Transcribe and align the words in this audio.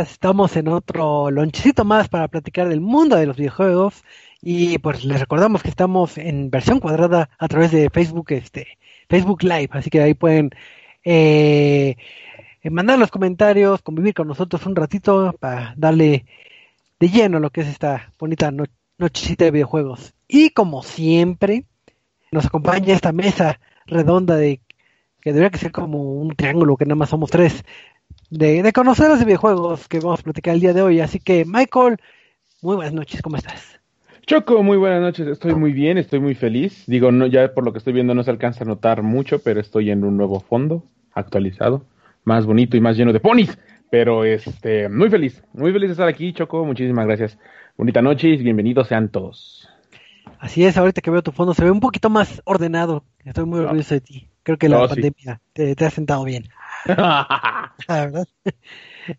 Estamos 0.00 0.56
en 0.56 0.66
otro 0.68 1.30
lonchecito 1.30 1.84
más 1.84 2.08
para 2.08 2.26
platicar 2.26 2.68
del 2.68 2.80
mundo 2.80 3.16
de 3.16 3.26
los 3.26 3.36
videojuegos. 3.36 4.02
Y 4.42 4.78
pues 4.78 5.04
les 5.04 5.20
recordamos 5.20 5.62
que 5.62 5.68
estamos 5.68 6.18
en 6.18 6.50
versión 6.50 6.80
cuadrada 6.80 7.30
a 7.38 7.48
través 7.48 7.70
de 7.70 7.88
Facebook, 7.90 8.26
este, 8.30 8.78
Facebook 9.08 9.42
Live. 9.44 9.68
Así 9.70 9.90
que 9.90 10.02
ahí 10.02 10.14
pueden 10.14 10.50
eh, 11.04 11.96
mandar 12.64 12.98
los 12.98 13.10
comentarios, 13.10 13.82
convivir 13.82 14.14
con 14.14 14.26
nosotros 14.26 14.66
un 14.66 14.74
ratito 14.74 15.34
para 15.38 15.74
darle 15.76 16.26
de 16.98 17.08
lleno 17.08 17.38
lo 17.38 17.50
que 17.50 17.60
es 17.60 17.68
esta 17.68 18.12
bonita 18.18 18.52
nochecita 18.98 19.44
de 19.44 19.52
videojuegos. 19.52 20.12
Y 20.26 20.50
como 20.50 20.82
siempre, 20.82 21.66
nos 22.32 22.46
acompaña 22.46 22.94
esta 22.94 23.12
mesa 23.12 23.60
redonda 23.86 24.36
de 24.36 24.60
que 25.20 25.32
debería 25.32 25.58
ser 25.58 25.72
como 25.72 26.02
un 26.20 26.34
triángulo, 26.34 26.76
que 26.76 26.84
nada 26.84 26.96
más 26.96 27.08
somos 27.08 27.30
tres, 27.30 27.64
de, 28.34 28.62
de 28.62 28.72
conocer 28.72 29.08
los 29.08 29.24
videojuegos 29.24 29.88
que 29.88 30.00
vamos 30.00 30.20
a 30.20 30.24
platicar 30.24 30.54
el 30.54 30.60
día 30.60 30.72
de 30.72 30.82
hoy. 30.82 31.00
Así 31.00 31.20
que, 31.20 31.44
Michael, 31.44 31.98
muy 32.62 32.76
buenas 32.76 32.92
noches, 32.92 33.22
¿cómo 33.22 33.36
estás? 33.36 33.80
Choco, 34.26 34.62
muy 34.62 34.76
buenas 34.76 35.02
noches, 35.02 35.26
estoy 35.28 35.54
muy 35.54 35.72
bien, 35.72 35.98
estoy 35.98 36.18
muy 36.18 36.34
feliz. 36.34 36.84
Digo, 36.86 37.12
no, 37.12 37.26
ya 37.26 37.52
por 37.52 37.64
lo 37.64 37.72
que 37.72 37.78
estoy 37.78 37.92
viendo 37.92 38.14
no 38.14 38.24
se 38.24 38.30
alcanza 38.30 38.64
a 38.64 38.66
notar 38.66 39.02
mucho, 39.02 39.40
pero 39.40 39.60
estoy 39.60 39.90
en 39.90 40.02
un 40.02 40.16
nuevo 40.16 40.40
fondo 40.40 40.84
actualizado, 41.12 41.84
más 42.24 42.46
bonito 42.46 42.76
y 42.76 42.80
más 42.80 42.96
lleno 42.96 43.12
de 43.12 43.20
ponis. 43.20 43.56
Pero 43.90 44.24
este, 44.24 44.88
muy 44.88 45.10
feliz, 45.10 45.44
muy 45.52 45.72
feliz 45.72 45.88
de 45.88 45.92
estar 45.92 46.08
aquí, 46.08 46.32
Choco, 46.32 46.64
muchísimas 46.64 47.06
gracias. 47.06 47.38
Bonita 47.76 48.02
noche 48.02 48.28
y 48.28 48.36
bienvenidos 48.38 48.88
sean 48.88 49.10
todos. 49.10 49.68
Así 50.38 50.64
es, 50.64 50.76
ahorita 50.76 51.00
que 51.00 51.10
veo 51.10 51.22
tu 51.22 51.32
fondo 51.32 51.54
se 51.54 51.62
ve 51.62 51.70
un 51.70 51.80
poquito 51.80 52.10
más 52.10 52.42
ordenado. 52.44 53.04
Estoy 53.24 53.44
muy 53.44 53.60
orgulloso 53.60 53.94
de 53.94 54.00
ti. 54.00 54.28
Creo 54.42 54.58
que 54.58 54.68
la 54.68 54.88
pandemia 54.88 55.40
te, 55.52 55.74
ha 55.84 55.90
sentado 55.90 56.24
bien. 56.24 56.44
¿Verdad? 56.86 58.26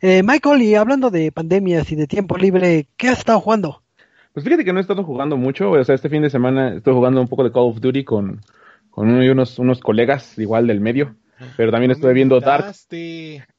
Eh, 0.01 0.23
Michael, 0.23 0.61
y 0.61 0.75
hablando 0.75 1.11
de 1.11 1.31
pandemias 1.31 1.91
y 1.91 1.95
de 1.95 2.07
tiempo 2.07 2.37
libre, 2.37 2.87
¿qué 2.97 3.09
has 3.09 3.19
estado 3.19 3.39
jugando? 3.39 3.83
Pues 4.33 4.43
fíjate 4.43 4.65
que 4.65 4.73
no 4.73 4.79
he 4.79 4.81
estado 4.81 5.03
jugando 5.03 5.37
mucho. 5.37 5.71
O 5.71 5.83
sea, 5.83 5.95
este 5.95 6.09
fin 6.09 6.21
de 6.21 6.29
semana 6.29 6.75
estoy 6.75 6.93
jugando 6.93 7.21
un 7.21 7.27
poco 7.27 7.43
de 7.43 7.51
Call 7.51 7.63
of 7.63 7.79
Duty 7.79 8.03
con, 8.03 8.41
con 8.89 9.07
uno 9.09 9.23
y 9.23 9.29
unos, 9.29 9.57
unos 9.59 9.79
colegas 9.79 10.37
igual 10.37 10.67
del 10.67 10.81
medio. 10.81 11.15
Pero 11.57 11.71
también 11.71 11.91
estoy 11.91 12.13
viendo 12.13 12.39
Dark. 12.39 12.73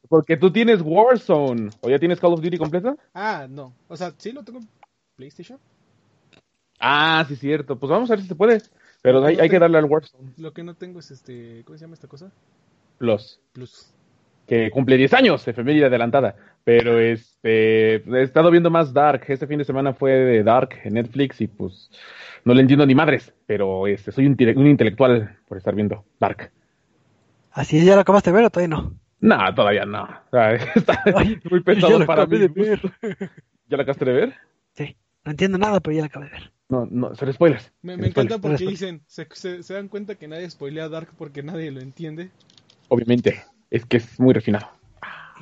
Porque 0.08 0.36
tú 0.36 0.50
tienes 0.50 0.80
Warzone. 0.82 1.70
¿O 1.80 1.90
ya 1.90 1.98
tienes 1.98 2.20
Call 2.20 2.32
of 2.32 2.40
Duty 2.40 2.58
completa? 2.58 2.94
Ah, 3.14 3.46
no. 3.48 3.74
O 3.88 3.96
sea, 3.96 4.12
sí 4.16 4.32
lo 4.32 4.42
tengo 4.42 4.60
en 4.60 4.68
PlayStation. 5.16 5.58
Ah, 6.78 7.24
sí, 7.28 7.36
cierto. 7.36 7.78
Pues 7.78 7.90
vamos 7.90 8.10
a 8.10 8.14
ver 8.14 8.22
si 8.22 8.28
se 8.28 8.34
puede. 8.34 8.60
Pero 9.02 9.24
hay, 9.24 9.38
hay 9.38 9.48
que 9.48 9.58
darle 9.58 9.78
al 9.78 9.84
Warzone. 9.84 10.32
Lo 10.36 10.52
que 10.52 10.62
no 10.62 10.74
tengo 10.74 11.00
es 11.00 11.10
este. 11.10 11.62
¿Cómo 11.64 11.78
se 11.78 11.84
llama 11.84 11.94
esta 11.94 12.08
cosa? 12.08 12.30
Plus. 12.98 13.40
Plus. 13.52 13.92
Que 14.46 14.70
cumple 14.70 14.96
10 14.96 15.14
años, 15.14 15.48
efeméride 15.48 15.86
adelantada. 15.86 16.36
Pero 16.64 16.98
este. 17.00 17.96
He 17.96 18.22
estado 18.22 18.50
viendo 18.50 18.70
más 18.70 18.92
Dark. 18.92 19.24
Este 19.28 19.46
fin 19.46 19.58
de 19.58 19.64
semana 19.64 19.92
fue 19.92 20.12
de 20.12 20.42
Dark 20.42 20.70
en 20.84 20.94
Netflix 20.94 21.40
y 21.40 21.46
pues. 21.46 21.90
No 22.44 22.54
le 22.54 22.62
entiendo 22.62 22.86
ni 22.86 22.94
madres. 22.94 23.32
Pero 23.46 23.86
este, 23.86 24.12
soy 24.12 24.26
un, 24.26 24.36
un 24.56 24.66
intelectual 24.66 25.36
por 25.48 25.58
estar 25.58 25.74
viendo 25.74 26.04
Dark. 26.20 26.50
¿Así 27.52 27.84
ya 27.84 27.94
lo 27.94 28.02
acabaste 28.02 28.30
de 28.30 28.36
ver 28.36 28.44
o 28.44 28.50
todavía 28.50 28.76
no? 28.76 28.94
No, 29.20 29.54
todavía 29.54 29.84
no. 29.86 30.06
Está 30.74 31.02
muy 31.50 31.60
pesado 31.62 32.04
para 32.04 32.26
mí. 32.26 32.38
¿Ya 33.68 33.76
la 33.76 33.82
acabaste 33.82 34.04
de 34.04 34.12
ver? 34.12 34.34
Sí. 34.74 34.96
No 35.24 35.32
entiendo 35.32 35.58
nada, 35.58 35.80
pero 35.80 35.96
ya 35.96 36.02
la 36.02 36.06
acabé 36.06 36.26
de 36.26 36.32
ver. 36.32 36.52
No, 36.68 36.86
no, 36.88 37.14
se 37.14 37.32
spoilers. 37.32 37.72
Me, 37.82 37.94
encanta 37.94 38.38
porque 38.38 38.64
dicen, 38.64 39.02
se, 39.06 39.26
se, 39.34 39.74
dan 39.74 39.88
cuenta 39.88 40.14
que 40.14 40.28
nadie 40.28 40.48
spoilea 40.48 40.88
Dark 40.88 41.08
porque 41.18 41.42
nadie 41.42 41.70
lo 41.72 41.80
entiende. 41.80 42.30
Obviamente, 42.88 43.42
es 43.70 43.84
que 43.86 43.98
es 43.98 44.18
muy 44.20 44.34
refinado. 44.34 44.68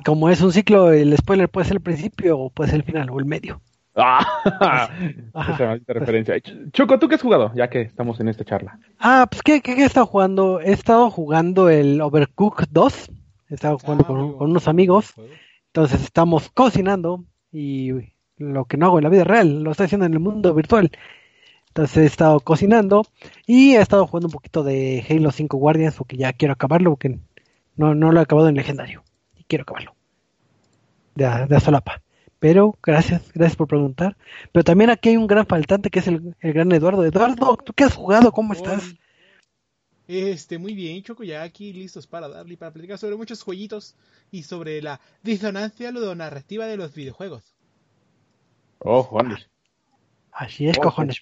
Como 0.03 0.29
es 0.29 0.41
un 0.41 0.51
ciclo, 0.51 0.91
el 0.91 1.15
spoiler 1.17 1.49
puede 1.49 1.67
ser 1.67 1.77
el 1.77 1.81
principio 1.81 2.37
o 2.37 2.49
puede 2.49 2.71
ser 2.71 2.79
el 2.79 2.85
final 2.85 3.09
o 3.09 3.19
el 3.19 3.25
medio. 3.25 3.61
Ah, 3.95 4.25
esa 5.53 5.77
referencia. 5.87 6.35
Choco, 6.73 6.99
¿tú 6.99 7.07
qué 7.07 7.15
has 7.15 7.21
jugado? 7.21 7.51
Ya 7.55 7.69
que 7.69 7.81
estamos 7.81 8.19
en 8.19 8.27
esta 8.27 8.43
charla. 8.43 8.77
Ah, 8.99 9.25
pues 9.29 9.41
¿qué, 9.41 9.61
qué, 9.61 9.71
he 9.71 9.85
estado 9.85 10.05
jugando? 10.05 10.59
He 10.59 10.73
estado 10.73 11.09
jugando 11.09 11.69
el 11.69 12.01
Overcooked 12.01 12.67
2. 12.71 13.11
He 13.49 13.53
estado 13.53 13.77
jugando 13.79 14.03
ah, 14.03 14.07
con, 14.07 14.37
con, 14.37 14.49
unos 14.49 14.67
amigos. 14.67 15.13
Entonces 15.67 16.03
estamos 16.03 16.49
cocinando 16.49 17.23
y 17.51 17.91
lo 18.37 18.65
que 18.65 18.77
no 18.77 18.87
hago 18.87 18.99
en 18.99 19.05
la 19.05 19.09
vida 19.09 19.23
real, 19.23 19.63
lo 19.63 19.71
estoy 19.71 19.85
haciendo 19.85 20.05
en 20.05 20.13
el 20.13 20.19
mundo 20.19 20.53
virtual. 20.53 20.91
Entonces 21.69 21.97
he 21.97 22.05
estado 22.05 22.39
cocinando 22.39 23.05
y 23.45 23.75
he 23.75 23.81
estado 23.81 24.07
jugando 24.07 24.27
un 24.27 24.33
poquito 24.33 24.63
de 24.63 25.05
Halo 25.09 25.31
5 25.31 25.57
Guardians 25.57 25.95
porque 25.95 26.17
ya 26.17 26.33
quiero 26.33 26.53
acabarlo 26.53 26.91
porque 26.91 27.19
no, 27.75 27.95
no 27.95 28.11
lo 28.11 28.19
he 28.19 28.23
acabado 28.23 28.49
en 28.49 28.55
legendario 28.55 29.03
y 29.35 29.43
quiero 29.43 29.63
acabarlo. 29.63 29.95
De, 31.15 31.45
de 31.47 31.59
solapa. 31.59 32.01
Pero 32.39 32.77
gracias, 32.83 33.31
gracias 33.33 33.55
por 33.55 33.67
preguntar. 33.67 34.17
Pero 34.51 34.63
también 34.63 34.89
aquí 34.89 35.09
hay 35.09 35.17
un 35.17 35.27
gran 35.27 35.47
faltante 35.47 35.89
que 35.89 35.99
es 35.99 36.07
el, 36.07 36.35
gran 36.41 36.71
Eduardo. 36.71 37.05
Eduardo, 37.05 37.57
¿tú 37.57 37.73
qué 37.73 37.85
has 37.85 37.95
jugado? 37.95 38.31
¿Cómo 38.31 38.53
estás? 38.53 38.93
Este, 40.07 40.59
muy 40.59 40.75
bien, 40.75 41.01
Choco, 41.01 41.23
ya 41.23 41.41
aquí 41.41 41.73
listos 41.73 42.05
para 42.05 42.27
darle 42.27 42.53
y 42.53 42.57
para 42.57 42.71
platicar 42.71 42.99
sobre 42.99 43.15
muchos 43.15 43.41
jueguitos 43.41 43.95
y 44.29 44.43
sobre 44.43 44.79
la 44.81 44.99
disonancia 45.23 45.91
ludonarrativa 45.91 46.67
de 46.67 46.77
los 46.77 46.93
videojuegos. 46.93 47.55
Oh, 48.79 49.01
Juan. 49.01 49.35
Así 50.31 50.67
es, 50.67 50.77
cojones. 50.77 51.19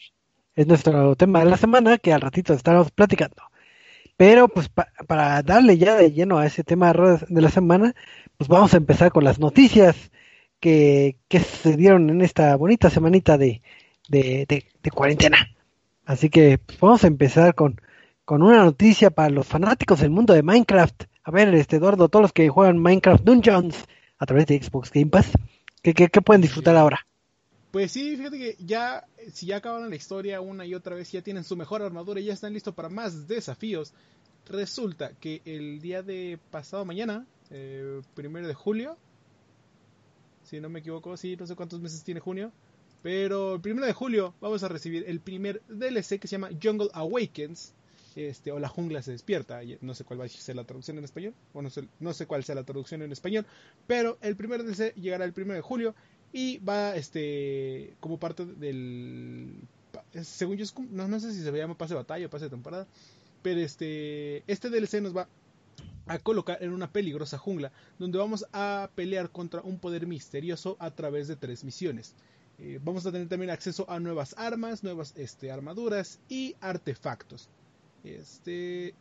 Es 0.55 0.67
nuestro 0.67 1.15
tema 1.15 1.39
de 1.39 1.45
la 1.45 1.57
semana 1.57 1.97
que 1.97 2.11
al 2.11 2.19
ratito 2.19 2.53
estaremos 2.53 2.91
platicando. 2.91 3.43
Pero 4.17 4.47
pues 4.47 4.69
para 4.69 5.41
darle 5.41 5.77
ya 5.77 5.95
de 5.95 6.11
lleno 6.11 6.37
a 6.37 6.45
ese 6.45 6.63
tema 6.63 6.93
de 6.93 7.41
la 7.41 7.49
semana, 7.49 7.95
pues 8.37 8.47
vamos 8.47 8.73
a 8.73 8.77
empezar 8.77 9.11
con 9.11 9.23
las 9.23 9.39
noticias 9.39 10.11
que, 10.59 11.17
que 11.27 11.39
se 11.39 11.75
dieron 11.75 12.09
en 12.09 12.21
esta 12.21 12.55
bonita 12.55 12.89
semanita 12.89 13.37
de, 13.37 13.61
de, 14.09 14.45
de, 14.47 14.91
cuarentena. 14.91 15.49
Así 16.05 16.29
que 16.29 16.57
pues, 16.57 16.79
vamos 16.79 17.03
a 17.03 17.07
empezar 17.07 17.55
con, 17.55 17.81
con 18.25 18.43
una 18.43 18.63
noticia 18.63 19.09
para 19.09 19.29
los 19.29 19.47
fanáticos 19.47 19.99
del 19.99 20.11
mundo 20.11 20.33
de 20.33 20.43
Minecraft. 20.43 21.03
A 21.23 21.31
ver, 21.31 21.53
este 21.55 21.77
Eduardo, 21.77 22.09
todos 22.09 22.23
los 22.23 22.33
que 22.33 22.49
juegan 22.49 22.77
Minecraft 22.77 23.23
Dungeons 23.23 23.85
a 24.19 24.25
través 24.25 24.45
de 24.47 24.61
Xbox 24.61 24.91
Game 24.91 25.07
Pass, 25.07 25.31
¿qué, 25.81 25.93
qué, 25.93 26.07
qué 26.09 26.21
pueden 26.21 26.41
disfrutar 26.41 26.75
ahora? 26.75 27.05
Pues 27.73 27.91
sí, 27.91 28.15
fíjate 28.15 28.37
que 28.37 28.55
ya, 28.59 29.07
si 29.33 29.47
ya 29.47 29.57
acabaron 29.57 29.89
la 29.89 29.95
historia 29.95 30.41
una 30.41 30.63
y 30.63 30.75
otra 30.75 30.95
vez, 30.95 31.11
ya 31.11 31.23
tienen 31.23 31.43
su 31.43 31.55
mejor 31.55 31.81
armadura 31.81 32.19
y 32.19 32.25
ya 32.25 32.33
están 32.33 32.53
listos 32.53 32.75
para 32.75 32.87
más 32.87 33.27
desafíos. 33.27 33.95
Resulta 34.45 35.13
que 35.13 35.41
el 35.43 35.81
día 35.81 36.03
de 36.03 36.37
pasado 36.51 36.85
mañana, 36.85 37.25
eh, 37.49 38.03
primero 38.13 38.47
de 38.47 38.53
julio, 38.53 38.95
si 40.43 40.61
no 40.61 40.69
me 40.69 40.81
equivoco, 40.81 41.17
sí, 41.17 41.35
no 41.35 41.47
sé 41.47 41.55
cuántos 41.55 41.79
meses 41.79 42.03
tiene 42.03 42.19
junio, 42.19 42.51
pero 43.01 43.55
el 43.55 43.61
primero 43.61 43.87
de 43.87 43.93
julio 43.93 44.35
vamos 44.39 44.61
a 44.61 44.67
recibir 44.67 45.05
el 45.07 45.19
primer 45.19 45.63
DLC 45.67 46.19
que 46.19 46.27
se 46.27 46.33
llama 46.33 46.51
Jungle 46.61 46.89
Awakens, 46.93 47.73
este, 48.15 48.51
o 48.51 48.59
la 48.59 48.69
jungla 48.69 49.01
se 49.01 49.13
despierta, 49.13 49.61
no 49.81 49.95
sé 49.95 50.03
cuál 50.03 50.21
va 50.21 50.25
a 50.25 50.29
ser 50.29 50.55
la 50.55 50.63
traducción 50.63 50.99
en 50.99 51.05
español, 51.05 51.33
o 51.53 51.63
no 51.63 51.71
sé, 51.71 51.87
no 51.99 52.13
sé 52.13 52.27
cuál 52.27 52.43
sea 52.43 52.53
la 52.53 52.65
traducción 52.65 53.01
en 53.01 53.11
español, 53.11 53.47
pero 53.87 54.19
el 54.21 54.35
primer 54.35 54.63
DLC 54.63 54.93
llegará 54.93 55.25
el 55.25 55.33
primero 55.33 55.55
de 55.55 55.61
julio 55.61 55.95
y 56.33 56.57
va 56.57 56.95
este 56.95 57.95
como 57.99 58.19
parte 58.19 58.45
del 58.45 59.55
según 60.23 60.57
yo 60.57 60.65
no, 60.89 61.07
no 61.07 61.19
sé 61.19 61.31
si 61.31 61.41
se 61.41 61.51
llama 61.51 61.77
pase 61.77 61.93
de 61.93 61.99
batalla 61.99 62.25
o 62.25 62.29
pase 62.29 62.45
de 62.45 62.49
temporada 62.49 62.87
pero 63.43 63.59
este 63.61 64.43
este 64.47 64.69
DLC 64.69 64.95
nos 65.01 65.15
va 65.15 65.29
a 66.07 66.19
colocar 66.19 66.61
en 66.61 66.73
una 66.73 66.91
peligrosa 66.91 67.37
jungla 67.37 67.71
donde 67.99 68.17
vamos 68.17 68.45
a 68.51 68.89
pelear 68.95 69.29
contra 69.29 69.61
un 69.61 69.79
poder 69.79 70.07
misterioso 70.07 70.75
a 70.79 70.91
través 70.91 71.27
de 71.27 71.35
tres 71.35 71.63
misiones. 71.63 72.13
Eh, 72.59 72.79
vamos 72.83 73.05
a 73.05 73.11
tener 73.11 73.29
también 73.29 73.49
acceso 73.49 73.89
a 73.89 73.99
nuevas 73.99 74.35
armas 74.37 74.83
nuevas 74.83 75.13
este, 75.15 75.51
armaduras 75.51 76.19
y 76.29 76.55
artefactos. 76.59 77.47
Este 78.03 78.95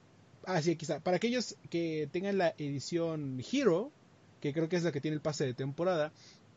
así 0.44 0.76
ah, 0.90 1.00
para 1.00 1.16
aquellos 1.16 1.56
que 1.70 2.08
tengan 2.12 2.38
la 2.38 2.54
edición 2.58 3.42
Hero 3.52 3.90
que 4.40 4.52
creo 4.52 4.68
que 4.68 4.76
es 4.76 4.84
la 4.84 4.92
que 4.92 5.00
tiene 5.00 5.16
el 5.16 5.20
pase 5.20 5.44
de 5.44 5.54
temporada 5.54 6.12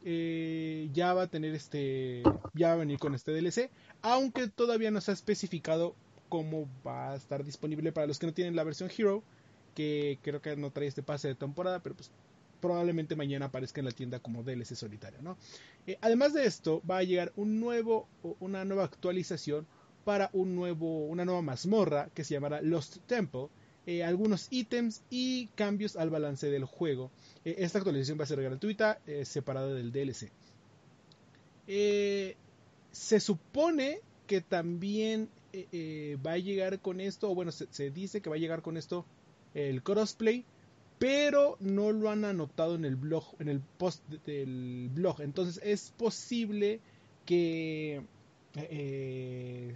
eh, 0.07 0.87
ya 0.93 1.13
va 1.13 1.23
a 1.23 1.27
tener 1.27 1.55
este, 1.55 2.21
ya 2.53 2.67
va 2.67 2.73
a 2.73 2.77
venir 2.77 2.99
con 2.99 3.15
este 3.15 3.31
DLC, 3.31 3.71
aunque 4.03 4.47
todavía 4.47 4.91
no 4.91 5.01
se 5.01 5.09
ha 5.09 5.13
especificado 5.15 5.95
cómo 6.29 6.69
va 6.85 7.11
a 7.11 7.15
estar 7.15 7.43
disponible 7.43 7.91
para 7.91 8.05
los 8.05 8.19
que 8.19 8.27
no 8.27 8.33
tienen 8.33 8.55
la 8.55 8.63
versión 8.63 8.91
Hero, 8.95 9.23
que 9.73 10.19
creo 10.21 10.41
que 10.41 10.55
no 10.55 10.71
trae 10.71 10.87
este 10.87 11.01
pase 11.01 11.27
de 11.27 11.35
temporada, 11.35 11.81
pero 11.81 11.95
pues 11.95 12.11
probablemente 12.61 13.15
mañana 13.15 13.47
aparezca 13.47 13.81
en 13.81 13.85
la 13.85 13.91
tienda 13.91 14.19
como 14.19 14.43
DLC 14.43 14.75
solitario, 14.75 15.21
¿no? 15.23 15.37
Eh, 15.87 15.97
además 16.01 16.33
de 16.33 16.45
esto, 16.45 16.83
va 16.89 16.99
a 16.99 17.03
llegar 17.03 17.33
un 17.35 17.59
nuevo, 17.59 18.07
una 18.39 18.63
nueva 18.63 18.83
actualización 18.83 19.65
para 20.03 20.29
un 20.33 20.55
nuevo, 20.55 21.07
una 21.07 21.25
nueva 21.25 21.41
mazmorra 21.41 22.09
que 22.13 22.23
se 22.23 22.35
llamará 22.35 22.61
Lost 22.61 22.97
Temple, 23.07 23.47
eh, 23.87 24.03
algunos 24.03 24.47
ítems 24.49 25.03
y 25.11 25.45
cambios 25.53 25.95
al 25.95 26.09
balance 26.09 26.49
del 26.49 26.65
juego. 26.65 27.11
Eh, 27.43 27.57
esta 27.59 27.77
actualización 27.77 28.19
va 28.19 28.23
a 28.23 28.27
ser 28.27 28.41
gratuita, 28.41 28.99
eh, 29.05 29.25
separada 29.25 29.73
del 29.73 29.91
DLC. 29.91 30.31
se 32.91 33.19
supone 33.19 33.99
que 34.25 34.41
también 34.41 35.29
va 36.25 36.33
a 36.33 36.37
llegar 36.37 36.79
con 36.79 36.99
esto, 36.99 37.29
o 37.29 37.35
bueno, 37.35 37.51
se, 37.51 37.91
dice 37.91 38.21
que 38.21 38.29
va 38.29 38.35
a 38.35 38.39
llegar 38.39 38.61
con 38.61 38.75
esto 38.75 39.05
el 39.53 39.83
crossplay 39.83 40.45
pero 40.97 41.57
no 41.59 41.91
lo 41.91 42.09
han 42.09 42.23
anotado 42.23 42.75
en 42.75 42.85
el 42.85 42.95
blog, 42.95 43.35
en 43.39 43.49
el 43.49 43.59
post 43.59 44.01
del 44.25 44.89
blog. 44.93 45.21
Entonces 45.21 45.61
es 45.61 45.93
posible 45.97 46.79
que 47.25 48.01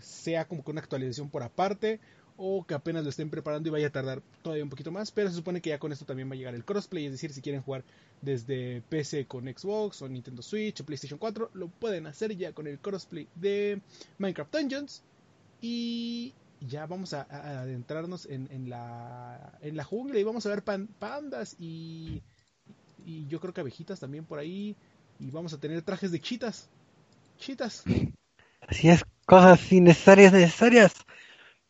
sea 0.02 0.48
como 0.48 0.64
con 0.64 0.74
una 0.74 0.82
actualización 0.82 1.30
por 1.30 1.44
aparte 1.44 2.00
o 2.41 2.65
que 2.65 2.74
apenas 2.74 3.03
lo 3.03 3.09
estén 3.09 3.30
preparando 3.30 3.68
y 3.68 3.71
vaya 3.71 3.88
a 3.88 3.91
tardar 3.91 4.21
todavía 4.41 4.63
un 4.63 4.69
poquito 4.69 4.91
más, 4.91 5.12
pero 5.12 5.30
se 5.30 5.36
supone 5.36 5.62
que 5.62 5.71
ya 5.71 5.77
con 5.77 5.91
esto 5.91 6.06
también 6.06 6.30
va 6.30 6.36
a 6.36 6.38
llegar 6.38 6.56
el 6.56 6.63
crossplay, 6.63 7.06
es 7.06 7.12
decir, 7.12 7.33
si 7.33 7.41
quieren 7.41 7.62
jugar 7.62 7.83
desde 8.21 8.81
PC 8.88 9.25
con 9.25 9.45
Xbox 9.45 10.01
o 10.01 10.07
Nintendo 10.07 10.41
Switch 10.41 10.80
o 10.80 10.86
PlayStation 10.86 11.19
4, 11.19 11.51
lo 11.53 11.68
pueden 11.68 12.07
hacer 12.07 12.36
ya 12.38 12.53
con 12.53 12.65
el 12.68 12.80
crossplay 12.80 13.27
de 13.36 13.81
Minecraft 14.19 14.53
Dungeons 14.56 15.03
y 15.62 16.33
ya 16.62 16.86
vamos 16.86 17.13
a, 17.13 17.24
adentrarnos 17.62 18.25
en, 18.25 18.69
la, 18.69 19.57
en 19.62 19.75
la 19.75 19.83
jungla 19.83 20.18
y 20.18 20.24
vamos 20.24 20.45
a 20.45 20.50
ver 20.50 20.63
pandas 20.63 21.58
y, 21.60 22.22
y 23.05 23.27
yo 23.27 23.41
creo 23.41 23.53
que 23.53 23.62
abejitas 23.62 24.00
también 24.00 24.24
por 24.24 24.39
ahí 24.39 24.77
y 25.19 25.29
vamos 25.29 25.53
a 25.53 25.60
tener 25.60 25.81
trajes 25.81 26.12
de 26.12 26.22
chitas. 26.22 26.69
Chitas. 27.38 27.84
Así 28.62 28.89
es, 28.89 29.03
cosas 29.25 29.72
innecesarias, 29.72 30.31
necesarias. 30.31 30.93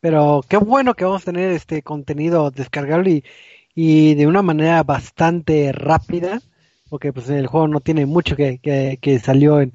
Pero 0.02 0.42
qué 0.48 0.58
bueno 0.58 0.94
que 0.94 1.06
vamos 1.06 1.24
a 1.24 1.26
tener 1.26 1.52
este 1.52 1.82
contenido 1.84 2.52
descargable 2.52 3.24
y, 3.76 4.16
de 4.16 4.28
una 4.28 4.42
manera 4.42 4.84
bastante 4.84 5.72
rápida, 5.74 6.42
porque 6.90 7.14
pues 7.14 7.30
el 7.30 7.48
juego 7.48 7.68
no 7.68 7.82
tiene 7.82 8.06
mucho 8.06 8.36
que, 8.36 8.60
que, 8.60 9.20
salió 9.20 9.62
en, 9.62 9.74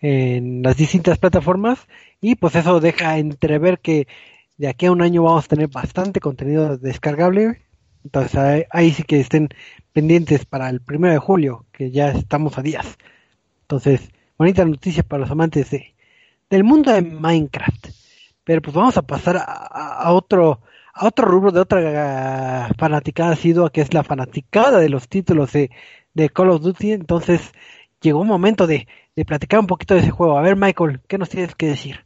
en 0.00 0.62
las 0.62 0.76
distintas 0.76 1.18
plataformas 1.18 1.86
y 2.20 2.36
pues 2.36 2.54
eso 2.56 2.80
deja 2.80 3.18
entrever 3.18 3.80
que 3.80 4.06
de 4.58 4.68
aquí 4.68 4.86
a 4.86 4.92
un 4.92 5.02
año 5.02 5.22
vamos 5.22 5.46
a 5.46 5.48
tener 5.48 5.68
bastante 5.68 6.20
contenido 6.20 6.78
descargable. 6.78 7.62
Entonces 8.04 8.66
ahí, 8.70 8.92
sí 8.92 9.02
que 9.02 9.20
estén 9.20 9.48
pendientes 9.92 10.44
para 10.44 10.68
el 10.68 10.80
primero 10.80 11.14
de 11.14 11.20
julio, 11.20 11.66
que 11.72 11.90
ya 11.90 12.10
estamos 12.10 12.58
a 12.58 12.62
días. 12.62 12.98
Entonces, 13.62 14.10
bonita 14.38 14.64
noticia 14.64 15.02
para 15.02 15.22
los 15.22 15.30
amantes 15.30 15.70
de, 15.70 15.94
del 16.50 16.64
mundo 16.64 16.92
de 16.92 17.02
Minecraft. 17.02 18.03
Pero 18.44 18.62
pues 18.62 18.74
vamos 18.74 18.96
a 18.96 19.02
pasar 19.02 19.36
a, 19.38 20.12
otro 20.12 20.60
a 20.92 21.06
otro 21.06 21.26
rubro 21.26 21.50
de 21.52 21.60
otra 21.60 22.70
fanaticada 22.78 23.36
sido 23.36 23.70
que 23.70 23.80
es 23.80 23.92
la 23.94 24.04
fanaticada 24.04 24.78
de 24.80 24.88
los 24.90 25.08
títulos 25.08 25.52
de, 25.52 25.70
de 26.14 26.30
Call 26.30 26.50
of 26.50 26.62
Duty. 26.62 26.92
Entonces 26.92 27.52
llegó 28.00 28.20
un 28.20 28.28
momento 28.28 28.66
de, 28.66 28.86
de 29.16 29.24
platicar 29.24 29.60
un 29.60 29.66
poquito 29.66 29.94
de 29.94 30.00
ese 30.00 30.10
juego. 30.10 30.38
A 30.38 30.42
ver, 30.42 30.56
Michael, 30.56 31.00
¿qué 31.08 31.18
nos 31.18 31.30
tienes 31.30 31.54
que 31.54 31.66
decir? 31.68 32.03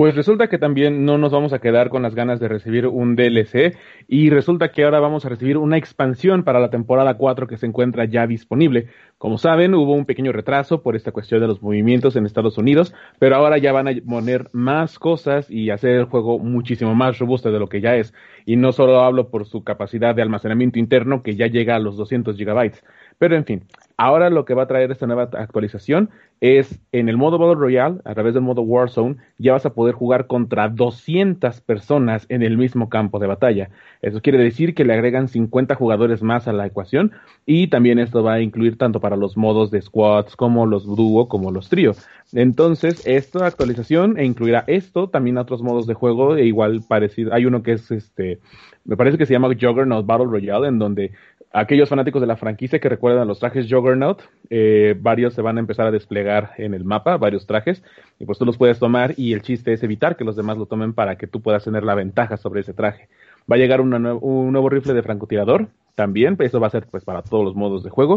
Pues 0.00 0.14
resulta 0.14 0.48
que 0.48 0.56
también 0.56 1.04
no 1.04 1.18
nos 1.18 1.30
vamos 1.30 1.52
a 1.52 1.58
quedar 1.58 1.90
con 1.90 2.00
las 2.00 2.14
ganas 2.14 2.40
de 2.40 2.48
recibir 2.48 2.86
un 2.86 3.16
DLC 3.16 3.76
y 4.08 4.30
resulta 4.30 4.72
que 4.72 4.82
ahora 4.82 4.98
vamos 4.98 5.26
a 5.26 5.28
recibir 5.28 5.58
una 5.58 5.76
expansión 5.76 6.42
para 6.42 6.58
la 6.58 6.70
temporada 6.70 7.18
4 7.18 7.46
que 7.46 7.58
se 7.58 7.66
encuentra 7.66 8.06
ya 8.06 8.26
disponible. 8.26 8.88
Como 9.18 9.36
saben, 9.36 9.74
hubo 9.74 9.92
un 9.92 10.06
pequeño 10.06 10.32
retraso 10.32 10.82
por 10.82 10.96
esta 10.96 11.12
cuestión 11.12 11.42
de 11.42 11.48
los 11.48 11.60
movimientos 11.60 12.16
en 12.16 12.24
Estados 12.24 12.56
Unidos, 12.56 12.94
pero 13.18 13.36
ahora 13.36 13.58
ya 13.58 13.72
van 13.72 13.88
a 13.88 13.92
poner 14.08 14.48
más 14.52 14.98
cosas 14.98 15.50
y 15.50 15.68
hacer 15.68 15.96
el 15.96 16.04
juego 16.06 16.38
muchísimo 16.38 16.94
más 16.94 17.18
robusto 17.18 17.52
de 17.52 17.58
lo 17.58 17.68
que 17.68 17.82
ya 17.82 17.96
es. 17.96 18.14
Y 18.46 18.56
no 18.56 18.72
solo 18.72 19.02
hablo 19.02 19.28
por 19.28 19.44
su 19.44 19.64
capacidad 19.64 20.14
de 20.14 20.22
almacenamiento 20.22 20.78
interno 20.78 21.22
que 21.22 21.36
ya 21.36 21.46
llega 21.46 21.76
a 21.76 21.78
los 21.78 21.98
200 21.98 22.38
gigabytes, 22.38 22.82
pero 23.18 23.36
en 23.36 23.44
fin, 23.44 23.64
ahora 24.00 24.30
lo 24.30 24.46
que 24.46 24.54
va 24.54 24.62
a 24.62 24.66
traer 24.66 24.90
esta 24.90 25.06
nueva 25.06 25.24
actualización 25.34 26.08
es 26.40 26.80
en 26.90 27.10
el 27.10 27.18
modo 27.18 27.36
Battle 27.36 27.60
Royale, 27.60 28.00
a 28.06 28.14
través 28.14 28.32
del 28.32 28.42
modo 28.42 28.62
Warzone, 28.62 29.16
ya 29.36 29.52
vas 29.52 29.66
a 29.66 29.74
poder 29.74 29.94
jugar 29.94 30.26
contra 30.26 30.70
200 30.70 31.60
personas 31.60 32.24
en 32.30 32.42
el 32.42 32.56
mismo 32.56 32.88
campo 32.88 33.18
de 33.18 33.26
batalla. 33.26 33.68
Eso 34.00 34.22
quiere 34.22 34.38
decir 34.38 34.74
que 34.74 34.86
le 34.86 34.94
agregan 34.94 35.28
50 35.28 35.74
jugadores 35.74 36.22
más 36.22 36.48
a 36.48 36.54
la 36.54 36.64
ecuación 36.64 37.12
y 37.44 37.66
también 37.68 37.98
esto 37.98 38.22
va 38.22 38.34
a 38.34 38.40
incluir 38.40 38.78
tanto 38.78 39.00
para 39.00 39.16
los 39.16 39.36
modos 39.36 39.70
de 39.70 39.82
squads 39.82 40.34
como 40.34 40.64
los 40.64 40.86
dúo 40.86 41.28
como 41.28 41.50
los 41.50 41.68
trío. 41.68 41.92
Entonces, 42.32 43.06
esta 43.06 43.44
actualización 43.44 44.18
e 44.18 44.24
incluirá 44.24 44.64
esto, 44.66 45.10
también 45.10 45.36
otros 45.36 45.62
modos 45.62 45.86
de 45.86 45.92
juego, 45.92 46.36
e 46.36 46.46
igual 46.46 46.80
parecido. 46.88 47.34
Hay 47.34 47.44
uno 47.44 47.62
que 47.62 47.72
es 47.72 47.90
este, 47.90 48.38
me 48.86 48.96
parece 48.96 49.18
que 49.18 49.26
se 49.26 49.34
llama 49.34 49.48
Juggernaut 49.48 50.06
Battle 50.06 50.26
Royale, 50.26 50.68
en 50.68 50.78
donde 50.78 51.12
aquellos 51.52 51.88
fanáticos 51.88 52.20
de 52.20 52.26
la 52.26 52.36
franquicia 52.36 52.78
que 52.78 52.88
recuerdan 52.88 53.28
los 53.28 53.38
trajes 53.38 53.66
Juggernaut, 53.68 53.89
eh, 54.52 54.96
varios 54.98 55.34
se 55.34 55.42
van 55.42 55.56
a 55.56 55.60
empezar 55.60 55.86
a 55.86 55.92
desplegar 55.92 56.50
en 56.58 56.74
el 56.74 56.84
mapa, 56.84 57.16
varios 57.16 57.46
trajes, 57.46 57.84
y 58.18 58.26
pues 58.26 58.36
tú 58.36 58.44
los 58.44 58.58
puedes 58.58 58.80
tomar 58.80 59.14
y 59.16 59.32
el 59.32 59.42
chiste 59.42 59.72
es 59.72 59.82
evitar 59.84 60.16
que 60.16 60.24
los 60.24 60.34
demás 60.34 60.58
lo 60.58 60.66
tomen 60.66 60.92
para 60.92 61.16
que 61.16 61.28
tú 61.28 61.40
puedas 61.40 61.64
tener 61.64 61.84
la 61.84 61.94
ventaja 61.94 62.36
sobre 62.36 62.60
ese 62.62 62.74
traje. 62.74 63.08
Va 63.50 63.54
a 63.54 63.58
llegar 63.58 63.80
un 63.80 63.90
nuevo 63.90 64.68
rifle 64.68 64.92
de 64.92 65.02
francotirador 65.02 65.68
también, 65.94 66.36
eso 66.40 66.60
va 66.60 66.66
a 66.66 66.70
ser 66.70 66.86
pues 66.90 67.04
para 67.04 67.22
todos 67.22 67.44
los 67.44 67.54
modos 67.54 67.84
de 67.84 67.90
juego. 67.90 68.16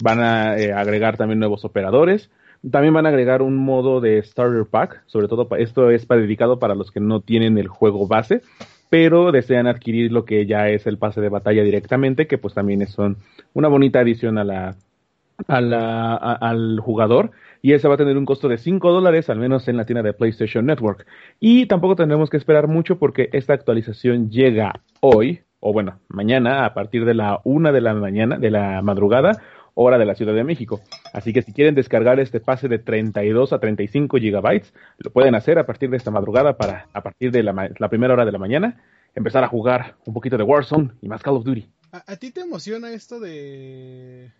Van 0.00 0.20
a 0.20 0.56
eh, 0.56 0.72
agregar 0.72 1.16
también 1.16 1.40
nuevos 1.40 1.64
operadores. 1.64 2.30
También 2.70 2.94
van 2.94 3.06
a 3.06 3.08
agregar 3.08 3.42
un 3.42 3.56
modo 3.56 4.00
de 4.00 4.22
Starter 4.22 4.66
Pack, 4.66 5.02
sobre 5.06 5.26
todo 5.26 5.48
esto 5.56 5.90
es 5.90 6.06
para, 6.06 6.20
dedicado 6.20 6.60
para 6.60 6.76
los 6.76 6.92
que 6.92 7.00
no 7.00 7.20
tienen 7.20 7.58
el 7.58 7.66
juego 7.66 8.06
base, 8.06 8.42
pero 8.88 9.32
desean 9.32 9.66
adquirir 9.66 10.12
lo 10.12 10.24
que 10.24 10.46
ya 10.46 10.68
es 10.68 10.86
el 10.86 10.96
pase 10.96 11.20
de 11.20 11.28
batalla 11.28 11.64
directamente, 11.64 12.28
que 12.28 12.38
pues 12.38 12.54
también 12.54 12.80
es 12.80 12.96
una 13.52 13.68
bonita 13.68 13.98
adición 13.98 14.38
a 14.38 14.44
la, 14.44 14.76
la, 15.48 16.14
al 16.14 16.80
jugador 16.80 17.30
y 17.62 17.72
ese 17.74 17.88
va 17.88 17.94
a 17.94 17.98
tener 17.98 18.18
un 18.18 18.24
costo 18.24 18.48
de 18.48 18.58
5 18.58 18.90
dólares, 18.90 19.30
al 19.30 19.38
menos 19.38 19.68
en 19.68 19.76
la 19.76 19.84
tienda 19.84 20.02
de 20.02 20.12
PlayStation 20.12 20.66
Network. 20.66 21.06
Y 21.38 21.66
tampoco 21.66 21.94
tendremos 21.94 22.28
que 22.28 22.36
esperar 22.36 22.66
mucho 22.66 22.98
porque 22.98 23.28
esta 23.32 23.54
actualización 23.54 24.30
llega 24.30 24.80
hoy, 25.00 25.42
o 25.60 25.72
bueno, 25.72 26.00
mañana 26.08 26.64
a 26.66 26.74
partir 26.74 27.04
de 27.04 27.14
la 27.14 27.40
1 27.44 27.72
de 27.72 27.80
la 27.80 27.94
mañana, 27.94 28.36
de 28.36 28.50
la 28.50 28.82
madrugada, 28.82 29.40
hora 29.74 29.98
de 29.98 30.04
la 30.04 30.14
Ciudad 30.14 30.34
de 30.34 30.44
México. 30.44 30.80
Así 31.12 31.32
que 31.32 31.42
si 31.42 31.52
quieren 31.52 31.74
descargar 31.74 32.20
este 32.20 32.40
pase 32.40 32.68
de 32.68 32.78
32 32.78 33.52
a 33.52 33.58
35 33.58 34.18
gigabytes, 34.18 34.72
lo 34.98 35.12
pueden 35.12 35.34
hacer 35.34 35.58
a 35.58 35.66
partir 35.66 35.90
de 35.90 35.96
esta 35.96 36.10
madrugada 36.10 36.56
para, 36.56 36.88
a 36.92 37.02
partir 37.02 37.30
de 37.30 37.42
la, 37.42 37.88
primera 37.88 38.14
hora 38.14 38.24
de 38.24 38.32
la 38.32 38.38
mañana, 38.38 38.82
empezar 39.14 39.44
a 39.44 39.48
jugar 39.48 39.94
un 40.04 40.14
poquito 40.14 40.36
de 40.36 40.44
Warzone 40.44 40.90
y 41.00 41.08
más 41.08 41.22
Call 41.22 41.36
of 41.36 41.44
Duty. 41.44 41.68
¿A, 41.92 42.16
ti 42.16 42.32
te 42.32 42.40
emociona 42.40 42.92
esto 42.92 43.20
de... 43.20 44.30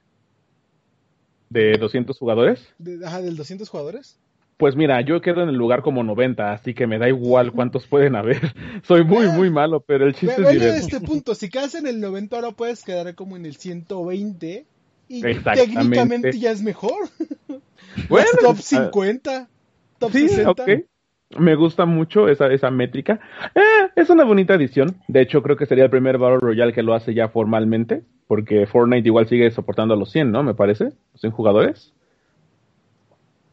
¿De 1.53 1.77
200 1.79 2.19
jugadores? 2.19 2.67
De, 2.79 3.05
ajá, 3.07 3.21
¿del 3.21 3.37
200 3.37 3.69
jugadores? 3.69 4.19
Pues 4.57 4.75
mira, 4.75 5.01
yo 5.03 5.21
quedo 5.21 5.43
en 5.43 5.51
el 5.51 5.57
lugar 5.57 5.83
como 5.83 6.03
90, 6.03 6.53
así 6.53 6.73
que 6.73 6.87
me 6.87 6.99
da 6.99 7.09
igual 7.09 7.53
cuántos 7.53 7.87
pueden 7.87 8.17
haber. 8.17 8.41
Soy 8.85 9.05
muy, 9.05 9.27
muy 9.29 9.51
malo, 9.51 9.81
pero 9.81 10.07
el 10.07 10.15
chiste 10.15 10.41
es 10.41 10.63
este 10.63 11.01
punto, 11.01 11.35
si 11.35 11.51
quedas 11.51 11.75
en 11.75 11.87
el 11.87 12.01
90 12.01 12.37
ahora 12.37 12.53
puedes 12.53 12.85
quedar 12.85 13.15
como 13.15 13.37
en 13.37 13.45
el 13.45 13.57
120 13.57 14.65
y 15.09 15.21
técnicamente 15.21 16.39
ya 16.39 16.51
es 16.51 16.63
mejor. 16.63 17.09
Bueno, 18.09 18.27
top 18.41 18.57
50, 18.57 19.37
ah, 19.37 19.49
top 19.99 20.13
sí, 20.13 20.27
60. 20.27 20.65
Me 21.37 21.55
gusta 21.57 21.85
mucho 21.85 22.27
esa, 22.27 22.51
esa 22.51 22.71
métrica. 22.71 23.21
Eh, 23.55 23.91
es 23.97 24.09
una 24.09 24.25
bonita 24.25 24.55
adición. 24.55 24.97
De 25.09 25.21
hecho, 25.21 25.43
creo 25.43 25.59
que 25.59 25.67
sería 25.67 25.85
el 25.85 25.91
primer 25.91 26.17
Battle 26.17 26.39
Royale 26.39 26.73
que 26.73 26.83
lo 26.83 26.95
hace 26.95 27.13
ya 27.13 27.29
formalmente. 27.29 28.03
Porque 28.33 28.67
Fortnite 28.67 29.07
igual 29.07 29.29
sigue 29.29 29.51
soportando 29.51 29.93
a 29.93 29.97
los 29.99 30.11
100, 30.11 30.33
¿no? 30.33 30.43
Me 30.43 30.55
parece. 30.55 30.85
Los 30.85 31.21
100 31.21 31.33
jugadores. 31.33 31.93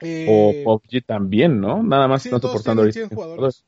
o 0.02 0.06
eh, 0.06 0.62
PUBG 0.64 1.04
también, 1.06 1.60
¿no? 1.60 1.84
Nada 1.84 2.08
más 2.08 2.26
están 2.26 2.40
soportando 2.40 2.84
ahorita. 2.84 3.08
100 3.08 3.10
jugadores. 3.10 3.66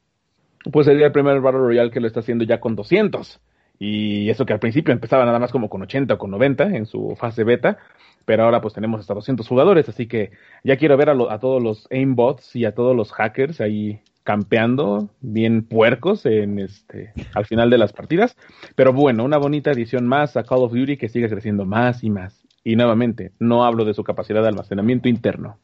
Pues 0.72 0.86
sería 0.86 1.08
el 1.08 1.12
primer 1.12 1.42
Battle 1.42 1.60
Royale 1.60 1.92
que 1.92 2.00
lo 2.00 2.08
está 2.08 2.22
haciendo 2.22 2.46
ya 2.46 2.62
con 2.62 2.78
200. 2.78 3.42
Y 3.78 4.30
eso 4.30 4.46
que 4.46 4.54
al 4.54 4.62
principio 4.62 4.94
empezaba 4.94 5.26
nada 5.26 5.38
más 5.38 5.52
como 5.52 5.70
con 5.70 5.82
80 5.82 6.14
o 6.14 6.18
con 6.18 6.32
90 6.32 6.78
en 6.78 6.86
su 6.86 7.18
fase 7.18 7.44
beta, 7.44 7.78
pero 8.24 8.46
ahora 8.46 8.62
pues 8.62 8.74
tenemos 8.74 9.02
hasta 9.02 9.14
200 9.14 9.46
jugadores, 9.46 9.90
así 9.90 10.08
que 10.08 10.32
ya 10.64 10.78
quiero 10.78 10.96
ver 10.96 11.10
a, 11.10 11.34
a 11.34 11.40
todos 11.42 11.62
los 11.62 11.90
aimbots 11.92 12.56
y 12.56 12.64
a 12.64 12.74
todos 12.74 12.96
los 12.96 13.12
hackers 13.12 13.60
ahí 13.60 14.00
campeando 14.24 15.10
bien 15.22 15.64
puercos 15.64 16.26
en 16.26 16.60
este 16.60 17.14
al 17.34 17.46
final 17.46 17.70
de 17.70 17.78
las 17.78 17.94
partidas, 17.94 18.36
pero 18.76 18.94
bueno, 18.94 19.24
una 19.24 19.38
bonita 19.38 19.72
edición 19.72 20.08
más 20.08 20.38
a 20.38 20.44
Call 20.44 20.64
of 20.64 20.74
Duty 20.74 20.98
que 20.98 21.10
sigue 21.10 21.30
creciendo 21.30 21.66
más 21.66 22.04
y 22.04 22.10
más. 22.10 22.46
Y 22.64 22.76
nuevamente, 22.76 23.32
no 23.40 23.66
hablo 23.66 23.86
de 23.86 23.96
su 23.96 24.04
capacidad 24.04 24.42
de 24.42 24.50
almacenamiento 24.50 25.10
interno. 25.10 25.58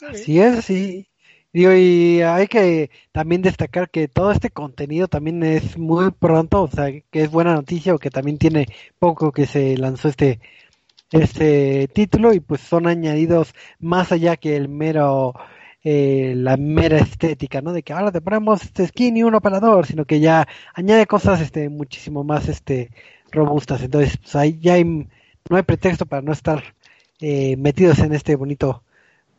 Así 0.00 0.40
es, 0.40 0.64
sí 0.64 1.08
y 1.58 2.20
hay 2.20 2.48
que 2.48 2.90
también 3.12 3.40
destacar 3.40 3.88
que 3.88 4.08
todo 4.08 4.30
este 4.30 4.50
contenido 4.50 5.08
también 5.08 5.42
es 5.42 5.78
muy 5.78 6.10
pronto, 6.10 6.64
o 6.64 6.68
sea, 6.68 6.90
que 7.10 7.22
es 7.22 7.30
buena 7.30 7.54
noticia 7.54 7.94
o 7.94 7.98
que 7.98 8.10
también 8.10 8.36
tiene 8.36 8.66
poco 8.98 9.32
que 9.32 9.46
se 9.46 9.78
lanzó 9.78 10.08
este 10.08 10.38
este 11.12 11.88
título 11.88 12.34
y 12.34 12.40
pues 12.40 12.60
son 12.60 12.86
añadidos 12.86 13.54
más 13.78 14.12
allá 14.12 14.36
que 14.36 14.56
el 14.56 14.68
mero 14.68 15.32
eh, 15.88 16.32
la 16.36 16.56
mera 16.56 16.98
estética, 16.98 17.60
¿no? 17.60 17.72
De 17.72 17.84
que 17.84 17.92
ahora 17.92 18.10
te 18.10 18.20
ponemos 18.20 18.60
este 18.62 18.88
skin 18.88 19.16
y 19.16 19.22
un 19.22 19.36
operador, 19.36 19.86
sino 19.86 20.04
que 20.04 20.18
ya 20.18 20.48
añade 20.74 21.06
cosas 21.06 21.40
este 21.40 21.68
muchísimo 21.68 22.24
más 22.24 22.48
este 22.48 22.90
robustas. 23.30 23.82
Entonces, 23.82 24.16
pues 24.16 24.34
ahí 24.34 24.58
ya 24.60 24.74
hay, 24.74 24.84
no 24.84 25.56
hay 25.56 25.62
pretexto 25.62 26.04
para 26.04 26.22
no 26.22 26.32
estar 26.32 26.62
eh, 27.20 27.56
metidos 27.56 28.00
en 28.00 28.12
este 28.12 28.34
bonito 28.34 28.82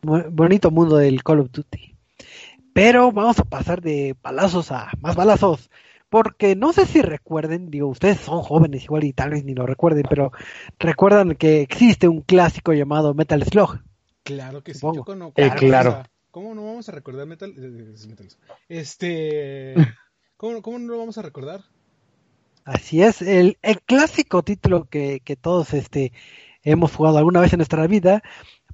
bonito 0.00 0.70
mundo 0.70 0.96
del 0.96 1.22
Call 1.22 1.40
of 1.40 1.50
Duty. 1.52 1.94
Pero 2.72 3.12
vamos 3.12 3.38
a 3.40 3.44
pasar 3.44 3.82
de 3.82 4.16
balazos 4.22 4.70
a 4.72 4.90
más 5.00 5.16
balazos, 5.16 5.68
porque 6.08 6.54
no 6.56 6.72
sé 6.72 6.86
si 6.86 7.02
recuerden, 7.02 7.70
digo, 7.70 7.88
ustedes 7.88 8.20
son 8.20 8.40
jóvenes 8.42 8.84
igual 8.84 9.04
y 9.04 9.12
tal 9.12 9.30
vez 9.30 9.44
ni 9.44 9.54
lo 9.54 9.66
recuerden, 9.66 10.04
pero 10.08 10.32
recuerdan 10.78 11.34
que 11.34 11.60
existe 11.60 12.08
un 12.08 12.20
clásico 12.22 12.72
llamado 12.72 13.12
Metal 13.12 13.42
Slug. 13.42 13.80
Claro 14.22 14.62
que 14.62 14.72
sí, 14.72 14.78
Supongo. 14.80 14.96
yo 15.00 15.04
cono- 15.04 15.32
Eh, 15.36 15.50
claro. 15.56 16.02
¿Cómo 16.30 16.54
no 16.54 16.64
vamos 16.64 16.88
a 16.88 16.92
recordar 16.92 17.26
Metal, 17.26 17.54
eh, 17.56 17.94
eh? 17.96 18.28
Este, 18.68 19.74
¿cómo, 20.36 20.62
¿cómo 20.62 20.78
no 20.78 20.92
lo 20.92 20.98
vamos 20.98 21.18
a 21.18 21.22
recordar? 21.22 21.64
Así 22.64 23.02
es, 23.02 23.22
el, 23.22 23.56
el 23.62 23.80
clásico 23.80 24.42
título 24.42 24.84
que, 24.84 25.20
que 25.20 25.36
todos 25.36 25.72
este, 25.72 26.12
hemos 26.62 26.94
jugado 26.94 27.18
alguna 27.18 27.40
vez 27.40 27.52
en 27.54 27.58
nuestra 27.58 27.86
vida, 27.86 28.22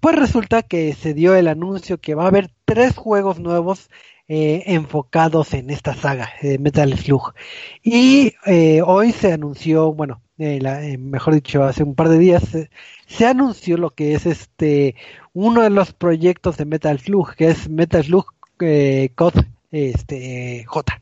pues 0.00 0.16
resulta 0.16 0.62
que 0.62 0.92
se 0.94 1.14
dio 1.14 1.34
el 1.34 1.48
anuncio 1.48 1.98
que 1.98 2.14
va 2.14 2.24
a 2.24 2.28
haber 2.28 2.50
tres 2.64 2.96
juegos 2.96 3.38
nuevos 3.38 3.88
eh, 4.26 4.64
enfocados 4.66 5.54
en 5.54 5.70
esta 5.70 5.94
saga, 5.94 6.30
eh, 6.42 6.58
Metal 6.58 6.96
Slug. 6.96 7.34
Y 7.82 8.34
eh, 8.46 8.82
hoy 8.82 9.12
se 9.12 9.32
anunció, 9.32 9.92
bueno, 9.92 10.22
eh, 10.38 10.58
la- 10.60 10.84
eh, 10.84 10.98
mejor 10.98 11.34
dicho, 11.34 11.62
hace 11.64 11.82
un 11.84 11.94
par 11.94 12.08
de 12.08 12.18
días, 12.18 12.54
eh, 12.54 12.70
se 13.06 13.26
anunció 13.26 13.76
lo 13.78 13.90
que 13.90 14.14
es 14.14 14.26
este 14.26 14.96
uno 15.32 15.62
de 15.62 15.70
los 15.70 15.92
proyectos 15.92 16.56
de 16.56 16.64
Metal 16.66 16.98
Slug, 16.98 17.34
que 17.36 17.48
es 17.48 17.68
Metal 17.68 18.04
Slug 18.04 18.26
eh, 18.60 19.10
COD 19.16 19.34
este, 19.70 20.64
J 20.66 21.00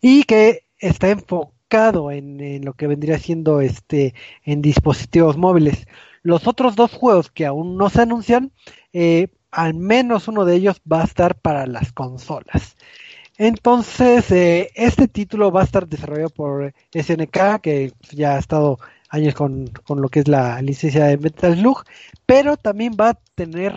y 0.00 0.24
que 0.24 0.64
está 0.78 1.10
enfocado 1.10 2.10
en, 2.10 2.40
en 2.40 2.64
lo 2.64 2.74
que 2.74 2.86
vendría 2.86 3.18
siendo 3.18 3.60
este 3.60 4.14
en 4.44 4.62
dispositivos 4.62 5.36
móviles. 5.36 5.86
Los 6.22 6.46
otros 6.46 6.76
dos 6.76 6.92
juegos 6.92 7.30
que 7.30 7.46
aún 7.46 7.76
no 7.76 7.90
se 7.90 8.02
anuncian, 8.02 8.52
eh, 8.92 9.28
al 9.50 9.74
menos 9.74 10.28
uno 10.28 10.44
de 10.44 10.56
ellos 10.56 10.80
va 10.90 11.02
a 11.02 11.04
estar 11.04 11.34
para 11.40 11.66
las 11.66 11.92
consolas. 11.92 12.76
Entonces, 13.42 14.30
eh, 14.32 14.70
este 14.74 15.08
título 15.08 15.50
va 15.50 15.62
a 15.62 15.64
estar 15.64 15.88
desarrollado 15.88 16.28
por 16.28 16.74
SNK, 16.92 17.62
que 17.62 17.94
ya 18.12 18.34
ha 18.34 18.38
estado 18.38 18.78
años 19.08 19.34
con, 19.34 19.68
con 19.86 20.02
lo 20.02 20.10
que 20.10 20.20
es 20.20 20.28
la 20.28 20.60
licencia 20.60 21.06
de 21.06 21.16
Metal 21.16 21.56
Slug, 21.56 21.84
pero 22.26 22.58
también 22.58 22.92
va 23.00 23.08
a 23.08 23.18
tener 23.34 23.72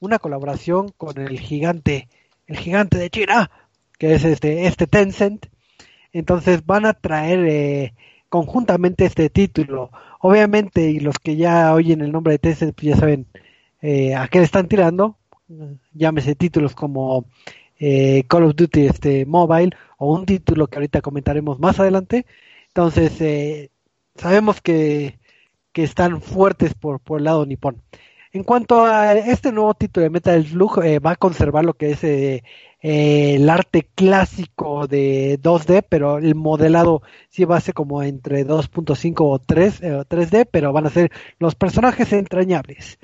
una 0.00 0.18
colaboración 0.18 0.88
con 0.96 1.16
el 1.20 1.38
gigante, 1.38 2.08
el 2.48 2.56
gigante 2.56 2.98
de 2.98 3.08
China, 3.08 3.52
que 4.00 4.14
es 4.14 4.24
este, 4.24 4.66
este 4.66 4.88
Tencent. 4.88 5.46
Entonces 6.12 6.66
van 6.66 6.84
a 6.84 6.94
traer 6.94 7.46
eh, 7.46 7.94
conjuntamente 8.28 9.04
este 9.04 9.30
título. 9.30 9.92
Obviamente, 10.18 10.90
y 10.90 10.98
los 10.98 11.20
que 11.20 11.36
ya 11.36 11.72
oyen 11.72 12.00
el 12.00 12.10
nombre 12.10 12.32
de 12.32 12.38
Tencent, 12.40 12.74
pues 12.74 12.88
ya 12.88 12.96
saben 12.96 13.28
eh, 13.80 14.16
a 14.16 14.26
qué 14.26 14.38
le 14.40 14.44
están 14.44 14.66
tirando. 14.66 15.18
Llámese 15.92 16.34
títulos 16.34 16.74
como 16.74 17.26
eh, 17.78 18.24
Call 18.28 18.44
of 18.44 18.56
Duty 18.56 18.86
este, 18.86 19.26
Mobile 19.26 19.76
o 19.98 20.12
un 20.14 20.26
título 20.26 20.66
que 20.66 20.76
ahorita 20.76 21.00
comentaremos 21.02 21.58
más 21.58 21.80
adelante. 21.80 22.26
Entonces, 22.68 23.20
eh, 23.20 23.70
sabemos 24.16 24.60
que, 24.60 25.18
que 25.72 25.84
están 25.84 26.20
fuertes 26.22 26.74
por, 26.74 27.00
por 27.00 27.18
el 27.18 27.24
lado 27.24 27.46
nipón. 27.46 27.82
En 28.34 28.42
cuanto 28.42 28.84
a 28.84 29.12
este 29.14 29.52
nuevo 29.52 29.74
título 29.74 30.02
de 30.04 30.10
Metal 30.10 30.44
Slug, 30.44 30.82
eh, 30.82 30.98
va 30.98 31.12
a 31.12 31.16
conservar 31.16 31.64
lo 31.64 31.74
que 31.74 31.92
es 31.92 32.02
eh, 32.02 32.42
el 32.80 33.48
arte 33.48 33.88
clásico 33.94 34.88
de 34.88 35.38
2D, 35.40 35.84
pero 35.88 36.18
el 36.18 36.34
modelado 36.34 37.02
sí 37.28 37.44
va 37.44 37.58
a 37.58 37.60
ser 37.60 37.74
como 37.74 38.02
entre 38.02 38.44
2.5 38.44 39.14
o 39.20 39.38
3, 39.38 39.82
eh, 39.82 40.02
3D, 40.08 40.48
pero 40.50 40.72
van 40.72 40.86
a 40.86 40.90
ser 40.90 41.12
los 41.38 41.54
personajes 41.54 42.12
entrañables. 42.12 42.98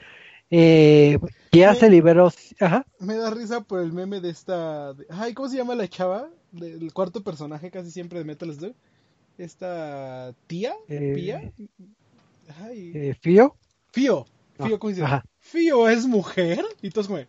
Ya 1.52 1.74
Sí. 1.74 1.80
se 1.80 1.90
liberó, 1.90 2.32
ajá, 2.60 2.86
Me 3.00 3.14
da 3.16 3.30
risa 3.30 3.60
por 3.62 3.80
el 3.80 3.92
meme 3.92 4.20
de 4.20 4.30
esta... 4.30 4.92
de- 4.94 5.06
Ay, 5.10 5.34
¿cómo 5.34 5.48
se 5.48 5.56
llama 5.56 5.74
la 5.74 5.88
chava? 5.88 6.28
Del 6.52 6.92
cuarto 6.92 7.22
personaje 7.22 7.70
casi 7.70 7.90
siempre 7.90 8.18
de 8.20 8.24
Metal 8.24 8.52
Slug. 8.54 8.74
Esta 9.38 10.32
tía, 10.46 10.74
Eh, 10.88 11.12
Pía. 11.14 11.52
Ay, 12.62 12.92
eh, 12.94 13.16
Fío. 13.20 13.56
Fío. 13.92 14.26
no, 14.58 14.66
Fío, 14.66 14.78
¿cómo 14.78 14.90
dice? 14.90 15.02
ajá. 15.04 15.24
Fío 15.40 15.88
es 15.88 16.06
mujer. 16.06 16.64
Y 16.82 16.90
todos 16.90 17.06
como... 17.08 17.20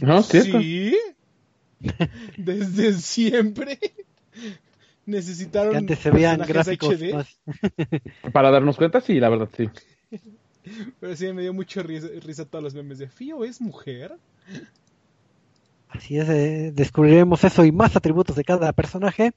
No, 0.00 0.22
cierto. 0.22 0.60
Sí. 0.60 0.96
Desde 2.36 2.92
siempre. 2.94 3.78
Necesitaron 5.06 5.72
Que 5.72 5.78
antes 5.78 5.98
se 5.98 6.10
veían 6.10 6.38
personajes 6.38 6.78
gráficos 6.78 6.94
HD, 6.94 7.14
más. 7.14 7.40
Para 8.32 8.50
darnos 8.50 8.76
cuenta, 8.76 9.00
sí, 9.00 9.18
la 9.18 9.28
verdad, 9.30 9.48
sí. 9.56 9.68
Pero 11.00 11.16
sí 11.16 11.32
me 11.32 11.42
dio 11.42 11.52
mucho 11.52 11.82
risa, 11.82 12.08
risa 12.22 12.44
todos 12.44 12.64
los 12.64 12.74
memes 12.74 12.98
de 12.98 13.08
Fío 13.08 13.44
es 13.44 13.60
mujer. 13.60 14.16
Así 15.88 16.18
es, 16.18 16.28
eh, 16.28 16.70
descubriremos 16.74 17.42
eso 17.44 17.64
y 17.64 17.72
más 17.72 17.96
atributos 17.96 18.36
de 18.36 18.44
cada 18.44 18.72
personaje. 18.72 19.32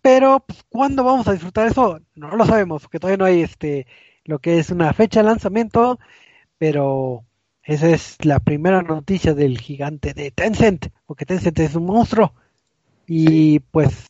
Pero, 0.00 0.40
pues, 0.46 0.64
¿cuándo 0.68 1.02
vamos 1.02 1.26
a 1.26 1.32
disfrutar 1.32 1.66
eso? 1.66 2.00
No 2.14 2.36
lo 2.36 2.46
sabemos, 2.46 2.82
porque 2.82 3.00
todavía 3.00 3.16
no 3.16 3.24
hay 3.24 3.42
este 3.42 3.86
lo 4.24 4.38
que 4.38 4.58
es 4.58 4.70
una 4.70 4.92
fecha 4.92 5.20
de 5.20 5.28
lanzamiento. 5.28 5.98
Pero 6.58 7.24
esa 7.64 7.88
es 7.88 8.24
la 8.24 8.38
primera 8.38 8.82
noticia 8.82 9.34
del 9.34 9.58
gigante 9.58 10.14
de 10.14 10.30
Tencent, 10.30 10.88
porque 11.06 11.26
Tencent 11.26 11.58
es 11.58 11.74
un 11.74 11.86
monstruo. 11.86 12.34
Y 13.06 13.58
pues, 13.58 14.06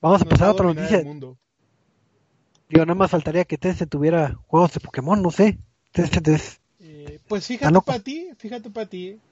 vamos 0.00 0.22
a 0.22 0.26
pasar 0.26 0.48
a 0.48 0.52
otra 0.52 0.66
noticia. 0.66 1.02
Digo, 1.02 2.86
nada 2.86 2.94
más 2.94 3.10
faltaría 3.10 3.44
que 3.44 3.58
Tencent 3.58 3.90
tuviera 3.90 4.38
juegos 4.46 4.72
de 4.74 4.80
Pokémon, 4.80 5.20
no 5.20 5.32
sé. 5.32 5.58
Eh, 6.78 7.20
pues 7.28 7.46
fíjate 7.46 7.80
para 7.80 8.02
ti, 8.02 8.30
fíjate 8.38 8.70
para 8.70 8.88
ti, 8.88 9.22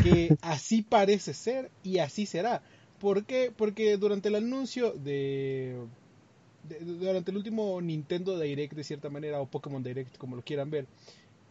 que 0.00 0.36
así 0.40 0.82
parece 0.82 1.34
ser 1.34 1.72
y 1.82 1.98
así 1.98 2.26
será. 2.26 2.62
¿Por 2.98 3.26
qué? 3.26 3.52
Porque 3.56 3.96
durante 3.96 4.28
el 4.28 4.36
anuncio 4.36 4.92
de, 4.92 5.88
de- 6.62 6.80
durante 6.80 7.30
el 7.32 7.38
último 7.38 7.80
Nintendo 7.82 8.38
Direct 8.38 8.74
de 8.74 8.84
cierta 8.84 9.10
manera 9.10 9.40
o 9.40 9.50
Pokémon 9.50 9.82
Direct 9.82 10.18
como 10.18 10.36
lo 10.36 10.42
quieran 10.44 10.70
ver, 10.70 10.88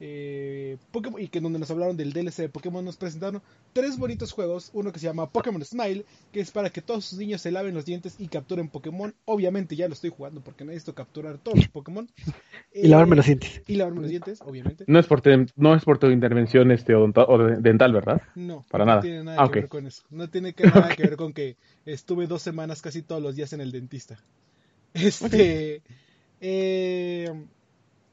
eh, 0.02 0.78
Pokémon, 0.92 1.22
y 1.22 1.28
que 1.28 1.42
donde 1.42 1.60
nos 1.60 1.70
hablaron 1.72 1.98
del 1.98 2.14
DLC 2.14 2.38
de 2.38 2.50
Pokémon 2.50 2.84
nos 2.86 2.96
presentaron 2.98 3.42
tres 3.74 3.98
bonitos 3.98 4.32
juegos, 4.32 4.70
uno 4.74 4.92
que 4.92 5.00
se 5.00 5.06
llama 5.08 5.30
Pokémon 5.30 5.64
Smile, 5.66 6.06
que 6.32 6.40
es 6.40 6.52
para 6.52 6.70
que 6.70 6.82
todos 6.82 7.06
sus 7.06 7.20
niños 7.20 7.42
se 7.42 7.52
laven 7.52 7.74
los 7.74 7.86
dientes 7.86 8.16
y 8.18 8.28
capturen 8.28 8.70
Pokémon. 8.70 9.14
Obviamente 9.26 9.76
ya 9.76 9.88
lo 9.88 9.94
estoy 9.94 10.10
jugando 10.10 10.42
porque 10.42 10.64
necesito 10.64 10.94
capturar 10.96 11.38
todos 11.38 11.58
los 11.58 11.68
Pokémon. 11.68 12.10
Y 12.74 12.88
lavarme 12.88 13.14
Eh, 13.14 13.18
los 13.18 13.26
dientes. 13.26 13.62
Y 13.68 13.76
lavarme 13.76 14.02
los 14.02 14.10
dientes, 14.12 14.42
obviamente. 14.46 14.84
No 14.88 15.00
es 15.00 15.08
por, 15.08 15.22
te- 15.22 15.48
no 15.56 15.74
es 15.76 15.84
por 15.84 15.98
tu 15.98 16.08
intervención 16.12 16.72
este, 16.72 16.94
dental, 17.60 17.94
¿verdad? 17.94 18.22
No, 18.36 18.64
Para 18.70 18.86
no 18.86 18.92
nada. 18.92 19.02
tiene 19.02 19.24
nada 19.24 19.38
Ah, 19.44 19.50
que 19.52 19.62
ver 19.62 19.70
con 19.70 19.88
eso. 19.88 20.04
No 20.12 20.30
tiene 20.30 20.54
que, 20.54 20.66
nada 20.66 20.90
que 20.96 21.04
ver 21.04 21.18
con 21.18 21.34
que 21.34 21.58
estuve 21.86 22.28
dos 22.28 22.42
semanas 22.44 22.82
casi 22.84 23.02
todos 23.02 23.22
los 23.24 23.36
días 23.36 23.52
en 23.54 23.62
el 23.62 23.72
dentista. 23.72 24.20
Este. 24.94 25.82
eh, 26.42 27.30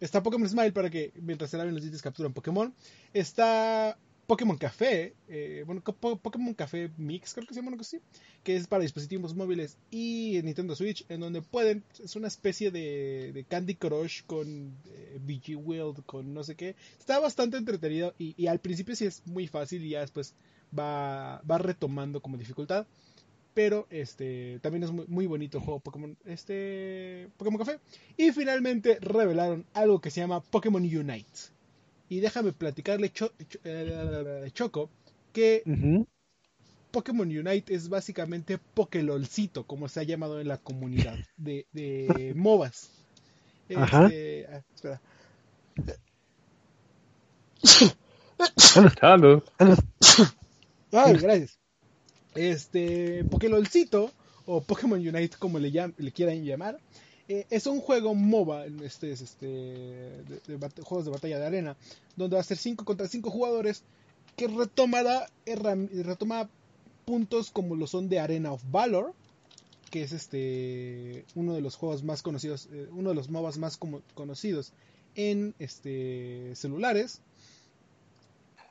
está 0.00 0.23
Pokémon 0.23 0.49
Smile 0.49 0.73
para 0.73 0.91
que 0.91 1.12
mientras 1.21 1.50
se 1.50 1.57
laven 1.57 1.75
los 1.75 1.83
dientes 1.83 2.03
capturan 2.03 2.33
Pokémon. 2.33 2.75
Está 3.12 3.99
Pokémon 4.26 4.57
Café. 4.57 5.15
eh, 5.29 5.62
bueno, 5.67 5.83
Pokémon 5.83 6.55
Café 6.55 6.91
Mix, 6.97 7.35
creo 7.35 7.47
que 7.47 7.55
se 7.55 7.61
llama 7.61 7.76
cosa 7.76 7.97
así. 7.97 8.05
Que 8.43 8.57
es 8.57 8.67
para 8.67 8.83
dispositivos 8.83 9.35
móviles 9.35 9.79
y 9.91 10.41
Nintendo 10.43 10.75
Switch. 10.75 11.05
En 11.09 11.21
donde 11.21 11.43
pueden. 11.43 11.85
Es 12.03 12.17
una 12.17 12.29
especie 12.29 12.71
de, 12.71 13.33
de 13.33 13.45
Candy 13.45 13.75
Crush 13.76 14.23
con 14.26 14.76
eh, 14.87 15.19
BG 15.21 15.57
World, 15.57 16.05
con 16.05 16.35
no 16.35 16.43
sé 16.45 16.57
qué. 16.57 16.76
Está 16.99 17.19
bastante 17.21 17.57
entretenido 17.57 18.15
y, 18.19 18.35
y 18.37 18.49
al 18.49 18.61
principio 18.61 18.97
sí 18.97 19.07
es 19.07 19.23
muy 19.26 19.47
fácil 19.47 19.85
y 19.85 19.91
ya 19.91 20.00
después 20.00 20.35
va, 20.76 21.41
va 21.49 21.59
retomando 21.59 22.21
como 22.21 22.37
dificultad. 22.37 22.87
Pero 23.57 23.87
este 23.89 24.59
también 24.61 24.83
es 24.83 24.93
muy, 24.93 25.07
muy 25.09 25.27
bonito 25.27 25.57
el 25.57 25.65
juego 25.65 25.81
Pokémon, 25.81 26.15
este, 26.27 27.27
Pokémon 27.39 27.59
Café. 27.59 27.79
Y 28.19 28.31
finalmente 28.33 28.99
revelaron 29.01 29.65
algo 29.73 29.99
que 29.99 30.11
se 30.11 30.21
llama 30.21 30.43
Pokémon 30.43 30.83
Unite. 30.83 31.41
Y 32.11 32.21
déjame 32.21 32.52
platicarle 32.52 33.09
Cho- 33.09 33.33
Cho- 33.49 33.59
eh, 33.65 34.50
Choco 34.52 34.91
que. 35.33 35.63
Pokémon 36.91 37.26
Unite 37.26 37.75
es 37.75 37.89
básicamente 37.89 38.59
Pokélolcito, 38.59 39.65
como 39.65 39.89
se 39.89 40.00
ha 40.00 40.02
llamado 40.02 40.39
en 40.39 40.49
la 40.49 40.59
comunidad 40.59 41.17
de, 41.39 41.65
de 41.73 42.09
MOBAs. 42.37 42.91
Ajá. 43.75 44.04
Este, 44.04 44.47
ah, 44.52 44.63
espera. 44.75 45.00
Ay, 50.93 51.15
gracias. 51.23 51.59
Este, 52.37 53.25
Pokélolcito, 53.25 54.13
o 54.47 54.61
Pokémon 54.61 54.99
Unite, 54.99 55.37
como 55.39 55.59
le, 55.59 55.71
quieran 56.13 56.45
llamar, 56.45 56.79
eh, 57.29 57.47
es 57.51 57.67
un 57.67 57.81
juego 57.81 58.15
MOBA, 58.15 58.67
este 58.85 59.11
es 59.11 59.21
este, 59.21 60.23
juegos 60.83 61.05
de 61.05 61.11
batalla 61.11 61.39
de 61.39 61.47
arena, 61.47 61.77
donde 62.15 62.37
va 62.37 62.41
a 62.41 62.45
ser 62.45 62.57
5 62.57 62.85
contra 62.85 63.09
5 63.09 63.31
jugadores, 63.31 63.83
que 64.37 64.47
retomará, 64.47 65.29
retoma 65.47 66.49
puntos 67.05 67.51
como 67.51 67.75
lo 67.75 67.87
son 67.87 68.09
de 68.09 68.21
Arena 68.21 68.53
of 68.53 68.63
Valor, 68.71 69.15
que 69.91 70.03
es 70.03 70.13
este 70.13 71.25
uno 71.35 71.55
de 71.55 71.61
los 71.61 71.77
juegos 71.77 72.03
más 72.03 72.23
conocidos, 72.23 72.69
eh, 72.73 72.89
uno 72.93 73.11
de 73.11 73.15
los 73.15 73.31
MOBAs 73.31 73.59
más 73.59 73.79
conocidos 74.15 74.73
en 75.15 75.55
este 75.59 76.55
celulares. 76.55 77.21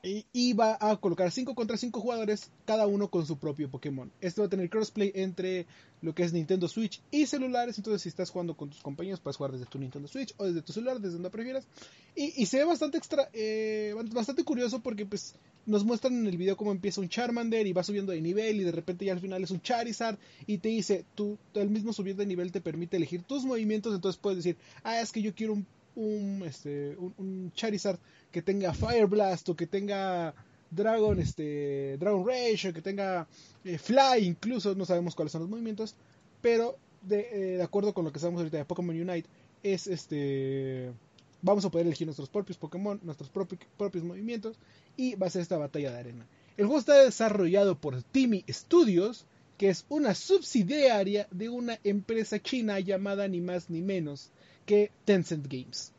Y, 0.05 0.53
va 0.53 0.77
a 0.79 0.97
colocar 0.97 1.31
5 1.31 1.55
contra 1.55 1.77
5 1.77 1.99
jugadores, 1.99 2.51
cada 2.65 2.85
uno 2.85 3.09
con 3.09 3.25
su 3.25 3.37
propio 3.37 3.69
Pokémon. 3.69 4.11
Esto 4.21 4.41
va 4.41 4.47
a 4.47 4.49
tener 4.49 4.69
crossplay 4.69 5.11
entre 5.15 5.65
lo 6.01 6.13
que 6.13 6.23
es 6.23 6.31
Nintendo 6.31 6.67
Switch 6.67 7.01
y 7.09 7.25
celulares. 7.25 7.77
Entonces, 7.77 8.03
si 8.03 8.09
estás 8.09 8.29
jugando 8.29 8.55
con 8.55 8.69
tus 8.69 8.81
compañeros, 8.81 9.19
puedes 9.19 9.37
jugar 9.37 9.51
desde 9.51 9.65
tu 9.65 9.79
Nintendo 9.79 10.07
Switch 10.07 10.33
o 10.37 10.45
desde 10.45 10.61
tu 10.61 10.73
celular, 10.73 10.99
desde 10.99 11.13
donde 11.13 11.31
prefieras. 11.31 11.65
Y, 12.15 12.45
se 12.45 12.59
ve 12.59 12.65
bastante 12.65 12.97
extra, 12.97 13.29
eh, 13.33 13.95
bastante 14.11 14.43
curioso 14.43 14.79
porque 14.79 15.05
pues 15.05 15.35
nos 15.65 15.83
muestran 15.83 16.13
en 16.13 16.27
el 16.27 16.37
video 16.37 16.55
cómo 16.55 16.71
empieza 16.71 17.01
un 17.01 17.09
Charmander 17.09 17.65
y 17.65 17.73
va 17.73 17.83
subiendo 17.83 18.11
de 18.11 18.21
nivel 18.21 18.61
y 18.61 18.63
de 18.63 18.71
repente 18.71 19.05
ya 19.05 19.13
al 19.13 19.19
final 19.19 19.43
es 19.43 19.49
un 19.49 19.61
Charizard 19.61 20.17
y 20.45 20.59
te 20.59 20.69
dice, 20.69 21.05
tú, 21.15 21.39
el 21.55 21.69
mismo 21.69 21.91
subir 21.91 22.15
de 22.15 22.27
nivel 22.27 22.51
te 22.51 22.61
permite 22.61 22.97
elegir 22.97 23.23
tus 23.23 23.43
movimientos, 23.43 23.95
entonces 23.95 24.21
puedes 24.21 24.37
decir, 24.37 24.57
ah, 24.83 25.01
es 25.01 25.11
que 25.11 25.23
yo 25.23 25.33
quiero 25.33 25.53
un 25.53 25.65
un, 25.95 26.43
este, 26.45 26.95
un, 26.97 27.51
Charizard 27.53 27.99
que 28.31 28.41
tenga 28.41 28.73
Fire 28.73 29.07
Blast 29.07 29.49
o 29.49 29.55
que 29.55 29.67
tenga 29.67 30.33
Dragon, 30.69 31.19
este, 31.19 31.97
Dragon 31.97 32.25
Rage 32.25 32.69
o 32.69 32.73
que 32.73 32.81
tenga 32.81 33.27
eh, 33.63 33.77
Fly, 33.77 34.25
incluso 34.25 34.75
no 34.75 34.85
sabemos 34.85 35.15
cuáles 35.15 35.31
son 35.31 35.41
los 35.41 35.49
movimientos, 35.49 35.95
pero 36.41 36.77
de, 37.01 37.19
eh, 37.31 37.57
de 37.57 37.63
acuerdo 37.63 37.93
con 37.93 38.03
lo 38.05 38.11
que 38.11 38.19
sabemos 38.19 38.39
ahorita 38.39 38.57
de 38.57 38.65
Pokémon 38.65 38.95
Unite, 38.95 39.29
es 39.63 39.87
este 39.87 40.91
vamos 41.41 41.63
a 41.63 41.69
poder 41.69 41.85
elegir 41.85 42.07
nuestros 42.07 42.29
propios 42.29 42.57
Pokémon, 42.57 42.99
nuestros 43.03 43.29
propios, 43.29 43.61
propios 43.77 44.03
movimientos 44.03 44.57
y 44.97 45.15
va 45.15 45.27
a 45.27 45.29
ser 45.29 45.43
esta 45.43 45.57
batalla 45.57 45.91
de 45.91 45.99
arena. 45.99 46.25
El 46.57 46.65
juego 46.65 46.79
está 46.79 47.03
desarrollado 47.03 47.79
por 47.79 48.01
Timmy 48.01 48.43
Studios, 48.49 49.25
que 49.57 49.69
es 49.69 49.85
una 49.87 50.15
subsidiaria 50.15 51.27
de 51.31 51.49
una 51.49 51.79
empresa 51.83 52.39
china 52.41 52.79
llamada 52.79 53.27
ni 53.27 53.41
más 53.41 53.69
ni 53.69 53.81
menos 53.81 54.31
que 54.65 54.91
Tencent 55.05 55.47
Games. 55.47 55.91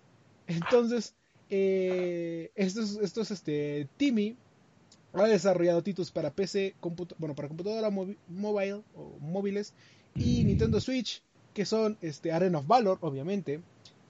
Entonces, 0.46 1.14
eh, 1.50 2.50
estos, 2.54 2.96
estos, 2.96 3.30
este, 3.30 3.88
Timmy 3.96 4.36
ha 5.12 5.24
desarrollado 5.24 5.82
títulos 5.82 6.10
para 6.10 6.30
PC, 6.30 6.74
bueno, 7.18 7.34
para 7.34 7.48
computadora 7.48 7.90
mobile 7.90 8.82
o 8.94 9.18
móviles 9.20 9.72
y 10.14 10.44
Nintendo 10.44 10.80
Switch, 10.80 11.22
que 11.54 11.64
son 11.64 11.96
este, 12.02 12.32
Arena 12.32 12.58
of 12.58 12.66
Valor, 12.66 12.98
obviamente, 13.00 13.60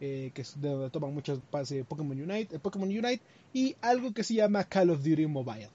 eh, 0.00 0.30
que 0.34 0.42
es 0.42 0.60
de 0.60 0.68
donde 0.68 0.90
toman 0.90 1.14
muchas 1.14 1.38
de 1.68 1.84
Pokémon 1.84 2.20
Unite, 2.20 2.58
Pokémon 2.58 2.88
Unite 2.88 3.20
y 3.52 3.76
algo 3.80 4.12
que 4.12 4.24
se 4.24 4.34
llama 4.34 4.64
Call 4.64 4.90
of 4.90 5.02
Duty 5.02 5.26
Mobile. 5.26 5.70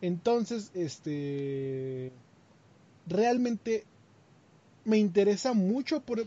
Entonces, 0.00 0.70
este, 0.74 2.12
realmente 3.06 3.84
me 4.84 4.98
interesa 4.98 5.52
mucho 5.52 6.00
por, 6.00 6.26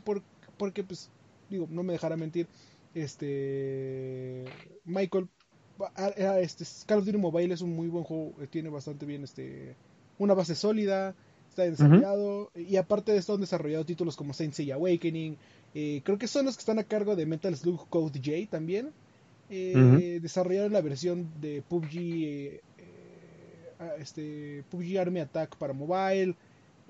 porque 0.57 0.83
pues 0.83 1.09
digo, 1.51 1.67
no 1.69 1.83
me 1.83 1.93
dejará 1.93 2.17
mentir, 2.17 2.47
este 2.95 4.45
Michael 4.85 5.27
este 6.39 6.65
Call 6.85 6.99
of 6.99 7.05
Duty 7.05 7.17
Mobile 7.17 7.53
es 7.53 7.61
un 7.61 7.75
muy 7.75 7.87
buen 7.87 8.03
juego, 8.03 8.33
eh, 8.41 8.47
tiene 8.47 8.69
bastante 8.69 9.05
bien 9.05 9.23
este 9.23 9.75
una 10.17 10.33
base 10.33 10.55
sólida, 10.55 11.15
está 11.49 11.63
desarrollado 11.63 12.51
y 12.55 12.75
aparte 12.77 13.11
de 13.11 13.17
esto 13.17 13.33
han 13.33 13.41
desarrollado 13.41 13.85
títulos 13.85 14.15
como 14.15 14.33
Saint 14.33 14.53
Seiya 14.53 14.75
Awakening, 14.75 15.37
eh, 15.73 16.01
creo 16.03 16.17
que 16.17 16.27
son 16.27 16.45
los 16.45 16.55
que 16.55 16.61
están 16.61 16.79
a 16.79 16.83
cargo 16.83 17.15
de 17.15 17.25
Metal 17.25 17.55
Slug 17.55 17.87
Code 17.89 18.19
J 18.23 18.49
también. 18.49 18.91
Eh, 19.53 20.19
desarrollaron 20.21 20.71
la 20.71 20.79
versión 20.79 21.29
de 21.41 21.61
PUBG 21.61 22.61
este 23.99 24.63
PUBG 24.69 24.97
Army 24.97 25.19
Attack 25.19 25.57
para 25.57 25.73
mobile, 25.73 26.35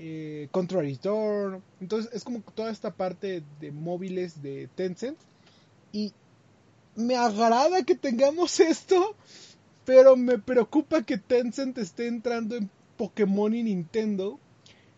eh, 0.04 0.48
Contra 0.50 0.82
Return. 0.82 1.62
Entonces 1.80 2.12
es 2.12 2.24
como 2.24 2.42
toda 2.42 2.72
esta 2.72 2.92
parte 2.92 3.44
de 3.60 3.72
móviles 3.72 4.42
de 4.42 4.68
Tencent. 4.74 5.18
Y 5.92 6.12
me 6.96 7.16
agrada 7.16 7.84
que 7.84 7.94
tengamos 7.94 8.60
esto, 8.60 9.16
pero 9.86 10.16
me 10.16 10.40
preocupa 10.40 11.04
que 11.04 11.20
Tencent 11.20 11.78
esté 11.78 12.08
entrando 12.08 12.56
en 12.56 12.68
Pokémon 12.98 13.54
y 13.54 13.62
Nintendo. 13.62 14.40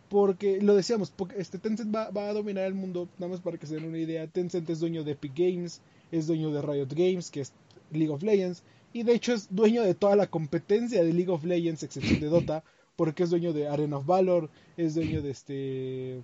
Porque 0.07 0.61
lo 0.61 0.75
decíamos, 0.75 1.11
este 1.35 1.57
Tencent 1.57 1.93
va, 1.93 2.09
va, 2.11 2.29
a 2.29 2.33
dominar 2.33 2.65
el 2.65 2.75
mundo, 2.75 3.09
nada 3.17 3.31
más 3.31 3.41
para 3.41 3.57
que 3.57 3.67
se 3.67 3.75
den 3.75 3.85
una 3.85 3.97
idea. 3.97 4.27
Tencent 4.27 4.69
es 4.69 4.79
dueño 4.79 5.03
de 5.03 5.13
Epic 5.13 5.33
Games, 5.35 5.81
es 6.11 6.27
dueño 6.27 6.51
de 6.51 6.61
Riot 6.61 6.93
Games, 6.95 7.29
que 7.29 7.41
es 7.41 7.51
League 7.91 8.13
of 8.13 8.23
Legends, 8.23 8.63
y 8.93 9.03
de 9.03 9.15
hecho 9.15 9.33
es 9.33 9.53
dueño 9.53 9.81
de 9.81 9.95
toda 9.95 10.15
la 10.15 10.27
competencia 10.27 11.03
de 11.03 11.11
League 11.11 11.31
of 11.31 11.43
Legends, 11.43 11.83
excepción 11.83 12.19
de 12.19 12.27
Dota, 12.27 12.63
porque 12.95 13.23
es 13.23 13.29
dueño 13.29 13.53
de 13.53 13.67
Arena 13.67 13.97
of 13.97 14.05
Valor, 14.05 14.49
es 14.77 14.95
dueño 14.95 15.21
de 15.21 15.31
este... 15.31 16.21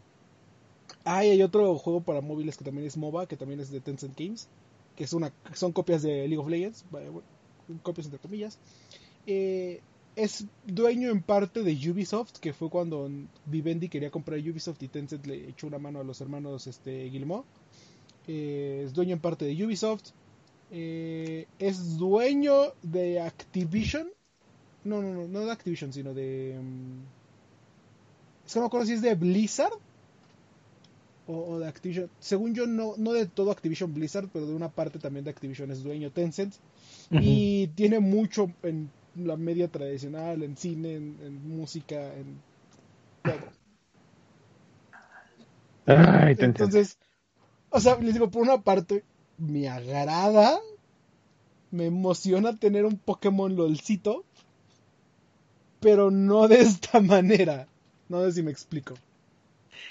Ah, 1.05 1.19
hay 1.19 1.41
otro 1.41 1.77
juego 1.77 2.01
para 2.01 2.21
móviles 2.21 2.57
que 2.57 2.65
también 2.65 2.87
es 2.87 2.97
MOBA, 2.97 3.27
que 3.27 3.37
también 3.37 3.59
es 3.59 3.71
de 3.71 3.79
Tencent 3.79 4.17
Games, 4.17 4.47
que 4.95 5.07
son 5.07 5.71
copias 5.71 6.01
de 6.01 6.27
League 6.27 6.37
of 6.37 6.49
Legends, 6.49 6.83
copias 7.83 8.07
entre 8.07 8.19
comillas. 8.19 8.59
Eh, 9.27 9.81
es 10.15 10.45
dueño 10.65 11.09
en 11.11 11.21
parte 11.21 11.63
de 11.63 11.71
Ubisoft, 11.89 12.39
que 12.39 12.51
fue 12.51 12.69
cuando 12.69 13.09
Vivendi 13.45 13.87
quería 13.87 14.11
comprar 14.11 14.39
Ubisoft 14.39 14.81
y 14.83 14.87
Tencent 14.87 15.25
le 15.25 15.47
echó 15.49 15.67
una 15.67 15.79
mano 15.79 15.99
a 15.99 16.03
los 16.03 16.19
hermanos 16.19 16.67
este, 16.67 17.05
Guillemot. 17.05 17.45
Eh, 18.27 18.83
es 18.85 18.93
dueño 18.93 19.13
en 19.13 19.21
parte 19.21 19.45
de 19.45 19.65
Ubisoft. 19.65 20.11
Eh, 20.71 21.47
es 21.57 21.97
dueño 21.97 22.73
de 22.81 23.21
Activision, 23.21 24.09
no, 24.89 25.01
no, 25.01 25.13
no, 25.13 25.27
no 25.27 25.45
de 25.45 25.51
Activision, 25.51 25.93
sino 25.93 26.13
de. 26.13 26.57
Um, 26.59 27.03
es 28.45 28.53
que 28.53 28.59
no 28.59 28.63
me 28.63 28.67
acuerdo 28.67 28.87
si 28.87 28.93
es 28.93 29.01
de 29.01 29.15
Blizzard 29.15 29.73
o, 31.27 31.59
de 31.59 31.67
Activision. 31.67 32.09
Según 32.19 32.55
yo, 32.55 32.65
no, 32.65 32.95
no 32.97 33.13
de 33.13 33.27
todo 33.27 33.51
Activision 33.51 33.93
Blizzard, 33.93 34.29
pero 34.33 34.47
de 34.47 34.55
una 34.55 34.69
parte 34.69 34.99
también 34.99 35.23
de 35.23 35.31
Activision 35.31 35.69
es 35.71 35.83
dueño 35.83 36.11
Tencent. 36.11 36.55
Y 37.11 37.67
tiene 37.75 37.99
mucho 37.99 38.51
en 38.63 38.89
la 39.15 39.37
media 39.37 39.67
tradicional, 39.67 40.43
en 40.43 40.57
cine, 40.57 40.95
en, 40.95 41.47
música, 41.47 42.13
en 42.15 42.39
todo. 43.23 43.59
Ay, 45.85 46.35
Entonces, 46.39 46.97
o 47.69 47.79
sea, 47.79 47.97
les 47.99 48.13
digo, 48.13 48.29
por 48.29 48.41
una 48.41 48.61
parte, 48.61 49.03
me 49.37 49.69
agrada, 49.69 50.59
me 51.71 51.85
emociona 51.85 52.57
tener 52.57 52.85
un 52.85 52.97
Pokémon 52.97 53.55
LOLcito 53.55 54.23
pero 55.79 56.11
no 56.11 56.47
de 56.47 56.61
esta 56.61 56.99
manera. 56.99 57.67
No 58.07 58.23
sé 58.23 58.33
si 58.33 58.43
me 58.43 58.51
explico. 58.51 58.95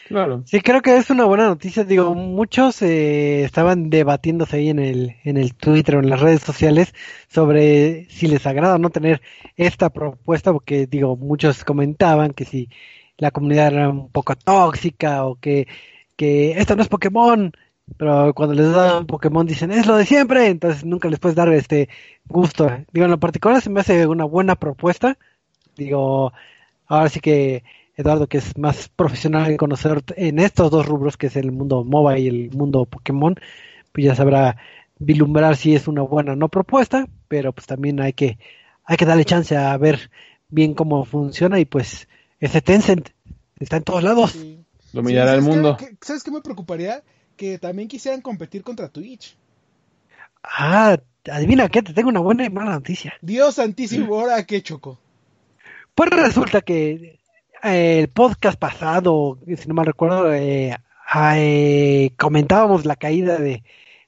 Claro. 0.09 0.43
Sí, 0.47 0.61
creo 0.61 0.81
que 0.81 0.97
es 0.97 1.11
una 1.11 1.25
buena 1.25 1.47
noticia. 1.47 1.85
Digo, 1.85 2.15
muchos 2.15 2.81
eh, 2.83 3.45
estaban 3.45 3.91
debatiéndose 3.91 4.57
ahí 4.57 4.71
en 4.71 4.79
el, 4.79 5.17
en 5.23 5.37
el 5.37 5.55
Twitter 5.55 5.97
o 5.97 6.01
en 6.01 6.09
las 6.09 6.21
redes 6.21 6.43
sociales 6.43 6.95
sobre 7.29 8.07
si 8.09 8.27
les 8.27 8.47
agrada 8.47 8.77
o 8.77 8.79
no 8.79 8.89
tener 8.91 9.21
esta 9.57 9.91
propuesta, 9.91 10.53
porque 10.53 10.87
digo, 10.87 11.17
muchos 11.17 11.63
comentaban 11.65 12.33
que 12.33 12.47
si 12.47 12.71
la 13.19 13.31
comunidad 13.31 13.73
era 13.73 13.89
un 13.91 14.09
poco 14.11 14.35
tóxica 14.35 15.27
o 15.27 15.37
que, 15.37 15.69
que 16.17 16.53
esto 16.53 16.75
no 16.75 16.83
es 16.83 16.89
Pokémon, 16.89 17.53
pero 17.97 18.33
cuando 18.35 18.55
les 18.55 18.73
dan 18.73 19.07
Pokémon 19.07 19.47
dicen 19.47 19.71
es 19.73 19.87
lo 19.87 19.97
de 19.97 20.07
siempre, 20.07 20.47
entonces 20.49 20.85
nunca 20.85 21.09
les 21.09 21.19
puedes 21.19 21.37
dar 21.37 21.53
este 21.53 21.89
gusto. 22.27 22.71
Digo, 22.93 23.05
en 23.05 23.11
lo 23.11 23.21
particular 23.21 23.61
se 23.61 23.71
me 23.71 23.81
hace 23.81 24.07
una 24.07 24.25
buena 24.25 24.57
propuesta 24.57 25.19
Digo, 25.79 26.33
ahora 26.89 27.09
sí 27.09 27.21
que 27.21 27.63
Eduardo, 27.97 28.27
que 28.27 28.39
es 28.39 28.59
más 28.59 28.89
profesional 28.89 29.51
en 29.51 29.57
conocer 29.57 30.03
en 30.17 30.41
estos 30.41 30.71
dos 30.71 30.87
rubros, 30.87 31.17
que 31.17 31.29
es 31.29 31.37
el 31.37 31.53
mundo 31.53 31.85
MOBA 31.85 32.19
y 32.19 32.29
el 32.29 32.51
mundo 32.51 32.85
Pokémon, 32.85 33.37
pues 33.93 34.07
ya 34.07 34.15
sabrá 34.15 34.57
vislumbrar 34.99 35.57
si 35.57 35.75
es 35.75 35.87
una 35.89 36.03
buena 36.03 36.33
o 36.33 36.37
no 36.37 36.49
propuesta, 36.49 37.07
pero 37.29 37.53
pues 37.53 37.67
también 37.67 38.01
hay 38.01 38.13
que, 38.13 38.39
hay 38.85 38.97
que 38.97 39.07
darle 39.07 39.25
chance 39.25 39.57
a 39.57 39.77
ver 39.77 40.11
bien 40.49 40.75
cómo 40.75 41.05
funciona 41.05 41.61
y 41.61 41.65
pues 41.65 42.09
ese 42.41 42.61
Tencent 42.61 43.11
está 43.61 43.77
en 43.77 43.85
todos 43.85 44.03
lados. 44.03 44.37
Dominará 44.93 45.35
el 45.35 45.43
mundo. 45.43 45.77
¿Sabes 46.01 46.25
qué 46.25 46.31
me 46.31 46.41
preocuparía? 46.41 47.03
Que 47.37 47.59
también 47.59 47.87
quisieran 47.89 48.21
competir 48.21 48.65
contra 48.65 48.89
Twitch. 48.89 49.37
Ah, 50.43 50.99
adivina 51.31 51.69
qué, 51.69 51.83
te 51.83 51.93
tengo 51.93 52.09
una 52.09 52.21
buena 52.21 52.45
y 52.45 52.51
mala 52.51 52.73
noticia. 52.73 53.15
Dios 53.23 53.57
santísimo, 53.57 54.19
ahora 54.19 54.45
qué 54.45 54.61
choco. 54.63 54.99
Pues 55.99 56.11
resulta 56.11 56.61
que 56.61 57.19
eh, 57.65 57.99
el 57.99 58.07
podcast 58.07 58.57
pasado, 58.57 59.37
si 59.45 59.67
no 59.67 59.75
mal 59.75 59.87
recuerdo, 59.87 60.33
eh, 60.33 60.77
eh, 61.35 62.11
comentábamos 62.17 62.87
la 62.87 62.95
caída 62.95 63.37
de, 63.37 63.65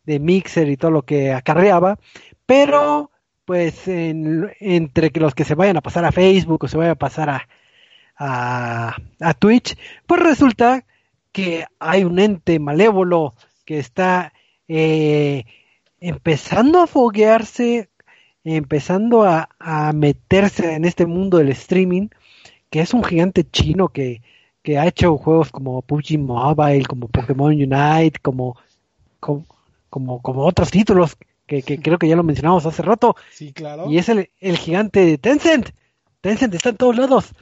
Mixer 0.06 0.68
y 0.68 0.76
todo 0.76 0.92
lo 0.92 1.02
que 1.02 1.32
acarreaba, 1.32 1.98
pero 2.46 3.10
pues 3.44 3.88
entre 3.88 5.10
los 5.14 5.34
que 5.34 5.42
se 5.42 5.56
vayan 5.56 5.78
a 5.78 5.80
pasar 5.80 6.04
a 6.04 6.12
Facebook 6.12 6.62
o 6.62 6.68
se 6.68 6.76
vayan 6.76 6.92
a 6.92 6.94
pasar 6.94 7.28
a, 7.28 7.48
a, 8.16 8.96
a 9.18 9.34
Twitch, 9.34 9.76
pues 10.06 10.22
resulta 10.22 10.84
que 11.32 11.66
hay 11.80 12.04
un 12.04 12.20
ente 12.20 12.60
malévolo 12.60 13.34
que 13.64 13.80
está 13.80 14.32
empezando 16.00 16.82
a 16.82 16.86
foguearse 16.86 17.89
empezando 18.44 19.24
a, 19.24 19.48
meterse 19.94 20.74
en 20.74 20.84
este 20.84 21.06
mundo 21.06 21.38
del 21.38 21.50
streaming, 21.50 22.08
que 22.70 22.80
es 22.80 22.94
un 22.94 23.04
gigante 23.04 23.44
chino 23.44 23.88
que, 23.88 24.22
que 24.62 24.78
ha 24.78 24.86
hecho 24.86 25.16
juegos 25.18 25.50
como 25.50 25.82
PUBG 25.82 26.18
Mobile, 26.18 26.84
como 26.86 27.08
Pokémon 27.08 27.52
Unite, 27.52 28.18
como, 28.22 28.56
como, 29.18 29.46
como, 30.22 30.44
otros 30.44 30.70
títulos 30.70 31.16
que, 31.46 31.62
que 31.62 31.78
creo 31.80 31.98
que 31.98 32.08
ya 32.08 32.16
lo 32.16 32.22
mencionamos 32.22 32.64
hace 32.66 32.82
rato. 32.82 33.16
Sí, 33.32 33.52
claro. 33.52 33.90
Y 33.90 33.98
es 33.98 34.08
el, 34.08 34.30
el 34.40 34.56
gigante 34.56 35.04
de 35.04 35.18
Tencent. 35.18 35.70
Tencent 36.20 36.54
está 36.54 36.70
en 36.70 36.76
todos 36.76 36.96
lados. 36.96 37.32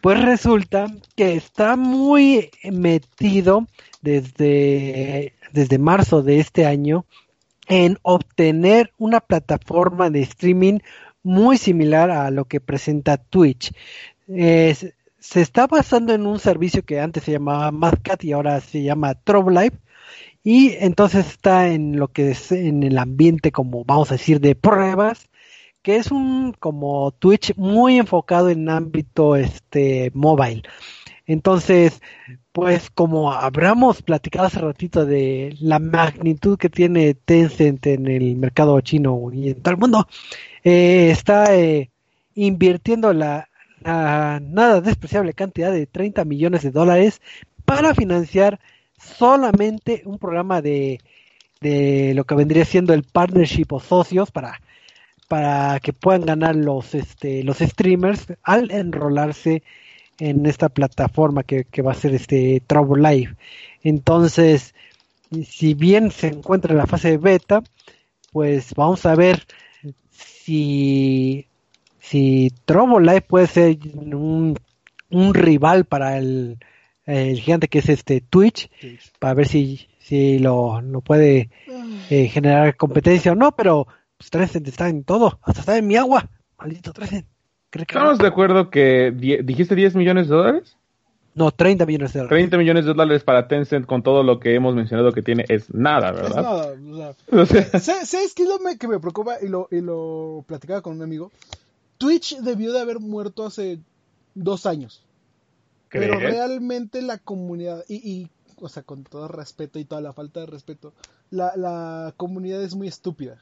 Pues 0.00 0.22
resulta 0.22 0.86
que 1.16 1.34
está 1.34 1.74
muy 1.74 2.50
metido 2.62 3.66
desde, 4.02 5.32
desde 5.52 5.78
marzo 5.78 6.22
de 6.22 6.38
este 6.38 6.66
año 6.66 7.06
en 7.66 7.98
obtener 8.02 8.92
una 8.98 9.20
plataforma 9.20 10.10
de 10.10 10.22
streaming 10.22 10.78
muy 11.22 11.58
similar 11.58 12.10
a 12.10 12.30
lo 12.30 12.44
que 12.46 12.60
presenta 12.60 13.16
Twitch. 13.16 13.72
Es- 14.28 14.94
se 15.18 15.40
está 15.40 15.66
basando 15.66 16.14
en 16.14 16.26
un 16.26 16.38
servicio 16.38 16.84
que 16.84 17.00
antes 17.00 17.24
se 17.24 17.32
llamaba 17.32 17.72
Madcat 17.72 18.22
y 18.24 18.32
ahora 18.32 18.60
se 18.60 18.82
llama 18.82 19.14
Live. 19.26 19.78
Y 20.44 20.74
entonces 20.78 21.26
está 21.26 21.68
en 21.68 21.98
lo 21.98 22.08
que 22.08 22.30
es 22.30 22.52
en 22.52 22.84
el 22.84 22.98
ambiente 22.98 23.50
como 23.50 23.84
vamos 23.84 24.10
a 24.10 24.14
decir 24.14 24.40
de 24.40 24.54
pruebas, 24.54 25.28
que 25.82 25.96
es 25.96 26.12
un 26.12 26.52
como 26.52 27.10
Twitch 27.12 27.56
muy 27.56 27.98
enfocado 27.98 28.50
en 28.50 28.68
ámbito 28.68 29.34
este 29.36 30.12
mobile. 30.14 30.62
Entonces, 31.26 32.00
pues 32.56 32.88
como 32.88 33.34
hablamos 33.34 34.00
platicado 34.00 34.46
hace 34.46 34.60
ratito 34.60 35.04
de 35.04 35.54
la 35.60 35.78
magnitud 35.78 36.56
que 36.56 36.70
tiene 36.70 37.12
Tencent 37.12 37.86
en 37.86 38.06
el 38.06 38.34
mercado 38.36 38.80
chino 38.80 39.28
y 39.30 39.50
en 39.50 39.60
todo 39.60 39.74
el 39.74 39.80
mundo, 39.80 40.08
eh, 40.64 41.10
está 41.10 41.54
eh, 41.54 41.90
invirtiendo 42.34 43.12
la, 43.12 43.50
nada 43.84 44.80
despreciable 44.80 45.34
cantidad 45.34 45.70
de 45.70 45.86
30 45.86 46.24
millones 46.24 46.62
de 46.62 46.70
dólares 46.70 47.20
para 47.66 47.94
financiar 47.94 48.58
solamente 48.98 50.00
un 50.06 50.18
programa 50.18 50.62
de, 50.62 51.02
de 51.60 52.14
lo 52.14 52.24
que 52.24 52.36
vendría 52.36 52.64
siendo 52.64 52.94
el 52.94 53.02
partnership 53.02 53.66
o 53.68 53.80
socios 53.80 54.30
para 54.30 54.62
para 55.28 55.78
que 55.80 55.92
puedan 55.92 56.24
ganar 56.24 56.56
los 56.56 56.94
este 56.94 57.42
los 57.42 57.58
streamers 57.58 58.28
al 58.42 58.70
enrolarse 58.70 59.56
en 59.56 59.62
esta 60.18 60.68
plataforma 60.68 61.42
que, 61.42 61.64
que 61.64 61.82
va 61.82 61.92
a 61.92 61.96
ser 61.96 62.14
este 62.14 62.62
Trouble 62.66 63.02
Live. 63.08 63.36
Entonces, 63.82 64.74
si 65.46 65.74
bien 65.74 66.10
se 66.10 66.28
encuentra 66.28 66.72
en 66.72 66.78
la 66.78 66.86
fase 66.86 67.10
de 67.10 67.18
beta, 67.18 67.62
pues 68.32 68.74
vamos 68.74 69.04
a 69.06 69.14
ver 69.14 69.46
si 70.10 71.46
si 71.98 72.52
Trouble 72.64 73.04
Live 73.04 73.22
puede 73.22 73.46
ser 73.46 73.78
un, 73.94 74.56
un 75.10 75.34
rival 75.34 75.84
para 75.86 76.18
el, 76.18 76.58
el 77.04 77.40
gigante 77.40 77.68
que 77.68 77.80
es 77.80 77.88
este 77.88 78.20
Twitch, 78.20 78.70
Twitch. 78.80 79.12
para 79.18 79.34
ver 79.34 79.48
si 79.48 79.88
si 79.98 80.38
lo, 80.38 80.80
lo 80.82 81.00
puede 81.00 81.50
eh, 82.10 82.28
generar 82.28 82.76
competencia 82.76 83.32
o 83.32 83.34
no, 83.34 83.56
pero 83.56 83.88
pues, 84.16 84.30
Tencent 84.30 84.68
está 84.68 84.88
en 84.88 85.02
todo, 85.02 85.40
hasta 85.42 85.60
está 85.60 85.76
en 85.78 85.86
mi 85.88 85.96
agua, 85.96 86.30
maldito 86.56 86.92
Tencent. 86.92 87.26
¿Cree 87.76 87.86
que 87.86 87.94
no? 87.94 88.00
Estamos 88.00 88.18
de 88.18 88.26
acuerdo 88.26 88.70
que 88.70 89.12
die- 89.14 89.42
dijiste 89.42 89.74
10 89.74 89.94
millones 89.94 90.28
de 90.28 90.34
dólares. 90.36 90.76
No, 91.34 91.50
30 91.50 91.84
millones 91.84 92.12
de 92.14 92.20
dólares. 92.20 92.34
30 92.36 92.56
millones 92.56 92.84
de 92.86 92.94
dólares 92.94 93.22
para 93.22 93.46
Tencent 93.46 93.84
con 93.86 94.02
todo 94.02 94.22
lo 94.22 94.40
que 94.40 94.54
hemos 94.54 94.74
mencionado 94.74 95.12
que 95.12 95.20
tiene 95.22 95.44
es 95.48 95.72
nada, 95.74 96.10
es 96.10 96.16
¿verdad? 96.16 96.42
nada, 96.42 97.12
o 97.30 97.44
sea, 97.46 97.60
O 97.76 97.78
sea, 97.78 98.06
¿Sabes 98.06 98.32
qué 98.34 98.44
es 98.44 98.48
lo 98.48 98.58
que 98.78 98.88
me 98.88 98.98
preocupa? 99.00 99.36
Y 99.42 99.48
lo, 99.48 99.68
y 99.70 99.82
lo 99.82 100.44
platicaba 100.46 100.80
con 100.80 100.96
un 100.96 101.02
amigo. 101.02 101.30
Twitch 101.98 102.38
debió 102.38 102.72
de 102.72 102.80
haber 102.80 103.00
muerto 103.00 103.44
hace 103.44 103.78
dos 104.34 104.64
años. 104.66 105.02
Pero 105.90 106.18
realmente 106.18 107.00
la 107.02 107.18
comunidad, 107.18 107.84
y, 107.88 107.96
y, 107.96 108.28
o 108.60 108.68
sea, 108.68 108.82
con 108.82 109.04
todo 109.04 109.28
respeto 109.28 109.78
y 109.78 109.84
toda 109.84 110.00
la 110.00 110.12
falta 110.12 110.40
de 110.40 110.46
respeto, 110.46 110.92
la, 111.30 111.52
la 111.56 112.12
comunidad 112.16 112.62
es 112.62 112.74
muy 112.74 112.88
estúpida. 112.88 113.38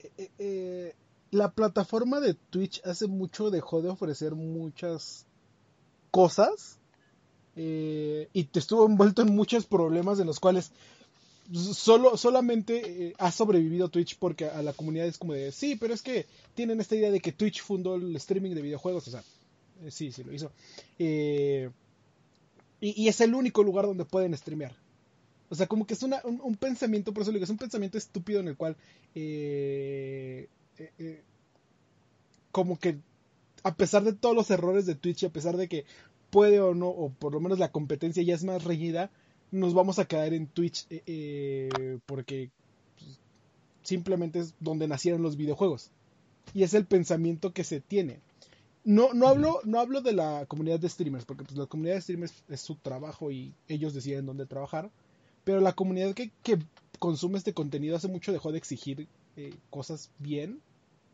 Eh, 0.00 0.10
eh, 0.18 0.30
eh, 0.38 0.94
la 1.30 1.50
plataforma 1.50 2.20
de 2.20 2.34
Twitch 2.34 2.80
hace 2.84 3.06
mucho 3.06 3.50
dejó 3.50 3.82
de 3.82 3.88
ofrecer 3.88 4.34
muchas 4.34 5.26
cosas 6.10 6.78
eh, 7.56 8.28
y 8.32 8.44
te 8.44 8.58
estuvo 8.58 8.86
envuelto 8.86 9.22
en 9.22 9.34
muchos 9.34 9.66
problemas 9.66 10.18
de 10.18 10.24
los 10.24 10.40
cuales 10.40 10.72
solo 11.52 12.16
solamente 12.16 13.06
eh, 13.08 13.14
ha 13.18 13.32
sobrevivido 13.32 13.88
Twitch 13.88 14.18
porque 14.18 14.46
a 14.46 14.62
la 14.62 14.72
comunidad 14.72 15.06
es 15.06 15.18
como 15.18 15.32
de 15.32 15.52
sí, 15.52 15.76
pero 15.76 15.94
es 15.94 16.02
que 16.02 16.26
tienen 16.54 16.80
esta 16.80 16.94
idea 16.94 17.10
de 17.10 17.20
que 17.20 17.32
Twitch 17.32 17.62
fundó 17.62 17.94
el 17.94 18.14
streaming 18.16 18.54
de 18.54 18.62
videojuegos, 18.62 19.08
o 19.08 19.10
sea, 19.10 19.24
eh, 19.82 19.90
sí, 19.90 20.12
sí 20.12 20.24
lo 20.24 20.32
hizo. 20.32 20.52
Eh, 20.98 21.70
y, 22.80 23.08
es 23.08 23.20
el 23.20 23.34
único 23.34 23.62
lugar 23.62 23.86
donde 23.86 24.04
pueden 24.04 24.36
streamear. 24.36 24.76
O 25.48 25.54
sea, 25.54 25.66
como 25.66 25.86
que 25.86 25.94
es 25.94 26.02
un, 26.02 26.56
pensamiento, 26.60 27.12
por 27.12 27.22
eso 27.22 27.32
digo, 27.32 27.44
es 27.44 27.50
un 27.50 27.56
pensamiento 27.56 27.96
estúpido 27.98 28.40
en 28.40 28.48
el 28.48 28.56
cual 28.56 28.76
eh, 30.98 31.22
como 32.52 32.78
que 32.78 32.98
a 33.62 33.74
pesar 33.74 34.04
de 34.04 34.12
todos 34.12 34.34
los 34.34 34.50
errores 34.50 34.86
de 34.86 34.94
Twitch 34.94 35.22
y 35.22 35.26
a 35.26 35.32
pesar 35.32 35.56
de 35.56 35.68
que 35.68 35.84
puede 36.30 36.60
o 36.60 36.74
no, 36.74 36.88
o 36.88 37.10
por 37.10 37.32
lo 37.32 37.40
menos 37.40 37.58
la 37.58 37.72
competencia 37.72 38.22
ya 38.22 38.34
es 38.34 38.44
más 38.44 38.64
reñida, 38.64 39.10
nos 39.50 39.74
vamos 39.74 39.98
a 39.98 40.06
quedar 40.06 40.32
en 40.34 40.46
Twitch 40.46 40.86
eh, 40.90 41.02
eh, 41.06 41.98
porque 42.06 42.50
pues, 42.98 43.18
simplemente 43.82 44.40
es 44.40 44.54
donde 44.60 44.88
nacieron 44.88 45.22
los 45.22 45.36
videojuegos. 45.36 45.90
Y 46.54 46.62
es 46.62 46.74
el 46.74 46.86
pensamiento 46.86 47.52
que 47.52 47.64
se 47.64 47.80
tiene. 47.80 48.20
No, 48.84 49.12
no, 49.12 49.28
hablo, 49.28 49.60
no 49.64 49.80
hablo 49.80 50.00
de 50.00 50.12
la 50.12 50.46
comunidad 50.46 50.80
de 50.80 50.88
streamers, 50.88 51.24
porque 51.24 51.44
pues, 51.44 51.58
la 51.58 51.66
comunidad 51.66 51.96
de 51.96 52.00
streamers 52.00 52.42
es 52.48 52.60
su 52.60 52.76
trabajo 52.76 53.30
y 53.30 53.52
ellos 53.68 53.92
deciden 53.92 54.26
dónde 54.26 54.46
trabajar. 54.46 54.90
Pero 55.44 55.60
la 55.60 55.74
comunidad 55.74 56.14
que, 56.14 56.30
que 56.42 56.58
consume 56.98 57.38
este 57.38 57.54
contenido 57.54 57.96
hace 57.96 58.08
mucho 58.08 58.32
dejó 58.32 58.52
de 58.52 58.58
exigir 58.58 59.08
eh, 59.36 59.54
cosas 59.70 60.10
bien. 60.18 60.60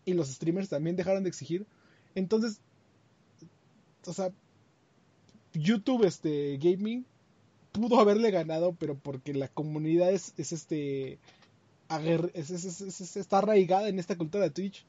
Y 0.05 0.13
los 0.15 0.29
streamers 0.29 0.69
también 0.69 0.97
dejaron 0.97 1.23
de 1.23 1.29
exigir. 1.31 1.67
Entonces, 2.15 2.61
o 4.07 4.13
sea, 4.13 4.31
YouTube 5.53 6.05
este, 6.05 6.59
Gaming 6.59 7.05
pudo 7.73 7.99
haberle 8.01 8.31
ganado, 8.31 8.75
pero 8.79 8.97
porque 8.97 9.35
la 9.35 9.49
comunidad 9.49 10.13
es, 10.13 10.35
es 10.37 10.53
este. 10.53 11.19
es- 12.81 13.01
es- 13.01 13.17
está 13.17 13.39
arraigada 13.39 13.89
en 13.89 13.99
esta 13.99 14.17
cultura 14.17 14.45
de 14.45 14.51
Twitch. 14.51 14.85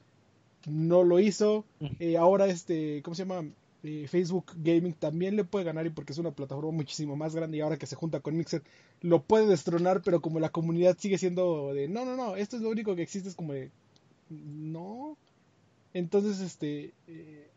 No 0.66 1.04
lo 1.04 1.20
hizo. 1.20 1.64
Eh, 2.00 2.16
ahora, 2.16 2.46
este, 2.46 3.02
¿cómo 3.02 3.14
se 3.14 3.24
llama? 3.24 3.48
Eh, 3.84 4.06
Facebook 4.08 4.46
Gaming 4.56 4.94
también 4.94 5.36
le 5.36 5.44
puede 5.44 5.64
ganar 5.64 5.86
y 5.86 5.90
porque 5.90 6.12
es 6.12 6.18
una 6.18 6.32
plataforma 6.32 6.72
muchísimo 6.72 7.14
más 7.14 7.36
grande 7.36 7.58
y 7.58 7.60
ahora 7.60 7.76
que 7.76 7.86
se 7.86 7.94
junta 7.94 8.18
con 8.20 8.36
Mixer 8.36 8.62
lo 9.02 9.22
puede 9.22 9.46
destronar, 9.46 10.02
pero 10.02 10.20
como 10.20 10.40
la 10.40 10.48
comunidad 10.48 10.96
sigue 10.98 11.18
siendo 11.18 11.72
de 11.72 11.86
no, 11.86 12.04
no, 12.04 12.16
no, 12.16 12.34
esto 12.34 12.56
es 12.56 12.62
lo 12.62 12.70
único 12.70 12.96
que 12.96 13.02
existe, 13.02 13.28
es 13.28 13.36
como 13.36 13.52
de 13.52 13.70
no. 14.28 15.16
Entonces, 15.92 16.40
este, 16.40 16.92
eh, 17.06 17.48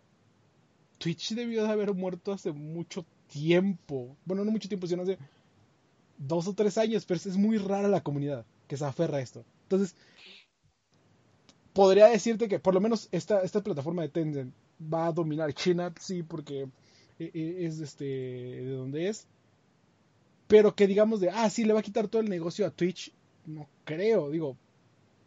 Twitch 0.97 1.33
debió 1.33 1.63
de 1.63 1.69
haber 1.69 1.93
muerto 1.93 2.31
hace 2.31 2.51
mucho 2.51 3.05
tiempo. 3.27 4.15
Bueno, 4.25 4.45
no 4.45 4.51
mucho 4.51 4.69
tiempo, 4.69 4.87
sino 4.87 5.03
hace 5.03 5.17
dos 6.17 6.47
o 6.47 6.53
tres 6.53 6.77
años, 6.77 7.05
pero 7.05 7.17
es 7.17 7.37
muy 7.37 7.57
rara 7.57 7.87
la 7.87 8.01
comunidad 8.01 8.45
que 8.67 8.77
se 8.77 8.85
aferra 8.85 9.17
a 9.17 9.21
esto. 9.21 9.43
Entonces, 9.63 9.95
podría 11.73 12.07
decirte 12.07 12.47
que 12.47 12.59
por 12.59 12.73
lo 12.73 12.81
menos 12.81 13.07
esta, 13.11 13.41
esta 13.41 13.63
plataforma 13.63 14.01
de 14.01 14.09
Tencent 14.09 14.53
va 14.81 15.07
a 15.07 15.11
dominar 15.11 15.53
China, 15.53 15.93
sí, 15.99 16.23
porque 16.23 16.63
eh, 17.19 17.31
eh, 17.33 17.57
es 17.61 17.79
este, 17.79 18.05
de 18.05 18.71
donde 18.71 19.09
es. 19.09 19.27
Pero 20.47 20.75
que 20.75 20.87
digamos 20.87 21.19
de, 21.19 21.29
ah, 21.29 21.49
sí, 21.49 21.63
le 21.63 21.73
va 21.73 21.79
a 21.79 21.83
quitar 21.83 22.07
todo 22.07 22.21
el 22.21 22.29
negocio 22.29 22.65
a 22.65 22.71
Twitch, 22.71 23.13
no 23.45 23.67
creo, 23.85 24.29
digo. 24.29 24.57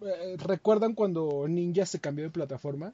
Eh, 0.05 0.37
¿Recuerdan 0.38 0.95
cuando 0.95 1.47
Ninja 1.49 1.87
se 1.87 2.01
cambió 2.01 2.25
de 2.25 2.31
plataforma? 2.31 2.93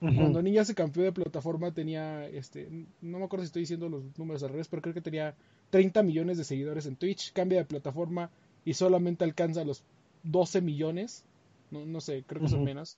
Cuando 0.00 0.40
Ninja 0.42 0.64
se 0.64 0.76
cambió 0.76 1.02
de 1.02 1.10
plataforma 1.10 1.72
tenía, 1.72 2.28
este, 2.28 2.68
no 3.00 3.18
me 3.18 3.24
acuerdo 3.24 3.44
si 3.44 3.48
estoy 3.48 3.62
diciendo 3.62 3.88
los 3.88 4.04
números 4.16 4.44
al 4.44 4.50
revés, 4.50 4.68
pero 4.68 4.80
creo 4.80 4.94
que 4.94 5.00
tenía 5.00 5.34
30 5.70 6.04
millones 6.04 6.38
de 6.38 6.44
seguidores 6.44 6.86
en 6.86 6.94
Twitch, 6.94 7.32
cambia 7.32 7.58
de 7.58 7.64
plataforma 7.64 8.30
y 8.64 8.74
solamente 8.74 9.24
alcanza 9.24 9.64
los 9.64 9.82
12 10.22 10.60
millones, 10.60 11.24
no, 11.72 11.84
no 11.84 12.00
sé, 12.00 12.22
creo 12.28 12.42
que 12.42 12.48
son 12.48 12.62
menos. 12.62 12.96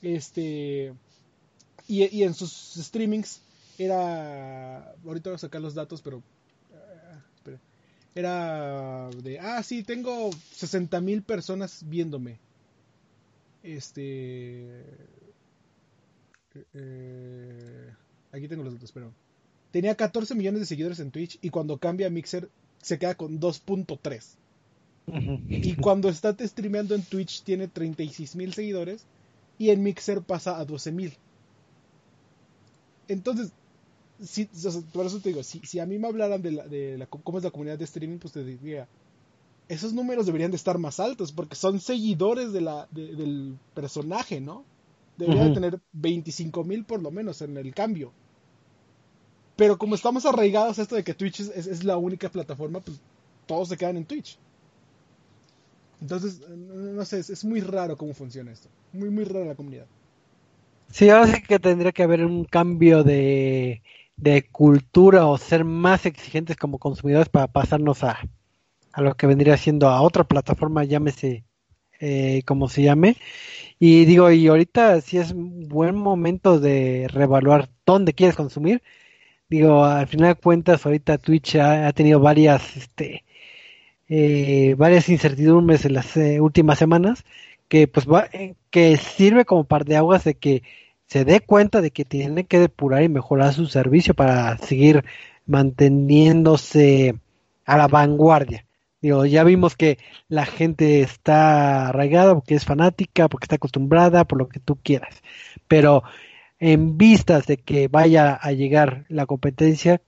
Este, 0.00 0.94
y, 1.88 2.16
y 2.16 2.22
en 2.22 2.34
sus 2.34 2.52
streamings 2.76 3.42
era, 3.78 4.92
ahorita 5.04 5.30
voy 5.30 5.34
a 5.34 5.38
sacar 5.38 5.60
los 5.60 5.74
datos, 5.74 6.02
pero, 6.02 6.22
espera. 7.36 7.58
era 8.14 9.10
de, 9.22 9.38
ah, 9.40 9.62
sí, 9.62 9.82
tengo 9.82 10.30
60 10.52 11.00
mil 11.00 11.22
personas 11.22 11.82
viéndome. 11.88 12.38
Este, 13.62 14.84
eh, 16.74 17.92
aquí 18.32 18.48
tengo 18.48 18.62
los 18.62 18.74
datos, 18.74 18.92
pero 18.92 19.12
tenía 19.70 19.94
14 19.94 20.34
millones 20.34 20.60
de 20.60 20.66
seguidores 20.66 21.00
en 21.00 21.10
Twitch 21.10 21.38
y 21.42 21.50
cuando 21.50 21.78
cambia 21.78 22.06
a 22.06 22.10
Mixer 22.10 22.48
se 22.82 22.98
queda 22.98 23.14
con 23.14 23.40
2.3. 23.40 24.36
Ujú. 25.06 25.40
Y 25.48 25.74
cuando 25.76 26.08
está 26.08 26.36
streameando 26.38 26.94
en 26.94 27.02
Twitch 27.02 27.42
tiene 27.42 27.68
36 27.68 28.36
mil 28.36 28.52
seguidores 28.52 29.06
y 29.58 29.70
en 29.70 29.82
Mixer 29.82 30.22
pasa 30.22 30.58
a 30.58 30.64
12 30.64 30.92
mil. 30.92 31.12
Entonces, 33.08 33.52
si, 34.22 34.44
por 34.92 35.06
eso 35.06 35.18
te 35.20 35.30
digo, 35.30 35.42
si, 35.42 35.60
si 35.60 35.80
a 35.80 35.86
mí 35.86 35.98
me 35.98 36.08
hablaran 36.08 36.42
de, 36.42 36.52
la, 36.52 36.66
de 36.66 36.98
la, 36.98 37.06
cómo 37.06 37.38
es 37.38 37.44
la 37.44 37.50
comunidad 37.50 37.78
de 37.78 37.84
streaming, 37.84 38.18
pues 38.18 38.32
te 38.32 38.44
diría, 38.44 38.88
esos 39.68 39.92
números 39.92 40.26
deberían 40.26 40.50
de 40.50 40.56
estar 40.56 40.78
más 40.78 40.98
altos 40.98 41.32
porque 41.32 41.54
son 41.54 41.80
seguidores 41.80 42.52
de 42.52 42.60
la, 42.62 42.88
del 42.90 43.56
personaje, 43.74 44.40
¿no? 44.40 44.64
Deberían 45.16 45.48
de 45.48 45.54
tener 45.54 45.80
25 45.92 46.64
mil 46.64 46.84
por 46.84 47.02
lo 47.02 47.10
menos 47.10 47.42
en 47.42 47.56
el 47.56 47.74
cambio. 47.74 48.12
Pero 49.56 49.76
como 49.76 49.94
estamos 49.94 50.24
arraigados 50.24 50.78
a 50.78 50.82
esto 50.82 50.94
de 50.94 51.04
que 51.04 51.14
Twitch 51.14 51.40
es, 51.40 51.84
la 51.84 51.96
única 51.96 52.30
plataforma, 52.30 52.80
pues 52.80 53.00
todos 53.46 53.68
se 53.68 53.76
quedan 53.76 53.96
en 53.96 54.04
Twitch. 54.04 54.38
Entonces, 56.00 56.40
no 56.48 57.04
sé, 57.04 57.18
es, 57.18 57.44
muy 57.44 57.60
raro 57.60 57.96
cómo 57.96 58.14
funciona 58.14 58.52
esto. 58.52 58.68
Muy, 58.92 59.10
muy 59.10 59.24
raro 59.24 59.44
la 59.44 59.56
comunidad. 59.56 59.86
Sí, 60.90 61.10
ahora 61.10 61.26
sí 61.26 61.42
que 61.42 61.58
tendría 61.58 61.90
que 61.90 62.04
haber 62.04 62.24
un 62.24 62.44
cambio 62.44 63.02
de, 63.02 63.82
de 64.16 64.48
cultura 64.48 65.26
o 65.26 65.36
ser 65.36 65.64
más 65.64 66.06
exigentes 66.06 66.56
como 66.56 66.78
consumidores 66.78 67.28
para 67.28 67.48
pasarnos 67.48 68.04
a, 68.04 68.20
a 68.98 69.02
lo 69.02 69.14
que 69.16 69.28
vendría 69.28 69.56
siendo 69.56 69.88
a 69.88 70.02
otra 70.02 70.24
plataforma, 70.24 70.82
llámese 70.84 71.44
eh, 72.00 72.42
como 72.46 72.68
se 72.68 72.82
llame. 72.82 73.16
Y 73.78 74.06
digo, 74.06 74.30
y 74.32 74.48
ahorita 74.48 75.00
sí 75.00 75.18
es 75.18 75.34
buen 75.34 75.94
momento 75.96 76.58
de 76.60 77.06
reevaluar 77.08 77.70
dónde 77.86 78.14
quieres 78.14 78.36
consumir. 78.36 78.82
Digo, 79.48 79.84
al 79.84 80.08
final 80.08 80.34
de 80.34 80.40
cuentas, 80.40 80.84
ahorita 80.84 81.18
Twitch 81.18 81.56
ha, 81.56 81.92
tenido 81.92 82.20
varias, 82.20 82.76
este, 82.76 83.24
eh, 84.08 84.74
varias 84.76 85.08
incertidumbres 85.08 85.84
en 85.84 85.94
las 85.94 86.16
eh, 86.16 86.40
últimas 86.40 86.78
semanas 86.78 87.24
que 87.68 87.88
pues 87.88 88.06
va, 88.08 88.28
que 88.70 88.96
sirve 88.96 89.44
como 89.44 89.64
par 89.64 89.84
de 89.84 89.96
aguas 89.96 90.24
de 90.24 90.34
que 90.34 90.62
se 91.06 91.24
dé 91.24 91.40
cuenta 91.40 91.80
de 91.82 91.92
que 91.92 92.04
tiene 92.04 92.46
que 92.46 92.58
depurar 92.58 93.02
y 93.04 93.08
mejorar 93.08 93.54
su 93.54 93.66
servicio 93.66 94.14
para 94.14 94.58
seguir 94.58 95.04
manteniéndose 95.46 97.14
a 97.66 97.78
la 97.78 97.88
vanguardia. 97.88 98.67
Digo, 99.00 99.24
ya 99.26 99.44
vimos 99.44 99.76
que 99.76 99.98
la 100.28 100.44
gente 100.44 101.02
está 101.02 101.88
arraigada 101.88 102.34
porque 102.34 102.54
es 102.54 102.64
fanática, 102.64 103.28
porque 103.28 103.44
está 103.44 103.56
acostumbrada, 103.56 104.24
por 104.24 104.38
lo 104.38 104.48
que 104.48 104.60
tú 104.60 104.76
quieras. 104.82 105.22
Pero 105.68 106.02
en 106.58 106.98
vistas 106.98 107.46
de 107.46 107.58
que 107.58 107.88
vaya 107.88 108.34
a 108.34 108.52
llegar 108.52 109.04
la 109.08 109.26
competencia, 109.26 110.00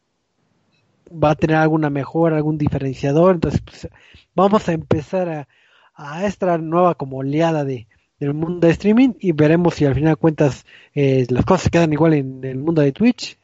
va 1.10 1.30
a 1.30 1.36
tener 1.36 1.56
alguna 1.56 1.90
mejora, 1.90 2.36
algún 2.36 2.58
diferenciador. 2.58 3.36
Entonces, 3.36 3.60
pues, 3.60 3.88
vamos 4.34 4.68
a 4.68 4.72
empezar 4.72 5.28
a, 5.28 5.48
a 5.94 6.26
esta 6.26 6.58
nueva 6.58 6.94
como 6.94 7.18
oleada 7.18 7.64
de, 7.64 7.86
del 8.18 8.34
mundo 8.34 8.66
de 8.66 8.72
streaming 8.72 9.14
y 9.18 9.32
veremos 9.32 9.74
si 9.74 9.86
al 9.86 9.94
final 9.94 10.12
de 10.12 10.16
cuentas 10.16 10.66
eh, 10.94 11.26
las 11.30 11.44
cosas 11.44 11.70
quedan 11.70 11.92
igual 11.92 12.14
en 12.14 12.44
el 12.44 12.58
mundo 12.58 12.82
de 12.82 12.92
Twitch 12.92 13.38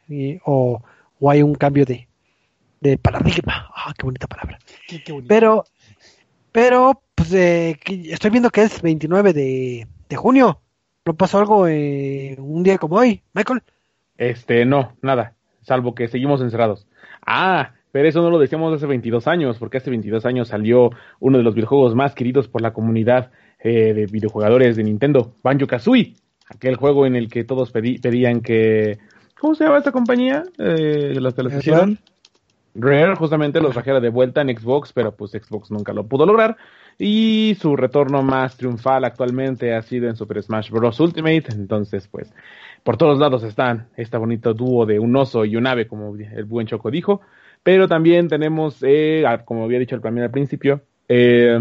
o, 0.45 0.81
o 1.19 1.31
hay 1.31 1.41
un 1.41 1.55
cambio 1.55 1.85
de, 1.85 2.06
de 2.81 2.97
paradigma. 2.97 3.69
Ah, 3.75 3.93
qué 3.97 4.03
bonita 4.05 4.27
palabra. 4.27 4.59
pero, 5.27 5.63
pero, 6.51 7.01
pues 7.15 7.33
eh, 7.33 7.79
estoy 7.85 8.31
viendo 8.31 8.49
que 8.49 8.63
es 8.63 8.81
29 8.81 9.33
de, 9.33 9.87
de 10.09 10.15
junio. 10.15 10.61
¿No 11.05 11.15
pasó 11.15 11.39
algo 11.39 11.67
eh, 11.67 12.35
un 12.37 12.63
día 12.63 12.77
como 12.77 12.97
hoy, 12.97 13.23
Michael? 13.33 13.63
Este, 14.17 14.65
no, 14.65 14.93
nada. 15.01 15.35
Salvo 15.61 15.95
que 15.95 16.07
seguimos 16.07 16.41
encerrados. 16.41 16.85
Ah, 17.25 17.71
pero 17.91 18.09
eso 18.09 18.21
no 18.21 18.29
lo 18.29 18.39
decíamos 18.39 18.73
hace 18.73 18.85
22 18.85 19.27
años, 19.27 19.57
porque 19.57 19.77
hace 19.77 19.89
22 19.89 20.25
años 20.25 20.49
salió 20.49 20.91
uno 21.19 21.37
de 21.37 21.43
los 21.43 21.55
videojuegos 21.55 21.95
más 21.95 22.13
queridos 22.13 22.47
por 22.47 22.61
la 22.61 22.73
comunidad 22.73 23.31
eh, 23.59 23.93
de 23.93 24.05
videojugadores 24.05 24.75
de 24.75 24.83
Nintendo, 24.83 25.33
Banjo 25.43 25.65
Kazooie. 25.65 26.13
Aquel 26.49 26.75
juego 26.75 27.05
en 27.05 27.15
el 27.15 27.29
que 27.29 27.43
todos 27.43 27.71
pedían 27.71 28.41
que. 28.41 28.99
¿Cómo 29.39 29.55
se 29.55 29.63
llama 29.63 29.79
esta 29.79 29.91
compañía? 29.91 30.43
Eh, 30.57 31.17
¿Las 31.19 31.33
que 31.33 31.43
Rare 32.77 33.15
justamente 33.15 33.59
los 33.59 33.73
trajera 33.73 33.99
de 33.99 34.09
vuelta 34.09 34.41
en 34.41 34.55
Xbox, 34.55 34.93
pero 34.93 35.15
pues 35.15 35.31
Xbox 35.31 35.71
nunca 35.71 35.93
lo 35.93 36.05
pudo 36.07 36.25
lograr. 36.25 36.57
Y 36.99 37.57
su 37.59 37.75
retorno 37.75 38.23
más 38.23 38.57
triunfal 38.57 39.03
actualmente 39.03 39.73
ha 39.73 39.81
sido 39.81 40.07
en 40.07 40.15
Super 40.15 40.41
Smash 40.41 40.71
Bros. 40.71 40.99
Ultimate. 40.99 41.45
Entonces, 41.51 42.07
pues, 42.07 42.33
por 42.83 42.97
todos 42.97 43.19
lados 43.19 43.43
están 43.43 43.87
este 43.97 44.17
bonito 44.17 44.53
dúo 44.53 44.85
de 44.85 44.99
un 44.99 45.15
oso 45.15 45.45
y 45.45 45.55
un 45.55 45.67
ave, 45.67 45.87
como 45.87 46.15
el 46.15 46.45
buen 46.45 46.67
Choco 46.67 46.89
dijo. 46.89 47.21
Pero 47.63 47.87
también 47.87 48.27
tenemos, 48.27 48.77
eh, 48.81 49.23
como 49.45 49.65
había 49.65 49.79
dicho 49.79 49.95
el 49.95 50.01
primer 50.01 50.23
al 50.23 50.31
principio, 50.31 50.81
eh, 51.07 51.59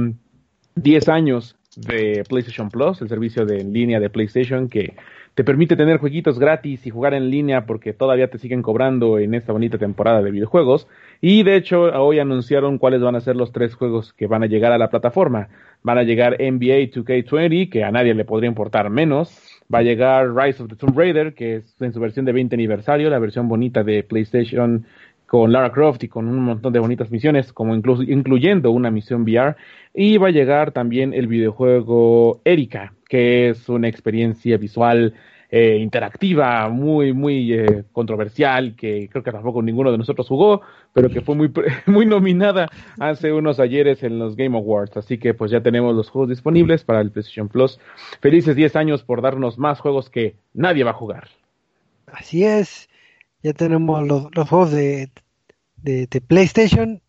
10 0.75 1.09
años 1.09 1.57
de 1.77 2.25
PlayStation 2.29 2.71
Plus, 2.71 3.01
el 3.03 3.09
servicio 3.09 3.45
de 3.45 3.65
línea 3.65 4.01
de 4.01 4.11
PlayStation 4.11 4.69
que 4.69 4.97
te 5.37 5.44
permite 5.44 5.77
tener 5.77 5.99
jueguitos 5.99 6.38
gratis 6.38 6.87
y 6.87 6.90
jugar 6.90 7.12
en 7.12 7.29
línea 7.29 7.66
porque 7.66 7.92
todavía 7.92 8.31
te 8.31 8.38
siguen 8.38 8.62
cobrando 8.62 9.18
en 9.18 9.35
esta 9.35 9.53
bonita 9.53 9.77
temporada 9.77 10.22
de 10.22 10.31
videojuegos. 10.31 10.88
Y 11.20 11.42
de 11.42 11.57
hecho, 11.57 11.83
hoy 11.83 12.18
anunciaron 12.20 12.79
cuáles 12.79 13.03
van 13.03 13.16
a 13.16 13.20
ser 13.20 13.37
los 13.37 13.53
tres 13.53 13.75
juegos 13.75 14.14
que 14.14 14.27
van 14.27 14.42
a 14.42 14.46
llegar 14.46 14.72
a 14.72 14.79
la 14.79 14.88
plataforma. 14.88 15.49
Van 15.83 15.99
a 15.99 16.05
llegar 16.05 16.38
NBA 16.40 16.90
2K20, 16.90 17.68
que 17.68 17.85
a 17.85 17.90
nadie 17.90 18.14
le 18.14 18.25
podría 18.25 18.49
importar 18.49 18.88
menos. 18.88 19.61
Va 19.72 19.81
a 19.81 19.83
llegar 19.83 20.35
Rise 20.35 20.62
of 20.62 20.70
the 20.70 20.77
Tomb 20.77 20.96
Raider, 20.96 21.35
que 21.35 21.57
es 21.57 21.83
en 21.83 21.92
su 21.92 22.01
versión 22.01 22.25
de 22.25 22.33
20 22.33 22.57
aniversario, 22.57 23.11
la 23.11 23.18
versión 23.18 23.46
bonita 23.46 23.85
de 23.85 24.05
PlayStation 24.05 24.87
con 25.27 25.53
Lara 25.53 25.70
Croft 25.70 26.03
y 26.03 26.09
con 26.09 26.29
un 26.29 26.40
montón 26.44 26.72
de 26.72 26.79
bonitas 26.79 27.11
misiones, 27.11 27.53
como 27.53 27.75
incluyendo 27.75 28.70
una 28.70 28.90
misión 28.90 29.25
VR. 29.25 29.55
Y 29.92 30.16
va 30.16 30.29
a 30.29 30.31
llegar 30.31 30.72
también 30.72 31.12
el 31.12 31.27
videojuego 31.27 32.40
Erika, 32.46 32.94
que 33.09 33.51
es 33.51 33.69
una 33.69 33.88
experiencia 33.88 34.57
visual 34.57 35.14
eh, 35.51 35.79
interactiva, 35.81 36.69
muy, 36.69 37.12
muy 37.12 37.53
eh, 37.53 37.85
controversial, 37.92 38.75
que 38.75 39.09
creo 39.11 39.23
que 39.23 39.31
tampoco 39.31 39.62
ninguno 39.62 39.92
de 39.92 39.99
nosotros 39.99 40.27
jugó, 40.27 40.62
pero 40.92 41.09
que 41.09 41.21
fue 41.21 41.35
muy, 41.35 41.53
muy 41.87 42.05
nominada 42.05 42.69
hace 42.99 43.33
unos 43.33 43.61
ayeres 43.61 44.03
en 44.03 44.19
los 44.19 44.37
Game 44.37 44.57
Awards. 44.57 44.97
Así 44.97 45.19
que 45.19 45.35
pues 45.35 45.51
ya 45.51 45.61
tenemos 45.62 45.95
los 45.95 46.11
juegos 46.11 46.31
disponibles 46.31 46.85
para 46.85 47.01
el 47.01 47.11
PlayStation 47.11 47.49
Plus. 47.49 47.79
Felices 48.21 48.57
10 48.57 48.77
años 48.77 49.03
por 49.03 49.23
darnos 49.23 49.59
más 49.59 49.81
juegos 49.81 50.11
que 50.11 50.37
nadie 50.53 50.85
va 50.85 50.90
a 50.90 50.95
jugar. 50.95 51.29
Así 52.07 52.45
es 52.45 52.88
ya 53.47 53.53
tenemos 53.53 54.05
los, 54.07 54.27
los 54.35 54.49
juegos 54.49 54.73
de, 54.73 55.11
de, 55.77 56.21
PlayStation. 56.21 57.01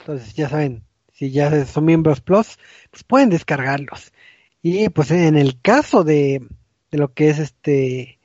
Entonces, 0.00 0.34
ya 0.34 0.48
saben, 0.48 0.84
si 1.12 1.30
ya 1.30 1.64
son 1.64 1.84
miembros 1.84 2.20
Plus, 2.20 2.58
pues 2.90 3.04
pueden 3.04 3.30
descargarlos. 3.30 4.12
Y 4.68 4.88
pues 4.88 5.12
en 5.12 5.36
el 5.36 5.60
caso 5.60 6.02
de, 6.02 6.44
de 6.90 6.98
lo 6.98 7.14
que 7.14 7.28
es 7.28 7.38
este 7.38 8.18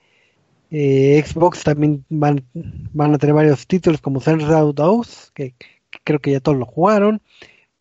eh, 0.71 1.23
Xbox, 1.23 1.63
también 1.63 2.03
van, 2.09 2.47
van 2.55 3.13
a 3.13 3.19
tener 3.19 3.35
varios 3.35 3.67
títulos 3.67 4.01
como 4.01 4.21
Zelda 4.21 4.61
2, 4.61 5.33
que, 5.35 5.53
creo 6.03 6.17
que 6.17 6.31
ya 6.31 6.39
todos 6.39 6.57
lo 6.57 6.65
jugaron. 6.65 7.21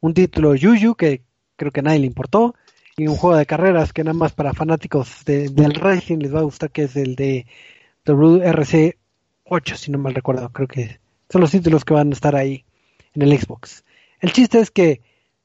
Un 0.00 0.12
título 0.12 0.54
Yuyu, 0.54 0.94
que 0.94 1.22
creo 1.56 1.72
que 1.72 1.80
a 1.80 1.84
nadie 1.84 2.00
le 2.00 2.06
importó. 2.06 2.54
Y 2.98 3.06
un 3.06 3.16
juego 3.16 3.38
de 3.38 3.46
carreras 3.46 3.94
que 3.94 4.04
nada 4.04 4.12
más 4.12 4.32
para 4.32 4.52
fanáticos 4.52 5.24
del 5.24 5.74
racing 5.74 6.18
les 6.18 6.34
va 6.34 6.40
a 6.40 6.42
gustar, 6.42 6.70
que 6.70 6.82
es 6.82 6.96
el 6.96 7.16
de 7.16 7.46
WRC 8.04 8.98
8, 9.44 9.76
si 9.78 9.90
no 9.90 9.96
mal 9.96 10.14
recuerdo, 10.14 10.50
creo 10.50 10.68
que 10.68 11.00
son 11.30 11.40
los 11.40 11.50
títulos 11.50 11.86
que 11.86 11.94
van 11.94 12.10
a 12.10 12.12
estar 12.12 12.36
ahí 12.36 12.66
en 13.14 13.22
el 13.22 13.40
Xbox. 13.40 13.84
El 14.20 14.32
chiste 14.34 14.60
es 14.60 14.70
que 14.70 15.00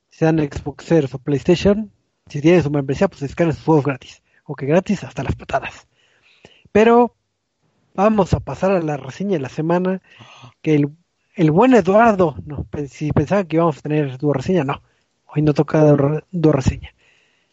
sean 0.10 0.38
Xboxers 0.38 1.14
o 1.14 1.20
PlayStation, 1.20 1.94
si 2.28 2.42
tienes 2.42 2.64
su 2.64 2.72
membresía, 2.72 3.08
pues 3.08 3.22
descargan 3.22 3.56
sus 3.56 3.66
juegos 3.66 3.86
gratis. 3.86 4.24
O 4.46 4.56
que 4.56 4.66
gratis 4.66 5.04
hasta 5.04 5.24
las 5.24 5.36
patadas. 5.36 5.88
Pero 6.72 7.16
vamos 7.94 8.34
a 8.34 8.40
pasar 8.40 8.72
a 8.72 8.82
la 8.82 8.98
reseña 8.98 9.34
de 9.34 9.40
la 9.40 9.50
semana. 9.50 10.02
Que 10.62 10.76
el, 10.76 10.90
el 11.36 11.52
buen 11.52 11.74
Eduardo, 11.74 12.36
no, 12.46 12.66
si 12.90 13.12
pensaban 13.12 13.46
que 13.46 13.58
íbamos 13.58 13.78
a 13.78 13.82
tener 13.82 14.18
tu 14.18 14.34
reseña, 14.34 14.64
no. 14.64 14.82
Hoy 15.28 15.42
no 15.42 15.54
toca 15.54 15.96
tu 16.32 16.52
reseña. 16.52 16.94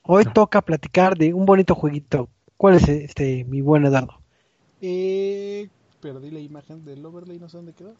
Hoy 0.04 0.24
toca 0.24 0.62
platicar 0.62 1.16
de 1.16 1.34
un 1.34 1.46
bonito 1.46 1.74
jueguito. 1.74 2.28
¿Cuál 2.56 2.76
es 2.76 2.88
este, 2.88 3.44
mi 3.44 3.60
buen 3.60 3.84
Eduardo? 3.84 4.20
Eh, 4.80 5.68
perdí 6.00 6.30
la 6.30 6.40
imagen 6.40 6.84
del 6.84 7.04
overlay, 7.04 7.38
no 7.38 7.48
sé 7.48 7.58
dónde 7.58 7.72
quedó. 7.72 7.94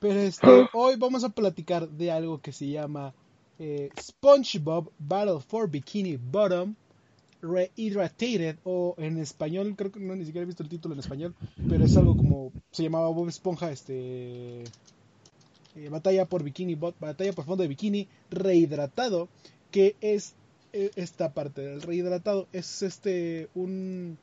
Pero 0.00 0.20
este, 0.20 0.48
hoy 0.72 0.96
vamos 0.96 1.22
a 1.24 1.28
platicar 1.28 1.88
de 1.88 2.10
algo 2.10 2.40
que 2.40 2.52
se 2.52 2.68
llama 2.68 3.14
eh, 3.58 3.90
SpongeBob 4.00 4.90
Battle 4.98 5.40
for 5.40 5.68
Bikini 5.68 6.16
Bottom 6.16 6.74
Rehydrated 7.42 8.56
o 8.64 8.94
en 8.96 9.18
español, 9.18 9.74
creo 9.76 9.92
que 9.92 10.00
no 10.00 10.16
ni 10.16 10.24
siquiera 10.24 10.44
he 10.44 10.46
visto 10.46 10.62
el 10.62 10.70
título 10.70 10.94
en 10.94 11.00
español, 11.00 11.34
pero 11.68 11.84
es 11.84 11.94
algo 11.96 12.16
como 12.16 12.52
se 12.70 12.82
llamaba 12.82 13.08
Bob 13.08 13.28
Esponja, 13.28 13.70
este 13.70 14.64
eh, 15.76 15.88
batalla 15.90 16.24
por 16.24 16.42
bikini, 16.42 16.74
batalla 16.74 17.32
por 17.34 17.44
fondo 17.44 17.62
de 17.62 17.68
bikini 17.68 18.08
rehidratado, 18.30 19.28
que 19.70 19.94
es 20.00 20.34
eh, 20.72 20.90
esta 20.96 21.34
parte 21.34 21.60
del 21.60 21.82
rehidratado 21.82 22.48
es 22.52 22.82
este 22.82 23.48
un 23.54 24.16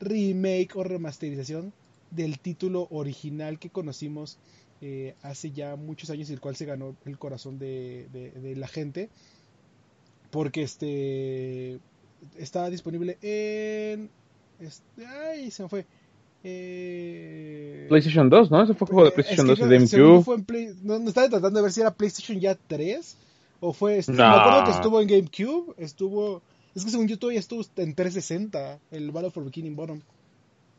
remake 0.00 0.70
o 0.74 0.82
remasterización 0.82 1.72
del 2.10 2.38
título 2.38 2.88
original 2.90 3.58
que 3.58 3.70
conocimos 3.70 4.38
eh, 4.84 5.14
hace 5.22 5.52
ya 5.52 5.76
muchos 5.76 6.10
años 6.10 6.28
y 6.28 6.32
el 6.32 6.40
cual 6.40 6.56
se 6.56 6.64
ganó 6.64 6.96
el 7.04 7.16
corazón 7.16 7.56
de, 7.56 8.54
la 8.56 8.66
gente 8.66 9.10
porque 10.30 10.64
este 10.64 11.78
está 12.36 12.68
disponible 12.68 13.16
en 13.22 14.10
este, 14.58 15.06
ay 15.06 15.52
se 15.52 15.62
me 15.62 15.68
fue 15.68 15.86
eh, 16.42 17.86
PlayStation 17.88 18.28
2, 18.28 18.50
¿no? 18.50 18.64
Ese 18.64 18.74
fue 18.74 18.88
juego 18.88 19.04
de 19.04 19.12
PlayStation 19.12 19.46
2 19.46 19.58
de 19.60 19.78
GameCube. 19.78 20.76
no, 20.82 20.96
estaba 21.08 21.28
tratando 21.28 21.60
de 21.60 21.62
ver 21.62 21.72
si 21.72 21.80
era 21.80 21.94
PlayStation 21.94 22.40
ya 22.40 22.56
3 22.56 23.16
O 23.60 23.72
fue. 23.72 23.98
este, 23.98 24.10
Me 24.10 24.24
acuerdo 24.24 24.64
que 24.64 24.70
estuvo 24.72 25.00
en 25.00 25.06
GameCube. 25.06 25.74
Estuvo. 25.78 26.42
Es 26.74 26.84
que 26.84 26.90
según 26.90 27.06
yo 27.06 27.16
todavía 27.18 27.38
estuvo 27.38 27.62
en 27.76 27.94
360. 27.94 28.80
El 28.90 29.12
Battle 29.12 29.30
for 29.30 29.44
Bikini 29.44 29.70
Bottom. 29.70 30.00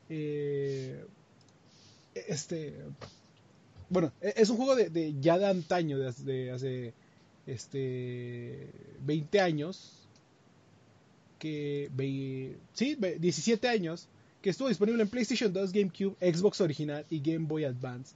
Eh, 0.10 1.06
este. 2.28 2.76
Bueno, 3.94 4.12
e, 4.22 4.34
es 4.38 4.50
un 4.50 4.58
juego 4.58 4.76
de, 4.76 5.14
ya 5.22 5.38
de 5.38 5.46
antaño, 5.46 6.00
de, 6.00 6.12
de 6.12 6.52
hace 6.52 6.94
este 7.46 8.68
20 9.02 9.40
años. 9.40 10.08
Que. 11.38 11.90
Ve, 11.94 12.58
sí, 12.74 12.98
17 12.98 13.68
años. 13.68 14.10
Que 14.42 14.50
estuvo 14.50 14.68
disponible 14.68 15.02
en 15.04 15.10
PlayStation 15.10 15.54
2, 15.54 15.72
GameCube, 15.72 16.16
Xbox 16.20 16.60
original 16.60 17.06
y 17.10 17.22
Game 17.22 17.46
Boy 17.46 17.66
Advance. 17.66 18.16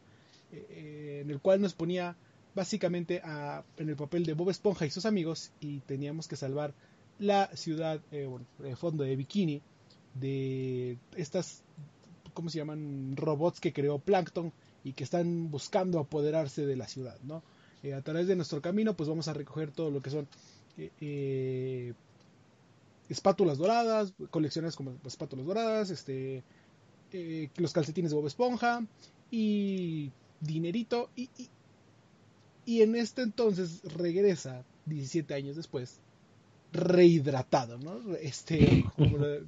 Eh, 0.52 0.66
eh, 0.70 1.20
en 1.24 1.30
el 1.30 1.40
cual 1.40 1.62
nos 1.62 1.74
ponía 1.74 2.18
básicamente 2.56 3.22
a, 3.24 3.64
en 3.78 3.90
el 3.90 3.96
papel 3.96 4.26
de 4.26 4.34
Bob 4.34 4.50
Esponja 4.50 4.86
y 4.86 4.90
sus 4.90 5.06
amigos 5.06 5.52
y 5.62 5.82
teníamos 5.82 6.28
que 6.28 6.36
salvar 6.36 6.74
la 7.20 7.56
ciudad, 7.56 8.02
eh, 8.12 8.26
bueno, 8.26 8.46
de 8.58 8.76
fondo 8.76 9.04
de 9.04 9.16
Bikini, 9.16 9.62
de 10.16 10.98
estas, 11.16 11.62
¿cómo 12.34 12.50
se 12.50 12.58
llaman? 12.58 13.16
Robots 13.16 13.60
que 13.60 13.74
creó 13.74 14.00
Plankton 14.00 14.52
y 14.88 14.94
que 14.94 15.04
están 15.04 15.52
buscando 15.52 16.00
apoderarse 16.00 16.66
de 16.66 16.76
la 16.76 16.88
ciudad, 16.88 17.18
¿no? 17.24 17.44
Eh, 17.84 17.94
a 17.94 18.02
través 18.02 18.28
de 18.28 18.36
nuestro 18.36 18.62
camino, 18.62 18.96
pues 18.96 19.10
vamos 19.10 19.28
a 19.28 19.34
recoger 19.34 19.72
todo 19.72 19.92
lo 19.92 20.02
que 20.02 20.10
son 20.10 20.28
eh, 20.78 21.94
espátulas 23.10 23.58
doradas, 23.58 24.14
colecciones 24.30 24.76
como 24.76 24.96
espátulas 25.06 25.46
doradas, 25.46 25.90
este, 25.90 26.44
los 27.58 27.74
calcetines 27.74 28.12
de 28.12 28.16
Bob 28.16 28.28
Esponja 28.28 28.86
y 29.30 30.12
dinerito 30.40 31.10
y, 31.16 31.30
y 32.66 32.82
en 32.82 32.96
este 32.96 33.24
entonces 33.24 33.82
regresa 33.84 34.64
17 34.86 35.34
años 35.34 35.56
después 35.58 36.00
rehidratado, 36.72 37.78
¿no? 37.78 38.16
Este, 38.16 38.86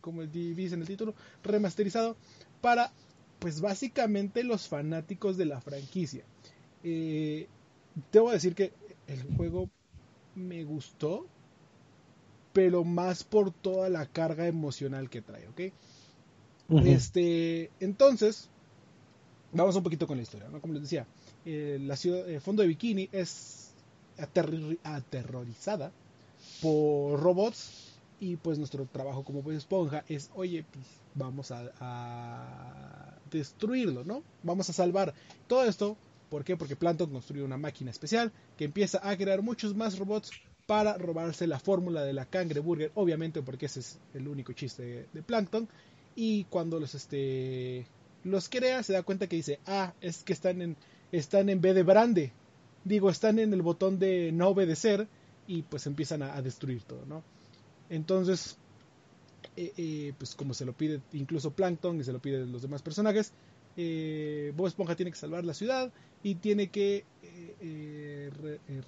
como, 0.01 0.23
dice 0.23 0.75
en 0.75 0.81
el 0.81 0.87
título, 0.87 1.13
remasterizado 1.43 2.15
para, 2.61 2.91
pues 3.39 3.61
básicamente 3.61 4.43
los 4.43 4.67
fanáticos 4.67 5.37
de 5.37 5.45
la 5.45 5.61
franquicia. 5.61 6.23
Eh, 6.83 7.47
debo 8.11 8.31
decir 8.31 8.55
que 8.55 8.73
el 9.07 9.23
juego 9.35 9.69
me 10.35 10.63
gustó, 10.63 11.25
pero 12.53 12.83
más 12.83 13.23
por 13.23 13.51
toda 13.51 13.89
la 13.89 14.05
carga 14.05 14.47
emocional 14.47 15.09
que 15.09 15.21
trae, 15.21 15.47
¿ok? 15.47 15.61
Este, 16.85 17.71
entonces, 17.79 18.49
vamos 19.51 19.75
un 19.75 19.83
poquito 19.83 20.05
con 20.05 20.17
la 20.17 20.23
historia, 20.23 20.49
¿no? 20.49 20.61
Como 20.61 20.73
les 20.73 20.83
decía, 20.83 21.07
eh, 21.45 21.79
la 21.81 21.95
ciudad, 21.95 22.29
el 22.29 22.41
fondo 22.41 22.61
de 22.61 22.67
Bikini 22.67 23.09
es 23.11 23.71
aterrorizada 24.83 25.91
por 26.61 27.19
robots 27.19 27.89
y 28.19 28.35
pues 28.35 28.57
nuestro 28.57 28.85
trabajo 28.85 29.23
como 29.23 29.41
pues 29.41 29.57
esponja 29.57 30.03
es, 30.07 30.29
oye, 30.35 30.65
pues 30.71 30.85
vamos 31.15 31.51
a, 31.51 33.17
destruirlo, 33.37 34.03
¿no? 34.03 34.23
Vamos 34.43 34.69
a 34.69 34.73
salvar 34.73 35.13
todo 35.47 35.63
esto. 35.65 35.97
¿Por 36.29 36.43
qué? 36.43 36.57
Porque 36.57 36.75
Plankton 36.75 37.11
construye 37.11 37.43
una 37.43 37.57
máquina 37.57 37.91
especial 37.91 38.31
que 38.57 38.65
empieza 38.65 38.99
a 39.07 39.17
crear 39.17 39.41
muchos 39.41 39.75
más 39.75 39.97
robots 39.97 40.31
para 40.69 40.97
robarse 40.99 41.47
la 41.47 41.59
fórmula 41.59 42.03
de 42.03 42.13
la 42.13 42.25
cangreburger, 42.25 42.91
obviamente 42.93 43.41
porque 43.41 43.65
ese 43.65 43.79
es 43.79 43.99
el 44.13 44.27
único 44.27 44.53
chiste 44.53 45.07
de, 45.11 45.23
Plankton. 45.23 45.67
Y 46.15 46.43
cuando 46.43 46.79
los 46.79 46.93
este 46.93 47.87
los 48.23 48.49
crea, 48.49 48.83
se 48.83 48.93
da 48.93 49.01
cuenta 49.01 49.25
que 49.25 49.37
dice, 49.37 49.59
ah, 49.65 49.93
es 49.99 50.23
que 50.23 50.33
están 50.33 50.61
en 50.61 50.77
están 51.11 51.49
en 51.49 51.59
vez 51.59 51.73
de 51.73 51.81
brande. 51.81 52.31
Digo, 52.83 53.09
están 53.09 53.39
en 53.39 53.51
el 53.51 53.63
botón 53.63 53.97
de 53.97 54.31
no 54.31 54.49
obedecer 54.49 55.07
y 55.47 55.63
pues 55.63 55.87
empiezan 55.87 56.21
a, 56.21 56.39
destruir 56.43 56.83
todo, 56.83 57.03
¿no? 57.07 57.23
Entonces, 57.89 58.55
eh, 59.61 59.73
eh, 59.75 60.13
pues 60.17 60.35
como 60.35 60.53
se 60.53 60.63
lo 60.63 60.71
pide 60.71 61.01
incluso 61.11 61.51
Plankton 61.51 61.99
y 61.99 62.05
se 62.05 62.13
lo 62.13 62.19
piden 62.19 62.49
los 62.49 62.61
demás 62.61 62.81
personajes, 62.81 63.33
eh, 63.75 64.53
Bob 64.55 64.67
Esponja 64.67 64.95
tiene 64.95 65.11
que 65.11 65.17
salvar 65.17 65.43
la 65.43 65.53
ciudad 65.53 65.91
y 66.23 66.35
tiene 66.35 66.69
que 66.69 67.03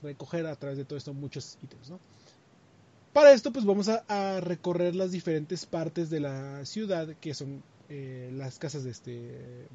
recoger 0.02 0.46
a 0.46 0.56
través 0.56 0.78
de 0.78 0.86
todo 0.86 0.98
esto 0.98 1.14
muchos 1.14 1.58
ítems, 1.62 1.90
¿no? 1.90 2.00
Para 3.12 3.34
esto, 3.34 3.52
pues 3.52 3.66
vamos 3.66 3.90
a, 3.90 4.40
recorrer 4.40 4.96
las 4.96 5.12
diferentes 5.12 5.66
partes 5.66 6.10
de 6.10 6.22
la 6.22 6.66
ciudad, 6.66 7.18
que 7.20 7.34
son 7.34 7.62
las 7.90 8.58
casas 8.58 8.86
de 8.86 8.92
este 8.92 9.68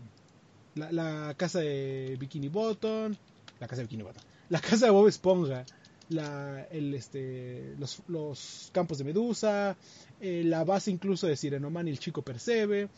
la, 0.77 1.35
casa 1.37 1.61
de 1.61 2.17
Bikini 2.19 2.49
Bottom, 2.49 3.15
la 3.61 3.69
casa 3.69 3.83
de 3.83 3.89
Bikini 3.89 4.03
Bottom, 4.03 4.23
la 4.49 4.61
casa 4.61 4.87
de 4.87 4.93
Bob 4.93 5.09
Esponja, 5.09 5.67
la, 6.09 6.67
el, 6.71 6.95
este, 6.95 7.75
los, 7.79 8.71
campos 8.73 8.99
de 8.99 9.05
Medusa, 9.05 9.77
eh, 10.21 10.43
la 10.45 10.65
base 10.65 10.91
incluso 10.91 11.27
de 11.27 11.37
Sirenoman 11.37 11.89
y 11.89 11.91
el 11.91 11.99
chico 11.99 12.23
Percebe, 12.23 12.89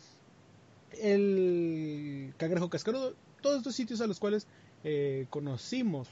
el 1.00 2.34
cangrejo 2.36 2.68
cascarudo, 2.68 3.14
todos 3.40 3.58
estos 3.58 3.74
sitios 3.74 4.00
a 4.00 4.06
los 4.06 4.18
cuales 4.18 4.46
eh, 4.84 5.26
conocimos, 5.30 6.08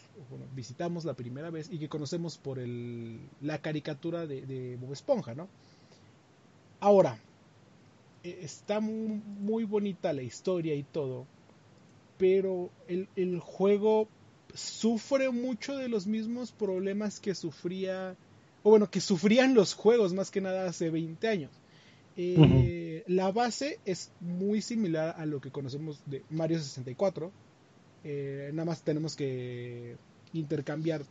visitamos 0.54 1.04
la 1.04 1.14
primera 1.14 1.50
vez 1.50 1.68
y 1.70 1.78
que 1.78 1.88
conocemos 1.88 2.36
por 2.36 2.58
el, 2.58 3.20
la 3.40 3.58
caricatura 3.58 4.26
de, 4.26 4.76
Bob 4.80 4.92
Esponja, 4.92 5.34
¿no? 5.34 5.48
Ahora, 6.80 7.18
eh, 8.24 8.40
está 8.42 8.80
muy 8.80 9.64
bonita 9.64 10.12
la 10.12 10.22
historia 10.22 10.74
y 10.74 10.82
todo, 10.82 11.26
pero 12.18 12.70
el, 12.88 13.38
juego 13.40 14.08
sufre 14.56 15.30
mucho 15.30 15.76
de 15.76 15.88
los 15.88 16.06
mismos 16.06 16.52
problemas 16.52 17.20
que 17.20 17.34
sufría, 17.34 18.16
o 18.62 18.70
bueno, 18.70 18.90
que 18.90 19.00
sufrían 19.00 19.54
los 19.54 19.74
juegos 19.74 20.12
más 20.12 20.30
que 20.30 20.40
nada 20.40 20.68
hace 20.68 20.90
20 20.90 21.28
años. 21.28 21.50
Eh, 22.16 23.04
la 23.06 23.30
base 23.30 23.78
es 23.84 24.10
muy 24.20 24.62
similar 24.62 25.14
a 25.18 25.26
lo 25.26 25.40
que 25.40 25.50
conocemos 25.50 26.00
de 26.06 26.22
Mario 26.30 26.58
64. 26.58 27.30
Eh, 28.04 28.50
nada 28.54 28.64
más 28.64 28.82
tenemos 28.82 29.16
que 29.16 29.96
intercambiar 30.32 31.02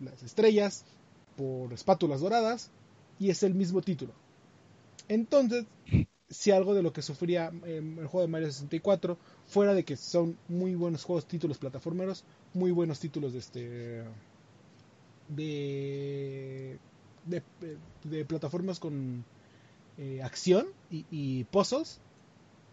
las 0.00 0.22
estrellas 0.22 0.84
por 1.36 1.72
espátulas 1.72 2.20
doradas 2.20 2.70
y 3.18 3.30
es 3.30 3.42
el 3.42 3.54
mismo 3.54 3.82
título. 3.82 4.12
Entonces, 5.08 5.66
si 6.32 6.50
algo 6.50 6.74
de 6.74 6.82
lo 6.82 6.92
que 6.92 7.02
sufría 7.02 7.52
em, 7.64 7.98
el 7.98 8.06
juego 8.06 8.26
de 8.26 8.32
Mario 8.32 8.48
64, 8.48 9.18
fuera 9.46 9.74
de 9.74 9.84
que 9.84 9.96
son 9.96 10.36
muy 10.48 10.74
buenos 10.74 11.04
juegos, 11.04 11.26
títulos 11.26 11.58
plataformeros, 11.58 12.24
muy 12.54 12.70
buenos 12.70 12.98
títulos 12.98 13.32
de 13.32 13.38
este 13.38 14.04
de 15.28 16.78
de, 17.26 18.24
plataformas 18.24 18.80
con 18.80 19.24
eh, 19.98 20.22
acción 20.22 20.66
y, 20.90 21.44
pozos, 21.44 21.98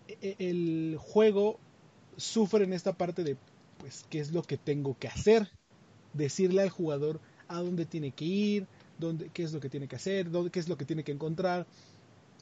e, 0.08 0.36
e, 0.40 0.50
el 0.50 0.98
juego 1.00 1.60
sufre 2.18 2.64
en 2.64 2.74
esta 2.74 2.94
parte 2.94 3.24
de 3.24 3.38
pues 3.78 4.06
qué 4.10 4.20
es 4.20 4.32
lo 4.32 4.44
que 4.44 4.58
tengo 4.58 4.98
que 4.98 5.08
hacer, 5.08 5.50
decirle 6.14 6.62
al 6.62 6.70
jugador 6.70 7.20
a 7.48 7.62
dónde 7.62 7.86
tiene 7.86 8.12
que 8.12 8.26
ir, 8.26 8.68
dónde, 8.98 9.30
qué 9.34 9.44
es 9.44 9.54
lo 9.54 9.60
que 9.60 9.70
tiene 9.70 9.88
que 9.88 9.96
hacer, 9.96 10.30
dónde, 10.30 10.52
qué 10.52 10.60
es 10.60 10.68
lo 10.68 10.78
que 10.78 10.86
tiene 10.86 11.04
que 11.04 11.14
encontrar, 11.14 11.66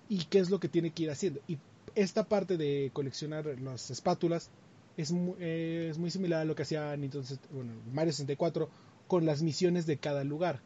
y 0.10 0.26
qué 0.26 0.40
es 0.40 0.50
lo 0.50 0.60
que 0.60 0.70
tiene 0.70 0.92
que 0.92 1.04
ir 1.04 1.12
haciendo. 1.12 1.42
Y 1.48 1.58
esta 1.96 2.24
parte 2.24 2.58
de 2.58 2.92
coleccionar 2.94 3.46
las 3.62 3.90
espátulas 3.90 4.50
es 4.98 5.12
muy, 5.12 5.36
es 5.40 5.98
muy 5.98 6.12
similar 6.12 6.42
a 6.42 6.46
lo 6.46 6.56
que 6.56 6.64
hacía 6.64 6.96
Nintendo, 6.96 7.28
bueno, 7.52 7.74
Mario 7.94 8.14
64 8.14 8.70
con 9.08 9.26
las 9.26 9.42
misiones 9.42 9.86
de 9.86 9.98
cada 9.98 10.24
lugar. 10.24 10.60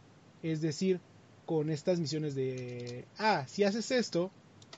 Es 0.44 0.62
decir, 0.62 1.00
con 1.46 1.70
estas 1.70 2.00
misiones 2.00 2.36
de, 2.36 3.06
ah, 3.18 3.46
si 3.48 3.64
haces 3.64 3.92
esto, 3.92 4.32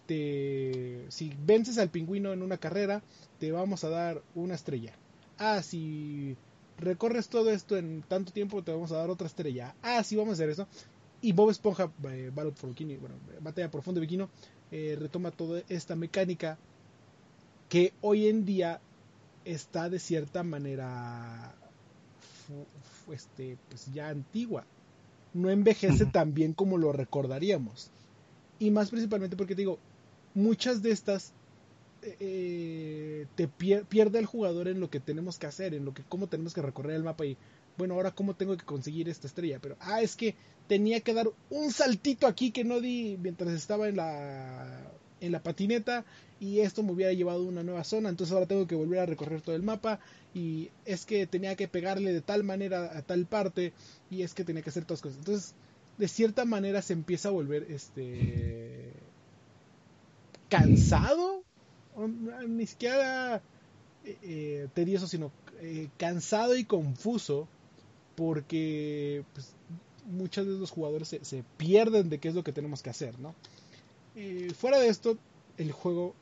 te, 0.05 1.05
si 1.09 1.33
vences 1.45 1.77
al 1.77 1.89
pingüino 1.89 2.33
en 2.33 2.41
una 2.41 2.57
carrera, 2.57 3.03
te 3.39 3.51
vamos 3.51 3.83
a 3.83 3.89
dar 3.89 4.21
una 4.35 4.55
estrella. 4.55 4.93
Ah, 5.37 5.61
si 5.61 6.35
recorres 6.77 7.29
todo 7.29 7.51
esto 7.51 7.77
en 7.77 8.03
tanto 8.07 8.31
tiempo, 8.31 8.63
te 8.63 8.71
vamos 8.71 8.91
a 8.91 8.97
dar 8.97 9.09
otra 9.09 9.27
estrella. 9.27 9.75
Ah, 9.81 10.03
si 10.03 10.15
vamos 10.15 10.31
a 10.31 10.33
hacer 10.33 10.49
eso. 10.49 10.67
Y 11.23 11.31
Bob 11.31 11.49
Esponja, 11.49 11.89
eh, 12.09 12.31
Battle 12.35 12.51
for 12.51 12.69
Bikini, 12.69 12.97
bueno, 12.97 13.15
Batalla 13.39 13.71
por 13.71 13.81
Fondo 13.81 14.01
Bikini, 14.01 14.27
eh, 14.71 14.97
retoma 14.99 15.31
toda 15.31 15.63
esta 15.69 15.95
mecánica 15.95 16.57
que 17.69 17.93
hoy 18.01 18.27
en 18.27 18.45
día 18.45 18.81
está 19.45 19.89
de 19.89 19.99
cierta 19.99 20.43
manera 20.43 21.55
este, 23.11 23.57
pues 23.69 23.91
ya 23.93 24.09
antigua. 24.09 24.65
No 25.33 25.49
envejece 25.49 26.05
tan 26.05 26.33
bien 26.33 26.53
como 26.53 26.77
lo 26.77 26.91
recordaríamos. 26.91 27.89
Y 28.59 28.69
más 28.69 28.89
principalmente 28.89 29.37
porque 29.37 29.55
te 29.55 29.61
digo, 29.61 29.79
muchas 30.33 30.83
de 30.83 30.91
estas 30.91 31.31
eh, 32.01 33.27
te 33.35 33.47
pierde 33.47 34.19
el 34.19 34.25
jugador 34.25 34.67
en 34.67 34.81
lo 34.81 34.89
que 34.89 34.99
tenemos 34.99 35.39
que 35.39 35.47
hacer, 35.47 35.73
en 35.73 35.85
lo 35.85 35.93
que 35.93 36.03
cómo 36.03 36.27
tenemos 36.27 36.53
que 36.53 36.61
recorrer 36.61 36.97
el 36.97 37.03
mapa 37.03 37.25
y 37.25 37.37
bueno, 37.77 37.95
ahora 37.95 38.11
cómo 38.11 38.35
tengo 38.35 38.55
que 38.57 38.65
conseguir 38.65 39.09
esta 39.09 39.27
estrella, 39.27 39.59
pero 39.61 39.75
ah, 39.79 40.01
es 40.01 40.15
que 40.15 40.35
tenía 40.67 41.01
que 41.01 41.13
dar 41.13 41.29
un 41.49 41.71
saltito 41.71 42.27
aquí 42.27 42.51
que 42.51 42.63
no 42.63 42.79
di 42.79 43.17
mientras 43.21 43.51
estaba 43.53 43.87
en 43.87 43.97
la 43.97 44.91
en 45.19 45.31
la 45.31 45.41
patineta 45.41 46.03
y 46.39 46.59
esto 46.59 46.83
me 46.83 46.91
hubiera 46.91 47.13
llevado 47.13 47.39
a 47.39 47.47
una 47.47 47.63
nueva 47.63 47.85
zona, 47.85 48.09
entonces 48.09 48.33
ahora 48.33 48.45
tengo 48.45 48.67
que 48.67 48.75
volver 48.75 48.99
a 48.99 49.05
recorrer 49.05 49.41
todo 49.41 49.55
el 49.55 49.63
mapa 49.63 49.99
y 50.33 50.69
es 50.83 51.05
que 51.05 51.25
tenía 51.27 51.55
que 51.55 51.69
pegarle 51.69 52.11
de 52.11 52.21
tal 52.21 52.43
manera 52.43 52.97
a 52.97 53.01
tal 53.03 53.25
parte 53.25 53.71
y 54.11 54.23
es 54.23 54.33
que 54.33 54.43
tenía 54.43 54.61
que 54.61 54.69
hacer 54.69 54.83
todas 54.83 55.01
cosas. 55.01 55.19
Entonces, 55.19 55.55
de 55.97 56.07
cierta 56.09 56.43
manera 56.43 56.81
se 56.81 56.91
empieza 56.91 57.29
a 57.29 57.31
volver 57.31 57.71
este 57.71 58.91
cansado, 60.49 61.43
ni 62.47 62.67
siquiera 62.67 63.41
eh, 64.03 64.17
eh, 64.23 64.67
tedioso, 64.73 65.07
sino 65.07 65.31
eh, 65.61 65.87
cansado 65.97 66.57
y 66.57 66.65
confuso 66.65 67.47
porque 68.15 69.23
pues, 69.33 69.53
muchos 70.05 70.45
de 70.45 70.53
los 70.53 70.71
jugadores 70.71 71.07
se, 71.07 71.43
pierden 71.57 72.09
de 72.09 72.19
qué 72.19 72.29
es 72.29 72.35
lo 72.35 72.43
que 72.43 72.51
tenemos 72.51 72.81
que 72.81 72.89
hacer, 72.89 73.19
¿no? 73.19 73.35
fuera 74.55 74.77
de 74.77 74.89
esto, 74.89 75.17
el 75.57 75.71
juego 75.71 76.13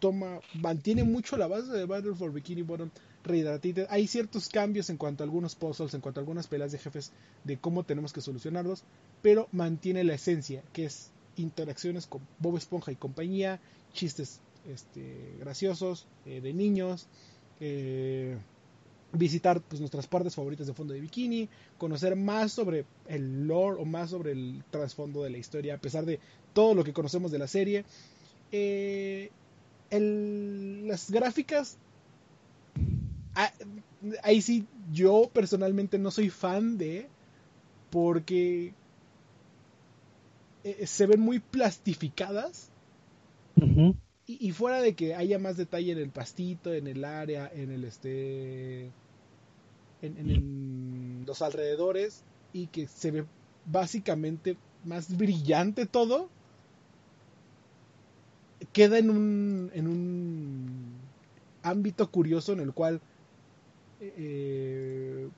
toma, 0.00 0.40
mantiene 0.54 1.04
mucho 1.04 1.36
la 1.36 1.46
base 1.46 1.72
de 1.72 1.84
Battle 1.86 2.14
for 2.14 2.32
Bikini 2.32 2.62
Bottom 2.62 2.90
Rehydrated. 3.24 3.86
Hay 3.90 4.06
ciertos 4.06 4.48
cambios 4.48 4.90
en 4.90 4.96
cuanto 4.96 5.22
a 5.22 5.24
algunos 5.24 5.54
puzzles, 5.54 5.94
en 5.94 6.00
cuanto 6.00 6.20
a 6.20 6.22
algunas 6.22 6.46
peleas 6.46 6.72
de 6.72 6.78
jefes, 6.78 7.12
de 7.44 7.58
cómo 7.58 7.84
tenemos 7.84 8.12
que 8.12 8.20
solucionarlos, 8.20 8.84
pero 9.22 9.48
mantiene 9.52 10.04
la 10.04 10.14
esencia, 10.14 10.62
que 10.72 10.86
es 10.86 11.10
interacciones 11.36 12.06
con 12.06 12.20
Bob 12.38 12.56
Esponja 12.56 12.92
y 12.92 12.96
compañía, 12.96 13.60
chistes 13.92 14.40
este, 14.68 15.36
graciosos 15.40 16.06
eh, 16.24 16.40
de 16.40 16.52
niños, 16.52 17.08
eh, 17.60 18.36
visitar 19.12 19.60
pues, 19.60 19.80
nuestras 19.80 20.06
partes 20.06 20.34
favoritas 20.34 20.66
de 20.66 20.74
fondo 20.74 20.94
de 20.94 21.00
bikini, 21.00 21.48
conocer 21.78 22.16
más 22.16 22.52
sobre 22.52 22.84
el 23.08 23.46
lore 23.46 23.80
o 23.80 23.84
más 23.84 24.10
sobre 24.10 24.32
el 24.32 24.62
trasfondo 24.70 25.22
de 25.22 25.30
la 25.30 25.38
historia, 25.38 25.74
a 25.74 25.78
pesar 25.78 26.04
de 26.04 26.20
todo 26.52 26.74
lo 26.74 26.84
que 26.84 26.92
conocemos 26.92 27.30
de 27.30 27.38
la 27.38 27.48
serie. 27.48 27.84
Eh, 28.52 29.30
las 29.90 31.10
gráficas, 31.10 31.78
ah, 33.34 33.52
ahí 34.22 34.42
sí, 34.42 34.66
yo 34.92 35.30
personalmente 35.32 35.98
no 35.98 36.10
soy 36.10 36.30
fan 36.30 36.76
de, 36.78 37.08
porque 37.90 38.74
eh, 40.64 40.86
se 40.86 41.06
ven 41.06 41.20
muy 41.20 41.38
plastificadas. 41.38 42.70
Y, 44.26 44.50
fuera 44.52 44.80
de 44.80 44.94
que 44.94 45.14
haya 45.14 45.38
más 45.38 45.56
detalle 45.56 45.92
en 45.92 45.98
el 45.98 46.10
pastito, 46.10 46.74
en 46.74 46.88
el 46.88 47.04
área, 47.04 47.50
en 47.52 47.70
el 47.70 47.84
este. 47.84 48.90
En, 50.02 51.24
los 51.26 51.42
alrededores. 51.42 52.22
Y 52.52 52.66
que 52.68 52.88
se 52.88 53.10
ve 53.10 53.24
básicamente 53.66 54.56
más 54.84 55.16
brillante 55.16 55.86
todo. 55.86 56.28
Queda 58.72 58.98
en 58.98 59.10
un. 59.10 59.70
en 59.74 59.86
un 59.86 60.94
ámbito 61.62 62.10
curioso 62.10 62.52
en 62.52 62.60
el 62.60 62.72
cual. 62.72 63.00
Eh, 64.00 65.28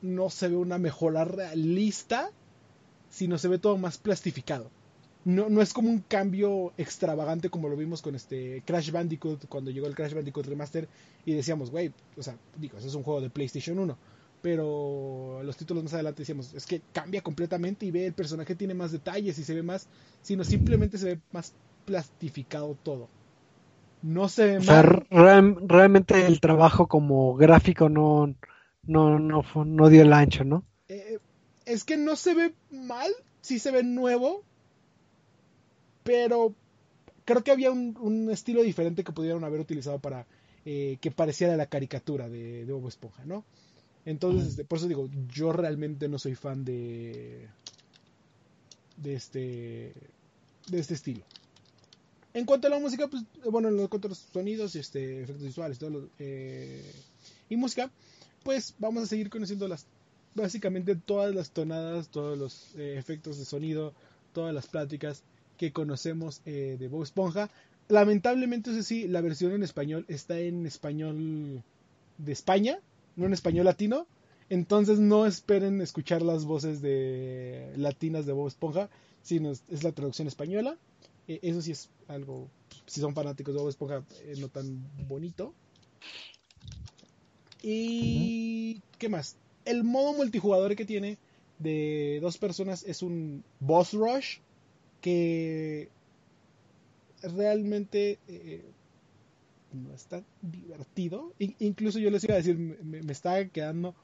no 0.00 0.30
se 0.30 0.48
ve 0.48 0.56
una 0.56 0.78
mejora 0.78 1.24
realista 1.24 2.30
sino 3.10 3.38
se 3.38 3.48
ve 3.48 3.58
todo 3.58 3.76
más 3.78 3.98
plastificado. 3.98 4.70
No, 5.28 5.50
no 5.50 5.60
es 5.60 5.74
como 5.74 5.90
un 5.90 5.98
cambio 5.98 6.72
extravagante 6.78 7.50
como 7.50 7.68
lo 7.68 7.76
vimos 7.76 8.00
con 8.00 8.14
este 8.14 8.62
Crash 8.64 8.90
Bandicoot 8.90 9.46
cuando 9.46 9.70
llegó 9.70 9.86
el 9.86 9.94
Crash 9.94 10.14
Bandicoot 10.14 10.46
Remaster 10.46 10.88
y 11.26 11.34
decíamos, 11.34 11.70
güey, 11.70 11.92
o 12.16 12.22
sea, 12.22 12.38
digo, 12.56 12.78
eso 12.78 12.88
es 12.88 12.94
un 12.94 13.02
juego 13.02 13.20
de 13.20 13.28
PlayStation 13.28 13.78
1, 13.78 13.98
pero 14.40 15.42
los 15.42 15.54
títulos 15.58 15.84
más 15.84 15.92
adelante 15.92 16.22
decíamos, 16.22 16.54
es 16.54 16.64
que 16.64 16.80
cambia 16.94 17.20
completamente 17.20 17.84
y 17.84 17.90
ve 17.90 18.06
el 18.06 18.14
personaje 18.14 18.54
tiene 18.54 18.72
más 18.72 18.90
detalles 18.90 19.38
y 19.38 19.44
se 19.44 19.52
ve 19.52 19.62
más, 19.62 19.86
sino 20.22 20.44
simplemente 20.44 20.96
se 20.96 21.04
ve 21.04 21.20
más 21.30 21.52
plastificado 21.84 22.74
todo. 22.82 23.10
No 24.00 24.30
se 24.30 24.46
ve 24.46 24.56
o 24.56 24.62
sea, 24.62 24.80
realmente 24.80 26.26
el 26.26 26.40
trabajo 26.40 26.86
como 26.86 27.34
gráfico 27.34 27.90
no, 27.90 28.34
no, 28.82 29.18
no, 29.18 29.44
no 29.66 29.88
dio 29.90 30.00
el 30.00 30.12
ancho, 30.14 30.44
¿no? 30.44 30.64
Eh, 30.88 31.18
es 31.66 31.84
que 31.84 31.98
no 31.98 32.16
se 32.16 32.32
ve 32.32 32.54
mal, 32.70 33.12
sí 33.42 33.58
se 33.58 33.70
ve 33.72 33.82
nuevo, 33.82 34.47
pero 36.08 36.54
creo 37.26 37.44
que 37.44 37.50
había 37.50 37.70
un, 37.70 38.30
estilo 38.30 38.62
diferente 38.62 39.04
que 39.04 39.12
pudieron 39.12 39.44
haber 39.44 39.60
utilizado 39.60 39.98
para 39.98 40.26
eh, 40.64 40.96
que 41.02 41.10
pareciera 41.10 41.54
la 41.54 41.66
caricatura 41.66 42.30
de, 42.30 42.64
de 42.64 42.72
Bob 42.72 42.88
Esponja, 42.88 43.26
¿no? 43.26 43.44
Entonces, 44.06 44.48
este, 44.48 44.64
por 44.64 44.78
eso 44.78 44.88
digo, 44.88 45.10
yo 45.30 45.52
realmente 45.52 46.08
no 46.08 46.18
soy 46.18 46.34
fan 46.34 46.64
de 46.64 47.46
de 48.96 49.14
este 49.14 49.92
de 50.70 50.78
este 50.78 50.94
estilo. 50.94 51.24
En 52.32 52.46
cuanto 52.46 52.68
a 52.68 52.70
la 52.70 52.78
música, 52.78 53.06
pues 53.08 53.24
bueno, 53.44 53.68
en 53.68 53.86
cuanto 53.88 54.08
a 54.08 54.12
los 54.12 54.18
sonidos, 54.32 54.76
este, 54.76 55.24
efectos 55.24 55.44
visuales, 55.44 55.78
todo 55.78 56.08
eh, 56.18 56.90
y 57.50 57.56
música, 57.58 57.90
pues 58.44 58.74
vamos 58.78 59.02
a 59.02 59.06
seguir 59.06 59.28
conociendo 59.28 59.68
las 59.68 59.84
básicamente 60.34 60.96
todas 60.96 61.34
las 61.34 61.50
tonadas, 61.50 62.08
todos 62.08 62.38
los 62.38 62.74
eh, 62.76 62.96
efectos 62.96 63.36
de 63.36 63.44
sonido, 63.44 63.92
todas 64.32 64.54
las 64.54 64.68
pláticas 64.68 65.22
que 65.58 65.72
conocemos 65.72 66.40
eh, 66.46 66.76
de 66.78 66.88
Bob 66.88 67.02
Esponja. 67.02 67.50
Lamentablemente, 67.88 68.70
eso 68.70 68.82
sí, 68.82 69.06
la 69.06 69.20
versión 69.20 69.52
en 69.52 69.62
español 69.62 70.06
está 70.08 70.38
en 70.38 70.64
español 70.66 71.62
de 72.16 72.32
España, 72.32 72.78
no 73.16 73.26
en 73.26 73.34
español 73.34 73.66
latino. 73.66 74.06
Entonces 74.48 74.98
no 74.98 75.26
esperen 75.26 75.82
escuchar 75.82 76.22
las 76.22 76.46
voces 76.46 76.80
de 76.80 77.74
latinas 77.76 78.24
de 78.24 78.32
Bob 78.32 78.48
Esponja, 78.48 78.88
sino 79.22 79.50
es, 79.50 79.82
la 79.82 79.92
traducción 79.92 80.26
española. 80.26 80.78
Eh, 81.26 81.40
eso 81.42 81.60
sí 81.60 81.72
es 81.72 81.90
algo, 82.08 82.48
si 82.86 83.02
son 83.02 83.14
fanáticos 83.14 83.54
de 83.54 83.60
Bob 83.60 83.68
Esponja, 83.68 84.02
no 84.38 84.48
tan 84.48 84.82
bonito. 85.06 85.52
Y 87.62 88.80
¿qué 88.98 89.10
más? 89.10 89.36
el 89.68 89.84
modo 89.84 90.14
multijugador 90.14 90.74
que 90.74 90.84
tiene 90.84 91.18
de 91.58 92.18
dos 92.22 92.38
personas 92.38 92.84
es 92.84 93.02
un 93.02 93.44
boss 93.60 93.92
rush 93.92 94.38
que 95.08 95.88
realmente 97.22 98.18
eh, 98.28 98.64
no 99.72 99.94
está 99.94 100.22
divertido. 100.42 101.32
incluso 101.38 101.98
yo 101.98 102.10
les 102.10 102.24
iba 102.24 102.34
a 102.34 102.38
decir, 102.38 102.58
me, 102.58 103.00
estaba 103.12 103.44
quedando 103.46 103.94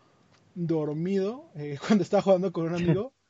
dormido 0.54 1.44
eh, 1.56 1.78
cuando 1.86 2.02
estaba 2.02 2.22
jugando 2.22 2.52
con 2.52 2.66
un 2.66 2.74
amigo. 2.74 3.12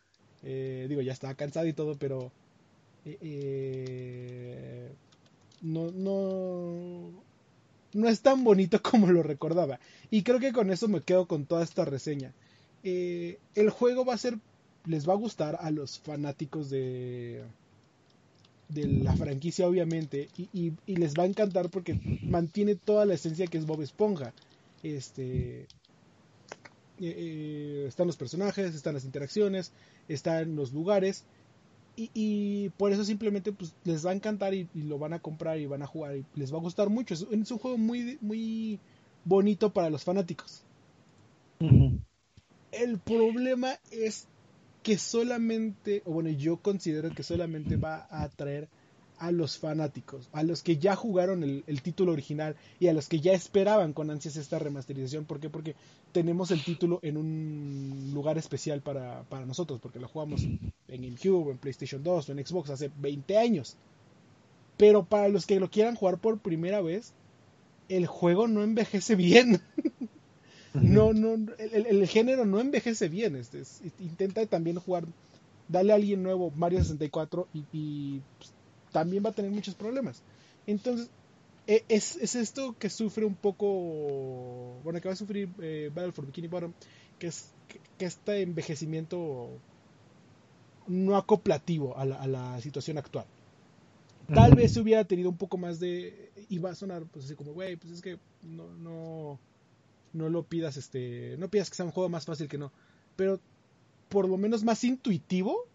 Eh, 0.47 0.85
digo, 0.91 1.01
ya 1.01 1.14
estaba 1.14 1.33
cansado 1.33 1.66
y 1.66 1.72
todo, 1.72 1.97
pero 1.99 2.31
no, 5.62 5.91
no, 5.91 7.11
no 7.95 8.09
es 8.11 8.20
tan 8.20 8.45
bonito 8.45 8.79
como 8.83 9.07
lo 9.07 9.22
recordaba. 9.22 9.81
Y 10.11 10.22
creo 10.22 10.41
que 10.41 10.53
con 10.53 10.70
eso 10.70 10.87
me 10.87 11.01
quedo 11.01 11.27
con 11.27 11.47
toda 11.47 11.64
esta 11.64 11.87
reseña. 11.87 12.35
El 12.83 13.70
juego 13.70 14.05
va 14.05 14.12
a 14.12 14.18
ser, 14.18 14.39
les 14.85 15.09
va 15.09 15.14
a 15.14 15.16
gustar 15.16 15.57
a 15.59 15.70
los 15.70 15.99
fanáticos 15.99 16.68
de, 16.68 17.43
de 18.75 18.87
la 18.89 19.16
franquicia, 19.16 19.66
obviamente, 19.68 20.29
y, 20.37 20.72
les 20.87 21.14
va 21.14 21.22
a 21.22 21.27
encantar 21.27 21.70
porque 21.70 21.99
mantiene 22.22 22.75
toda 22.75 23.07
la 23.07 23.14
esencia 23.14 23.47
que 23.47 23.59
es 23.59 23.66
Bob 23.66 23.83
Esponja. 23.83 24.33
Este, 24.83 25.61
eh, 25.61 25.66
eh, 27.01 27.85
están 27.89 28.07
los 28.07 28.16
personajes, 28.16 28.75
están 28.75 28.95
las 28.95 29.05
interacciones, 29.05 29.72
están 30.09 30.57
los 30.57 30.72
lugares 30.72 31.25
y, 31.97 32.70
por 32.70 32.93
eso 32.93 33.05
simplemente 33.05 33.53
pues, 33.53 33.72
les 33.85 34.05
va 34.05 34.11
a 34.11 34.14
encantar 34.14 34.53
y, 34.55 34.68
lo 34.75 34.99
van 34.99 35.12
a 35.12 35.20
comprar 35.20 35.59
y 35.59 35.66
van 35.66 35.83
a 35.83 35.87
jugar 35.87 36.16
y 36.16 36.25
les 36.35 36.53
va 36.53 36.59
a 36.59 36.62
gustar 36.62 36.91
mucho. 36.91 37.14
Es, 37.14 37.22
un 37.22 37.59
juego 37.59 37.79
muy, 37.79 38.18
muy 38.20 38.81
bonito 39.25 39.72
para 39.72 39.91
los 39.91 40.03
fanáticos. 40.03 40.62
El 42.72 42.99
problema 42.99 43.79
es 43.93 44.27
que 44.85 44.99
solamente, 44.99 46.03
o 46.05 46.12
bueno, 46.12 46.28
yo 46.28 46.59
considero 46.59 47.11
que 47.11 47.22
solamente 47.22 47.76
va 47.76 48.07
a 48.11 48.22
atraer 48.22 48.68
a 49.18 49.32
los 49.32 49.57
fanáticos, 49.57 50.28
a 50.32 50.43
los 50.43 50.62
que 50.62 50.76
ya 50.76 50.95
jugaron 50.95 51.43
el, 51.43 51.82
título 51.82 52.12
original 52.12 52.55
y 52.78 52.89
a 52.89 52.93
los 52.93 53.09
que 53.09 53.18
ya 53.18 53.32
esperaban 53.32 53.95
con 53.95 54.11
ansias 54.11 54.37
esta 54.37 54.59
remasterización. 54.59 55.24
¿Por 55.24 55.41
qué? 55.41 55.49
Porque 55.49 55.74
tenemos 56.12 56.51
el 56.51 56.62
título 56.62 57.01
en 57.03 57.16
un 57.16 58.11
lugar 58.12 58.37
especial 58.37 58.82
para, 58.82 59.22
para 59.22 59.47
nosotros, 59.47 59.80
porque 59.80 60.01
lo 60.01 60.09
jugamos 60.09 60.43
en 60.43 60.72
GameCube, 60.87 61.53
en 61.53 61.59
PlayStation 61.59 62.03
2 62.03 62.28
o 62.28 62.32
en 62.32 62.47
Xbox 62.47 62.68
hace 62.68 62.91
20 62.99 63.39
años. 63.39 63.76
Pero 64.76 65.07
para 65.07 65.28
los 65.30 65.47
que 65.47 65.61
lo 65.61 65.70
quieran 65.70 65.95
jugar 65.95 66.18
por 66.18 66.41
primera 66.41 66.82
vez, 66.82 67.14
el 67.89 68.07
juego 68.07 68.49
no 68.49 68.62
envejece 68.62 69.14
bien. 69.14 69.62
no, 70.75 71.12
no, 71.12 71.35
el, 71.59 72.07
género 72.09 72.45
no 72.45 72.61
envejece 72.61 73.09
bien. 73.09 73.37
Este, 73.37 73.62
intenta 74.01 74.45
también 74.47 74.79
jugar, 74.79 75.05
dale 75.68 75.93
a 75.93 75.97
alguien 75.97 76.22
nuevo 76.22 76.51
Mario 76.51 76.81
64 76.81 77.49
y, 77.55 77.64
y 77.72 78.22
pues, 78.39 78.53
también 78.93 79.25
va 79.25 79.31
a 79.31 79.35
tener 79.35 79.51
muchos 79.51 79.75
problemas. 79.75 80.22
Entonces, 80.66 81.11
e, 81.66 81.85
es, 81.89 82.16
esto 82.35 82.77
que 82.79 82.91
sufre 82.91 83.25
un 83.25 83.35
poco, 83.35 84.81
bueno, 84.83 85.01
que 85.01 85.09
va 85.09 85.14
a 85.14 85.16
sufrir 85.16 85.49
eh, 85.62 85.91
Battle 85.95 86.12
for 86.12 86.27
Bikini 86.27 86.49
Bottom, 86.49 86.72
que 87.18 87.29
es 87.29 87.53
que, 87.99 88.05
este 88.05 88.43
envejecimiento 88.43 89.49
no 90.87 91.16
acoplativo 91.16 91.97
a 91.97 92.05
la, 92.05 92.61
situación 92.61 92.99
actual. 92.99 93.27
Tal 94.33 94.55
vez 94.55 94.72
se 94.72 94.81
hubiera 94.81 95.05
tenido 95.05 95.29
un 95.29 95.37
poco 95.37 95.59
más 95.59 95.81
de. 95.81 96.31
Iba 96.49 96.70
a 96.70 96.75
sonar, 96.75 97.05
pues 97.05 97.27
así 97.27 97.35
como, 97.35 97.53
güey, 97.53 97.77
pues 97.77 97.93
es 97.93 98.01
que 98.01 98.18
no, 98.43 98.72
no, 98.75 99.39
no 100.15 100.29
lo 100.31 100.45
pidas, 100.45 100.77
este. 100.77 101.37
No 101.39 101.51
pidas 101.51 101.69
que 101.69 101.77
sea 101.77 101.85
un 101.85 101.93
juego 101.93 102.09
más 102.09 102.25
fácil 102.25 102.49
que 102.49 102.57
no. 102.57 102.73
Pero 103.17 103.41
por 104.09 104.29
lo 104.29 104.39
menos 104.39 104.65
más 104.65 104.85
intuitivo, 104.85 105.67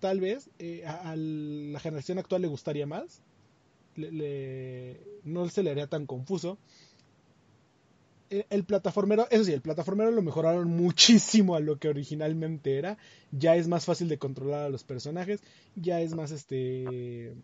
tal 0.00 0.20
vez, 0.20 0.48
eh, 0.58 0.86
a, 0.86 1.14
la 1.16 1.80
generación 1.80 2.18
actual 2.18 2.42
le 2.42 2.48
gustaría 2.48 2.86
más. 2.86 3.20
Le, 3.96 5.00
no 5.24 5.48
se 5.48 5.62
le 5.62 5.70
haría 5.70 5.88
tan 5.88 6.06
confuso. 6.06 6.58
El, 8.30 8.46
el 8.50 8.64
plataformero, 8.64 9.26
eso 9.30 9.44
sí, 9.44 9.52
el 9.52 9.62
plataformero 9.62 10.10
lo 10.10 10.22
mejoraron 10.22 10.68
muchísimo 10.68 11.54
a 11.56 11.60
lo 11.60 11.78
que 11.78 11.88
originalmente 11.88 12.78
era. 12.78 12.98
Ya 13.32 13.56
es 13.56 13.68
más 13.68 13.84
fácil 13.84 14.08
de 14.08 14.18
controlar 14.18 14.64
a 14.64 14.70
los 14.70 14.84
personajes. 14.84 15.40
Ya 15.74 16.00
es 16.00 16.14
más 16.14 16.30
este. 16.30 17.34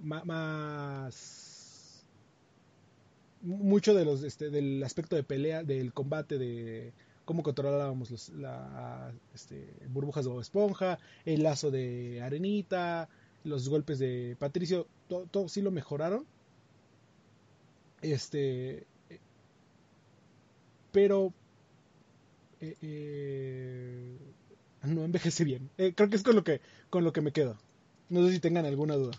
Más. 0.00 1.45
Mucho 3.42 3.94
de 3.94 4.04
los, 4.04 4.22
este, 4.22 4.50
del 4.50 4.82
aspecto 4.82 5.16
de 5.16 5.22
pelea, 5.22 5.62
del 5.62 5.92
combate, 5.92 6.38
de 6.38 6.92
cómo 7.24 7.42
controlábamos 7.42 8.10
los, 8.10 8.32
este, 9.34 9.74
burbujas 9.88 10.24
de 10.24 10.38
esponja, 10.40 10.98
el 11.24 11.42
lazo 11.42 11.70
de 11.70 12.22
arenita, 12.22 13.08
los 13.44 13.68
golpes 13.68 13.98
de 13.98 14.36
Patricio, 14.38 14.86
todo, 15.08 15.48
sí 15.48 15.62
lo 15.62 15.70
mejoraron. 15.70 16.26
Este. 18.02 18.86
Pero. 20.92 21.32
eh, 22.60 22.76
eh, 22.82 24.18
no 24.82 25.04
envejece 25.04 25.44
bien. 25.44 25.70
Eh, 25.78 25.92
creo 25.94 26.08
que 26.08 26.16
es 26.16 26.22
con 26.22 26.36
lo 26.36 26.44
que, 26.44 26.60
con 26.90 27.04
lo 27.04 27.12
que 27.12 27.20
me 27.20 27.32
quedo. 27.32 27.58
No 28.08 28.26
sé 28.26 28.32
si 28.32 28.40
tengan 28.40 28.66
alguna 28.66 28.94
duda. 28.96 29.18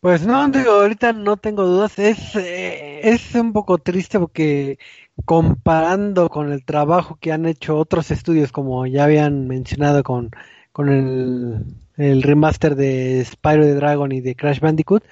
Pues 0.00 0.26
no, 0.26 0.48
digo, 0.48 0.70
ahorita 0.72 1.12
no 1.12 1.36
tengo 1.36 1.64
dudas. 1.66 1.98
Es, 1.98 2.34
eh, 2.36 3.00
es 3.10 3.34
un 3.34 3.52
poco 3.52 3.78
triste 3.78 4.18
porque 4.18 4.78
comparando 5.26 6.30
con 6.30 6.52
el 6.52 6.64
trabajo 6.64 7.18
que 7.20 7.32
han 7.32 7.44
hecho 7.46 7.76
otros 7.76 8.10
estudios, 8.10 8.50
como 8.52 8.86
ya 8.86 9.04
habían 9.04 9.46
mencionado 9.46 10.02
con, 10.02 10.30
con 10.72 10.88
el, 10.88 11.64
el 11.98 12.22
remaster 12.22 12.76
de 12.76 13.22
Spyro 13.26 13.64
the 13.64 13.74
Dragon 13.74 14.10
y 14.12 14.20
de 14.22 14.34
Crash 14.36 14.60
Bandicoot, 14.60 15.04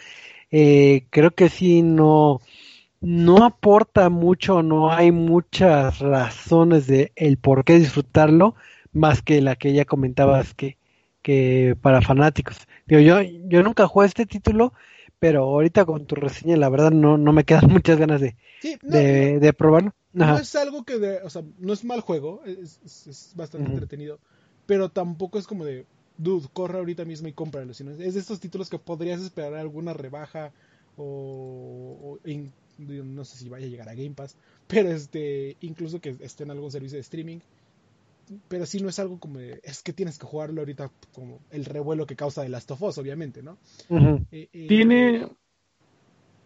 eh, 0.50 1.06
creo 1.10 1.32
que 1.32 1.48
sí 1.50 1.82
no, 1.82 2.40
no 3.00 3.44
aporta 3.44 4.10
mucho, 4.10 4.62
no 4.62 4.92
hay 4.92 5.12
muchas 5.12 6.00
razones 6.00 6.86
de 6.88 7.12
el 7.16 7.38
por 7.38 7.64
qué 7.64 7.78
disfrutarlo, 7.80 8.56
más 8.92 9.22
que 9.22 9.42
la 9.42 9.56
que 9.56 9.74
ya 9.74 9.86
comentabas 9.86 10.54
que, 10.54 10.78
que 11.22 11.76
para 11.82 12.02
fanáticos. 12.02 12.67
Digo, 12.88 13.00
yo, 13.02 13.22
yo 13.22 13.62
nunca 13.62 13.86
jugué 13.86 14.06
este 14.06 14.26
título, 14.26 14.72
pero 15.18 15.42
ahorita 15.44 15.84
con 15.84 16.06
tu 16.06 16.14
reseña, 16.16 16.56
la 16.56 16.68
verdad, 16.70 16.90
no, 16.90 17.18
no 17.18 17.32
me 17.32 17.44
quedan 17.44 17.68
muchas 17.72 17.98
ganas 17.98 18.20
de, 18.20 18.36
Sí, 18.58 18.78
no, 18.82 19.02
de, 19.02 19.38
de 19.40 19.52
probarlo. 19.52 19.92
no, 20.12 20.38
es 20.38 20.54
algo 20.56 20.84
que 20.84 20.98
de, 20.98 21.18
o 21.22 21.30
sea, 21.30 21.42
no 21.58 21.72
es 21.72 21.84
mal 21.84 22.00
juego, 22.00 22.42
es, 22.44 22.80
es- 22.84 23.06
es 23.06 23.32
bastante 23.36 23.68
entretenido, 23.70 24.18
pero 24.66 24.90
tampoco 24.90 25.38
es 25.38 25.46
como 25.46 25.64
de, 25.64 25.86
dude, 26.16 26.48
corre 26.52 26.78
ahorita 26.78 27.04
mismo 27.04 27.28
y 27.28 27.32
cómpralo, 27.32 27.74
sino 27.74 27.92
es 27.92 28.14
de 28.14 28.20
estos 28.20 28.40
títulos 28.40 28.70
que 28.70 28.78
podrías 28.78 29.20
esperar 29.20 29.54
alguna 29.54 29.92
rebaja 29.94 30.52
o, 30.96 32.18
o 32.24 32.28
in- 32.28 32.52
digo, 32.78 33.04
no 33.04 33.24
sé 33.24 33.36
si 33.38 33.48
vaya 33.48 33.66
a 33.66 33.68
llegar 33.68 33.88
a 33.88 33.94
Game 33.94 34.14
Pass, 34.14 34.36
pero 34.66 34.90
este, 34.90 35.56
incluso 35.60 36.00
que 36.00 36.16
esté 36.20 36.44
en 36.44 36.50
algún 36.50 36.70
servicio 36.72 36.96
de 36.96 37.02
streaming, 37.02 37.38
pero 38.48 38.66
sí 38.66 38.80
no 38.80 38.88
es 38.88 38.98
algo 38.98 39.18
como 39.18 39.38
de, 39.38 39.60
es 39.62 39.82
que 39.82 39.92
tienes 39.92 40.18
que 40.18 40.26
jugarlo 40.26 40.60
ahorita 40.60 40.90
como 41.12 41.40
el 41.50 41.64
revuelo 41.64 42.06
que 42.06 42.16
causa 42.16 42.42
de 42.42 42.48
Last 42.48 42.70
of 42.70 42.82
Us, 42.82 42.98
obviamente, 42.98 43.42
¿no? 43.42 43.58
Eh, 44.30 44.48
eh, 44.52 44.66
Tiene. 44.68 45.28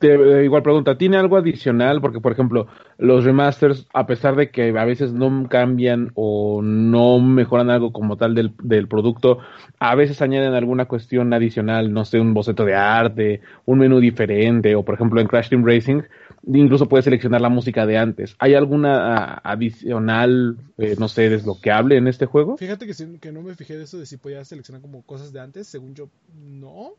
Te- 0.03 0.41
eh, 0.41 0.45
igual 0.45 0.63
pregunta, 0.63 0.99
¿tiene 0.99 1.17
algo 1.17 1.37
adicional? 1.39 2.01
Porque, 2.03 2.21
por 2.21 2.33
ejemplo, 2.33 2.67
los 2.99 3.25
remasters, 3.25 3.87
a 3.95 4.07
pesar 4.07 4.37
de 4.37 4.51
que 4.51 4.69
a 4.77 4.85
veces 4.85 5.13
no 5.15 5.49
cambian 5.49 6.11
o 6.15 6.61
no 6.63 7.19
mejoran 7.21 7.71
algo 7.71 7.93
como 7.93 8.17
tal 8.19 8.35
del, 8.35 8.53
del 8.63 8.89
producto, 8.89 9.39
a 9.79 9.95
veces 9.95 10.21
añaden 10.21 10.55
alguna 10.55 10.85
cuestión 10.87 11.33
adicional, 11.33 11.93
no 11.93 12.05
sé, 12.05 12.21
un 12.21 12.35
boceto 12.35 12.65
de 12.65 12.75
arte, 12.75 13.41
un 13.65 13.79
menú 13.79 14.01
diferente, 14.01 14.75
o 14.75 14.85
por 14.85 14.97
ejemplo 14.97 15.21
en 15.21 15.27
Crash 15.29 15.49
Team 15.49 15.65
Racing, 15.65 16.03
incluso 16.47 16.89
puedes 16.89 17.05
seleccionar 17.05 17.41
la 17.41 17.49
música 17.49 17.87
de 17.87 17.97
antes. 17.99 18.37
¿Hay 18.39 18.55
alguna 18.55 19.17
ah, 19.17 19.41
adicional, 19.45 20.57
eh, 20.79 20.97
no 20.99 21.09
sé, 21.09 21.31
desbloqueable 21.31 21.97
en 21.97 22.09
este 22.09 22.27
juego? 22.27 22.57
Fíjate 22.57 22.87
que, 22.87 22.95
sí- 22.95 23.19
que 23.21 23.33
no 23.33 23.43
me 23.43 23.55
fijé 23.55 23.77
de 23.79 23.85
eso 23.85 23.99
de 23.99 24.07
si 24.07 24.17
podías 24.17 24.49
seleccionar 24.49 24.83
como 24.83 25.03
cosas 25.03 25.33
de 25.33 25.41
antes, 25.41 25.67
según 25.67 25.95
yo, 25.95 26.09
no. 26.35 26.91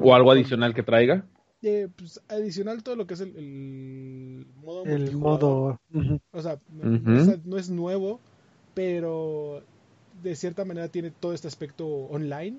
¿O 0.00 0.14
algo 0.14 0.30
adicional 0.30 0.74
que 0.74 0.82
traiga? 0.82 1.24
Eh, 1.62 1.88
pues, 1.96 2.20
adicional 2.28 2.82
todo 2.84 2.94
lo 2.94 3.06
que 3.06 3.14
es 3.14 3.20
el, 3.20 3.36
el 3.36 4.46
modo 4.62 4.84
El. 4.86 6.20
O 6.30 6.42
sea, 6.42 6.60
no, 6.70 7.18
es, 7.18 7.44
no 7.44 7.58
es 7.58 7.68
nuevo, 7.68 8.20
pero 8.74 9.62
de 10.22 10.36
cierta 10.36 10.64
manera 10.64 10.88
tiene 10.88 11.10
todo 11.10 11.32
este 11.32 11.48
aspecto 11.48 11.86
online. 11.86 12.58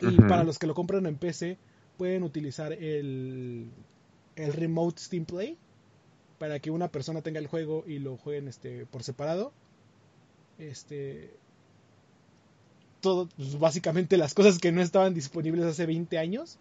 Y 0.00 0.16
para 0.16 0.42
los 0.42 0.58
que 0.58 0.66
lo 0.66 0.74
compran 0.74 1.06
en 1.06 1.16
PC, 1.16 1.58
pueden 1.96 2.24
utilizar 2.24 2.72
el, 2.72 3.70
el 4.34 4.52
Remote 4.52 5.00
Steam 5.00 5.24
Play 5.24 5.56
para 6.38 6.58
que 6.58 6.72
una 6.72 6.88
persona 6.88 7.22
tenga 7.22 7.38
el 7.38 7.46
juego 7.46 7.84
y 7.86 8.00
lo 8.00 8.16
jueguen 8.16 8.48
este, 8.48 8.84
por 8.86 9.04
separado. 9.04 9.52
Este. 10.58 11.30
Todo, 13.00 13.28
pues, 13.36 13.58
básicamente 13.58 14.16
las 14.16 14.34
cosas 14.34 14.58
que 14.58 14.72
no 14.72 14.80
estaban 14.80 15.14
disponibles 15.14 15.64
hace 15.66 15.86
20 15.86 16.18
años. 16.18 16.58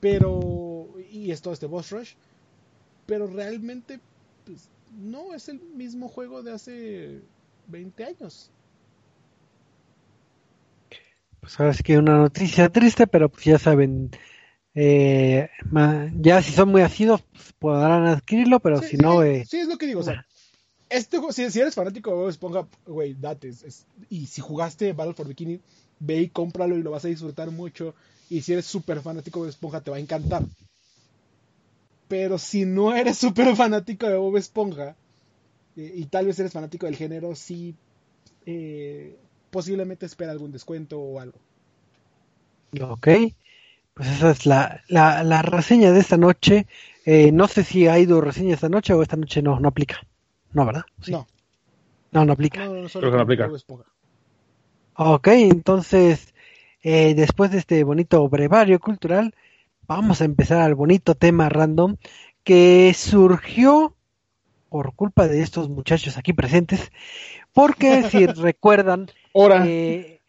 Pero. 0.00 0.86
Y 1.10 1.30
es 1.30 1.40
todo 1.42 1.54
este 1.54 1.66
boss 1.66 1.90
rush. 1.90 2.14
Pero 3.06 3.26
realmente 3.26 4.00
pues, 4.44 4.68
no 4.92 5.34
es 5.34 5.48
el 5.48 5.60
mismo 5.76 6.08
juego 6.08 6.42
de 6.42 6.52
hace 6.52 7.20
20 7.66 8.04
años. 8.04 8.50
Pues 11.40 11.58
ahora 11.58 11.72
sí 11.72 11.82
que 11.82 11.98
una 11.98 12.18
noticia 12.18 12.68
triste, 12.68 13.06
pero 13.06 13.28
pues 13.30 13.44
ya 13.44 13.58
saben, 13.58 14.10
eh, 14.74 15.48
ya 16.20 16.42
si 16.42 16.52
son 16.52 16.68
muy 16.68 16.82
asidos, 16.82 17.22
pues 17.32 17.52
podrán 17.58 18.06
adquirirlo, 18.06 18.60
pero 18.60 18.80
sí, 18.80 18.88
si 18.88 18.96
no, 18.98 19.22
sí, 19.22 19.28
eh, 19.28 19.44
sí, 19.48 19.58
es 19.58 19.68
lo 19.68 19.78
que 19.78 19.86
digo. 19.86 20.00
O 20.00 20.02
sea, 20.02 20.26
este 20.90 21.16
juego, 21.18 21.32
si, 21.32 21.50
si 21.50 21.60
eres 21.60 21.74
fanático 21.74 22.24
de 22.24 22.30
Esponja, 22.30 22.68
güey, 22.86 23.14
date. 23.14 23.48
es- 23.48 23.86
y 24.10 24.26
si 24.26 24.40
jugaste 24.40 24.92
Battle 24.92 25.14
for 25.14 25.26
Bikini, 25.26 25.60
ve 25.98 26.20
y 26.20 26.28
cómpralo 26.28 26.76
y 26.76 26.82
lo 26.82 26.90
vas 26.90 27.04
a 27.04 27.08
disfrutar 27.08 27.50
mucho. 27.50 27.94
Y 28.30 28.40
si 28.40 28.54
eres 28.54 28.64
súper 28.64 29.02
fanático 29.02 29.40
de 29.40 29.44
Bob 29.44 29.50
Esponja, 29.50 29.82
te 29.82 29.90
va 29.90 29.98
a 29.98 30.00
encantar. 30.00 30.42
Pero 32.08 32.38
si 32.38 32.64
no 32.66 32.94
eres 32.94 33.18
súper 33.24 33.54
fanático 33.56 34.06
de 34.08 34.16
Bob 34.16 34.36
Esponja, 34.36 34.96
eh, 35.76 35.92
y 35.96 36.06
tal 36.06 36.26
vez 36.26 36.38
eres 36.40 36.52
fanático 36.52 36.86
del 36.86 36.96
género, 36.96 37.34
sí, 37.36 37.76
eh, 38.46 39.16
posiblemente 39.50 40.06
espera 40.06 40.32
algún 40.32 40.52
descuento 40.52 41.00
o 41.00 41.20
algo. 41.20 41.40
ok, 42.80 43.08
pues 43.94 44.08
esa 44.10 44.30
es 44.30 44.46
la, 44.46 44.82
la, 44.88 45.22
la 45.24 45.42
reseña 45.42 45.92
de 45.92 46.00
esta 46.00 46.16
noche. 46.16 46.66
Eh, 47.06 47.32
no 47.32 47.48
sé 47.48 47.64
si 47.64 47.88
ha 47.88 47.98
ido 47.98 48.20
reseña 48.20 48.54
esta 48.54 48.68
noche 48.68 48.92
o 48.94 49.02
esta 49.02 49.16
noche 49.16 49.42
no, 49.42 49.60
no 49.60 49.68
aplica. 49.68 50.00
No, 50.52 50.66
¿verdad? 50.66 50.84
Sí. 51.02 51.12
No, 51.12 51.26
No, 52.12 52.24
no 52.24 52.32
aplica. 52.34 52.60
no, 52.64 52.74
no, 52.74 52.88
solo 52.88 53.02
Creo 53.02 53.12
que 53.12 53.16
no 53.16 53.22
aplica. 53.24 53.46
Bob 53.46 53.56
Esponja. 53.56 53.86
Ok, 54.94 55.26
entonces, 55.28 56.32
eh, 56.82 57.14
después 57.14 57.50
de 57.50 57.58
este 57.58 57.84
bonito 57.84 58.28
brevario 58.28 58.78
cultural, 58.80 59.34
vamos 59.86 60.20
a 60.20 60.24
empezar 60.24 60.60
al 60.60 60.74
bonito 60.74 61.14
tema 61.14 61.48
random 61.48 61.96
que 62.44 62.94
surgió 62.94 63.94
por 64.68 64.94
culpa 64.94 65.26
de 65.26 65.42
estos 65.42 65.68
muchachos 65.68 66.16
aquí 66.16 66.32
presentes, 66.32 66.90
porque 67.52 68.04
si 68.04 68.26
recuerdan, 68.26 69.10
Ahora, 69.34 69.64
eh, 69.66 70.20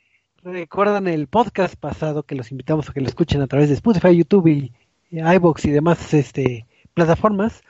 recuerdan 0.43 1.07
el 1.07 1.27
podcast 1.27 1.75
pasado 1.75 2.23
que 2.23 2.35
los 2.35 2.51
invitamos 2.51 2.89
a 2.89 2.93
que 2.93 3.01
lo 3.01 3.07
escuchen 3.07 3.41
a 3.41 3.47
través 3.47 3.69
de 3.69 3.75
Spotify, 3.75 4.15
YouTube 4.15 4.47
y, 4.47 4.73
y 5.11 5.19
iVoox 5.19 5.65
y 5.65 5.71
demás 5.71 6.13
este, 6.13 6.65
plataformas, 6.93 7.61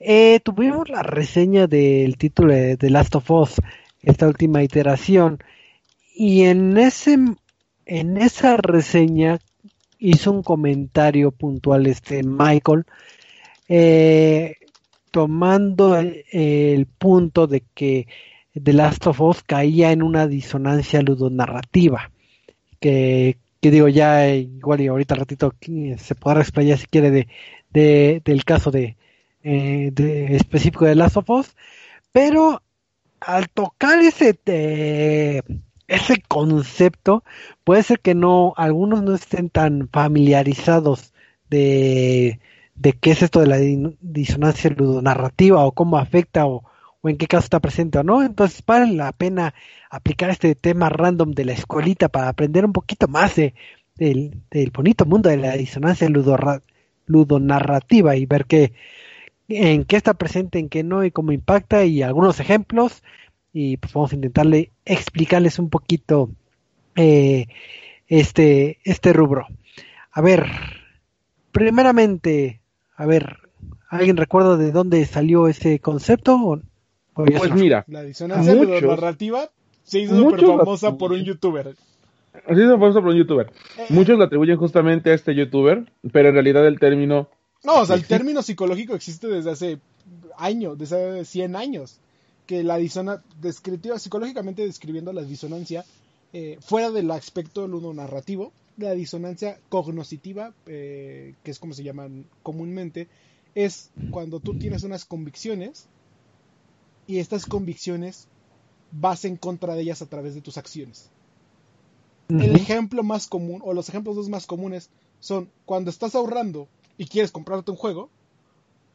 eh, 0.00 0.40
tuvimos 0.40 0.88
la 0.88 1.02
reseña 1.02 1.66
del 1.66 2.16
título 2.16 2.54
de 2.54 2.76
The 2.76 2.90
Last 2.90 3.14
of 3.16 3.30
Us, 3.30 3.56
esta 4.02 4.26
última 4.26 4.62
iteración, 4.62 5.38
y 6.14 6.44
en 6.44 6.78
ese 6.78 7.18
en 7.88 8.18
esa 8.18 8.58
reseña 8.58 9.38
hizo 9.98 10.30
un 10.30 10.42
comentario 10.42 11.32
puntual 11.32 11.86
este 11.86 12.22
Michael 12.22 12.84
eh, 13.68 14.56
tomando 15.10 15.96
el, 15.96 16.86
punto 16.98 17.46
de 17.46 17.64
que 17.74 18.06
The 18.62 18.74
Last 18.74 19.06
of 19.06 19.20
Us 19.22 19.42
caía 19.42 19.90
en 19.90 20.02
una 20.02 20.26
disonancia 20.28 21.00
ludonarrativa 21.00 22.12
que, 22.78 23.38
digo 23.62 23.88
ya 23.88 24.28
igual 24.34 24.82
y 24.82 24.86
ahorita 24.86 25.14
ratito 25.14 25.54
eh, 25.62 25.96
se 25.98 26.14
podrá 26.14 26.42
explayar 26.42 26.78
si 26.78 26.86
quiere 26.86 27.10
de, 27.10 27.28
de- 27.70 28.22
del 28.24 28.44
caso 28.44 28.70
de, 28.70 28.96
eh, 29.42 29.90
de 29.92 30.36
específico 30.36 30.84
de 30.84 30.94
Last 30.94 31.16
of 31.16 31.30
Us 31.30 31.56
pero 32.12 32.62
al 33.20 33.48
tocar 33.48 33.98
ese 34.00 34.34
ese 35.88 36.22
concepto, 36.28 37.24
puede 37.64 37.82
ser 37.82 38.00
que 38.00 38.14
no, 38.14 38.54
algunos 38.56 39.02
no 39.02 39.14
estén 39.14 39.50
tan 39.50 39.88
familiarizados 39.90 41.12
de, 41.50 42.40
de 42.74 42.92
qué 42.92 43.12
es 43.12 43.22
esto 43.22 43.40
de 43.40 43.46
la 43.46 43.58
disonancia 44.00 44.70
ludonarrativa 44.70 45.64
o 45.64 45.72
cómo 45.72 45.98
afecta 45.98 46.46
o, 46.46 46.64
o 47.00 47.08
en 47.08 47.16
qué 47.16 47.26
caso 47.26 47.44
está 47.44 47.60
presente 47.60 47.98
o 47.98 48.02
no. 48.04 48.22
Entonces 48.22 48.62
vale 48.66 48.92
la 48.94 49.12
pena 49.12 49.54
aplicar 49.90 50.30
este 50.30 50.54
tema 50.54 50.90
random 50.90 51.32
de 51.32 51.46
la 51.46 51.52
escuelita 51.52 52.08
para 52.08 52.28
aprender 52.28 52.64
un 52.64 52.72
poquito 52.72 53.08
más 53.08 53.36
de, 53.36 53.54
del, 53.96 54.42
del 54.50 54.70
bonito 54.70 55.06
mundo 55.06 55.30
de 55.30 55.38
la 55.38 55.56
disonancia 55.56 56.08
ludonarrativa 57.06 58.16
y 58.16 58.26
ver 58.26 58.44
qué, 58.44 58.74
en 59.48 59.84
qué 59.84 59.96
está 59.96 60.14
presente, 60.14 60.58
en 60.58 60.68
qué 60.68 60.82
no 60.84 61.04
y 61.04 61.10
cómo 61.10 61.32
impacta 61.32 61.84
y 61.84 62.02
algunos 62.02 62.40
ejemplos 62.40 63.02
y 63.52 63.76
pues 63.76 63.92
vamos 63.92 64.12
a 64.12 64.16
intentarle 64.16 64.70
explicarles 64.84 65.58
un 65.58 65.70
poquito 65.70 66.30
eh, 66.96 67.46
este, 68.06 68.78
este 68.84 69.12
rubro. 69.12 69.46
A 70.12 70.20
ver, 70.20 70.46
primeramente, 71.52 72.60
a 72.96 73.06
ver, 73.06 73.36
¿alguien 73.88 74.16
recuerda 74.16 74.56
de 74.56 74.72
dónde 74.72 75.04
salió 75.06 75.48
ese 75.48 75.78
concepto? 75.80 76.60
pues 77.14 77.54
mira, 77.54 77.84
la 77.88 78.02
disonancia 78.02 78.54
narrativa 78.54 79.50
se 79.82 80.00
hizo 80.00 80.16
súper 80.16 80.44
famosa 80.44 80.96
por 80.96 81.12
un 81.12 81.24
youtuber. 81.24 81.74
Se 82.46 82.52
hizo 82.52 82.78
famosa 82.78 83.00
por 83.00 83.10
un 83.10 83.16
youtuber. 83.16 83.50
Eh, 83.76 83.86
muchos 83.88 84.18
lo 84.18 84.24
atribuyen 84.24 84.56
justamente 84.56 85.10
a 85.10 85.14
este 85.14 85.34
youtuber, 85.34 85.90
pero 86.12 86.28
en 86.28 86.34
realidad 86.34 86.66
el 86.66 86.78
término... 86.78 87.28
No, 87.64 87.80
o 87.80 87.86
sea, 87.86 87.96
el 87.96 88.06
término 88.06 88.42
psicológico 88.42 88.94
existe 88.94 89.26
desde 89.26 89.50
hace 89.50 89.78
años, 90.36 90.78
desde 90.78 91.20
hace 91.20 91.24
100 91.24 91.56
años. 91.56 91.98
Que 92.48 92.64
la 92.64 92.78
disonancia, 92.78 93.24
descriptiva, 93.40 93.98
psicológicamente 94.00 94.66
describiendo 94.66 95.12
la 95.12 95.22
disonancia, 95.22 95.84
eh, 96.32 96.58
fuera 96.60 96.90
del 96.90 97.10
aspecto 97.12 97.68
narrativo, 97.68 98.52
la 98.76 98.92
disonancia 98.92 99.60
cognoscitiva, 99.68 100.54
eh, 100.66 101.34
que 101.44 101.50
es 101.50 101.58
como 101.60 101.74
se 101.74 101.84
llaman 101.84 102.26
comúnmente, 102.42 103.06
es 103.54 103.90
cuando 104.10 104.40
tú 104.40 104.54
tienes 104.54 104.82
unas 104.82 105.04
convicciones 105.04 105.86
y 107.06 107.18
estas 107.18 107.46
convicciones 107.46 108.28
vas 108.92 109.24
en 109.24 109.36
contra 109.36 109.74
de 109.74 109.82
ellas 109.82 110.02
a 110.02 110.06
través 110.06 110.34
de 110.34 110.40
tus 110.40 110.58
acciones. 110.58 111.10
El 112.28 112.56
ejemplo 112.56 113.02
más 113.02 113.26
común, 113.26 113.62
o 113.64 113.72
los 113.72 113.88
ejemplos 113.88 114.16
dos 114.16 114.28
más 114.28 114.46
comunes, 114.46 114.90
son 115.20 115.50
cuando 115.64 115.90
estás 115.90 116.14
ahorrando 116.14 116.68
y 116.98 117.06
quieres 117.06 117.30
comprarte 117.30 117.70
un 117.70 117.76
juego, 117.76 118.10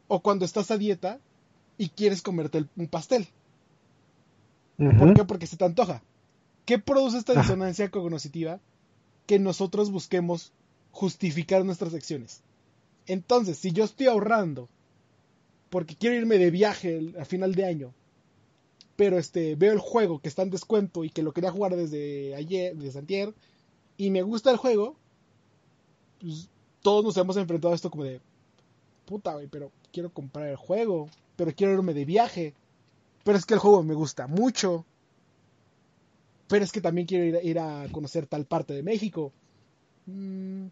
o 0.07 0.21
cuando 0.21 0.45
estás 0.45 0.69
a 0.69 0.77
dieta 0.77 1.19
y 1.77 1.89
quieres 1.89 2.21
comerte 2.21 2.65
un 2.75 2.87
pastel. 2.87 3.27
¿Por 4.77 5.13
qué? 5.13 5.23
Porque 5.23 5.47
se 5.47 5.57
te 5.57 5.65
antoja. 5.65 6.01
¿Qué 6.65 6.79
produce 6.79 7.17
esta 7.17 7.33
disonancia 7.33 7.89
cognoscitiva? 7.89 8.59
Que 9.25 9.39
nosotros 9.39 9.91
busquemos 9.91 10.51
justificar 10.91 11.63
nuestras 11.65 11.93
acciones. 11.93 12.41
Entonces, 13.05 13.57
si 13.57 13.71
yo 13.71 13.83
estoy 13.83 14.07
ahorrando 14.07 14.69
porque 15.69 15.95
quiero 15.95 16.15
irme 16.15 16.37
de 16.37 16.51
viaje 16.51 17.13
a 17.19 17.25
final 17.25 17.55
de 17.55 17.65
año 17.65 17.93
pero 18.95 19.17
este 19.17 19.55
veo 19.55 19.73
el 19.73 19.79
juego 19.79 20.19
que 20.19 20.29
está 20.29 20.43
en 20.43 20.49
descuento 20.49 21.03
y 21.03 21.09
que 21.09 21.23
lo 21.23 21.33
quería 21.33 21.51
jugar 21.51 21.75
desde 21.75 22.35
ayer, 22.35 22.75
desde 22.75 22.99
antier, 22.99 23.33
y 23.97 24.11
me 24.11 24.21
gusta 24.21 24.51
el 24.51 24.57
juego, 24.57 24.95
pues 26.19 26.49
todos 26.81 27.03
nos 27.03 27.17
hemos 27.17 27.37
enfrentado 27.37 27.73
a 27.73 27.75
esto 27.75 27.89
como 27.89 28.03
de 28.03 28.21
puta, 29.05 29.33
güey, 29.33 29.47
pero 29.47 29.71
quiero 29.91 30.11
comprar 30.11 30.47
el 30.47 30.55
juego, 30.55 31.09
pero 31.35 31.53
quiero 31.55 31.73
irme 31.73 31.93
de 31.93 32.05
viaje, 32.05 32.53
pero 33.23 33.37
es 33.37 33.45
que 33.45 33.53
el 33.53 33.59
juego 33.59 33.83
me 33.83 33.93
gusta 33.93 34.27
mucho, 34.27 34.85
pero 36.47 36.63
es 36.63 36.71
que 36.71 36.81
también 36.81 37.07
quiero 37.07 37.39
ir, 37.41 37.59
a 37.59 37.87
conocer 37.91 38.27
tal 38.27 38.45
parte 38.45 38.73
de 38.73 38.83
México. 38.83 39.31
Mm, 40.05 40.67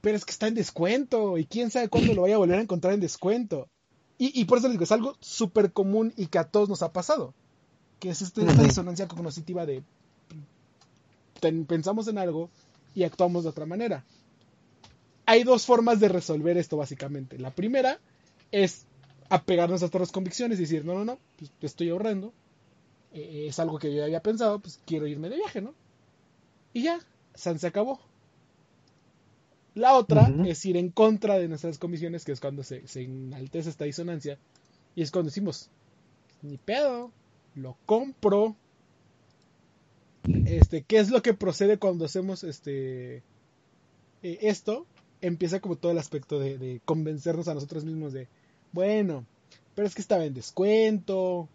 pero 0.00 0.16
es 0.16 0.24
que 0.24 0.32
está 0.32 0.48
en 0.48 0.54
descuento 0.54 1.38
y 1.38 1.46
quién 1.46 1.70
sabe 1.70 1.88
cuándo 1.88 2.14
lo 2.14 2.22
vaya 2.22 2.34
a 2.34 2.38
volver 2.38 2.58
a 2.58 2.62
encontrar 2.62 2.94
en 2.94 3.00
descuento. 3.00 3.68
Y, 4.18 4.44
por 4.44 4.58
eso 4.58 4.68
les 4.68 4.74
digo, 4.74 4.84
es 4.84 4.92
algo 4.92 5.16
súper 5.18 5.72
común 5.72 6.12
y 6.16 6.26
que 6.26 6.38
a 6.38 6.44
todos 6.44 6.68
nos 6.68 6.82
ha 6.82 6.92
pasado. 6.92 7.34
Que 7.98 8.10
es 8.10 8.22
este, 8.22 8.46
esta 8.46 8.62
disonancia 8.62 9.08
cognitiva 9.08 9.66
de 9.66 9.82
pensamos 11.66 12.06
en 12.06 12.18
algo 12.18 12.48
y 12.94 13.02
actuamos 13.02 13.42
de 13.42 13.50
otra 13.50 13.66
manera. 13.66 14.04
Hay 15.26 15.42
dos 15.42 15.66
formas 15.66 15.98
de 15.98 16.08
resolver 16.08 16.56
esto 16.56 16.76
básicamente. 16.76 17.38
La 17.38 17.50
primera 17.50 17.98
es 18.52 18.86
apegarnos 19.32 19.80
a 19.80 19.84
nuestras 19.84 20.12
convicciones 20.12 20.58
y 20.58 20.62
decir, 20.62 20.84
no, 20.84 20.94
no, 20.94 21.04
no, 21.04 21.18
pues 21.38 21.50
estoy 21.62 21.88
ahorrando. 21.88 22.34
Eh, 23.14 23.46
es 23.48 23.58
algo 23.58 23.78
que 23.78 23.94
yo 23.94 24.04
había 24.04 24.22
pensado, 24.22 24.58
pues 24.58 24.78
quiero 24.84 25.06
irme 25.06 25.30
de 25.30 25.36
viaje, 25.36 25.62
¿no? 25.62 25.74
Y 26.74 26.82
ya, 26.82 27.00
San 27.34 27.58
se 27.58 27.66
acabó. 27.66 27.98
La 29.74 29.94
otra 29.94 30.30
es 30.46 30.62
ir 30.66 30.76
en 30.76 30.90
contra 30.90 31.38
de 31.38 31.48
nuestras 31.48 31.78
comisiones, 31.78 32.26
que 32.26 32.32
es 32.32 32.40
cuando 32.40 32.62
se, 32.62 32.86
se 32.86 33.04
enaltece 33.04 33.70
esta 33.70 33.86
disonancia. 33.86 34.38
Y 34.94 35.00
es 35.00 35.10
cuando 35.10 35.30
decimos, 35.30 35.70
ni 36.42 36.58
pedo, 36.58 37.10
lo 37.54 37.78
compro. 37.86 38.54
Este, 40.44 40.82
¿qué 40.82 40.98
es 40.98 41.10
lo 41.10 41.22
que 41.22 41.32
procede 41.32 41.78
cuando 41.78 42.04
hacemos 42.04 42.44
este 42.44 43.16
eh, 44.22 44.38
esto? 44.42 44.86
Empieza 45.22 45.60
como 45.60 45.76
todo 45.76 45.90
el 45.90 45.98
aspecto 45.98 46.38
de, 46.38 46.82
convencernos 46.84 47.48
a 47.48 47.54
nosotros 47.54 47.86
mismos 47.86 48.12
de, 48.12 48.28
bueno, 48.72 49.26
pero 49.74 49.86
es 49.86 49.94
que 49.94 50.02
estaba 50.02 50.24
en 50.24 50.34
descuento, 50.34 51.48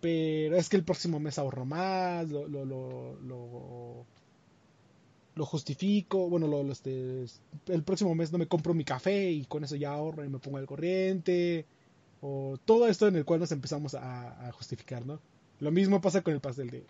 pero 0.00 0.56
es 0.56 0.68
que 0.68 0.76
el 0.76 0.84
próximo 0.84 1.20
mes 1.20 1.38
ahorro 1.38 1.64
más, 1.64 2.28
lo, 2.28 2.48
lo, 2.48 2.64
lo 2.64 4.06
lo 5.38 5.46
justifico, 5.46 6.28
bueno, 6.28 6.48
lo, 6.48 6.60
este, 6.70 7.24
el 7.68 7.82
próximo 7.84 8.14
mes 8.14 8.32
no 8.32 8.38
me 8.38 8.48
compro 8.48 8.74
mi 8.74 8.84
café 8.84 9.30
y 9.30 9.44
con 9.44 9.62
eso 9.62 9.76
ya 9.76 9.92
ahorro 9.92 10.24
y 10.24 10.28
me 10.28 10.40
pongo 10.40 10.58
al 10.58 10.66
corriente, 10.66 11.64
o 12.20 12.58
todo 12.64 12.88
esto 12.88 13.06
en 13.06 13.16
el 13.16 13.24
cual 13.24 13.40
nos 13.40 13.52
empezamos 13.52 13.94
a, 13.94 14.50
justificar, 14.52 15.06
¿no? 15.06 15.20
Lo 15.60 15.70
mismo 15.70 16.00
pasa 16.00 16.22
con 16.22 16.34
el 16.34 16.40
pastel 16.40 16.70
de, 16.70 16.84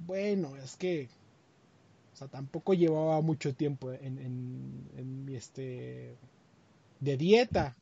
bueno, 0.00 0.56
es 0.56 0.76
que, 0.76 1.08
o 2.14 2.16
sea, 2.16 2.28
tampoco 2.28 2.72
llevaba 2.72 3.20
mucho 3.20 3.54
tiempo 3.54 3.92
en, 3.92 4.18
en, 4.18 4.88
en 4.96 5.24
mi, 5.26 5.36
este, 5.36 6.16
de 7.00 7.16
dieta, 7.18 7.76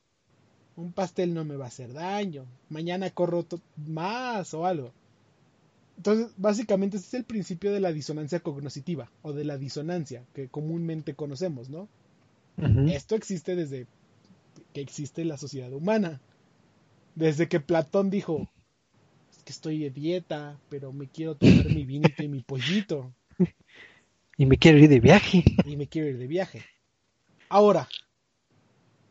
un 0.76 0.92
pastel 0.92 1.34
no 1.34 1.44
me 1.44 1.56
va 1.56 1.66
a 1.66 1.68
hacer 1.68 1.92
daño, 1.92 2.46
mañana 2.68 3.10
corro 3.10 3.46
más 3.76 4.54
o 4.54 4.66
algo. 4.66 4.92
Entonces, 5.96 6.32
básicamente 6.36 6.96
ese 6.96 7.06
es 7.06 7.14
el 7.14 7.24
principio 7.24 7.72
de 7.72 7.80
la 7.80 7.92
disonancia 7.92 8.40
cognoscitiva 8.40 9.10
o 9.22 9.32
de 9.32 9.44
la 9.44 9.58
disonancia 9.58 10.24
que 10.34 10.48
comúnmente 10.48 11.14
conocemos, 11.14 11.70
¿no? 11.70 11.88
Esto 12.88 13.16
existe 13.16 13.56
desde 13.56 13.86
que 14.72 14.80
existe 14.80 15.24
la 15.24 15.36
sociedad 15.36 15.72
humana. 15.72 16.20
Desde 17.14 17.48
que 17.48 17.60
Platón 17.60 18.10
dijo, 18.10 18.48
es 19.30 19.42
que 19.42 19.52
estoy 19.52 19.78
de 19.78 19.90
dieta, 19.90 20.58
pero 20.68 20.92
me 20.92 21.08
quiero 21.08 21.36
tomar 21.36 21.66
mi 21.66 21.84
vinito 21.84 22.22
y 22.22 22.28
mi 22.28 22.42
pollito. 22.46 23.12
Y 24.36 24.46
me 24.46 24.56
quiero 24.56 24.78
ir 24.78 24.88
de 24.88 25.00
viaje. 25.00 25.44
Y 25.64 25.76
me 25.76 25.86
quiero 25.88 26.08
ir 26.08 26.18
de 26.18 26.26
viaje. 26.26 26.62
Ahora, 27.48 27.88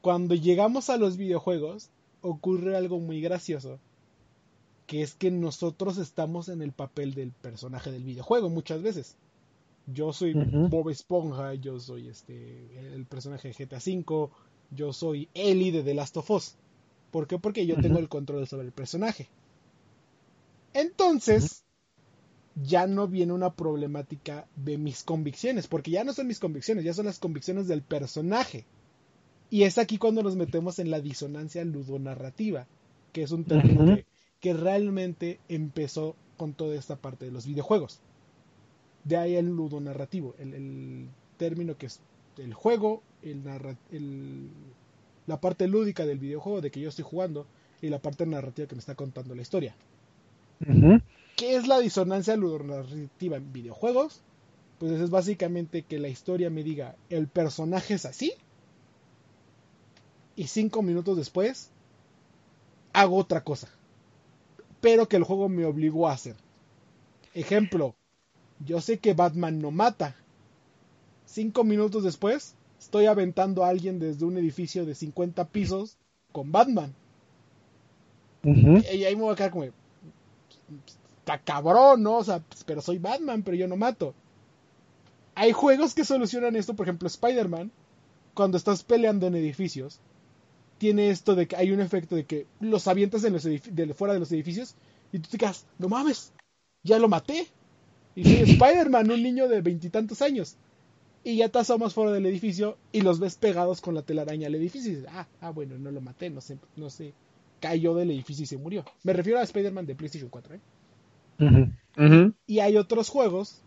cuando 0.04 0.36
llegamos 0.36 0.90
a 0.90 0.98
los 0.98 1.16
videojuegos, 1.16 1.90
ocurre 2.22 2.76
algo 2.76 3.00
muy 3.00 3.22
gracioso 3.22 3.80
que 4.86 5.02
es 5.02 5.16
que 5.16 5.32
nosotros 5.32 5.98
estamos 5.98 6.50
en 6.50 6.62
el 6.62 6.74
papel 6.74 7.14
del 7.14 7.32
personaje 7.32 7.90
del 7.90 8.04
videojuego 8.04 8.50
muchas 8.50 8.82
veces. 8.82 9.16
Yo 9.88 10.12
soy 10.12 10.34
Bob 10.34 10.90
Esponja, 10.90 11.54
yo 11.54 11.80
soy 11.80 12.10
este 12.10 12.94
el 12.94 13.06
personaje 13.06 13.48
de 13.48 13.66
GTA 13.66 13.78
V, 13.78 14.30
yo 14.72 14.92
soy 14.92 15.30
Ellie 15.34 15.72
de 15.72 15.84
The 15.84 15.94
Last 15.94 16.18
of 16.18 16.30
Us. 16.32 16.56
¿Por 17.10 17.26
qué? 17.26 17.40
Porque 17.40 17.66
yo 17.66 17.78
tengo 17.78 18.00
el 18.00 18.10
control 18.10 18.46
sobre 18.46 18.66
el 18.66 18.74
personaje. 18.74 19.30
Entonces, 20.74 21.64
ya 22.56 22.88
no 22.88 23.08
viene 23.08 23.32
una 23.32 23.54
problemática 23.54 24.48
de 24.58 24.78
mis 24.78 25.04
convicciones, 25.04 25.68
porque 25.68 25.92
ya 25.92 26.04
no 26.04 26.12
son 26.12 26.28
mis 26.28 26.40
convicciones, 26.40 26.84
ya 26.84 26.94
son 26.94 27.06
las 27.06 27.20
convicciones 27.20 27.70
del 27.70 27.84
personaje. 27.84 28.66
Y 29.54 29.66
es 29.66 29.78
aquí 29.78 30.00
cuando 30.00 30.24
nos 30.24 30.36
metemos 30.36 30.80
en 30.80 30.90
la 30.90 31.00
disonancia 31.00 31.64
ludonarrativa, 31.64 32.66
que 33.12 33.22
es 33.22 33.30
un 33.30 33.44
término 33.44 33.86
que 33.98 34.06
que 34.40 34.54
realmente 34.56 35.40
empezó 35.48 36.16
con 36.38 36.54
toda 36.54 36.76
esta 36.76 36.96
parte 36.96 37.26
de 37.26 37.32
los 37.32 37.46
videojuegos. 37.46 38.00
De 39.04 39.16
ahí 39.16 39.36
el 39.36 39.46
ludonarrativo, 39.46 40.34
el, 40.40 40.56
el 40.56 41.10
término 41.38 41.78
que 41.78 41.86
es 41.86 42.00
el 42.40 42.56
juego, 42.56 43.04
el, 43.22 44.50
la 45.28 45.40
parte 45.40 45.68
lúdica 45.68 46.08
del 46.08 46.18
videojuego 46.18 46.60
de 46.60 46.72
que 46.72 46.82
yo 46.82 46.90
estoy 46.90 47.06
jugando 47.06 47.46
y 47.80 47.90
la 47.90 48.00
parte 48.00 48.26
narrativa 48.26 48.68
que 48.68 48.74
me 48.74 48.80
está 48.80 48.96
contando 48.96 49.36
la 49.36 49.44
historia. 49.44 49.76
¿Qué 51.36 51.58
es 51.58 51.68
la 51.68 51.78
disonancia 51.78 52.36
ludonarrativa 52.36 53.38
en 53.38 53.54
videojuegos? 53.54 54.24
Pues 54.80 54.94
es 54.94 55.12
básicamente 55.12 55.84
que 55.84 56.00
la 56.00 56.10
historia 56.10 56.50
me 56.50 56.64
diga 56.64 56.96
el 57.12 57.28
personaje 57.28 57.94
es 57.94 58.06
así 58.06 58.34
y 60.36 60.48
cinco 60.48 60.82
minutos 60.82 61.18
después 61.18 61.70
hago 62.94 63.18
otra 63.18 63.44
cosa 63.44 63.70
pero 64.84 65.08
que 65.08 65.16
el 65.16 65.24
juego 65.24 65.48
me 65.48 65.64
obligó 65.64 66.10
a 66.10 66.12
hacer. 66.12 66.36
Ejemplo, 67.34 67.96
yo 68.66 68.82
sé 68.82 69.00
que 69.00 69.14
Batman 69.14 69.62
no 69.62 69.72
mata. 69.72 70.14
Cinco 71.26 71.64
minutos 71.64 72.04
después, 72.04 72.54
estoy 72.78 73.06
aventando 73.06 73.64
a 73.64 73.70
alguien 73.70 73.98
desde 73.98 74.26
un 74.26 74.38
edificio 74.38 74.86
de 74.86 74.94
50 74.94 75.48
pisos 75.48 75.96
con 76.34 76.52
Batman. 76.52 76.94
Y 78.44 79.06
ahí 79.06 79.16
me 79.16 79.22
voy 79.22 79.32
a 79.32 79.38
quedar 79.38 79.52
como, 79.52 79.64
está 79.64 81.40
cabrón, 81.40 82.04
¿no? 82.04 82.18
O 82.18 82.24
sea, 82.26 82.44
pero 82.66 82.82
soy 82.82 82.98
Batman, 82.98 83.42
pero 83.42 83.56
yo 83.56 83.70
no 83.70 83.78
mato. 83.78 84.14
Hay 85.34 85.54
juegos 85.54 85.94
que 85.94 86.04
solucionan 86.04 86.58
esto, 86.58 86.74
por 86.74 86.88
ejemplo, 86.88 87.08
Spider-Man, 87.08 87.72
cuando 88.34 88.58
estás 88.58 88.84
peleando 88.84 89.28
en 89.28 89.36
edificios, 89.36 90.02
tiene 90.84 91.12
esto 91.12 91.34
de 91.34 91.48
que 91.48 91.56
hay 91.56 91.72
un 91.72 91.80
efecto 91.80 92.14
de 92.14 92.26
que 92.26 92.46
los 92.60 92.90
avientas 92.90 93.24
en 93.24 93.32
los 93.32 93.44
de 93.46 93.94
fuera 93.94 94.14
de 94.14 94.20
los 94.20 94.30
edificios 94.34 94.76
y 95.14 95.20
tú 95.20 95.30
te 95.30 95.38
quedas, 95.38 95.66
no 95.80 95.88
mames, 95.88 96.34
ya 96.84 97.00
lo 97.00 97.08
maté. 97.08 97.48
Y 98.18 98.26
soy 98.26 98.34
Spider-Man, 98.52 99.10
un 99.10 99.24
niño 99.24 99.48
de 99.48 99.62
veintitantos 99.62 100.22
años. 100.22 100.58
Y 101.24 101.38
ya 101.38 101.48
te 101.48 101.60
asomas 101.60 101.94
fuera 101.94 102.12
del 102.12 102.26
edificio 102.26 102.78
y 102.92 103.00
los 103.00 103.22
ves 103.22 103.38
pegados 103.38 103.80
con 103.80 103.96
la 103.96 104.02
telaraña 104.02 104.48
al 104.48 104.56
edificio. 104.56 104.92
Y 104.92 104.96
dices, 104.96 105.10
ah, 105.10 105.26
ah, 105.40 105.52
bueno, 105.52 105.78
no 105.78 105.90
lo 105.90 106.02
maté, 106.02 106.30
no 106.30 106.42
sé, 106.42 106.58
no 106.76 106.90
sé. 106.90 107.14
Cayó 107.62 107.96
del 107.96 108.12
edificio 108.12 108.44
y 108.44 108.48
se 108.48 108.58
murió. 108.58 108.84
Me 109.04 109.14
refiero 109.14 109.40
a 109.40 109.44
Spider-Man 109.44 109.86
de 109.86 109.96
PlayStation 109.96 110.30
4, 110.30 110.56
¿eh? 110.56 112.32
Y 112.46 112.60
hay 112.60 112.76
otros 112.76 113.08
juegos 113.08 113.62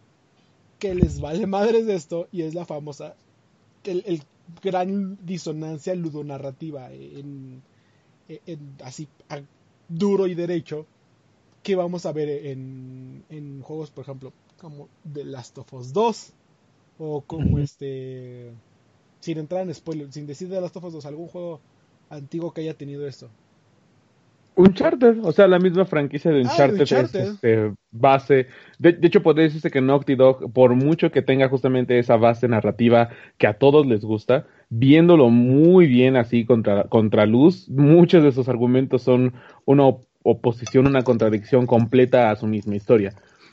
que 0.78 0.94
les 0.94 1.18
vale 1.18 1.46
madres 1.46 1.86
de 1.86 1.94
esto 1.94 2.28
y 2.30 2.42
es 2.42 2.52
la 2.52 2.66
famosa, 2.66 3.14
el, 3.84 4.22
gran 4.62 5.18
disonancia 5.24 5.94
ludonarrativa 5.94 6.92
en, 6.92 7.62
en, 8.28 8.76
así 8.84 9.08
duro 9.88 10.26
y 10.26 10.34
derecho 10.34 10.86
que 11.62 11.76
vamos 11.76 12.06
a 12.06 12.12
ver 12.12 12.28
en, 12.28 13.24
en 13.28 13.60
juegos, 13.62 13.90
por 13.90 14.02
ejemplo, 14.02 14.32
como 14.60 14.88
The 15.12 15.24
Last 15.24 15.58
of 15.58 15.72
Us 15.74 15.92
2 15.92 16.32
o 16.98 17.20
como 17.22 17.58
este 17.58 18.52
sin 19.20 19.38
entrar 19.38 19.62
en 19.62 19.74
spoiler, 19.74 20.12
sin 20.12 20.26
decir 20.26 20.48
The 20.48 20.60
Last 20.60 20.76
of 20.76 20.84
Us 20.84 20.92
2, 20.94 21.06
algún 21.06 21.28
juego 21.28 21.60
antiguo 22.08 22.52
que 22.52 22.60
haya 22.60 22.74
tenido 22.74 23.06
esto. 23.06 23.28
Uncharted, 24.56 25.18
o 25.22 25.32
sea, 25.32 25.46
la 25.46 25.58
misma 25.58 25.84
franquicia 25.84 26.30
de 26.30 26.38
ah, 26.38 26.48
Uncharted, 26.50 26.80
es 26.80 27.14
este, 27.14 27.72
base. 27.90 28.46
De, 28.78 28.98
hecho, 29.02 29.22
podría 29.22 29.44
decirse 29.44 29.70
que 29.70 29.82
Naughty 29.82 30.14
Dog, 30.14 30.50
por 30.52 30.74
mucho 30.74 31.10
que 31.10 31.20
tenga 31.20 31.48
justamente 31.48 31.98
esa 31.98 32.16
base 32.16 32.48
narrativa 32.48 33.10
que 33.36 33.46
a 33.46 33.58
todos 33.58 33.86
les 33.86 34.02
gusta, 34.02 34.46
viéndolo 34.70 35.28
muy 35.28 35.86
bien 35.86 36.16
así 36.16 36.46
contra, 36.46 36.84
contra 36.84 37.26
luz, 37.26 37.68
muchos 37.68 38.24
de 38.24 38.32
sus 38.32 38.48
argumentos 38.48 39.02
son 39.02 39.34
una 39.66 39.84
oposición, 40.22 40.86
una 40.86 41.02
contradicción 41.02 41.66
completa 41.66 42.30
a 42.30 42.36
su 42.36 42.46
misma 42.46 42.76
historia. 42.76 43.12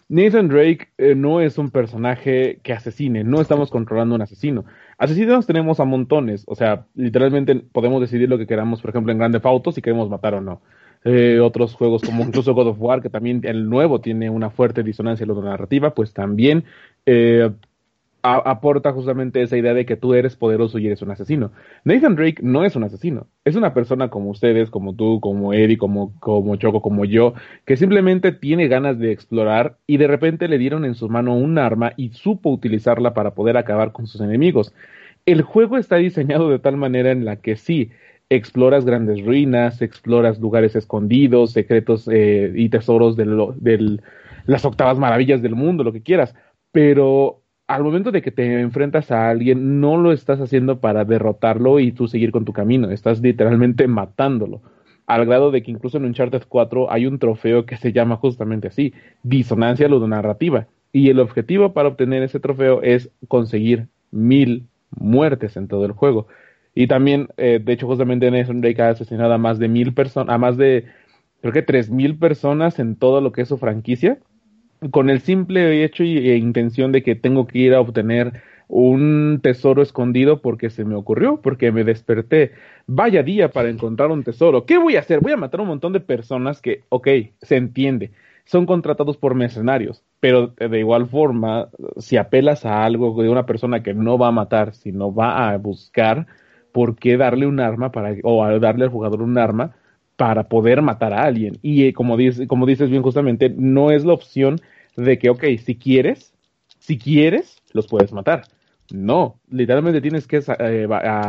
Nathan 0.10 0.48
Drake 0.48 0.90
eh, 0.98 1.16
no 1.16 1.42
es 1.42 1.58
un 1.58 1.70
personaje 1.70 2.60
que 2.64 2.74
asesine, 2.74 3.24
no 3.24 3.42
estamos 3.42 3.70
controlando 3.70 4.16
un 4.16 4.22
asesino. 4.22 4.66
Asesinos 4.98 5.48
tenemos 5.48 5.80
a 5.80 5.86
montones, 5.86 6.44
o 6.48 6.56
sea, 6.56 6.86
literalmente 6.94 7.56
podemos 7.56 8.02
decidir 8.02 8.30
lo 8.30 8.38
que 8.38 8.48
queramos, 8.48 8.82
por 8.82 8.92
ejemplo, 8.92 9.12
en 9.12 9.18
Grande 9.18 9.42
Auto, 9.44 9.72
si 9.72 9.82
queremos 9.82 10.10
matar 10.10 10.36
o 10.36 10.42
no. 10.42 10.62
Eh, 11.06 11.40
otros 11.40 11.74
juegos 11.76 12.02
como 12.02 12.24
incluso 12.28 12.54
God 12.54 12.68
of 12.68 12.78
War, 12.80 13.02
que 13.02 13.10
también 13.10 13.42
el 13.44 13.70
nuevo 13.70 14.02
tiene 14.02 14.30
una 14.30 14.50
fuerte 14.50 14.84
disonancia 14.84 15.26
en 15.26 15.36
la 15.36 15.42
narrativa, 15.42 15.94
pues 15.94 16.14
también 16.14 16.64
eh, 17.06 17.50
aporta 18.24 18.94
justamente 18.94 19.42
esa 19.42 19.58
idea 19.58 19.74
de 19.74 19.86
que 19.86 19.98
tú 19.98 20.14
eres 20.14 20.38
poderoso 20.38 20.80
y 20.80 20.88
eres 20.88 21.02
un 21.02 21.12
asesino. 21.12 21.52
Nathan 21.84 22.16
Drake 22.16 22.42
no 22.42 22.64
es 22.64 22.74
un 22.78 22.86
asesino, 22.86 23.28
es 23.44 23.58
una 23.58 23.74
persona 23.74 24.10
como 24.10 24.30
ustedes, 24.30 24.70
como 24.70 24.96
tú, 24.96 25.20
como 25.20 25.54
Eddie, 25.54 25.78
como, 25.78 26.18
como 26.22 26.56
Choco, 26.56 26.82
como 26.82 27.04
yo, 27.04 27.34
que 27.66 27.76
simplemente 27.76 28.32
tiene 28.32 28.70
ganas 28.70 28.98
de 28.98 29.12
explorar 29.12 29.78
y 29.88 29.98
de 29.98 30.08
repente 30.08 30.48
le 30.48 30.58
dieron 30.58 30.86
en 30.86 30.96
su 30.96 31.10
mano 31.10 31.36
un 31.36 31.58
arma 31.58 31.92
y 31.98 32.12
supo 32.12 32.50
utilizarla 32.50 33.14
para 33.14 33.34
poder 33.34 33.58
acabar 33.58 33.92
con 33.92 34.08
sus 34.08 34.22
enemigos. 34.22 34.74
El 35.26 35.42
juego 35.42 35.78
está 35.78 35.98
diseñado 35.98 36.50
de 36.50 36.60
tal 36.60 36.78
manera 36.78 37.12
en 37.12 37.26
la 37.26 37.38
que 37.38 37.58
sí, 37.58 37.92
exploras 38.36 38.86
grandes 38.86 39.24
ruinas, 39.24 39.82
exploras 39.82 40.40
lugares 40.40 40.76
escondidos, 40.76 41.52
secretos 41.52 42.08
eh, 42.12 42.52
y 42.56 42.70
tesoros 42.70 43.16
de 43.16 44.00
las 44.46 44.66
octavas 44.66 44.98
maravillas 44.98 45.42
del 45.42 45.56
mundo, 45.56 45.84
lo 45.84 45.94
que 45.94 46.04
quieras, 46.04 46.36
pero 46.72 47.44
al 47.68 47.84
momento 47.84 48.12
de 48.12 48.22
que 48.22 48.32
te 48.32 48.60
enfrentas 48.60 49.12
a 49.12 49.30
alguien, 49.30 49.80
no 49.80 49.98
lo 49.98 50.12
estás 50.12 50.40
haciendo 50.42 50.80
para 50.80 51.06
derrotarlo 51.06 51.80
y 51.80 51.92
tú 51.92 52.08
seguir 52.08 52.32
con 52.32 52.46
tu 52.46 52.54
camino, 52.54 52.90
estás 52.92 53.22
literalmente 53.22 53.88
matándolo. 53.88 54.62
Al 55.06 55.26
grado 55.26 55.52
de 55.52 55.64
que 55.64 55.72
incluso 55.72 55.98
en 55.98 56.06
Uncharted 56.06 56.44
4 56.48 56.92
hay 56.92 57.06
un 57.06 57.20
trofeo 57.20 57.66
que 57.66 57.78
se 57.78 57.92
llama 57.92 58.16
justamente 58.18 58.68
así, 58.68 58.94
disonancia 59.24 59.88
ludonarrativa. 59.88 60.68
Y 60.92 61.10
el 61.10 61.20
objetivo 61.20 61.74
para 61.74 61.90
obtener 61.90 62.24
ese 62.24 62.40
trofeo 62.40 62.82
es 62.84 63.10
conseguir 63.28 63.88
mil 64.12 64.68
muertes 64.92 65.58
en 65.58 65.68
todo 65.68 65.86
el 65.86 65.92
juego. 65.92 66.28
Y 66.76 66.88
también, 66.88 67.28
eh, 67.38 67.60
de 67.64 67.74
hecho, 67.74 67.88
justamente 67.88 68.30
Nathan 68.32 68.62
Drake 68.62 68.82
ha 68.82 68.90
asesinado 68.90 69.34
a 69.34 69.38
más 69.38 69.60
de 69.60 69.68
mil 69.68 69.94
personas, 69.94 70.34
a 70.34 70.38
más 70.38 70.58
de, 70.58 70.86
creo 71.42 71.54
que 71.54 71.62
tres 71.62 71.90
mil 71.90 72.18
personas 72.18 72.80
en 72.80 72.96
todo 72.96 73.22
lo 73.22 73.32
que 73.32 73.42
es 73.42 73.48
su 73.48 73.58
franquicia, 73.58 74.18
con 74.92 75.10
el 75.10 75.22
simple 75.22 75.84
hecho 75.84 76.04
e 76.04 76.36
intención 76.38 76.92
de 76.92 77.04
que 77.04 77.16
tengo 77.16 77.48
que 77.48 77.60
ir 77.60 77.74
a 77.74 77.82
obtener 77.82 78.42
un 78.68 79.40
tesoro 79.44 79.82
escondido 79.82 80.42
porque 80.42 80.70
se 80.70 80.84
me 80.84 80.96
ocurrió, 80.96 81.40
porque 81.42 81.72
me 81.72 81.84
desperté. 81.84 82.54
Vaya 82.88 83.22
día 83.24 83.50
para 83.50 83.70
encontrar 83.70 84.10
un 84.12 84.24
tesoro. 84.24 84.66
¿Qué 84.66 84.78
voy 84.78 84.96
a 84.96 85.02
hacer? 85.02 85.20
Voy 85.20 85.32
a 85.32 85.38
matar 85.38 85.60
a 85.60 85.64
un 85.64 85.70
montón 85.70 85.94
de 85.94 86.00
personas 86.00 86.62
que, 86.62 86.84
ok, 86.90 87.08
se 87.42 87.56
entiende, 87.56 88.12
son 88.46 88.66
contratados 88.66 89.18
por 89.18 89.36
mercenarios, 89.36 90.04
pero 90.20 90.48
de 90.48 90.80
igual 90.80 91.08
forma, 91.08 91.70
si 91.98 92.18
apelas 92.18 92.66
a 92.66 92.84
algo 92.84 93.22
de 93.22 93.30
una 93.30 93.46
persona 93.46 93.84
que 93.84 93.94
no 93.94 94.18
va 94.18 94.30
a 94.30 94.32
matar, 94.32 94.74
sino 94.74 95.14
va 95.14 95.52
a 95.52 95.58
buscar, 95.58 96.28
por 96.74 96.98
qué 96.98 97.16
darle 97.16 97.48
un 97.48 97.62
arma 97.62 97.94
para, 97.94 98.14
o 98.24 98.60
darle 98.60 98.84
al 98.84 98.92
jugador 98.92 99.22
un 99.22 99.38
arma 99.38 99.72
para 100.18 100.50
poder 100.50 100.82
matar 100.82 101.14
a 101.14 101.24
alguien. 101.24 101.58
Y 101.62 101.86
eh, 101.86 101.94
como, 101.94 102.18
dice, 102.18 102.48
como 102.48 102.66
dices 102.66 102.90
bien 102.90 103.04
justamente, 103.04 103.50
no 103.50 103.92
es 103.92 104.04
la 104.04 104.14
opción 104.14 104.60
de 104.98 105.18
que, 105.18 105.30
ok, 105.30 105.44
si 105.64 105.76
quieres, 105.76 106.34
si 106.80 106.98
quieres, 106.98 107.62
los 107.72 107.88
puedes 107.88 108.12
matar. 108.12 108.44
No, 108.92 109.40
literalmente 109.50 110.02
tienes 110.02 110.28
que 110.28 110.38
eh, 110.60 110.88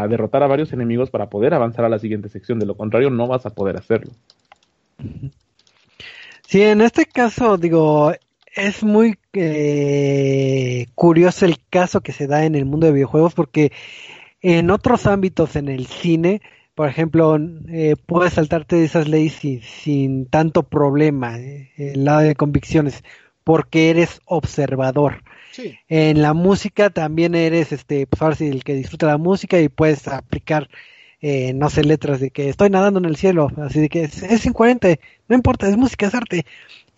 derrotar 0.08 0.42
a 0.42 0.48
varios 0.48 0.72
enemigos 0.72 1.10
para 1.10 1.30
poder 1.30 1.54
avanzar 1.54 1.84
a 1.84 1.88
la 1.88 1.98
siguiente 1.98 2.28
sección. 2.28 2.58
De 2.58 2.66
lo 2.66 2.76
contrario, 2.76 3.10
no 3.10 3.28
vas 3.28 3.46
a 3.46 3.50
poder 3.50 3.76
hacerlo. 3.76 4.10
Sí, 6.46 6.62
en 6.62 6.80
este 6.80 7.06
caso, 7.06 7.56
digo, 7.56 8.12
es 8.54 8.82
muy 8.82 9.16
eh, 9.32 10.86
curioso 10.94 11.46
el 11.46 11.56
caso 11.70 12.00
que 12.00 12.12
se 12.12 12.26
da 12.26 12.44
en 12.44 12.54
el 12.54 12.64
mundo 12.64 12.86
de 12.86 12.92
videojuegos 12.92 13.34
porque 13.34 13.72
en 14.46 14.70
otros 14.70 15.06
ámbitos, 15.06 15.56
en 15.56 15.70
el 15.70 15.86
cine, 15.86 16.42
por 16.74 16.86
ejemplo, 16.86 17.38
eh, 17.68 17.96
puedes 18.04 18.34
saltarte 18.34 18.76
de 18.76 18.84
esas 18.84 19.08
leyes 19.08 19.64
sin, 19.64 20.26
tanto 20.26 20.64
problema, 20.64 21.38
eh, 21.38 21.72
el 21.78 22.04
lado 22.04 22.20
de 22.20 22.34
convicciones, 22.34 23.02
porque 23.42 23.88
eres 23.88 24.20
observador. 24.26 25.22
En 25.88 26.20
la 26.20 26.34
música 26.34 26.90
también 26.90 27.34
eres, 27.34 27.72
este, 27.72 28.06
pues 28.06 28.20
ahora 28.20 28.36
sí, 28.36 28.48
el 28.48 28.64
que 28.64 28.74
disfruta 28.74 29.06
la 29.06 29.16
música 29.16 29.58
y 29.58 29.70
puedes 29.70 30.06
aplicar, 30.08 30.68
eh, 31.22 31.54
no 31.54 31.70
sé, 31.70 31.82
letras 31.82 32.20
de 32.20 32.30
que 32.30 32.50
estoy 32.50 32.68
nadando 32.68 32.98
en 32.98 33.06
el 33.06 33.16
cielo, 33.16 33.50
así 33.56 33.80
de 33.80 33.88
que 33.88 34.02
es, 34.02 34.22
es 34.22 34.44
incoherente, 34.44 35.00
no 35.26 35.36
importa, 35.36 35.68
es 35.68 35.78
música, 35.78 36.06
es 36.06 36.14
arte. 36.14 36.44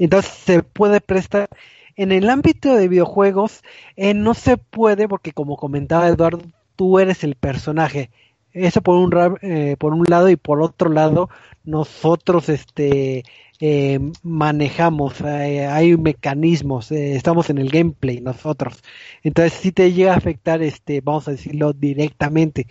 Entonces 0.01 0.32
se 0.32 0.62
puede 0.64 1.01
prestar. 1.01 1.49
En 1.94 2.11
el 2.11 2.28
ámbito 2.28 2.74
de 2.74 2.88
videojuegos, 2.88 3.62
eh, 3.94 4.14
no 4.14 4.34
se 4.34 4.57
puede, 4.57 5.07
porque 5.07 5.32
como 5.32 5.57
comentaba 5.57 6.09
Eduardo, 6.09 6.42
tú 6.77 6.99
eres 6.99 7.24
el 7.24 7.35
personaje. 7.35 8.11
Eso 8.53 8.81
por 8.83 8.97
un, 8.97 9.39
eh, 9.43 9.77
por 9.79 9.93
un 9.93 10.05
lado 10.09 10.31
y 10.31 10.37
por 10.37 10.62
otro 10.62 10.91
lado 10.91 11.29
nosotros 11.64 12.49
este 12.49 13.24
eh, 13.61 13.99
manejamos, 14.22 15.20
eh, 15.20 15.66
hay 15.66 15.97
mecanismos, 15.97 16.93
estamos 16.93 17.51
en 17.51 17.59
el 17.59 17.70
gameplay 17.70 18.20
nosotros. 18.20 18.83
Entonces 19.22 19.55
si 19.55 19.72
te 19.72 19.93
llega 19.93 20.14
a 20.14 20.16
afectar, 20.16 20.62
este, 20.62 21.01
vamos 21.03 21.29
a 21.29 21.33
decirlo 21.33 21.72
directamente. 21.72 22.66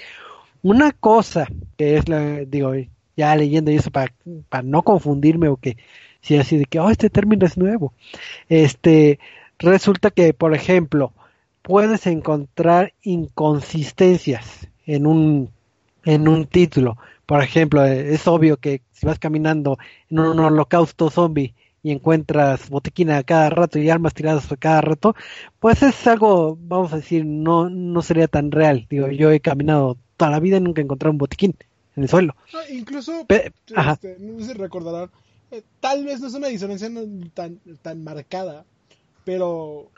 Una 0.64 0.92
cosa 0.92 1.48
que 1.78 1.98
es 1.98 2.10
la, 2.10 2.40
digo, 2.46 2.74
ya 3.16 3.36
leyendo 3.36 3.72
eso 3.72 3.92
para, 3.92 4.14
para 4.50 4.64
no 4.64 4.82
confundirme 4.82 5.50
o 5.50 5.58
que 5.58 5.78
si 6.22 6.38
así 6.38 6.58
de 6.58 6.66
que, 6.66 6.80
oh, 6.80 6.90
este 6.90 7.12
término 7.12 7.46
es 7.46 7.58
nuevo. 7.58 7.94
Este, 8.50 9.20
resulta 9.60 10.10
que, 10.10 10.34
por 10.34 10.56
ejemplo, 10.56 11.14
puedes 11.66 12.06
encontrar 12.06 12.94
inconsistencias 13.02 14.68
en 14.86 15.08
un, 15.08 15.50
en 16.06 16.28
un 16.28 16.46
título. 16.46 16.98
Por 17.26 17.42
ejemplo, 17.42 17.84
es 17.84 18.28
obvio 18.28 18.58
que 18.58 18.82
si 18.92 19.08
vas 19.08 19.18
caminando 19.18 19.80
en 20.12 20.20
un 20.20 20.40
holocausto 20.40 21.10
zombie 21.10 21.56
y 21.82 21.92
encuentras 21.92 22.70
botiquín 22.70 23.10
a 23.10 23.24
cada 23.24 23.50
rato 23.50 23.80
y 23.80 23.90
armas 23.90 24.14
tiradas 24.14 24.52
a 24.52 24.58
cada 24.58 24.82
rato, 24.82 25.16
pues 25.60 25.82
es 25.82 26.06
algo, 26.06 26.56
vamos 26.62 26.94
a 26.94 26.98
decir, 26.98 27.26
no, 27.26 27.68
no 27.70 28.02
sería 28.04 28.28
tan 28.28 28.52
real. 28.52 28.86
Digo, 28.88 29.08
yo 29.08 29.32
he 29.32 29.40
caminado 29.40 29.98
toda 30.18 30.32
la 30.32 30.40
vida 30.40 30.58
y 30.58 30.62
nunca 30.62 30.82
he 30.82 30.84
encontrado 30.84 31.12
un 31.12 31.18
botiquín 31.18 31.56
en 31.96 32.04
el 32.04 32.10
suelo. 32.10 32.36
incluso, 32.70 33.26
este, 33.28 34.18
no 34.20 34.40
sé 34.40 34.46
si 34.46 34.54
recordarán, 34.54 35.10
eh, 35.50 35.64
tal 35.80 36.06
vez 36.06 36.20
no 36.22 36.28
es 36.28 36.34
una 36.36 36.48
disonancia 36.48 36.90
tan, 37.34 37.60
tan 37.82 38.04
marcada, 38.04 38.66
Pero, 39.24 39.90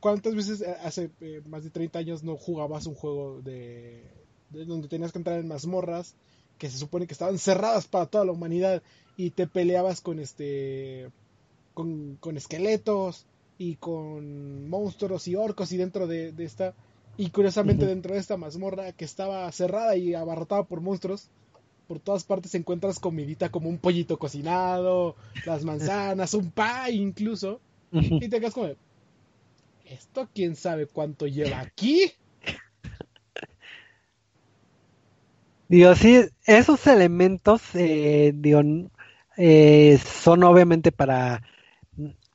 ¿cuántas 0.00 0.34
veces 0.34 0.62
hace 0.82 1.10
eh, 1.20 1.42
más 1.46 1.64
de 1.64 1.70
30 1.70 1.98
años 1.98 2.22
no 2.22 2.36
jugabas 2.36 2.86
un 2.86 2.94
juego 2.94 3.40
de, 3.42 4.02
de 4.50 4.64
donde 4.64 4.88
tenías 4.88 5.12
que 5.12 5.18
entrar 5.18 5.38
en 5.38 5.48
mazmorras 5.48 6.14
que 6.58 6.68
se 6.68 6.78
supone 6.78 7.06
que 7.06 7.14
estaban 7.14 7.38
cerradas 7.38 7.86
para 7.86 8.06
toda 8.06 8.24
la 8.24 8.32
humanidad 8.32 8.82
y 9.16 9.30
te 9.30 9.46
peleabas 9.46 10.00
con 10.00 10.18
este 10.18 11.10
con, 11.74 12.16
con 12.20 12.36
esqueletos 12.36 13.26
y 13.58 13.76
con 13.76 14.68
monstruos 14.68 15.28
y 15.28 15.36
orcos 15.36 15.72
y 15.72 15.76
dentro 15.76 16.06
de, 16.06 16.34
esta 16.38 16.74
y 17.16 17.30
curiosamente 17.30 17.86
dentro 17.86 18.14
de 18.14 18.20
esta 18.20 18.36
mazmorra 18.36 18.92
que 18.92 19.04
estaba 19.04 19.50
cerrada 19.52 19.96
y 19.96 20.14
abarrotada 20.14 20.64
por 20.64 20.80
monstruos 20.80 21.28
por 21.86 21.98
todas 21.98 22.24
partes 22.24 22.54
encuentras 22.54 22.98
comidita 22.98 23.50
como 23.50 23.68
un 23.68 23.78
pollito 23.78 24.18
cocinado 24.18 25.16
las 25.46 25.64
manzanas 25.64 26.34
un 26.34 26.50
pie 26.50 26.92
incluso 26.92 27.60
y 27.92 28.28
te 28.28 28.38
quedas 28.38 28.54
como 28.54 28.68
esto 29.90 30.28
quién 30.34 30.56
sabe 30.56 30.86
cuánto 30.86 31.26
lleva 31.26 31.60
aquí 31.60 32.12
Digo, 35.68 35.94
sí, 35.94 36.20
esos 36.46 36.84
elementos, 36.88 37.62
eh, 37.74 38.32
digo, 38.34 38.60
eh, 39.36 39.98
son 40.04 40.42
obviamente 40.42 40.90
para 40.90 41.44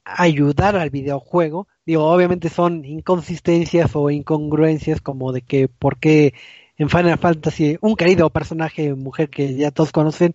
ayudar 0.05 0.77
al 0.77 0.89
videojuego. 0.89 1.67
Digo, 1.85 2.05
obviamente 2.05 2.47
son 2.49 2.85
inconsistencias 2.85 3.91
o 3.93 4.09
incongruencias 4.09 5.01
como 5.01 5.33
de 5.33 5.41
que 5.41 5.67
por 5.67 5.97
qué 5.99 6.33
en 6.77 6.89
Final 6.89 7.17
Fantasy 7.17 7.77
un 7.81 7.97
querido 7.97 8.29
personaje 8.29 8.93
mujer 8.95 9.29
que 9.29 9.55
ya 9.55 9.71
todos 9.71 9.91
conocen 9.91 10.31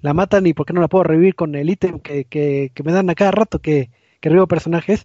la 0.00 0.14
matan 0.14 0.46
y 0.46 0.54
por 0.54 0.66
qué 0.66 0.72
no 0.72 0.80
la 0.80 0.88
puedo 0.88 1.04
revivir 1.04 1.34
con 1.34 1.56
el 1.56 1.68
ítem 1.68 1.98
que, 1.98 2.26
que, 2.26 2.70
me 2.84 2.92
dan 2.92 3.10
a 3.10 3.16
cada 3.16 3.32
rato 3.32 3.58
que, 3.58 3.90
que 4.20 4.28
revivo 4.28 4.46
personajes. 4.46 5.04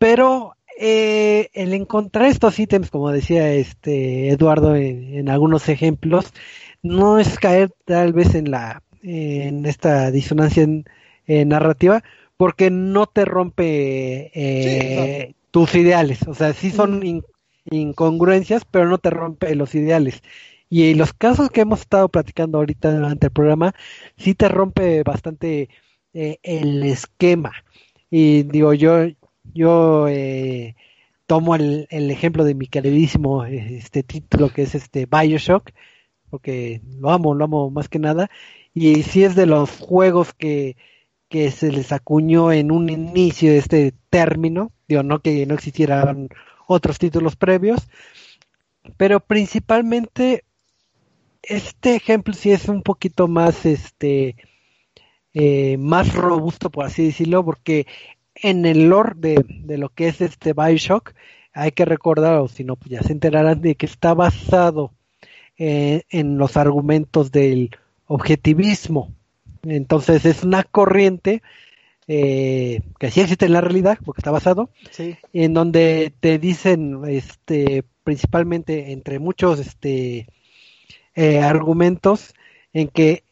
Pero 0.00 0.56
eh, 0.78 1.50
el 1.52 1.74
encontrar 1.74 2.26
estos 2.26 2.58
ítems, 2.58 2.90
como 2.90 3.12
decía 3.12 3.52
este 3.52 4.30
Eduardo 4.30 4.74
en, 4.74 5.28
algunos 5.28 5.68
ejemplos, 5.68 6.32
no 6.82 7.18
es 7.20 7.38
caer 7.38 7.70
tal 7.84 8.12
vez 8.14 8.34
en 8.34 8.50
la 8.50 8.82
en 9.02 9.66
esta 9.66 10.10
disonancia 10.10 10.66
narrativa, 11.26 12.02
porque 12.40 12.70
no 12.70 13.06
te 13.06 13.26
rompe 13.26 14.30
eh, 14.34 15.34
tus 15.50 15.74
ideales, 15.74 16.26
o 16.26 16.34
sea, 16.34 16.54
sí 16.54 16.70
son 16.70 17.02
incongruencias, 17.70 18.64
pero 18.64 18.88
no 18.88 18.96
te 18.96 19.10
rompe 19.10 19.54
los 19.54 19.74
ideales. 19.74 20.22
Y 20.70 20.94
los 20.94 21.12
casos 21.12 21.50
que 21.50 21.62
hemos 21.62 21.80
estado 21.80 22.08
platicando 22.08 22.56
ahorita 22.56 22.92
durante 22.92 23.26
el 23.26 23.32
programa, 23.32 23.74
sí 24.16 24.34
te 24.34 24.48
rompe 24.48 25.02
bastante 25.02 25.68
eh, 26.14 26.38
el 26.42 26.82
esquema. 26.84 27.52
Y 28.10 28.44
digo, 28.44 28.72
yo, 28.72 29.04
yo 29.54 30.08
eh, 30.08 30.76
tomo 31.26 31.54
el, 31.54 31.86
ejemplo 31.90 32.44
de 32.44 32.54
mi 32.54 32.66
queridísimo 32.66 33.44
este 33.44 34.02
título 34.02 34.50
que 34.50 34.62
es 34.62 34.74
este 34.74 35.06
Bioshock, 35.06 35.70
porque 36.30 36.80
lo 36.98 37.10
amo, 37.10 37.34
lo 37.34 37.44
amo 37.44 37.70
más 37.70 37.88
que 37.88 37.98
nada, 37.98 38.30
y 38.74 39.02
si 39.02 39.24
es 39.24 39.34
de 39.34 39.46
los 39.46 39.70
juegos 39.78 40.32
que, 40.32 40.76
que 41.28 41.50
se 41.50 41.72
les 41.72 41.92
acuñó 41.92 42.52
en 42.52 42.72
un 42.72 42.88
inicio 42.90 43.50
de 43.52 43.58
este 43.58 43.94
término, 44.10 44.72
digo, 44.88 45.02
no 45.02 45.20
que 45.20 45.46
no 45.46 45.54
existieran 45.54 46.28
otros 46.66 46.98
títulos 46.98 47.36
previos, 47.36 47.88
pero 48.96 49.20
principalmente 49.20 50.44
este 51.42 51.96
ejemplo 51.96 52.34
sí 52.34 52.50
es 52.52 52.68
un 52.68 52.82
poquito 52.82 53.28
más 53.28 53.64
este 53.66 54.36
eh, 55.32 55.76
más 55.78 56.14
robusto 56.14 56.70
por 56.70 56.86
así 56.86 57.04
decirlo 57.06 57.44
porque 57.44 57.86
en 58.42 58.66
el 58.66 58.88
lore 58.88 59.14
de, 59.16 59.78
lo 59.78 59.88
que 59.90 60.08
es 60.08 60.20
este 60.20 60.52
Bioshock, 60.52 61.12
hay 61.52 61.72
que 61.72 61.84
recordar, 61.84 62.38
o 62.38 62.48
si 62.48 62.64
no, 62.64 62.76
pues 62.76 62.90
ya 62.90 63.02
se 63.02 63.12
enterarán 63.12 63.60
de 63.60 63.74
que 63.74 63.86
está 63.86 64.14
basado 64.14 64.92
eh, 65.58 66.02
en 66.10 66.38
los 66.38 66.56
argumentos 66.56 67.32
del 67.32 67.70
objetivismo. 68.06 69.12
Entonces 69.62 70.24
es 70.24 70.42
una 70.42 70.62
corriente 70.62 71.42
eh, 72.12 72.80
que 72.98 73.10
sí 73.10 73.20
existe 73.20 73.46
en 73.46 73.52
la 73.52 73.60
realidad, 73.60 73.98
porque 74.04 74.20
está 74.20 74.30
basado, 74.30 74.70
en 75.32 75.54
donde 75.54 76.12
te 76.18 76.38
dicen, 76.38 77.02
este, 77.06 77.84
principalmente 78.02 78.90
entre 78.90 79.18
muchos 79.20 79.60
este, 79.60 80.26
eh, 81.14 81.38
argumentos, 81.38 82.34
en 82.72 82.88
que 82.88 83.22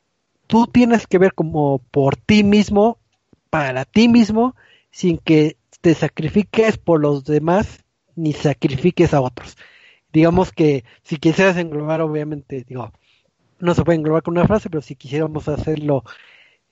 tú 0.47 0.67
tienes 0.67 1.07
que 1.07 1.19
ver 1.19 1.35
como 1.35 1.81
por 1.91 2.17
ti 2.17 2.45
mismo, 2.45 2.99
para 3.51 3.85
ti 3.85 4.09
mismo, 4.09 4.55
sin 4.91 5.19
que 5.19 5.57
te 5.81 5.95
sacrifiques 5.95 6.79
por 6.79 7.01
los 7.01 7.25
demás 7.25 7.85
ni 8.17 8.33
sacrifiques 8.33 9.15
a 9.15 9.21
otros. 9.21 9.57
Digamos 10.13 10.53
que 10.53 10.85
si 11.03 11.17
quisieras 11.17 11.57
englobar, 11.57 12.01
obviamente, 12.01 12.65
digo, 12.67 12.93
no 13.61 13.75
se 13.75 13.85
puede 13.85 13.99
englobar 13.99 14.23
con 14.23 14.37
una 14.37 14.47
frase, 14.47 14.71
pero 14.71 14.83
si 14.83 14.97
quisiéramos 14.97 15.49
hacerlo, 15.49 16.05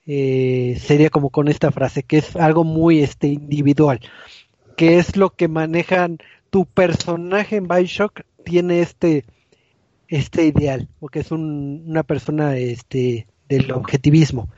eh, 0.05 0.77
sería 0.79 1.09
como 1.09 1.29
con 1.29 1.47
esta 1.47 1.71
frase, 1.71 2.03
que 2.03 2.17
es 2.17 2.35
algo 2.35 2.63
muy 2.63 2.99
este, 2.99 3.27
individual, 3.27 3.99
que 4.75 4.97
es 4.97 5.17
lo 5.17 5.31
que 5.31 5.47
manejan 5.47 6.17
tu 6.49 6.65
personaje 6.65 7.57
en 7.57 7.67
Bioshock, 7.67 8.21
tiene 8.43 8.81
este, 8.81 9.25
este 10.07 10.45
ideal, 10.45 10.87
porque 10.99 11.19
es 11.19 11.31
una 11.31 12.03
persona 12.03 12.57
este, 12.57 13.27
del 13.49 13.71
objetivismo. 13.71 14.49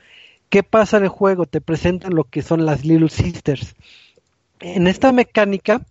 ¿Qué 0.50 0.64
pasa 0.64 0.98
en 0.98 1.04
el 1.04 1.10
juego? 1.10 1.46
Te 1.46 1.62
presentan 1.62 2.16
lo 2.16 2.24
que 2.24 2.42
son 2.42 2.66
las 2.66 2.84
Little 2.84 3.10
Sisters. 3.10 3.76
En 4.60 4.88
esta 4.88 5.12
mecánica 5.12 5.86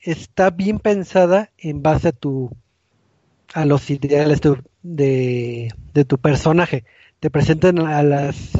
está 0.00 0.48
bien 0.50 0.78
pensada 0.78 1.50
en 1.58 1.82
base 1.82 2.08
a 2.08 2.12
tu 2.12 2.50
a 3.54 3.64
los 3.64 3.88
ideales 3.90 4.40
de, 4.82 5.72
de, 5.94 6.04
tu 6.04 6.18
personaje. 6.18 6.84
Te 7.20 7.30
presentan 7.30 7.78
a 7.80 8.02
las 8.02 8.52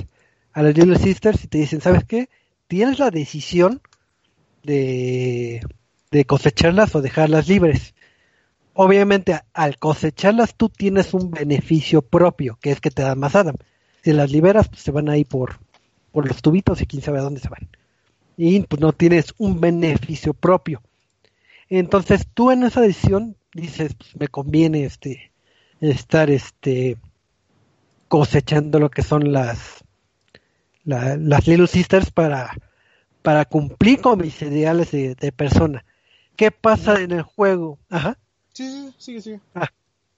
a 0.53 0.63
las 0.63 0.77
Little 0.77 0.99
Sisters 0.99 1.45
y 1.45 1.49
te 1.49 1.59
dicen, 1.59 1.81
¿sabes 1.81 2.05
qué? 2.05 2.29
Tienes 2.67 2.99
la 2.99 3.11
decisión 3.11 3.81
de, 4.63 5.63
de 6.11 6.25
cosecharlas 6.27 6.95
o 6.95 7.01
dejarlas 7.01 7.49
libres. 7.49 7.95
Obviamente, 8.75 9.41
al 9.55 9.79
cosecharlas 9.79 10.55
tú 10.55 10.69
tienes 10.69 11.15
un 11.15 11.31
beneficio 11.31 12.03
propio, 12.03 12.59
que 12.61 12.73
es 12.73 12.81
que 12.81 12.91
te 12.91 13.03
dan 13.03 13.19
más 13.19 13.35
Adam 13.35 13.57
si 14.03 14.13
las 14.13 14.31
liberas, 14.31 14.69
pues 14.69 14.83
se 14.83 14.91
van 14.91 15.09
ahí 15.09 15.25
por, 15.25 15.59
por 16.13 16.27
los 16.27 16.43
tubitos 16.43 16.81
y 16.81 16.87
quién 16.87 17.03
sabe 17.03 17.19
a 17.19 17.23
dónde 17.23 17.41
se 17.41 17.49
van. 17.49 17.69
Y 18.37 18.61
pues 18.61 18.81
no 18.81 18.93
tienes 18.93 19.35
un 19.39 19.61
beneficio 19.61 20.33
propio. 20.35 20.83
Entonces 21.69 22.27
tú 22.33 22.51
en 22.51 22.63
esa 22.63 22.81
decisión 22.81 23.37
dices, 23.53 23.95
pues 23.95 24.17
me 24.17 24.29
conviene 24.29 24.85
este 24.85 25.31
estar 25.81 26.31
este 26.31 26.97
cosechando 28.09 28.79
lo 28.79 28.91
que 28.91 29.03
son 29.03 29.33
las 29.33 29.85
las 30.85 31.47
Little 31.47 31.67
Sisters 31.67 32.11
para 32.11 32.57
para 33.23 33.45
cumplir 33.45 34.01
con 34.01 34.19
mis 34.19 34.41
ideales 34.41 34.91
de, 34.93 35.33
persona. 35.37 35.85
¿Qué 36.37 36.51
pasa 36.51 37.01
en 37.01 37.13
el 37.13 37.23
juego? 37.23 37.79
Ajá. 37.91 38.17
Sí, 38.55 38.71
sí, 38.71 38.95
sigue, 38.97 39.21
sigue. 39.21 39.41
Ah, 39.55 39.69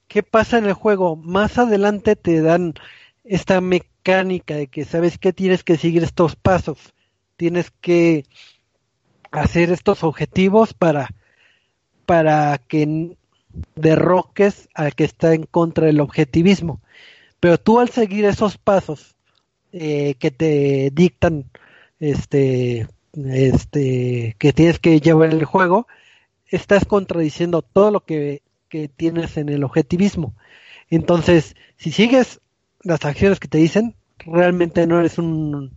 ¿Qué 0.07 0.23
pasa 0.23 0.59
en 0.59 0.67
el 0.67 0.75
juego? 0.75 1.17
Más 1.17 1.59
adelante 1.59 2.15
te 2.15 2.41
dan 2.41 2.75
esta 3.25 3.61
mecánica 3.61 4.55
de 4.55 4.67
que 4.67 4.85
sabes 4.85 5.19
que 5.19 5.33
tienes 5.33 5.65
que 5.65 5.77
seguir 5.77 6.03
estos 6.03 6.37
pasos, 6.37 6.79
tienes 7.37 7.71
que 7.71 8.25
hacer 9.31 9.71
estos 9.71 10.03
objetivos 10.05 10.75
para 10.75 11.09
para 12.07 12.59
que 12.59 13.17
derroques 13.75 14.69
al 14.75 14.95
que 14.95 15.05
está 15.05 15.35
en 15.35 15.45
contra 15.45 15.87
del 15.87 16.01
objetivismo. 16.01 16.81
Pero 17.41 17.59
tú 17.59 17.79
al 17.79 17.89
seguir 17.89 18.25
esos 18.25 18.59
pasos 18.59 19.17
eh, 19.73 20.15
que 20.19 20.31
te 20.31 20.91
dictan 20.93 21.51
este 22.01 22.89
este 23.15 24.37
que 24.39 24.53
tienes 24.53 24.79
que 24.79 25.01
llevar 25.01 25.31
el 25.31 25.45
juego, 25.45 25.87
estás 26.47 26.85
contradiciendo 26.85 27.63
todo 27.63 27.91
lo 27.91 28.01
que, 28.01 28.43
que 28.69 28.89
tienes 28.89 29.37
en 29.37 29.49
el 29.49 29.65
objetivismo. 29.65 30.35
Entonces, 30.91 31.57
si 31.77 31.93
sigues 31.93 32.41
las 32.83 33.05
acciones 33.05 33.41
que 33.41 33.49
te 33.49 33.59
dicen, 33.59 33.95
realmente 34.19 34.87
no 34.87 35.01
eres 35.01 35.19
un, 35.19 35.77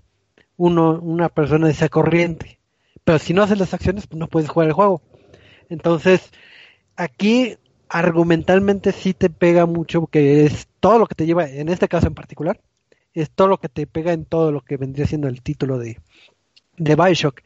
uno, 0.58 1.00
una 1.02 1.30
persona 1.30 1.68
de 1.68 1.74
esa 1.74 1.90
corriente. 1.90 2.60
Pero 3.04 3.20
si 3.20 3.34
no 3.34 3.44
haces 3.44 3.60
las 3.60 3.74
acciones, 3.74 4.08
pues 4.08 4.18
no 4.18 4.28
puedes 4.28 4.50
jugar 4.50 4.68
el 4.68 4.74
juego. 4.74 5.02
Entonces, 5.70 6.32
aquí 6.96 7.58
argumentalmente 7.90 8.92
sí 8.92 9.14
te 9.14 9.30
pega 9.30 9.66
mucho 9.66 10.02
porque 10.02 10.46
es 10.46 10.68
todo 10.80 11.00
lo 11.00 11.08
que 11.08 11.16
te 11.16 11.26
lleva, 11.26 11.48
en 11.48 11.70
este 11.70 11.88
caso 11.88 12.08
en 12.08 12.16
particular, 12.16 12.60
es 13.14 13.30
todo 13.30 13.48
lo 13.48 13.60
que 13.60 13.70
te 13.70 13.86
pega 13.86 14.14
en 14.14 14.26
todo 14.26 14.52
lo 14.52 14.62
que 14.62 14.78
vendría 14.78 15.06
siendo 15.06 15.28
el 15.28 15.42
título 15.42 15.78
de, 15.78 16.00
de 16.78 16.96
Bioshock. 16.96 17.42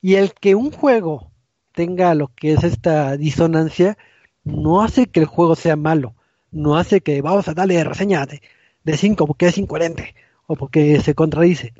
Y 0.00 0.14
el 0.14 0.32
que 0.32 0.54
un 0.54 0.70
juego 0.70 1.30
tenga 1.72 2.14
lo 2.14 2.28
que 2.28 2.52
es 2.52 2.64
esta 2.64 3.16
disonancia, 3.16 3.98
no 4.44 4.82
hace 4.82 5.06
que 5.06 5.20
el 5.20 5.26
juego 5.26 5.54
sea 5.54 5.76
malo, 5.76 6.14
no 6.50 6.76
hace 6.76 7.00
que 7.00 7.20
vamos 7.20 7.48
a 7.48 7.54
darle 7.54 7.82
reseña 7.84 8.24
de 8.26 8.40
de 8.84 8.96
5 8.96 9.26
porque 9.26 9.46
es 9.46 9.58
incoherente 9.58 10.14
o 10.46 10.56
porque 10.56 11.00
se 11.00 11.14
contradice. 11.14 11.74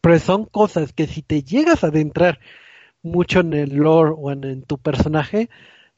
Pero 0.00 0.18
son 0.18 0.44
cosas 0.44 0.92
que 0.92 1.06
si 1.06 1.22
te 1.22 1.42
llegas 1.42 1.84
a 1.84 1.88
adentrar 1.88 2.40
mucho 3.02 3.40
en 3.40 3.52
el 3.52 3.76
lore 3.76 4.12
o 4.16 4.30
en, 4.32 4.62
tu 4.62 4.78
personaje, 4.78 5.48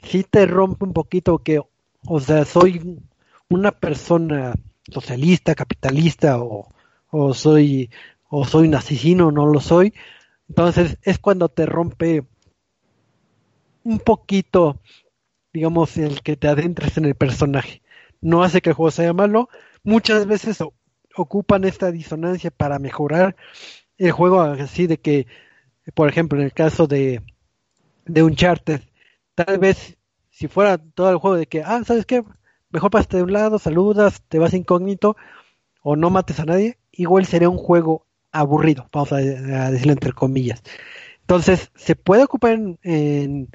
sí 0.03 0.25
te 0.25 0.47
rompe 0.47 0.85
un 0.85 0.93
poquito 0.93 1.39
que, 1.39 1.61
o 2.07 2.21
sea, 2.21 2.45
soy 2.45 2.99
una 3.49 3.73
persona 3.73 4.55
socialista, 4.91 5.55
capitalista 5.55 6.39
o, 6.41 6.69
o 7.11 7.35
soy 7.35 7.91
o 8.31 8.47
soy 8.47 8.69
un 8.69 8.77
asesino, 8.77 9.31
no 9.31 9.47
lo 9.47 9.61
soy. 9.61 9.93
Entonces 10.49 10.99
es 11.03 11.19
cuando 11.19 11.49
te 11.49 11.67
rompe 11.67 12.25
un 13.85 13.99
poquito, 13.99 14.81
digamos, 15.53 15.97
el 15.97 16.23
que 16.23 16.37
te 16.37 16.49
adentres 16.49 16.97
en 16.97 17.05
el 17.05 17.15
personaje. 17.15 17.83
No 18.21 18.43
hace 18.43 18.61
que 18.61 18.71
el 18.71 18.77
juego 18.77 18.91
sea 18.91 19.13
malo. 19.13 19.49
Muchas 19.83 20.27
veces 20.27 20.59
ocupan 21.17 21.65
esta 21.65 21.91
disonancia 21.91 22.51
para 22.51 22.79
mejorar 22.79 23.37
el 23.99 24.13
juego 24.13 24.41
así 24.41 24.87
de 24.87 24.99
que, 24.99 25.27
por 25.95 26.09
ejemplo, 26.09 26.39
en 26.39 26.45
el 26.45 26.53
caso 26.53 26.87
de, 26.87 27.23
de 28.07 28.23
Uncharted, 28.23 28.81
tal 29.35 29.59
vez 29.59 29.97
si 30.31 30.49
fuera 30.49 30.79
todo 30.79 31.11
el 31.11 31.19
juego 31.19 31.37
de 31.37 31.47
que, 31.47 31.63
ah, 31.63 31.83
¿sabes 31.85 32.07
qué? 32.07 32.25
Mejor 32.71 32.91
pasaste 32.91 33.19
de 33.19 33.25
un 33.25 33.33
lado, 33.33 33.59
saludas, 33.59 34.23
te 34.29 34.39
vas 34.39 34.55
incógnito 34.55 35.17
o 35.83 35.97
no 35.97 36.11
mates 36.11 36.41
a 36.41 36.45
nadie, 36.45 36.79
igual 36.93 37.27
sería 37.27 37.49
un 37.49 37.59
juego 37.59 38.07
aburrido, 38.33 38.89
vamos 38.93 39.13
a, 39.13 39.17
decirlo 39.19 39.93
entre 39.93 40.13
comillas. 40.13 40.63
Entonces, 41.23 41.71
se 41.75 41.97
puede 41.97 42.25
ocupar 42.25 42.53
en, 42.53 43.49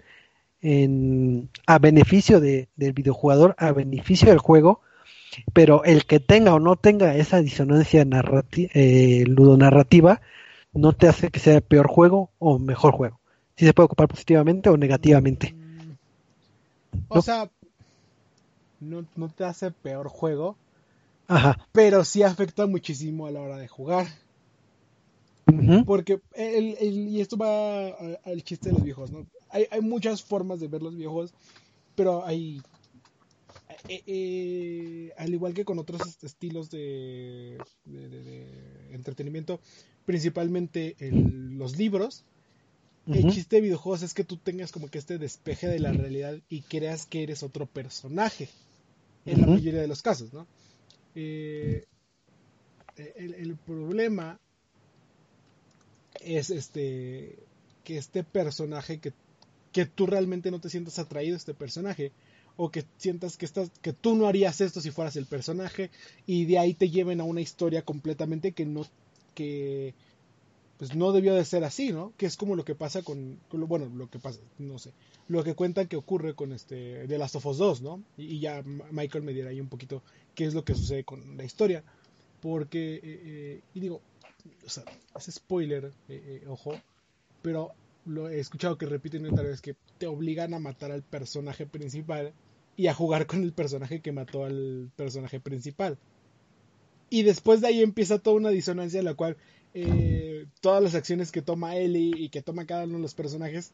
en, 0.61 1.49
a 1.65 1.80
beneficio 1.80 2.39
de, 2.39 2.69
del 2.76 2.93
videojugador, 2.93 3.55
a 3.57 3.71
beneficio 3.71 4.30
del 4.30 4.39
juego, 4.39 4.82
pero 5.53 5.83
el 5.83 6.05
que 6.05 6.19
tenga 6.19 6.53
o 6.53 6.59
no 6.59 6.75
tenga 6.75 7.15
esa 7.15 7.41
disonancia 7.41 8.05
eh, 8.55 9.23
ludonarrativa 9.27 10.21
no 10.73 10.93
te 10.93 11.07
hace 11.07 11.29
que 11.31 11.39
sea 11.39 11.61
peor 11.61 11.88
juego 11.88 12.29
o 12.39 12.59
mejor 12.59 12.93
juego. 12.93 13.19
Si 13.55 13.65
se 13.65 13.73
puede 13.73 13.86
ocupar 13.86 14.07
positivamente 14.07 14.69
o 14.69 14.77
negativamente. 14.77 15.53
Mm. 15.53 15.95
O 17.07 17.21
sea, 17.21 17.49
no, 18.79 19.05
no 19.15 19.29
te 19.29 19.45
hace 19.45 19.71
peor 19.71 20.09
juego, 20.09 20.57
Ajá. 21.27 21.57
pero 21.71 22.03
sí 22.03 22.23
afecta 22.23 22.67
muchísimo 22.67 23.25
a 23.25 23.31
la 23.31 23.41
hora 23.41 23.57
de 23.57 23.67
jugar. 23.67 24.07
Porque, 25.86 26.19
el, 26.33 26.75
y 26.81 27.21
esto 27.21 27.38
va 27.38 27.88
al 28.25 28.43
chiste 28.43 28.69
de 28.69 28.75
los 28.75 28.83
viejos, 28.83 29.11
¿no? 29.11 29.25
Hay, 29.49 29.67
hay, 29.69 29.79
muchas 29.79 30.23
formas 30.23 30.59
de 30.59 30.67
ver 30.67 30.81
los 30.81 30.95
viejos, 30.95 31.33
pero 31.95 32.25
hay, 32.25 32.61
eh, 33.88 34.03
eh, 34.07 35.13
al 35.17 35.33
igual 35.33 35.53
que 35.53 35.65
con 35.65 35.79
otros 35.79 36.01
estilos 36.23 36.69
de, 36.69 37.57
entretenimiento, 38.91 39.59
principalmente 40.05 40.95
los 40.99 41.77
libros, 41.77 42.23
el 43.07 43.31
chiste 43.31 43.57
de 43.57 43.61
videojuegos 43.63 44.01
es 44.01 44.13
que 44.15 44.23
tú 44.23 44.38
tengas 44.38 44.71
como 44.71 44.88
que 44.88 44.97
este 44.97 45.19
despeje 45.19 45.67
de 45.67 45.79
la 45.79 45.91
realidad 45.91 46.39
y 46.49 46.61
creas 46.61 47.05
que 47.05 47.21
eres 47.21 47.43
otro 47.43 47.67
personaje, 47.67 48.49
en 49.25 49.41
la 49.41 49.47
mayoría 49.47 49.81
de 49.81 49.88
los 49.88 50.01
casos, 50.01 50.33
¿no? 50.33 50.47
Eh, 51.13 51.86
el, 52.97 53.33
el 53.33 53.55
problema 53.55 54.39
es 56.21 56.49
este 56.49 57.38
que 57.83 57.97
este 57.97 58.23
personaje 58.23 58.99
que, 58.99 59.13
que 59.71 59.86
tú 59.86 60.07
realmente 60.07 60.51
no 60.51 60.59
te 60.59 60.69
sientas 60.69 60.99
atraído 60.99 61.36
a 61.36 61.38
este 61.38 61.53
personaje 61.53 62.11
o 62.57 62.71
que 62.71 62.85
sientas 62.97 63.37
que 63.37 63.45
estás 63.45 63.69
que 63.81 63.93
tú 63.93 64.15
no 64.15 64.27
harías 64.27 64.61
esto 64.61 64.81
si 64.81 64.91
fueras 64.91 65.15
el 65.15 65.25
personaje 65.25 65.89
y 66.25 66.45
de 66.45 66.59
ahí 66.59 66.73
te 66.73 66.89
lleven 66.89 67.21
a 67.21 67.25
una 67.25 67.41
historia 67.41 67.83
completamente 67.83 68.53
que 68.53 68.65
no 68.65 68.85
que 69.33 69.93
pues 70.77 70.93
no 70.93 71.13
debió 71.13 71.33
de 71.35 71.45
ser 71.45 71.63
así, 71.63 71.93
¿no? 71.93 72.11
Que 72.17 72.25
es 72.25 72.35
como 72.35 72.55
lo 72.55 72.65
que 72.65 72.75
pasa 72.75 73.01
con, 73.01 73.39
bueno, 73.49 73.85
lo 73.95 74.09
que 74.09 74.19
pasa, 74.19 74.41
no 74.57 74.77
sé, 74.77 74.91
lo 75.29 75.41
que 75.43 75.55
cuentan 75.55 75.87
que 75.87 75.95
ocurre 75.95 76.35
con 76.35 76.51
este 76.51 77.07
de 77.07 77.17
Last 77.17 77.37
of 77.37 77.45
Us 77.45 77.57
2, 77.57 77.81
¿no? 77.81 78.03
Y, 78.17 78.39
ya 78.39 78.61
Michael 78.91 79.23
me 79.23 79.33
dirá 79.33 79.51
ahí 79.51 79.61
un 79.61 79.69
poquito 79.69 80.03
qué 80.33 80.43
es 80.45 80.53
lo 80.53 80.65
que 80.65 80.75
sucede 80.75 81.05
con 81.05 81.37
la 81.37 81.45
historia, 81.45 81.81
porque 82.41 82.95
eh, 82.95 83.01
eh, 83.03 83.61
y 83.73 83.79
digo, 83.79 84.01
o 84.65 84.69
sea, 84.69 84.83
es 85.15 85.25
spoiler, 85.31 85.85
eh, 85.85 85.91
eh, 86.09 86.43
ojo, 86.47 86.73
pero 87.41 87.71
lo 88.05 88.29
he 88.29 88.39
escuchado 88.39 88.77
que 88.77 88.85
repiten 88.85 89.25
otra 89.25 89.43
vez 89.43 89.61
que 89.61 89.75
te 89.97 90.07
obligan 90.07 90.53
a 90.53 90.59
matar 90.59 90.91
al 90.91 91.03
personaje 91.03 91.65
principal 91.65 92.33
y 92.78 92.88
a 92.88 92.93
jugar 92.93 93.26
con 93.26 93.43
el 93.43 93.53
personaje 93.53 94.01
que 94.01 94.11
mató 94.11 94.45
al 94.45 94.91
personaje 94.95 95.39
principal. 95.39 95.97
Y 97.09 97.23
después 97.23 97.61
de 97.61 97.67
ahí 97.67 97.82
empieza 97.82 98.19
toda 98.19 98.36
una 98.36 98.49
disonancia 98.49 98.99
en 98.99 99.05
la 99.05 99.13
cual 99.13 99.38
eh, 99.73 100.45
todas 100.61 100.82
las 100.84 100.95
acciones 100.95 101.32
que 101.32 101.41
toma 101.41 101.76
Ellie 101.78 102.13
y 102.17 102.30
que 102.30 102.41
toma 102.41 102.65
cada 102.65 102.86
uno 102.86 102.95
de 102.95 103.01
los 103.01 103.13
personajes, 103.13 103.71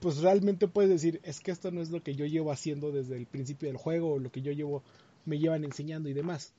pues 0.00 0.18
realmente 0.18 0.68
puedes 0.68 0.90
decir, 0.90 1.20
es 1.22 1.40
que 1.40 1.50
esto 1.50 1.70
no 1.70 1.82
es 1.82 1.90
lo 1.90 2.02
que 2.02 2.14
yo 2.14 2.26
llevo 2.26 2.52
haciendo 2.52 2.92
desde 2.92 3.16
el 3.16 3.26
principio 3.26 3.68
del 3.68 3.76
juego, 3.76 4.14
o 4.14 4.18
lo 4.18 4.30
que 4.30 4.42
yo 4.42 4.52
llevo, 4.52 4.82
me 5.24 5.38
llevan 5.38 5.64
enseñando 5.64 6.08
y 6.08 6.12
demás 6.12 6.52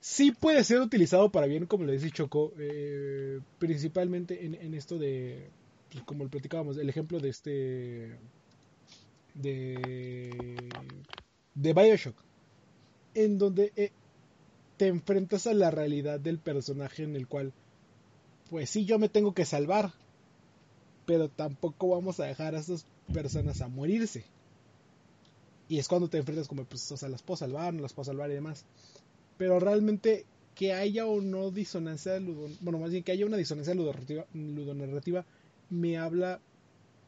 sí 0.00 0.32
puede 0.32 0.62
ser 0.64 0.80
utilizado 0.80 1.30
para 1.30 1.46
bien, 1.46 1.66
como 1.66 1.84
le 1.84 1.92
dice 1.92 2.10
Choco, 2.10 2.52
eh, 2.58 3.40
principalmente 3.58 4.44
en, 4.44 4.74
esto 4.74 4.98
de, 4.98 5.48
pues, 5.90 6.04
como 6.04 6.24
lo 6.24 6.30
platicábamos, 6.30 6.76
el 6.78 6.88
ejemplo 6.88 7.20
de 7.20 7.28
este, 7.28 8.16
de, 9.36 10.68
de 11.54 11.72
Bioshock, 11.72 12.16
en 13.14 13.38
donde 13.38 13.72
eh, 13.76 13.92
te 14.76 14.88
enfrentas 14.88 15.46
a 15.46 15.54
la 15.54 15.70
realidad 15.70 16.20
del 16.20 16.38
personaje 16.38 17.02
en 17.02 17.16
el 17.16 17.26
cual, 17.26 17.52
pues 18.50 18.70
sí, 18.70 18.84
yo 18.84 18.98
me 18.98 19.08
tengo 19.08 19.34
que 19.34 19.44
salvar, 19.44 19.92
pero 21.06 21.28
tampoco 21.28 21.88
vamos 21.88 22.20
a 22.20 22.24
dejar 22.24 22.54
a 22.54 22.60
esas 22.60 22.86
personas 23.12 23.60
a 23.60 23.68
morirse. 23.68 24.24
Y 25.68 25.78
es 25.78 25.88
cuando 25.88 26.08
te 26.08 26.18
enfrentas 26.18 26.46
como, 26.46 26.64
pues, 26.64 26.90
o 26.92 26.96
sea, 26.96 27.08
las 27.08 27.22
puedo 27.22 27.38
salvar, 27.38 27.74
no 27.74 27.82
las 27.82 27.92
puedo 27.92 28.04
salvar 28.04 28.30
y 28.30 28.34
demás 28.34 28.64
pero 29.36 29.60
realmente 29.60 30.24
que 30.54 30.72
haya 30.72 31.06
o 31.06 31.20
no 31.20 31.50
disonancia 31.50 32.18
bueno 32.60 32.78
más 32.78 32.90
bien 32.90 33.02
que 33.02 33.12
haya 33.12 33.26
una 33.26 33.36
disonancia 33.36 33.74
ludonarrativa, 33.74 35.26
me 35.70 35.98
habla 35.98 36.40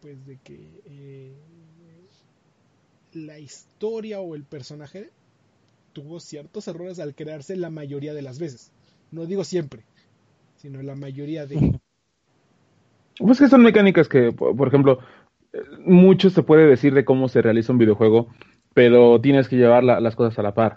pues 0.01 0.25
de 0.27 0.39
que 0.39 0.83
eh, 0.87 1.35
la 3.27 3.39
historia 3.39 4.21
o 4.21 4.35
el 4.35 4.45
personaje 4.45 5.11
tuvo 5.93 6.21
ciertos 6.21 6.69
errores 6.69 6.99
al 6.99 7.15
crearse 7.15 7.57
la 7.57 7.71
mayoría 7.71 8.15
de 8.15 8.23
las 8.23 8.39
veces. 8.39 8.73
No 9.11 9.27
digo 9.27 9.45
siempre 9.45 9.85
sino 10.59 10.83
la 10.83 10.95
mayoría 10.95 11.47
de 11.47 11.79
pues 13.19 13.39
que 13.39 13.49
son 13.49 13.63
mecánicas 13.63 14.09
que 14.09 14.33
por 14.33 14.69
ejemplo 14.69 14.99
mucho 15.85 16.31
se 16.31 16.43
puede 16.43 16.67
decir 16.67 16.95
de 16.95 17.05
cómo 17.05 17.29
se 17.29 17.43
realiza 17.43 17.73
un 17.73 17.79
videojuego 17.79 18.29
pero 18.75 19.21
tienes 19.21 19.49
que 19.49 19.57
llevar 19.57 19.83
las 19.83 20.15
cosas 20.15 20.39
a 20.39 20.43
la 20.43 20.55
par. 20.55 20.77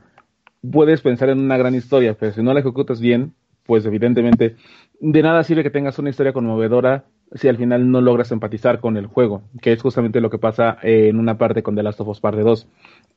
Puedes 0.71 1.01
pensar 1.01 1.29
en 1.29 1.39
una 1.39 1.57
gran 1.57 1.75
historia, 1.75 2.15
pero 2.15 2.31
si 2.31 2.41
no 2.41 2.51
la 2.51 2.61
ejecutas 2.61 2.99
bien, 2.99 3.35
pues 3.63 3.85
evidentemente 3.85 4.55
de 4.99 5.21
nada 5.21 5.43
sirve 5.43 5.61
que 5.61 5.69
tengas 5.69 5.99
una 5.99 6.09
historia 6.09 6.33
conmovedora 6.33 7.05
si 7.33 7.47
al 7.47 7.57
final 7.57 7.89
no 7.89 8.01
logras 8.01 8.31
empatizar 8.31 8.79
con 8.79 8.97
el 8.97 9.07
juego, 9.07 9.43
que 9.61 9.71
es 9.71 9.81
justamente 9.81 10.21
lo 10.21 10.29
que 10.29 10.37
pasa 10.37 10.77
en 10.81 11.17
una 11.17 11.37
parte 11.37 11.63
con 11.63 11.75
The 11.75 11.83
Last 11.83 12.01
of 12.01 12.09
Us 12.09 12.19
Parte 12.19 12.41
2, 12.41 12.67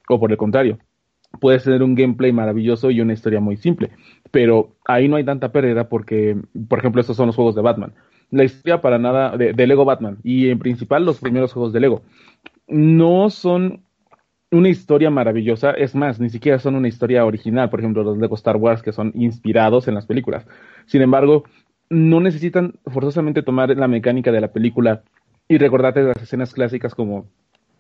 o 0.09 0.21
por 0.21 0.31
el 0.31 0.39
contrario. 0.39 0.79
Puedes 1.41 1.65
tener 1.65 1.83
un 1.83 1.97
gameplay 1.97 2.33
maravilloso 2.33 2.91
y 2.91 3.01
una 3.01 3.13
historia 3.13 3.41
muy 3.41 3.57
simple, 3.57 3.91
pero 4.31 4.77
ahí 4.85 5.09
no 5.09 5.17
hay 5.17 5.25
tanta 5.25 5.51
pérdida 5.51 5.89
porque, 5.89 6.37
por 6.69 6.79
ejemplo, 6.79 7.01
estos 7.01 7.17
son 7.17 7.27
los 7.27 7.37
juegos 7.37 7.57
de 7.57 7.63
Batman. 7.63 7.95
La 8.31 8.45
historia 8.45 8.81
para 8.81 8.99
nada 8.99 9.37
de, 9.37 9.53
de 9.53 9.67
Lego 9.67 9.85
Batman 9.85 10.19
y 10.23 10.49
en 10.49 10.59
principal 10.59 11.05
los 11.05 11.21
primeros 11.21 11.53
juegos 11.53 11.73
de 11.73 11.81
Lego 11.81 12.03
no 12.69 13.31
son 13.31 13.85
una 14.51 14.69
historia 14.69 15.11
maravillosa. 15.11 15.73
Es 15.73 15.95
más, 15.95 16.21
ni 16.21 16.31
siquiera 16.31 16.59
son 16.59 16.77
una 16.77 16.89
historia 16.89 17.25
original. 17.25 17.71
Por 17.71 17.81
ejemplo, 17.81 18.03
los 18.03 18.19
Lego 18.19 18.37
Star 18.37 18.57
Wars 18.57 18.83
que 18.83 18.93
son 18.93 19.13
inspirados 19.15 19.89
en 19.89 19.95
las 19.95 20.07
películas. 20.07 20.47
Sin 20.87 21.03
embargo, 21.03 21.45
no 21.91 22.21
necesitan 22.21 22.75
forzosamente 22.87 23.43
tomar 23.43 23.77
la 23.77 23.89
mecánica 23.89 24.33
de 24.33 24.41
la 24.41 24.53
película 24.53 25.03
y 25.49 25.59
recordarte 25.59 26.03
las 26.03 26.23
escenas 26.23 26.53
clásicas 26.55 26.95
como, 26.95 27.27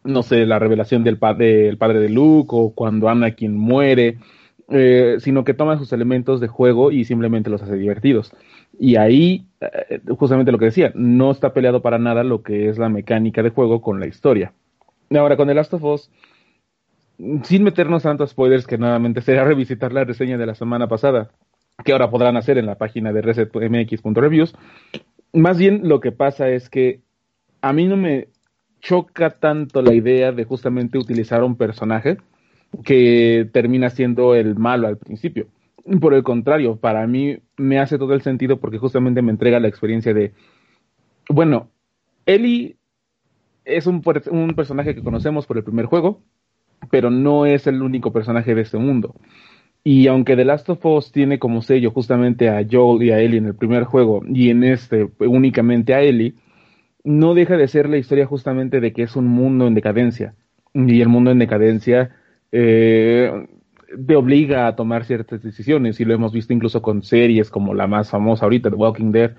no 0.04 0.22
sé, 0.22 0.46
la 0.46 0.58
revelación 0.58 1.04
del, 1.04 1.18
padre 1.18 1.76
de 1.78 2.08
Luke 2.08 2.50
o 2.52 2.74
cuando 2.74 3.08
Anakin 3.08 3.56
muere, 3.56 4.18
eh, 4.68 5.16
sino 5.20 5.44
que 5.44 5.54
toma 5.54 5.78
sus 5.78 5.92
elementos 5.92 6.40
de 6.40 6.48
juego 6.48 6.90
y 6.90 7.04
simplemente 7.04 7.50
los 7.50 7.62
hace 7.62 7.76
divertidos. 7.76 8.32
Y 8.78 8.96
ahí, 8.96 9.46
eh, 9.60 10.00
justamente 10.18 10.52
lo 10.52 10.58
que 10.58 10.66
decía, 10.66 10.92
no 10.94 11.30
está 11.30 11.52
peleado 11.52 11.82
para 11.82 11.98
nada 11.98 12.24
lo 12.24 12.42
que 12.42 12.68
es 12.68 12.78
la 12.78 12.88
mecánica 12.88 13.42
de 13.42 13.50
juego 13.50 13.80
con 13.80 14.00
la 14.00 14.06
historia. 14.06 14.52
Ahora, 15.10 15.36
con 15.36 15.48
The 15.48 15.54
Last 15.54 15.74
of 15.74 15.84
Us, 15.84 16.10
sin 17.44 17.62
meternos 17.62 18.02
tantos 18.02 18.30
spoilers, 18.30 18.66
que 18.66 18.78
nuevamente 18.78 19.20
será 19.22 19.44
revisitar 19.44 19.92
la 19.92 20.04
reseña 20.04 20.38
de 20.38 20.46
la 20.46 20.54
semana 20.54 20.88
pasada, 20.88 21.30
que 21.82 21.92
ahora 21.92 22.10
podrán 22.10 22.36
hacer 22.36 22.58
en 22.58 22.66
la 22.66 22.76
página 22.76 23.12
de 23.12 23.22
resetmx.reviews. 23.22 24.54
Más 25.32 25.58
bien 25.58 25.88
lo 25.88 26.00
que 26.00 26.12
pasa 26.12 26.48
es 26.48 26.70
que 26.70 27.00
a 27.60 27.72
mí 27.72 27.86
no 27.86 27.96
me 27.96 28.28
choca 28.80 29.30
tanto 29.30 29.82
la 29.82 29.94
idea 29.94 30.30
de 30.32 30.44
justamente 30.44 30.98
utilizar 30.98 31.42
un 31.42 31.56
personaje 31.56 32.18
que 32.84 33.48
termina 33.52 33.90
siendo 33.90 34.34
el 34.34 34.56
malo 34.56 34.86
al 34.86 34.98
principio. 34.98 35.48
Por 36.00 36.14
el 36.14 36.22
contrario, 36.22 36.76
para 36.76 37.06
mí 37.06 37.38
me 37.56 37.78
hace 37.78 37.98
todo 37.98 38.14
el 38.14 38.22
sentido 38.22 38.58
porque 38.58 38.78
justamente 38.78 39.22
me 39.22 39.32
entrega 39.32 39.60
la 39.60 39.68
experiencia 39.68 40.14
de, 40.14 40.32
bueno, 41.28 41.68
Ellie 42.26 42.76
es 43.64 43.86
un, 43.86 44.02
un 44.30 44.54
personaje 44.54 44.94
que 44.94 45.02
conocemos 45.02 45.46
por 45.46 45.56
el 45.56 45.64
primer 45.64 45.86
juego, 45.86 46.20
pero 46.90 47.10
no 47.10 47.46
es 47.46 47.66
el 47.66 47.82
único 47.82 48.12
personaje 48.12 48.54
de 48.54 48.62
este 48.62 48.78
mundo. 48.78 49.14
Y 49.86 50.06
aunque 50.06 50.34
The 50.34 50.46
Last 50.46 50.70
of 50.70 50.84
Us 50.86 51.12
tiene 51.12 51.38
como 51.38 51.60
sello 51.60 51.90
justamente 51.90 52.48
a 52.48 52.66
Joel 52.68 53.02
y 53.02 53.10
a 53.10 53.20
Ellie 53.20 53.36
en 53.36 53.46
el 53.46 53.54
primer 53.54 53.84
juego 53.84 54.22
y 54.26 54.48
en 54.48 54.64
este 54.64 55.10
únicamente 55.18 55.94
a 55.94 56.00
Ellie, 56.00 56.34
no 57.04 57.34
deja 57.34 57.58
de 57.58 57.68
ser 57.68 57.90
la 57.90 57.98
historia 57.98 58.24
justamente 58.24 58.80
de 58.80 58.94
que 58.94 59.02
es 59.02 59.14
un 59.14 59.26
mundo 59.26 59.66
en 59.66 59.74
decadencia. 59.74 60.34
Y 60.72 61.02
el 61.02 61.08
mundo 61.08 61.30
en 61.30 61.38
decadencia 61.38 62.16
eh, 62.50 63.30
te 64.06 64.16
obliga 64.16 64.66
a 64.66 64.74
tomar 64.74 65.04
ciertas 65.04 65.42
decisiones 65.42 66.00
y 66.00 66.06
lo 66.06 66.14
hemos 66.14 66.32
visto 66.32 66.54
incluso 66.54 66.80
con 66.80 67.02
series 67.02 67.50
como 67.50 67.74
la 67.74 67.86
más 67.86 68.08
famosa 68.08 68.46
ahorita, 68.46 68.70
The 68.70 68.76
Walking 68.76 69.12
Dead, 69.12 69.32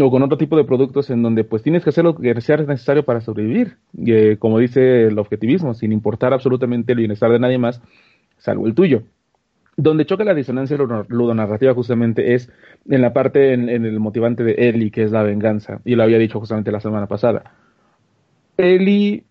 o 0.00 0.10
con 0.10 0.22
otro 0.22 0.38
tipo 0.38 0.56
de 0.56 0.64
productos 0.64 1.10
en 1.10 1.22
donde 1.22 1.42
pues 1.42 1.62
tienes 1.62 1.82
que 1.82 1.90
hacer 1.90 2.04
lo 2.04 2.14
que 2.14 2.40
sea 2.40 2.56
necesario 2.58 3.04
para 3.04 3.20
sobrevivir, 3.20 3.78
eh, 4.06 4.36
como 4.38 4.60
dice 4.60 5.06
el 5.06 5.18
objetivismo, 5.18 5.74
sin 5.74 5.92
importar 5.92 6.32
absolutamente 6.32 6.92
el 6.92 6.98
bienestar 6.98 7.32
de 7.32 7.40
nadie 7.40 7.58
más, 7.58 7.82
salvo 8.38 8.66
el 8.68 8.74
tuyo. 8.74 9.02
Donde 9.76 10.04
choca 10.04 10.24
la 10.24 10.34
disonancia 10.34 10.76
ludonarrativa 10.76 11.72
justamente 11.74 12.34
es 12.34 12.50
en 12.88 13.00
la 13.00 13.12
parte, 13.12 13.54
en, 13.54 13.68
en, 13.68 13.86
el 13.86 14.00
motivante 14.00 14.44
de 14.44 14.68
Ellie, 14.68 14.90
que 14.90 15.02
es 15.02 15.12
la 15.12 15.22
venganza, 15.22 15.80
y 15.84 15.94
lo 15.94 16.02
había 16.02 16.18
dicho 16.18 16.38
justamente 16.38 16.72
la 16.72 16.80
semana 16.80 17.06
pasada. 17.06 17.54
Ellie 18.58 19.24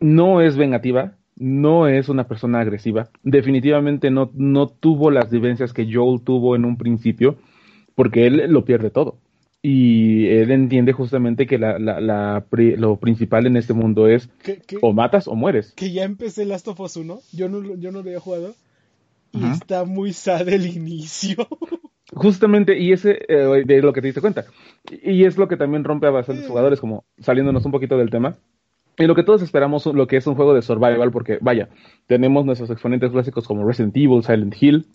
no 0.00 0.42
es 0.42 0.56
vengativa, 0.56 1.16
no 1.36 1.88
es 1.88 2.08
una 2.08 2.28
persona 2.28 2.60
agresiva, 2.60 3.08
definitivamente 3.22 4.10
no, 4.10 4.30
no 4.34 4.68
tuvo 4.68 5.10
las 5.10 5.30
vivencias 5.30 5.72
que 5.72 5.88
Joel 5.90 6.20
tuvo 6.22 6.56
en 6.56 6.64
un 6.64 6.76
principio, 6.76 7.36
porque 7.94 8.26
él 8.26 8.44
lo 8.48 8.64
pierde 8.64 8.90
todo. 8.90 9.18
Y 9.62 10.26
él 10.26 10.50
entiende 10.50 10.92
justamente 10.92 11.46
que 11.46 11.56
la, 11.56 11.78
la, 11.78 11.98
la, 11.98 12.44
lo 12.76 12.96
principal 12.96 13.46
en 13.46 13.56
este 13.56 13.72
mundo 13.72 14.08
es 14.08 14.28
o 14.82 14.92
matas 14.92 15.26
o 15.26 15.34
mueres. 15.34 15.72
Que 15.72 15.90
ya 15.90 16.04
empecé 16.04 16.44
Last 16.44 16.68
of 16.68 16.80
Us 16.80 16.98
1, 16.98 17.18
yo 17.32 17.48
no, 17.48 17.74
yo 17.76 17.90
no 17.90 17.92
lo 17.92 18.00
había 18.00 18.20
jugado, 18.20 18.54
y 19.34 19.44
está 19.44 19.84
muy 19.84 20.12
sad 20.12 20.48
el 20.48 20.66
inicio. 20.66 21.46
Justamente, 22.12 22.78
y 22.78 22.92
ese 22.92 23.18
eh, 23.28 23.64
de 23.66 23.82
lo 23.82 23.92
que 23.92 24.00
te 24.00 24.08
diste 24.08 24.20
cuenta. 24.20 24.44
Y 25.02 25.24
es 25.24 25.36
lo 25.36 25.48
que 25.48 25.56
también 25.56 25.84
rompe 25.84 26.06
a 26.06 26.10
bastantes 26.10 26.46
jugadores, 26.46 26.80
como 26.80 27.04
saliéndonos 27.18 27.64
un 27.66 27.72
poquito 27.72 27.98
del 27.98 28.10
tema. 28.10 28.36
Y 28.96 29.06
lo 29.06 29.16
que 29.16 29.24
todos 29.24 29.42
esperamos, 29.42 29.86
lo 29.86 30.06
que 30.06 30.16
es 30.16 30.26
un 30.26 30.36
juego 30.36 30.54
de 30.54 30.62
survival, 30.62 31.10
porque 31.10 31.38
vaya, 31.40 31.68
tenemos 32.06 32.44
nuestros 32.44 32.70
exponentes 32.70 33.10
clásicos 33.10 33.48
como 33.48 33.66
Resident 33.66 33.96
Evil, 33.96 34.22
Silent 34.22 34.54
Hill, 34.60 34.86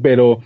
pero 0.00 0.38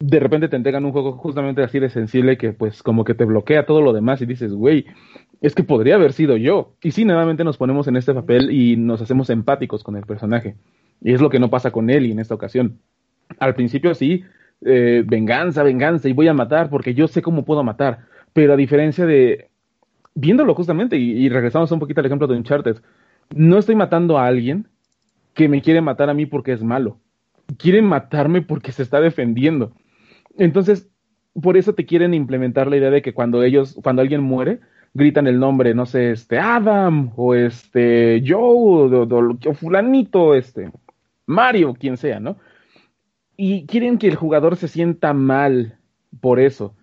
de 0.00 0.20
repente 0.20 0.48
te 0.48 0.56
entregan 0.56 0.84
un 0.84 0.92
juego 0.92 1.12
justamente 1.12 1.62
así 1.62 1.80
de 1.80 1.90
sensible 1.90 2.38
que 2.38 2.52
pues 2.52 2.82
como 2.82 3.04
que 3.04 3.14
te 3.14 3.24
bloquea 3.24 3.66
todo 3.66 3.82
lo 3.82 3.92
demás 3.92 4.22
y 4.22 4.26
dices, 4.26 4.54
güey, 4.54 4.86
es 5.40 5.54
que 5.54 5.64
podría 5.64 5.96
haber 5.96 6.12
sido 6.12 6.36
yo. 6.36 6.74
Y 6.82 6.92
sí, 6.92 7.04
nuevamente 7.04 7.44
nos 7.44 7.58
ponemos 7.58 7.88
en 7.88 7.96
este 7.96 8.14
papel 8.14 8.50
y 8.50 8.76
nos 8.76 9.02
hacemos 9.02 9.28
empáticos 9.28 9.82
con 9.82 9.96
el 9.96 10.06
personaje. 10.06 10.56
Y 11.00 11.12
es 11.12 11.20
lo 11.20 11.30
que 11.30 11.38
no 11.38 11.50
pasa 11.50 11.70
con 11.70 11.90
Ellie 11.90 12.12
en 12.12 12.18
esta 12.18 12.34
ocasión. 12.34 12.78
Al 13.38 13.54
principio 13.54 13.94
sí, 13.94 14.24
eh, 14.64 15.04
venganza, 15.06 15.62
venganza, 15.62 16.08
y 16.08 16.12
voy 16.12 16.28
a 16.28 16.34
matar 16.34 16.68
porque 16.70 16.94
yo 16.94 17.08
sé 17.08 17.22
cómo 17.22 17.44
puedo 17.44 17.62
matar. 17.62 18.06
Pero 18.32 18.52
a 18.52 18.56
diferencia 18.56 19.06
de, 19.06 19.48
viéndolo 20.14 20.54
justamente, 20.54 20.96
y, 20.96 21.28
regresamos 21.28 21.70
un 21.70 21.78
poquito 21.78 22.00
al 22.00 22.06
ejemplo 22.06 22.26
de 22.26 22.36
Uncharted, 22.36 22.76
no 23.34 23.58
estoy 23.58 23.76
matando 23.76 24.18
a 24.18 24.26
alguien 24.26 24.66
que 25.34 25.48
me 25.48 25.62
quiere 25.62 25.80
matar 25.80 26.10
a 26.10 26.14
mí 26.14 26.26
porque 26.26 26.52
es 26.52 26.62
malo. 26.62 26.98
Quiere 27.56 27.82
matarme 27.82 28.42
porque 28.42 28.72
se 28.72 28.82
está 28.82 29.00
defendiendo. 29.00 29.72
Entonces, 30.36 30.88
por 31.40 31.56
eso 31.56 31.74
te 31.74 31.86
quieren 31.86 32.14
implementar 32.14 32.66
la 32.66 32.76
idea 32.76 32.90
de 32.90 33.02
que 33.02 33.14
cuando 33.14 33.42
ellos, 33.42 33.78
cuando 33.82 34.02
alguien 34.02 34.22
muere, 34.22 34.60
gritan 34.94 35.26
el 35.26 35.38
nombre, 35.38 35.74
no 35.74 35.86
sé, 35.86 36.10
este 36.10 36.38
Adam, 36.38 37.12
o 37.16 37.34
este 37.34 38.22
Joe, 38.26 39.06
o, 39.08 39.54
fulanito, 39.54 40.34
este 40.34 40.70
Mario, 41.28 41.74
quien 41.74 41.98
sea, 41.98 42.18
¿no? 42.20 42.38
Y 43.36 43.66
quieren 43.66 43.98
que 43.98 44.08
el 44.08 44.16
jugador 44.16 44.56
se 44.56 44.66
sienta 44.66 45.12
mal 45.12 45.78
por 46.20 46.40
eso. 46.40 46.74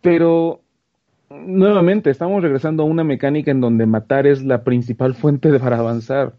Pero 0.00 0.62
nuevamente 1.28 2.08
estamos 2.08 2.42
regresando 2.42 2.82
a 2.82 2.86
una 2.86 3.04
mecánica 3.04 3.50
en 3.50 3.60
donde 3.60 3.84
matar 3.84 4.26
es 4.26 4.42
la 4.42 4.64
principal 4.64 5.14
fuente 5.14 5.52
de, 5.52 5.60
para 5.60 5.78
avanzar. 5.78 6.32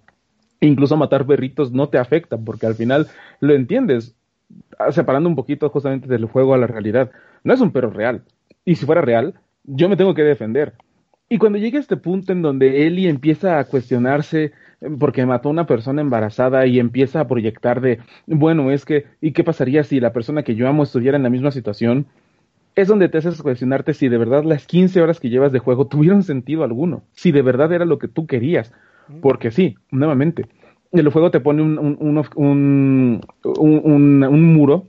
Incluso 0.59 0.97
matar 0.97 1.27
perritos 1.27 1.71
no 1.71 1.87
te 1.87 1.99
afecta 1.99 2.35
porque 2.35 2.65
al 2.65 2.73
final 2.73 3.07
lo 3.39 3.53
entiendes, 3.53 4.15
separando 4.89 5.29
un 5.29 5.35
poquito 5.35 5.69
justamente 5.69 6.07
del 6.07 6.25
juego 6.25 6.55
a 6.55 6.57
la 6.57 6.67
realidad. 6.67 7.11
No 7.43 7.53
es 7.53 7.61
un 7.61 7.71
perro 7.71 7.91
real. 7.91 8.23
Y 8.65 8.75
si 8.75 8.87
fuera 8.87 9.01
real, 9.01 9.35
yo 9.63 9.87
me 9.87 9.97
tengo 9.97 10.15
que 10.15 10.23
defender. 10.23 10.73
Y 11.29 11.37
cuando 11.37 11.59
llega 11.59 11.79
este 11.79 11.95
punto 11.95 12.31
en 12.31 12.41
donde 12.41 12.87
Ellie 12.87 13.07
empieza 13.07 13.59
a 13.59 13.65
cuestionarse 13.65 14.51
porque 14.99 15.25
mató 15.25 15.49
a 15.49 15.51
una 15.51 15.67
persona 15.67 16.01
embarazada 16.01 16.65
y 16.65 16.79
empieza 16.79 17.21
a 17.21 17.27
proyectar 17.27 17.81
de, 17.81 17.99
bueno, 18.27 18.71
es 18.71 18.85
que, 18.85 19.05
¿y 19.21 19.31
qué 19.31 19.43
pasaría 19.43 19.83
si 19.83 19.99
la 19.99 20.13
persona 20.13 20.43
que 20.43 20.55
yo 20.55 20.67
amo 20.67 20.83
estuviera 20.83 21.17
en 21.17 21.23
la 21.23 21.29
misma 21.29 21.51
situación? 21.51 22.07
es 22.75 22.87
donde 22.87 23.09
te 23.09 23.17
haces 23.17 23.41
cuestionarte 23.41 23.93
si 23.93 24.07
de 24.07 24.17
verdad 24.17 24.43
las 24.43 24.65
15 24.65 25.01
horas 25.01 25.19
que 25.19 25.29
llevas 25.29 25.51
de 25.51 25.59
juego 25.59 25.87
tuvieron 25.87 26.23
sentido 26.23 26.63
alguno, 26.63 27.03
si 27.11 27.31
de 27.31 27.41
verdad 27.41 27.71
era 27.73 27.85
lo 27.85 27.99
que 27.99 28.07
tú 28.07 28.27
querías. 28.27 28.71
Porque 29.21 29.51
sí, 29.51 29.75
nuevamente, 29.89 30.45
el 30.91 31.09
juego 31.09 31.31
te 31.31 31.41
pone 31.41 31.61
un, 31.61 31.77
un, 31.77 32.25
un, 32.35 34.23
un, 34.23 34.53
muro 34.53 34.87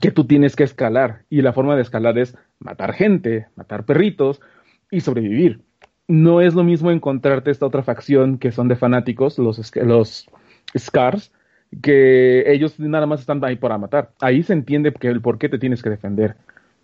que 0.00 0.10
tú 0.10 0.24
tienes 0.24 0.56
que 0.56 0.64
escalar 0.64 1.24
y 1.28 1.42
la 1.42 1.52
forma 1.52 1.76
de 1.76 1.82
escalar 1.82 2.18
es 2.18 2.34
matar 2.60 2.94
gente, 2.94 3.48
matar 3.56 3.84
perritos 3.84 4.40
y 4.90 5.00
sobrevivir. 5.00 5.60
No 6.08 6.40
es 6.40 6.54
lo 6.54 6.64
mismo 6.64 6.90
encontrarte 6.90 7.50
esta 7.50 7.66
otra 7.66 7.82
facción 7.82 8.38
que 8.38 8.52
son 8.52 8.68
de 8.68 8.76
fanáticos, 8.76 9.38
los, 9.38 9.74
los 9.76 10.28
Scars, 10.76 11.32
que 11.80 12.52
ellos 12.52 12.78
nada 12.78 13.06
más 13.06 13.20
están 13.20 13.42
ahí 13.44 13.56
para 13.56 13.78
matar. 13.78 14.10
Ahí 14.20 14.42
se 14.42 14.52
entiende 14.52 14.92
que 14.92 15.08
el 15.08 15.20
por 15.20 15.38
qué 15.38 15.48
te 15.48 15.58
tienes 15.58 15.82
que 15.82 15.90
defender. 15.90 16.36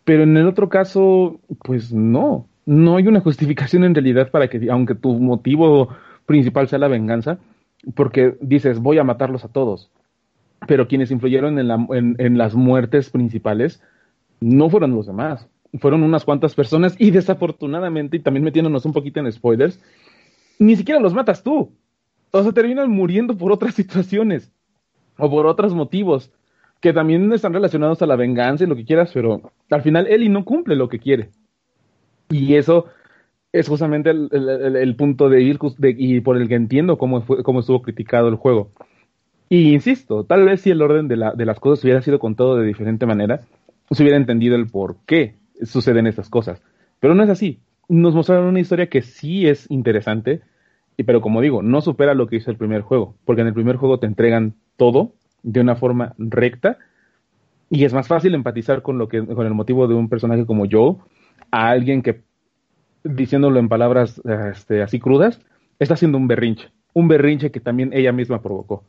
Pero 0.05 0.23
en 0.23 0.37
el 0.37 0.47
otro 0.47 0.69
caso, 0.69 1.41
pues 1.63 1.93
no, 1.93 2.47
no 2.65 2.97
hay 2.97 3.07
una 3.07 3.21
justificación 3.21 3.85
en 3.85 3.95
realidad 3.95 4.31
para 4.31 4.49
que, 4.49 4.71
aunque 4.71 4.95
tu 4.95 5.15
motivo 5.15 5.89
principal 6.27 6.69
sea 6.69 6.79
la 6.79 6.89
venganza, 6.89 7.39
porque 7.95 8.37
dices, 8.41 8.79
voy 8.79 8.99
a 8.99 9.05
matarlos 9.05 9.45
a 9.45 9.49
todos. 9.49 9.91
Pero 10.67 10.89
quienes 10.89 11.11
influyeron 11.11 11.59
en, 11.59 11.69
la, 11.69 11.87
en, 11.91 12.39
las 12.39 12.55
muertes 12.55 13.11
principales 13.11 13.83
no 14.41 14.69
fueron 14.71 14.95
los 14.95 15.07
demás, 15.07 15.49
fueron 15.81 16.03
unas 16.03 16.25
cuantas 16.25 16.55
personas 16.55 16.95
y 16.99 17.11
desafortunadamente, 17.11 18.17
y 18.17 18.21
también 18.21 18.45
metiéndonos 18.45 18.85
un 18.85 18.93
poquito 18.93 19.21
en 19.21 19.31
spoilers, 19.31 19.81
ni 20.59 20.77
siquiera 20.77 21.01
los 21.01 21.15
matas 21.15 21.43
tú. 21.43 21.73
O 22.31 22.43
sea, 22.43 22.53
terminan 22.53 22.91
muriendo 22.91 23.37
por 23.37 23.53
otras 23.53 23.75
situaciones 23.77 24.51
o 25.17 25.31
por 25.31 25.47
otros 25.47 25.75
motivos 25.75 26.31
que 26.81 26.93
también 26.93 27.33
están 27.33 27.53
relacionados 27.53 28.03
a 28.03 28.07
la 28.07 28.17
venganza 28.17 28.65
y 28.65 28.67
lo 28.67 28.77
que 28.77 28.85
quieras, 28.85 29.11
pero 29.13 29.51
al 29.71 29.83
final 29.83 30.07
Ellie 30.07 30.29
no 30.29 30.45
cumple 30.45 30.77
lo 30.77 30.89
que 30.89 31.01
quiere. 31.01 31.31
Y 32.31 32.55
eso 32.55 32.87
es 33.53 33.67
justamente 33.67 34.11
el, 34.11 34.95
punto 34.97 35.29
de 35.29 35.43
ir 35.43 35.59
y 35.81 36.21
por 36.21 36.37
el 36.37 36.47
que 36.49 36.55
entiendo 36.55 36.99
cómo, 36.99 37.23
fue, 37.23 37.43
cómo 37.43 37.61
estuvo 37.61 37.83
criticado 37.83 38.29
el 38.29 38.37
juego. 38.37 38.71
Y 39.49 39.73
insisto, 39.73 40.25
tal 40.25 40.45
vez 40.45 40.61
si 40.61 40.71
el 40.71 40.83
orden 40.83 41.09
de, 41.09 41.17
la, 41.17 41.33
de 41.33 41.47
las 41.47 41.59
cosas 41.59 41.83
hubiera 41.83 42.03
sido 42.03 42.19
contado 42.19 42.57
de 42.57 42.67
diferente 42.67 43.07
manera, 43.07 43.41
se 43.91 44.03
hubiera 44.03 44.19
entendido 44.19 44.55
el 44.55 44.67
por 44.67 44.97
qué 45.07 45.35
suceden 45.63 46.07
estas 46.07 46.29
cosas. 46.29 46.63
Pero 47.01 47.15
no 47.15 47.23
es 47.23 47.31
así. 47.31 47.61
Nos 47.89 48.15
mostraron 48.15 48.47
una 48.47 48.61
historia 48.61 48.89
que 48.89 49.03
sí 49.03 49.47
es 49.47 49.71
interesante, 49.71 50.43
pero 51.07 51.21
como 51.21 51.41
digo, 51.41 51.63
no 51.63 51.81
supera 51.81 52.15
lo 52.15 52.27
que 52.27 52.37
hizo 52.37 52.51
el 52.51 52.57
primer 52.57 52.83
juego, 52.83 53.15
porque 53.25 53.43
en 53.43 53.49
el 53.49 53.55
primer 53.55 53.77
juego 53.77 53.99
te 53.99 54.07
entregan 54.07 54.55
todo 54.77 55.13
de 55.43 55.61
una 55.61 55.77
forma 55.77 56.15
recta 56.19 56.79
y 57.71 57.85
es 57.85 57.93
más 57.93 58.09
fácil 58.09 58.35
empatizar 58.35 58.83
con 58.83 58.99
lo 58.99 59.09
que 59.09 59.25
con 59.25 59.47
el 59.47 59.55
motivo 59.55 59.87
de 59.87 59.95
un 59.95 60.09
personaje 60.09 60.47
como 60.47 60.67
yo 60.67 60.99
a 61.51 61.69
alguien 61.69 62.03
que 62.03 62.23
diciéndolo 63.05 63.59
en 63.59 63.69
palabras 63.69 64.21
este, 64.53 64.83
así 64.83 64.99
crudas 64.99 65.41
está 65.79 65.95
haciendo 65.95 66.19
un 66.19 66.29
berrinche 66.29 66.71
un 66.93 67.09
berrinche 67.09 67.51
que 67.51 67.61
también 67.61 67.91
ella 67.93 68.13
misma 68.13 68.43
provocó 68.43 68.85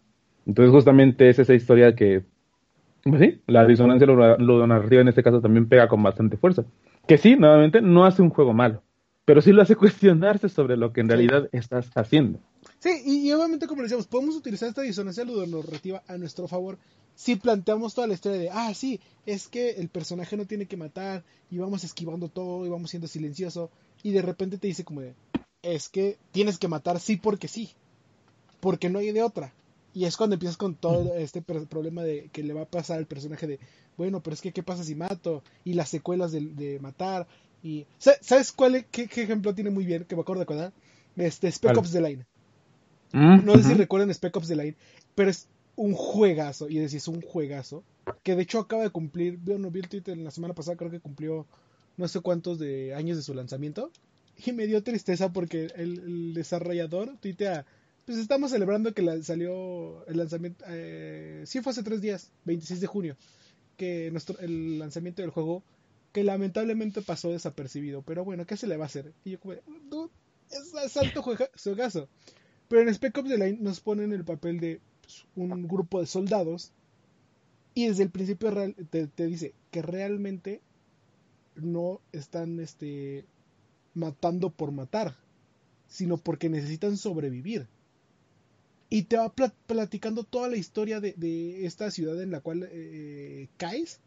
entonces 0.46 0.72
justamente 0.72 1.30
es 1.30 1.40
esa 1.40 1.54
historia 1.54 1.96
que 1.96 2.24
pues 3.04 3.22
sí 3.22 3.42
la 3.48 3.66
disonancia 3.66 4.08
lo, 4.08 4.68
narrativa 4.68 5.02
en 5.02 5.08
este 5.08 5.24
caso 5.24 5.42
también 5.42 5.68
pega 5.68 5.88
con 5.88 6.02
bastante 6.04 6.38
fuerza. 6.38 6.64
Que 7.08 7.18
sí 7.18 7.36
nuevamente 7.36 7.82
no 7.82 8.06
hace 8.06 8.22
un 8.22 8.30
juego 8.30 8.54
malo 8.54 8.82
pero 9.30 9.44
sí 9.44 9.52
lo 9.52 9.62
hace 9.62 9.76
cuestionarse 9.76 10.50
sobre 10.50 10.76
lo 10.76 10.92
que 10.92 11.02
en 11.02 11.08
realidad 11.08 11.50
estás 11.52 11.92
haciendo. 11.94 12.40
Sí, 12.80 12.90
y, 13.06 13.32
obviamente, 13.32 13.68
como 13.68 13.84
decíamos, 13.84 14.08
podemos 14.08 14.36
utilizar 14.36 14.70
esta 14.70 14.82
disonancia 14.82 15.24
ludonarrativa 15.24 16.02
a 16.08 16.18
nuestro 16.18 16.48
favor 16.48 16.80
si 17.20 17.36
planteamos 17.36 17.94
toda 17.94 18.08
la 18.08 18.16
historia 18.16 18.40
de, 18.40 18.50
ah, 18.50 18.74
sí, 18.74 19.00
es 19.26 19.50
que 19.50 19.72
el 19.72 19.90
personaje 19.90 20.36
no 20.36 20.46
tiene 20.46 20.68
que 20.68 20.78
matar 20.78 21.24
y 21.52 21.60
vamos 21.60 21.84
esquivando 21.84 22.30
todo 22.30 22.66
y 22.66 22.70
vamos 22.70 22.90
siendo 22.90 23.08
silencioso 23.08 23.70
y 24.02 24.14
de 24.14 24.22
repente 24.22 24.58
te 24.58 24.68
dice 24.68 24.84
como 24.84 25.02
de, 25.02 25.14
es 25.62 25.90
que 25.90 26.18
tienes 26.32 26.58
que 26.58 26.70
matar 26.70 27.00
sí 27.00 27.18
porque 27.18 27.48
sí, 27.48 27.72
porque 28.62 28.90
no 28.90 28.98
hay 28.98 29.12
de 29.12 29.22
otra. 29.22 29.54
Y 29.94 30.06
es 30.06 30.18
cuando 30.18 30.36
empiezas 30.36 30.58
con 30.58 30.76
todo 30.76 31.16
este 31.16 31.42
problema 31.42 32.04
de 32.04 32.30
que 32.32 32.44
le 32.44 32.54
va 32.54 32.62
a 32.62 32.70
pasar 32.70 33.00
al 33.00 33.08
personaje 33.08 33.48
de, 33.48 33.60
bueno, 33.98 34.22
pero 34.22 34.34
es 34.34 34.42
que, 34.42 34.52
¿qué 34.52 34.64
pasa 34.64 34.84
si 34.84 34.96
mato? 34.96 35.44
Y 35.64 35.74
las 35.74 35.90
secuelas 35.90 36.32
de, 36.32 36.80
matar. 36.82 37.28
y 37.64 37.86
¿Sabes 37.98 38.52
cuál, 38.52 38.76
e-, 38.76 38.86
qué, 38.86 39.04
ejemplo 39.04 39.54
tiene 39.56 39.72
muy 39.72 39.86
bien? 39.86 40.06
Que 40.06 40.16
me 40.16 40.22
acuerdo 40.22 40.40
de 40.40 40.44
acordar. 40.44 40.74
Este, 41.16 41.52
Spec 41.52 41.78
Ops 41.78 41.92
The 41.92 42.02
Line. 42.02 42.26
Mm, 43.12 43.46
no 43.46 43.56
sé 43.56 43.64
si 43.64 43.74
recuerdan 43.74 44.14
Spec 44.14 44.36
Ops 44.36 44.48
The 44.48 44.56
Line, 44.56 44.76
pero 45.16 45.32
es 45.32 45.48
un 45.76 45.94
juegazo. 45.94 46.70
Y 46.70 46.78
decís, 46.78 47.08
un 47.08 47.22
juegazo. 47.22 47.84
Que 48.24 48.36
de 48.36 48.44
hecho 48.44 48.60
acaba 48.60 48.84
de 48.84 48.90
cumplir, 48.90 49.38
bueno, 49.38 49.72
vi 49.72 49.80
el 49.80 49.90
Twitter 49.90 50.18
la 50.18 50.32
semana 50.32 50.54
pasada, 50.54 50.78
creo 50.78 50.92
que 50.92 51.00
cumplió 51.00 51.48
no 51.98 52.08
sé 52.08 52.22
cuántos 52.22 52.60
de 52.60 52.94
años 52.96 53.18
de 53.18 53.24
su 53.24 53.34
lanzamiento. 53.34 53.92
Y 54.46 54.54
me 54.54 54.68
dio 54.68 54.82
tristeza 54.84 55.34
porque 55.34 55.68
el, 55.76 56.34
desarrollador 56.34 57.18
tuitea, 57.20 57.66
pues 58.10 58.18
estamos 58.18 58.50
celebrando 58.50 58.92
que 58.92 59.22
salió 59.22 60.04
el 60.08 60.18
lanzamiento, 60.18 60.66
eh, 60.68 61.44
sí 61.46 61.62
fue 61.62 61.74
hace 61.74 61.84
tres 61.84 62.02
días, 62.02 62.32
26 62.46 62.82
de 62.82 62.88
junio, 62.88 63.18
que 63.78 64.10
nuestro, 64.10 64.40
el 64.40 64.80
lanzamiento 64.80 65.22
del 65.22 65.30
juego, 65.30 65.62
que 66.12 66.24
lamentablemente 66.24 67.04
pasó 67.04 67.30
desapercibido, 67.30 68.02
pero 68.02 68.26
bueno, 68.26 68.48
¿qué 68.48 68.58
se 68.58 68.66
le 68.66 68.78
va 68.78 68.86
a 68.86 68.88
hacer? 68.88 69.14
Y 69.24 69.30
yo 69.30 69.40
como, 69.40 69.54
es, 69.54 70.98
alto 70.98 71.22
juegazo. 71.22 72.10
Pero 72.68 72.82
en 72.82 72.92
Spec 72.96 73.16
Ops 73.16 73.30
The 73.30 73.38
Line 73.38 73.60
nos 73.62 73.80
ponen 73.80 74.12
el 74.12 74.26
papel 74.26 74.60
de 74.60 74.82
pues, 75.02 75.28
un 75.36 75.68
grupo 75.68 76.00
de 76.00 76.08
soldados 76.08 76.72
y 77.76 77.90
desde 77.90 78.02
el 78.02 78.10
principio 78.10 78.52
te, 78.90 79.06
te 79.06 79.28
dice 79.28 79.54
que 79.70 79.84
realmente 79.84 80.62
no 81.54 82.02
están 82.12 82.60
este 82.60 83.28
matando 83.94 84.50
por 84.50 84.72
matar, 84.72 85.16
sino 85.88 86.18
porque 86.18 86.50
necesitan 86.50 86.98
sobrevivir. 86.98 87.68
Y 88.90 89.04
te 89.04 89.18
va 89.18 89.32
platicando 89.68 90.24
toda 90.24 90.50
la 90.50 90.58
historia 90.58 91.00
de, 91.00 91.66
esta 91.66 91.92
ciudad 91.92 92.22
en 92.22 92.32
la 92.32 92.42
cual 92.42 92.68
eh, 92.72 93.48
caes, 93.58 94.00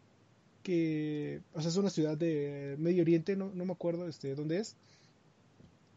que 0.61 1.41
o 1.53 1.61
sea, 1.61 1.69
es 1.69 1.77
una 1.77 1.89
ciudad 1.89 2.17
de 2.17 2.75
Medio 2.79 3.01
Oriente, 3.03 3.35
no, 3.35 3.49
me 3.53 3.71
acuerdo 3.71 4.07
este, 4.07 4.35
dónde 4.35 4.59
es, 4.59 4.75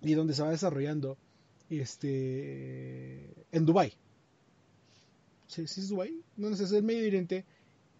y 0.02 0.14
donde 0.14 0.34
se 0.34 0.42
va 0.42 0.50
desarrollando 0.50 1.16
este, 1.68 3.28
en 3.50 3.66
Dubai. 3.66 3.92
¿Sí, 5.48 5.62
es 5.62 5.88
Dubai? 5.88 6.22
No, 6.36 6.54
sé, 6.54 6.64
es 6.64 6.72
el 6.72 6.82
Medio 6.82 7.06
Oriente. 7.06 7.44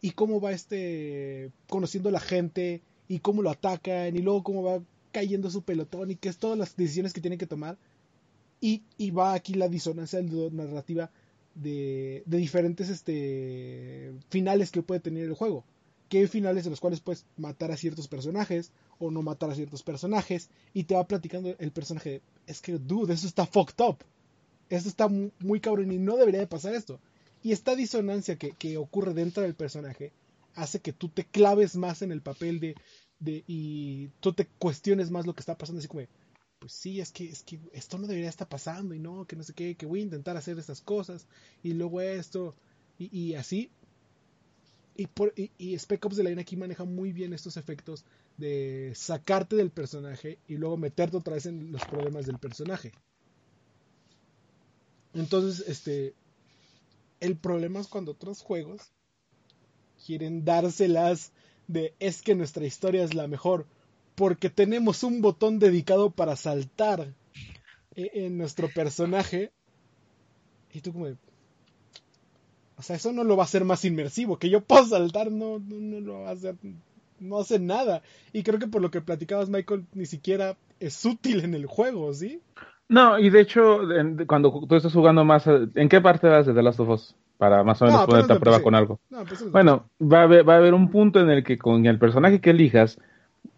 Y 0.00 0.12
cómo 0.12 0.40
va 0.40 0.52
este, 0.52 1.50
conociendo 1.68 2.10
a 2.10 2.12
la 2.12 2.20
gente, 2.20 2.82
y 3.08 3.18
cómo 3.20 3.42
lo 3.42 3.50
atacan, 3.50 4.14
y 4.14 4.20
luego 4.20 4.42
cómo 4.42 4.62
va 4.62 4.82
cayendo 5.12 5.50
su 5.50 5.62
pelotón 5.62 6.10
y 6.10 6.16
que 6.16 6.28
es 6.28 6.36
todas 6.36 6.58
las 6.58 6.76
decisiones 6.76 7.12
que 7.12 7.20
tiene 7.20 7.38
que 7.38 7.46
tomar. 7.46 7.78
Y, 8.60 9.10
va 9.10 9.34
aquí 9.34 9.54
la 9.54 9.68
disonancia 9.68 10.20
narrativa 10.22 11.10
de, 11.54 12.22
de, 12.26 12.36
diferentes 12.38 12.88
este, 12.88 14.12
finales 14.28 14.70
que 14.70 14.82
puede 14.82 15.00
tener 15.00 15.24
el 15.24 15.34
juego. 15.34 15.64
Que 16.08 16.18
hay 16.18 16.26
finales 16.26 16.64
en 16.66 16.70
los 16.70 16.80
cuales 16.80 17.00
puedes 17.00 17.26
matar 17.36 17.70
a 17.70 17.76
ciertos 17.76 18.08
personajes 18.08 18.72
o 18.98 19.10
no 19.10 19.22
matar 19.22 19.50
a 19.50 19.54
ciertos 19.54 19.82
personajes. 19.82 20.48
Y 20.72 20.84
te 20.84 20.94
va 20.94 21.06
platicando 21.06 21.54
el 21.58 21.70
personaje. 21.70 22.22
Es 22.46 22.60
que, 22.60 22.78
dude, 22.78 23.14
eso 23.14 23.26
está 23.26 23.46
fucked 23.46 23.84
up. 23.84 23.98
Eso 24.68 24.88
está 24.88 25.08
muy, 25.08 25.60
cabrón 25.60 25.92
y 25.92 25.98
no 25.98 26.16
debería 26.16 26.40
de 26.40 26.46
pasar 26.46 26.74
esto. 26.74 26.98
Y 27.42 27.52
esta 27.52 27.76
disonancia 27.76 28.36
que, 28.36 28.52
que 28.52 28.76
ocurre 28.78 29.14
dentro 29.14 29.42
del 29.42 29.54
personaje 29.54 30.12
hace 30.56 30.80
que 30.80 30.92
tú 30.92 31.08
te 31.08 31.24
claves 31.24 31.76
más 31.76 32.02
en 32.02 32.10
el 32.10 32.22
papel 32.22 32.58
de, 32.58 32.74
y 33.46 34.08
tú 34.20 34.32
te 34.32 34.46
cuestiones 34.58 35.10
más 35.10 35.26
lo 35.26 35.34
que 35.34 35.40
está 35.40 35.56
pasando, 35.56 35.78
así 35.78 35.88
como, 35.88 36.02
pues 36.58 36.72
sí, 36.72 37.00
es 37.00 37.12
que, 37.12 37.28
es 37.28 37.42
que 37.42 37.60
esto 37.72 37.98
no 37.98 38.06
debería 38.06 38.28
estar 38.28 38.48
pasando 38.48 38.94
y 38.94 38.98
no, 38.98 39.26
que 39.26 39.36
no 39.36 39.42
sé 39.42 39.52
qué, 39.52 39.74
que 39.74 39.86
voy 39.86 40.00
a 40.00 40.04
intentar 40.04 40.36
hacer 40.36 40.58
estas 40.58 40.80
cosas 40.80 41.26
y 41.62 41.74
luego 41.74 42.00
esto 42.00 42.54
y, 42.98 43.34
así. 43.34 43.70
Y, 44.96 45.06
por, 45.06 45.34
y, 45.36 45.78
Spec 45.78 46.04
Ops 46.06 46.16
de 46.16 46.24
Line 46.24 46.40
aquí 46.40 46.56
maneja 46.56 46.84
muy 46.84 47.12
bien 47.12 47.34
estos 47.34 47.58
efectos 47.58 48.04
de 48.38 48.92
sacarte 48.94 49.56
del 49.56 49.70
personaje 49.70 50.38
y 50.48 50.56
luego 50.56 50.78
meterte 50.78 51.18
otra 51.18 51.34
vez 51.34 51.44
en 51.46 51.70
los 51.72 51.84
problemas 51.84 52.24
del 52.26 52.38
personaje. 52.38 52.92
Entonces, 55.12 55.66
este, 55.68 56.14
el 57.20 57.36
problema 57.36 57.80
es 57.80 57.88
cuando 57.88 58.12
otros 58.12 58.40
juegos 58.40 58.90
quieren 60.06 60.44
dárselas 60.44 61.32
de 61.68 61.94
es 61.98 62.22
que 62.22 62.34
nuestra 62.34 62.64
historia 62.64 63.04
es 63.04 63.14
la 63.14 63.26
mejor 63.26 63.66
porque 64.16 64.50
tenemos 64.50 65.04
un 65.04 65.20
botón 65.20 65.60
dedicado 65.60 66.10
para 66.10 66.34
saltar 66.34 67.06
e-, 67.94 68.10
en 68.14 68.36
nuestro 68.36 68.68
personaje 68.68 69.52
y 70.72 70.80
tú 70.80 70.92
como 70.92 71.06
o 72.78 72.82
sea 72.82 72.96
eso 72.96 73.12
no 73.12 73.22
lo 73.22 73.36
va 73.36 73.44
a 73.44 73.46
hacer 73.46 73.64
más 73.64 73.84
inmersivo 73.84 74.38
que 74.38 74.50
yo 74.50 74.60
puedo 74.64 74.84
saltar 74.84 75.30
no, 75.30 75.60
no, 75.60 76.00
lo 76.00 76.20
va 76.22 76.30
a 76.30 76.32
hacer 76.32 76.56
no 77.20 77.38
hace 77.38 77.60
nada 77.60 78.02
y 78.32 78.42
creo 78.42 78.58
que 78.58 78.66
por 78.66 78.82
lo 78.82 78.90
que 78.90 79.00
platicabas 79.00 79.48
Michael 79.48 79.86
ni 79.94 80.06
siquiera 80.06 80.56
es 80.80 81.04
útil 81.04 81.44
en 81.44 81.54
el 81.54 81.66
juego 81.66 82.12
¿sí? 82.12 82.40
no 82.88 83.18
y 83.18 83.30
de 83.30 83.40
hecho 83.40 83.80
cuando 84.26 84.66
tú 84.68 84.74
estás 84.74 84.92
jugando 84.92 85.24
más 85.24 85.46
¿en 85.46 85.88
qué 85.88 86.00
parte 86.00 86.28
vas 86.28 86.46
de 86.46 86.54
The 86.54 86.62
Last 86.62 86.80
of 86.80 86.88
Us? 86.88 87.14
para 87.38 87.64
más 87.64 87.80
o 87.82 87.86
menos 87.86 88.06
ponerte 88.06 88.32
a 88.32 88.38
prueba 88.38 88.62
con 88.62 88.74
algo. 88.74 88.98
bueno, 89.50 89.90
va 90.00 90.20
a, 90.20 90.22
haber, 90.22 90.48
va 90.48 90.54
a 90.54 90.56
haber 90.58 90.74
un 90.74 90.90
punto 90.90 91.20
en 91.20 91.30
el 91.30 91.44
que 91.44 91.58
con 91.58 91.84
el 91.86 91.98
personaje 91.98 92.40
que 92.40 92.50
elijas, 92.50 92.98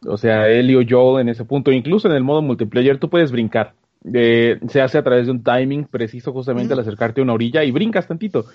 o 0.07 0.17
sea, 0.17 0.49
Ellie 0.49 0.77
o 0.77 0.83
Joel 0.89 1.23
en 1.23 1.29
ese 1.29 1.45
punto, 1.45 1.73
incluso 1.73 2.09
en 2.09 2.15
el 2.15 2.25
modo 2.25 2.43
multiplayer, 2.43 2.99
tú 2.99 3.09
puedes 3.09 3.33
brincar. 3.33 3.75
Eh, 4.13 4.61
se 4.69 4.81
hace 4.81 4.97
a 4.97 5.03
través 5.03 5.27
de 5.27 5.33
un 5.33 5.43
timing 5.43 5.85
preciso 5.85 6.33
justamente 6.33 6.73
al 6.73 6.81
acercarte 6.81 7.21
a 7.21 7.25
una 7.25 7.33
orilla 7.33 7.65
y 7.65 7.71
brincas 7.71 8.07
tantito. 8.07 8.47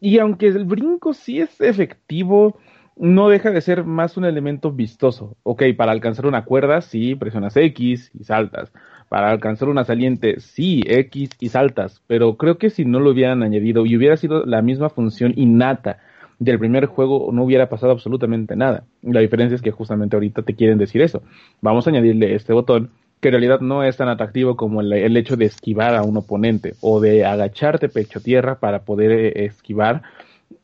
Y 0.00 0.18
aunque 0.18 0.48
el 0.48 0.64
brinco 0.64 1.14
sí 1.14 1.40
es 1.40 1.60
efectivo, 1.60 2.58
no 2.96 3.28
deja 3.28 3.50
de 3.50 3.60
ser 3.60 3.84
más 3.84 4.16
un 4.16 4.24
elemento 4.24 4.70
vistoso. 4.72 5.36
Ok, 5.42 5.62
para 5.76 5.92
alcanzar 5.92 6.26
una 6.26 6.44
cuerda, 6.44 6.80
sí, 6.82 7.14
presionas 7.14 7.56
X 7.56 8.10
y 8.14 8.24
saltas 8.24 8.70
para 9.08 9.30
alcanzar 9.30 9.68
una 9.68 9.84
saliente, 9.84 10.40
sí, 10.40 10.82
X 10.86 11.30
y 11.38 11.48
saltas, 11.48 12.02
pero 12.06 12.36
creo 12.36 12.58
que 12.58 12.70
si 12.70 12.84
no 12.84 13.00
lo 13.00 13.10
hubieran 13.10 13.42
añadido 13.42 13.86
y 13.86 13.96
hubiera 13.96 14.16
sido 14.16 14.44
la 14.44 14.62
misma 14.62 14.88
función 14.90 15.32
innata 15.36 15.98
del 16.38 16.58
primer 16.58 16.86
juego, 16.86 17.30
no 17.32 17.44
hubiera 17.44 17.68
pasado 17.68 17.92
absolutamente 17.92 18.56
nada. 18.56 18.84
La 19.02 19.20
diferencia 19.20 19.54
es 19.54 19.62
que 19.62 19.70
justamente 19.70 20.16
ahorita 20.16 20.42
te 20.42 20.54
quieren 20.54 20.78
decir 20.78 21.02
eso. 21.02 21.22
Vamos 21.60 21.86
a 21.86 21.90
añadirle 21.90 22.34
este 22.34 22.52
botón 22.52 22.90
que 23.20 23.28
en 23.28 23.32
realidad 23.32 23.60
no 23.60 23.82
es 23.82 23.96
tan 23.96 24.08
atractivo 24.08 24.56
como 24.56 24.82
el, 24.82 25.16
hecho 25.16 25.36
de 25.36 25.46
esquivar 25.46 25.94
a 25.94 26.02
un 26.02 26.18
oponente 26.18 26.74
o 26.80 27.00
de 27.00 27.24
agacharte 27.24 27.88
pecho 27.88 28.20
tierra 28.20 28.60
para 28.60 28.80
poder 28.84 29.10
eh, 29.10 29.44
esquivar 29.46 30.02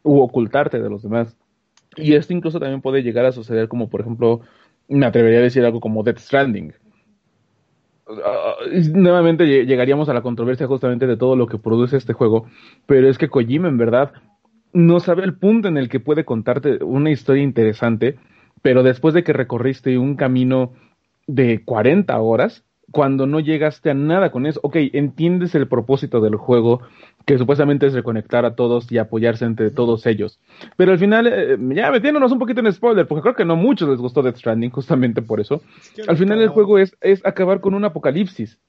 u 0.02 0.20
ocultarte 0.20 0.80
de 0.80 0.90
los 0.90 1.02
demás. 1.02 1.34
Y 1.96 2.14
esto 2.14 2.32
incluso 2.32 2.60
también 2.60 2.82
puede 2.82 3.02
llegar 3.02 3.24
a 3.24 3.32
suceder 3.32 3.68
como 3.68 3.88
por 3.88 4.02
ejemplo, 4.02 4.40
me 4.88 5.06
atrevería 5.06 5.38
a 5.38 5.42
decir 5.42 5.64
algo 5.64 5.80
como 5.80 6.02
Death 6.02 6.18
Stranding, 6.18 6.74
Ah, 8.24 8.56
nuevamente 8.92 9.64
llegaríamos 9.64 10.08
a 10.08 10.14
la 10.14 10.22
controversia 10.22 10.66
justamente 10.66 11.06
de 11.06 11.16
todo 11.16 11.36
lo 11.36 11.46
que 11.46 11.58
produce 11.58 11.96
este 11.96 12.12
juego, 12.12 12.46
pero 12.86 13.08
es 13.08 13.16
que 13.16 13.28
Kojima 13.28 13.68
en 13.68 13.78
verdad 13.78 14.12
no 14.72 15.00
sabe 15.00 15.24
el 15.24 15.34
punto 15.34 15.68
en 15.68 15.76
el 15.76 15.88
que 15.88 16.00
puede 16.00 16.24
contarte 16.24 16.82
una 16.82 17.10
historia 17.10 17.42
interesante, 17.42 18.16
pero 18.62 18.82
después 18.82 19.14
de 19.14 19.24
que 19.24 19.32
recorriste 19.32 19.98
un 19.98 20.16
camino 20.16 20.72
de 21.26 21.64
40 21.64 22.18
horas, 22.20 22.64
cuando 22.90 23.26
no 23.26 23.40
llegaste 23.40 23.90
a 23.90 23.94
nada 23.94 24.30
con 24.30 24.46
eso, 24.46 24.60
ok, 24.62 24.76
entiendes 24.92 25.54
el 25.54 25.66
propósito 25.66 26.20
del 26.20 26.36
juego, 26.36 26.82
que 27.24 27.38
supuestamente 27.38 27.86
es 27.86 27.94
reconectar 27.94 28.44
a 28.44 28.54
todos 28.54 28.92
y 28.92 28.98
apoyarse 28.98 29.46
entre 29.46 29.70
todos 29.70 30.06
ellos. 30.06 30.38
Pero 30.76 30.92
al 30.92 30.98
final, 30.98 31.26
eh, 31.26 31.56
ya 31.74 31.90
metiéndonos 31.90 32.30
un 32.32 32.38
poquito 32.38 32.60
en 32.60 32.72
spoiler, 32.72 33.06
porque 33.06 33.22
creo 33.22 33.34
que 33.34 33.44
no 33.44 33.56
muchos 33.56 33.88
les 33.88 33.98
gustó 33.98 34.22
Death 34.22 34.36
Stranding, 34.36 34.70
justamente 34.70 35.22
por 35.22 35.40
eso. 35.40 35.62
al 36.06 36.18
final 36.18 36.40
el 36.40 36.48
juego 36.48 36.78
es, 36.78 36.96
es 37.00 37.24
acabar 37.24 37.60
con 37.60 37.74
un 37.74 37.84
apocalipsis. 37.84 38.60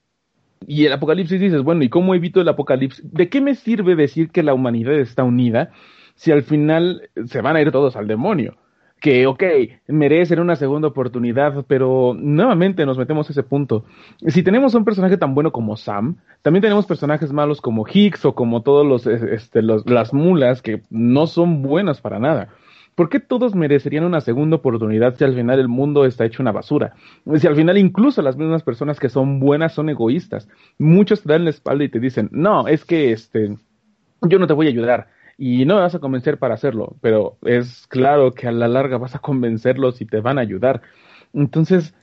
Y 0.67 0.85
el 0.85 0.93
apocalipsis 0.93 1.39
dices, 1.39 1.61
bueno, 1.63 1.83
¿y 1.83 1.89
cómo 1.89 2.15
evito 2.15 2.41
el 2.41 2.47
apocalipsis? 2.47 3.03
¿De 3.11 3.29
qué 3.29 3.41
me 3.41 3.55
sirve 3.55 3.95
decir 3.95 4.29
que 4.29 4.43
la 4.43 4.53
humanidad 4.53 4.93
está 4.95 5.23
unida 5.23 5.71
si 6.15 6.31
al 6.31 6.43
final 6.43 7.09
se 7.25 7.41
van 7.41 7.55
a 7.55 7.61
ir 7.61 7.71
todos 7.71 7.95
al 7.95 8.07
demonio? 8.07 8.57
que, 9.03 9.27
ok, 9.27 9.43
merecen 9.87 10.39
una 10.39 10.55
segunda 10.55 10.87
oportunidad, 10.87 11.65
pero 11.67 12.15
nuevamente 12.17 12.85
nos 12.85 12.97
metemos 12.97 13.27
a 13.27 13.33
ese 13.33 13.43
punto. 13.43 13.83
Si 14.27 14.43
tenemos 14.43 14.75
un 14.75 14.85
personaje 14.85 15.17
tan 15.17 15.35
bueno 15.35 15.51
como 15.51 15.75
Sam, 15.75 16.15
también 16.41 16.61
tenemos 16.61 16.85
personajes 16.85 17.33
malos 17.33 17.59
como 17.59 17.85
Hicks 17.85 18.23
o 18.23 18.33
como 18.33 18.61
todos 18.61 18.87
los, 18.87 19.05
este, 19.05 19.61
las 19.61 20.13
mulas 20.13 20.61
que 20.61 20.83
no 20.89 21.27
son 21.27 21.63
buenas 21.63 21.99
para 21.99 22.17
nada. 22.17 22.47
¿Por 22.95 23.09
qué 23.09 23.19
todos 23.19 23.55
merecerían 23.55 24.03
una 24.03 24.21
segunda 24.21 24.57
oportunidad 24.57 25.15
si 25.15 25.23
al 25.23 25.35
final 25.35 25.59
el 25.59 25.67
mundo 25.67 26.05
está 26.05 26.25
hecho 26.25 26.41
una 26.43 26.51
basura? 26.51 26.93
Si 27.35 27.47
al 27.47 27.55
final 27.55 27.77
incluso 27.77 28.21
las 28.21 28.37
mismas 28.37 28.63
personas 28.63 28.99
que 28.99 29.09
son 29.09 29.39
buenas 29.39 29.73
son 29.73 29.89
egoístas. 29.89 30.47
Muchos 30.77 31.23
te 31.23 31.29
dan 31.29 31.43
la 31.43 31.49
espalda 31.49 31.83
y 31.83 31.89
te 31.89 31.99
dicen, 31.99 32.29
no, 32.31 32.67
es 32.67 32.85
que 32.85 33.11
este, 33.11 33.57
yo 34.21 34.39
no 34.39 34.47
te 34.47 34.53
voy 34.53 34.67
a 34.67 34.69
ayudar 34.69 35.07
y 35.37 35.65
no 35.65 35.75
me 35.75 35.81
vas 35.81 35.95
a 35.95 35.99
convencer 35.99 36.37
para 36.37 36.53
hacerlo, 36.53 36.95
pero 37.01 37.37
es 37.43 37.87
claro 37.87 38.33
que 38.33 38.47
a 38.47 38.51
la 38.51 38.67
larga 38.67 38.97
vas 38.97 39.15
a 39.15 39.19
convencerlos 39.19 39.99
y 40.01 40.05
te 40.05 40.21
van 40.21 40.37
a 40.37 40.41
ayudar. 40.41 40.81
Entonces, 41.33 41.95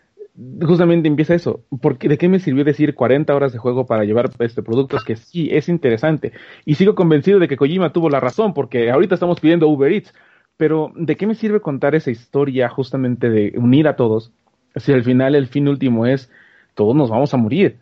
justamente 0.62 1.08
empieza 1.08 1.34
eso. 1.34 1.64
Porque, 1.80 2.08
¿De 2.08 2.18
qué 2.18 2.28
me 2.28 2.38
sirvió 2.38 2.64
decir 2.64 2.94
40 2.94 3.34
horas 3.34 3.52
de 3.52 3.58
juego 3.58 3.86
para 3.86 4.04
llevar 4.04 4.30
este 4.38 4.62
productos 4.62 5.04
que 5.04 5.16
sí 5.16 5.48
es 5.52 5.68
interesante? 5.68 6.32
Y 6.64 6.74
sigo 6.74 6.94
convencido 6.94 7.38
de 7.38 7.48
que 7.48 7.56
Kojima 7.56 7.92
tuvo 7.92 8.10
la 8.10 8.20
razón, 8.20 8.54
porque 8.54 8.90
ahorita 8.90 9.14
estamos 9.14 9.40
pidiendo 9.40 9.68
Uber 9.68 9.92
Eats. 9.92 10.12
Pero, 10.60 10.92
¿de 10.94 11.16
qué 11.16 11.26
me 11.26 11.34
sirve 11.34 11.62
contar 11.62 11.94
esa 11.94 12.10
historia 12.10 12.68
justamente 12.68 13.30
de 13.30 13.54
unir 13.56 13.88
a 13.88 13.96
todos? 13.96 14.30
Si 14.76 14.92
al 14.92 15.02
final 15.02 15.34
el 15.34 15.46
fin 15.46 15.66
último 15.68 16.04
es, 16.04 16.30
todos 16.74 16.94
nos 16.94 17.08
vamos 17.08 17.32
a 17.32 17.38
morir. 17.38 17.78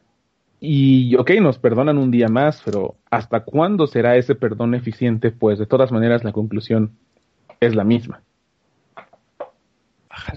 Y, 0.61 1.17
ok, 1.17 1.33
nos 1.41 1.59
perdonan 1.59 1.99
un 1.99 2.13
día 2.13 2.29
más, 2.29 2.63
pero 2.65 2.95
¿hasta 3.11 3.41
cuándo 3.41 3.89
será 3.89 4.15
ese 4.15 4.37
perdón 4.37 4.77
eficiente? 4.77 5.33
Pues 5.33 5.59
de 5.59 5.67
todas 5.67 5.91
maneras 5.91 6.23
la 6.23 6.31
conclusión 6.31 6.93
es 7.59 7.75
la 7.75 7.83
misma. 7.83 8.23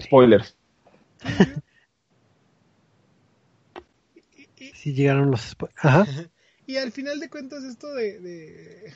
Spoilers. 0.00 0.56
si 4.74 4.94
llegaron 4.94 5.30
los 5.30 5.56
Ajá. 5.76 6.06
Y 6.66 6.76
al 6.76 6.90
final 6.90 7.20
de 7.20 7.30
cuentas 7.30 7.62
esto 7.62 7.94
de, 7.94 8.18
de 8.18 8.92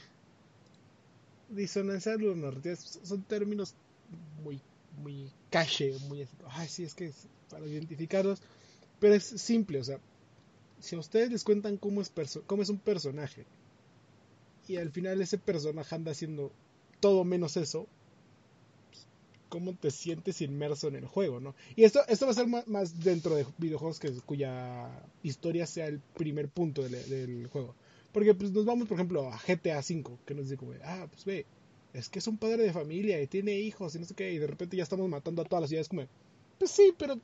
disonancia 1.48 2.16
narrativas 2.16 3.00
son 3.02 3.22
términos 3.22 3.74
muy 4.42 4.60
muy 5.02 5.30
cache, 5.50 5.94
muy 6.08 6.26
ay 6.48 6.68
es 6.78 6.94
que 6.94 7.06
es 7.06 7.26
para 7.50 7.66
identificarlos, 7.66 8.40
pero 8.98 9.14
es 9.14 9.24
simple, 9.24 9.80
o 9.80 9.84
sea, 9.84 10.00
si 10.80 10.96
a 10.96 10.98
ustedes 10.98 11.30
les 11.30 11.44
cuentan 11.44 11.76
cómo 11.76 12.00
es 12.00 12.12
cómo 12.46 12.62
es 12.62 12.68
un 12.68 12.78
personaje 12.78 13.44
y 14.68 14.76
al 14.76 14.90
final 14.90 15.20
ese 15.20 15.38
personaje 15.38 15.94
anda 15.94 16.12
haciendo 16.12 16.50
todo 17.00 17.24
menos 17.24 17.56
eso, 17.56 17.86
cómo 19.48 19.74
te 19.74 19.90
sientes 19.90 20.40
inmerso 20.40 20.88
en 20.88 20.96
el 20.96 21.06
juego, 21.06 21.40
¿no? 21.40 21.54
Y 21.76 21.84
esto, 21.84 22.00
esto 22.08 22.26
va 22.26 22.32
a 22.32 22.34
ser 22.34 22.46
más, 22.46 23.00
dentro 23.00 23.34
de 23.34 23.46
videojuegos 23.58 24.00
que, 24.00 24.10
cuya 24.24 24.90
historia 25.22 25.66
sea 25.66 25.86
el 25.86 26.00
primer 26.00 26.48
punto 26.48 26.82
del, 26.82 27.46
juego. 27.48 27.74
Porque 28.16 28.32
pues 28.32 28.50
nos 28.50 28.64
vamos, 28.64 28.88
por 28.88 28.94
ejemplo, 28.94 29.28
a 29.28 29.36
GTA 29.36 29.80
V, 29.80 30.16
que 30.24 30.34
nos 30.34 30.48
dice 30.48 30.58
ah, 30.86 31.06
pues 31.10 31.26
ve, 31.26 31.44
es 31.92 32.08
que 32.08 32.18
es 32.18 32.26
un 32.26 32.38
padre 32.38 32.62
de 32.62 32.72
familia 32.72 33.20
y 33.20 33.26
tiene 33.26 33.52
hijos 33.58 33.94
y 33.94 33.98
no 33.98 34.06
sé 34.06 34.14
qué, 34.14 34.32
y 34.32 34.38
de 34.38 34.46
repente 34.46 34.74
ya 34.74 34.84
estamos 34.84 35.06
matando 35.10 35.42
a 35.42 35.44
todas 35.44 35.60
las 35.60 35.68
ciudades, 35.68 35.90
como, 35.90 36.06
pues 36.58 36.70
sí, 36.70 36.94
pero 36.96 37.20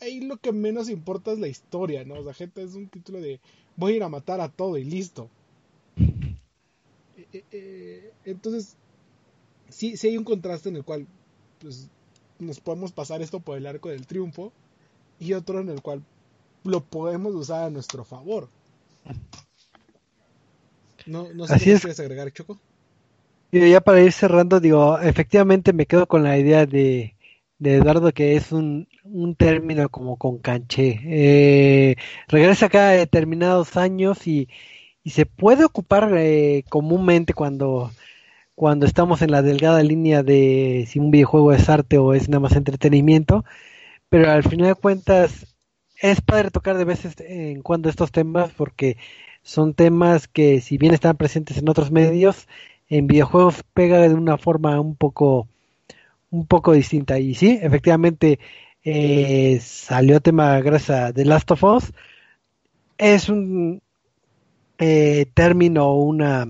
ahí 0.00 0.20
lo 0.20 0.36
que 0.36 0.52
menos 0.52 0.88
importa 0.88 1.32
es 1.32 1.40
la 1.40 1.48
historia, 1.48 2.04
¿no? 2.04 2.14
O 2.14 2.22
sea, 2.22 2.32
GTA 2.32 2.62
es 2.62 2.76
un 2.76 2.88
título 2.88 3.20
de 3.20 3.40
voy 3.74 3.94
a 3.94 3.96
ir 3.96 4.02
a 4.04 4.08
matar 4.08 4.40
a 4.40 4.48
todo 4.48 4.78
y 4.78 4.84
listo. 4.84 5.28
Eh, 5.96 7.26
eh, 7.32 7.44
eh, 7.50 8.12
entonces, 8.24 8.76
sí, 9.68 9.96
sí 9.96 10.06
hay 10.06 10.16
un 10.16 10.22
contraste 10.22 10.68
en 10.68 10.76
el 10.76 10.84
cual 10.84 11.08
pues 11.58 11.88
nos 12.38 12.60
podemos 12.60 12.92
pasar 12.92 13.20
esto 13.20 13.40
por 13.40 13.58
el 13.58 13.66
arco 13.66 13.88
del 13.88 14.06
triunfo 14.06 14.52
y 15.18 15.32
otro 15.32 15.58
en 15.58 15.70
el 15.70 15.82
cual 15.82 16.04
lo 16.62 16.84
podemos 16.84 17.34
usar 17.34 17.64
a 17.64 17.70
nuestro 17.70 18.04
favor. 18.04 18.48
No, 21.06 21.32
no 21.32 21.46
sé 21.46 21.58
si 21.58 21.64
quieres 21.64 22.00
agregar, 22.00 22.32
Choco. 22.32 22.58
Y 23.50 23.70
ya 23.70 23.80
para 23.80 24.00
ir 24.02 24.12
cerrando, 24.12 24.58
digo, 24.60 24.98
efectivamente 24.98 25.72
me 25.72 25.86
quedo 25.86 26.08
con 26.08 26.24
la 26.24 26.36
idea 26.38 26.66
de, 26.66 27.14
de 27.58 27.76
Eduardo 27.76 28.12
que 28.12 28.36
es 28.36 28.50
un, 28.52 28.88
un 29.04 29.36
término 29.36 29.88
como 29.90 30.16
con 30.16 30.38
canché. 30.38 31.00
Eh, 31.04 31.96
regresa 32.28 32.68
cada 32.68 32.90
determinados 32.90 33.76
años 33.76 34.26
y, 34.26 34.48
y 35.04 35.10
se 35.10 35.26
puede 35.26 35.64
ocupar 35.64 36.10
eh, 36.16 36.64
comúnmente 36.68 37.32
cuando 37.34 37.92
cuando 38.54 38.86
estamos 38.86 39.22
en 39.22 39.32
la 39.32 39.42
delgada 39.42 39.82
línea 39.82 40.22
de 40.22 40.86
si 40.88 40.98
un 41.00 41.10
videojuego 41.10 41.52
es 41.52 41.68
arte 41.68 41.98
o 41.98 42.14
es 42.14 42.28
nada 42.28 42.40
más 42.40 42.56
entretenimiento, 42.56 43.44
pero 44.08 44.30
al 44.30 44.44
final 44.44 44.68
de 44.68 44.74
cuentas 44.76 45.56
es 46.00 46.20
padre 46.20 46.50
tocar 46.50 46.76
de 46.78 46.84
vez 46.84 47.00
en 47.20 47.62
cuando 47.62 47.88
estos 47.88 48.12
temas 48.12 48.52
porque 48.52 48.96
son 49.44 49.74
temas 49.74 50.26
que 50.26 50.60
si 50.60 50.78
bien 50.78 50.94
están 50.94 51.16
presentes 51.16 51.58
en 51.58 51.68
otros 51.68 51.92
medios, 51.92 52.48
en 52.88 53.06
videojuegos 53.06 53.62
pega 53.74 54.00
de 54.00 54.14
una 54.14 54.38
forma 54.38 54.80
un 54.80 54.96
poco 54.96 55.48
un 56.30 56.46
poco 56.46 56.72
distinta. 56.72 57.18
Y 57.20 57.34
sí, 57.34 57.58
efectivamente 57.62 58.40
eh, 58.82 59.60
salió 59.62 60.20
tema 60.20 60.60
gracias 60.60 60.90
a 60.90 61.12
Last 61.14 61.50
of 61.52 61.62
Us. 61.62 61.92
Es 62.98 63.28
un 63.28 63.82
eh, 64.78 65.26
término 65.34 65.94
una 65.94 66.48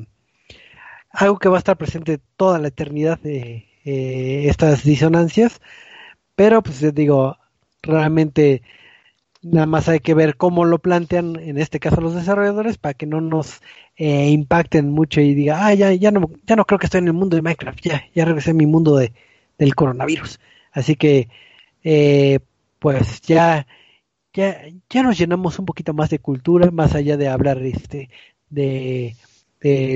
algo 1.10 1.38
que 1.38 1.48
va 1.48 1.56
a 1.56 1.58
estar 1.58 1.76
presente 1.76 2.20
toda 2.36 2.58
la 2.58 2.68
eternidad 2.68 3.18
de 3.20 3.68
eh, 3.84 4.46
estas 4.48 4.84
disonancias, 4.84 5.60
pero 6.36 6.62
pues 6.62 6.94
digo, 6.94 7.36
realmente 7.82 8.62
nada 9.44 9.66
más 9.66 9.88
hay 9.88 10.00
que 10.00 10.14
ver 10.14 10.36
cómo 10.36 10.64
lo 10.64 10.78
plantean, 10.78 11.36
en 11.36 11.58
este 11.58 11.80
caso 11.80 12.00
los 12.00 12.14
desarrolladores, 12.14 12.78
para 12.78 12.94
que 12.94 13.06
no 13.06 13.20
nos 13.20 13.60
eh, 13.96 14.30
impacten 14.30 14.90
mucho 14.90 15.20
y 15.20 15.34
diga, 15.34 15.66
ah, 15.66 15.74
ya, 15.74 15.92
ya, 15.92 16.10
no, 16.10 16.30
ya 16.46 16.56
no 16.56 16.64
creo 16.64 16.78
que 16.78 16.86
estoy 16.86 17.00
en 17.00 17.08
el 17.08 17.12
mundo 17.12 17.36
de 17.36 17.42
Minecraft, 17.42 17.80
ya, 17.82 18.04
ya 18.14 18.24
regresé 18.24 18.50
a 18.52 18.54
mi 18.54 18.66
mundo 18.66 18.96
de, 18.96 19.12
del 19.58 19.74
coronavirus. 19.74 20.40
Así 20.72 20.96
que, 20.96 21.28
eh, 21.84 22.40
pues 22.78 23.20
ya, 23.22 23.66
ya, 24.32 24.62
ya 24.90 25.02
nos 25.02 25.18
llenamos 25.18 25.58
un 25.58 25.66
poquito 25.66 25.94
más 25.94 26.10
de 26.10 26.18
cultura, 26.18 26.70
más 26.70 26.94
allá 26.94 27.16
de 27.16 27.28
hablar 27.28 27.62
este, 27.62 28.10
de 28.50 29.16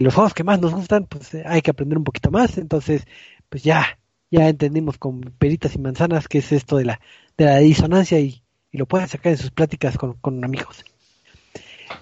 los 0.00 0.14
juegos 0.14 0.34
que 0.34 0.44
más 0.44 0.60
nos 0.60 0.74
gustan, 0.74 1.06
pues 1.06 1.34
eh, 1.34 1.42
hay 1.46 1.62
que 1.62 1.70
aprender 1.70 1.98
un 1.98 2.04
poquito 2.04 2.30
más. 2.30 2.58
Entonces, 2.58 3.06
pues 3.48 3.62
ya, 3.62 3.98
ya 4.30 4.48
entendimos 4.48 4.98
con 4.98 5.20
peritas 5.38 5.74
y 5.74 5.78
manzanas 5.78 6.28
qué 6.28 6.38
es 6.38 6.52
esto 6.52 6.76
de 6.76 6.84
la, 6.86 7.00
de 7.36 7.44
la 7.46 7.58
disonancia 7.58 8.18
y, 8.20 8.42
lo 8.72 8.86
pueden 8.86 9.08
sacar 9.08 9.32
en 9.32 9.38
sus 9.38 9.50
pláticas 9.50 9.96
con, 9.96 10.14
con 10.14 10.44
amigos. 10.44 10.84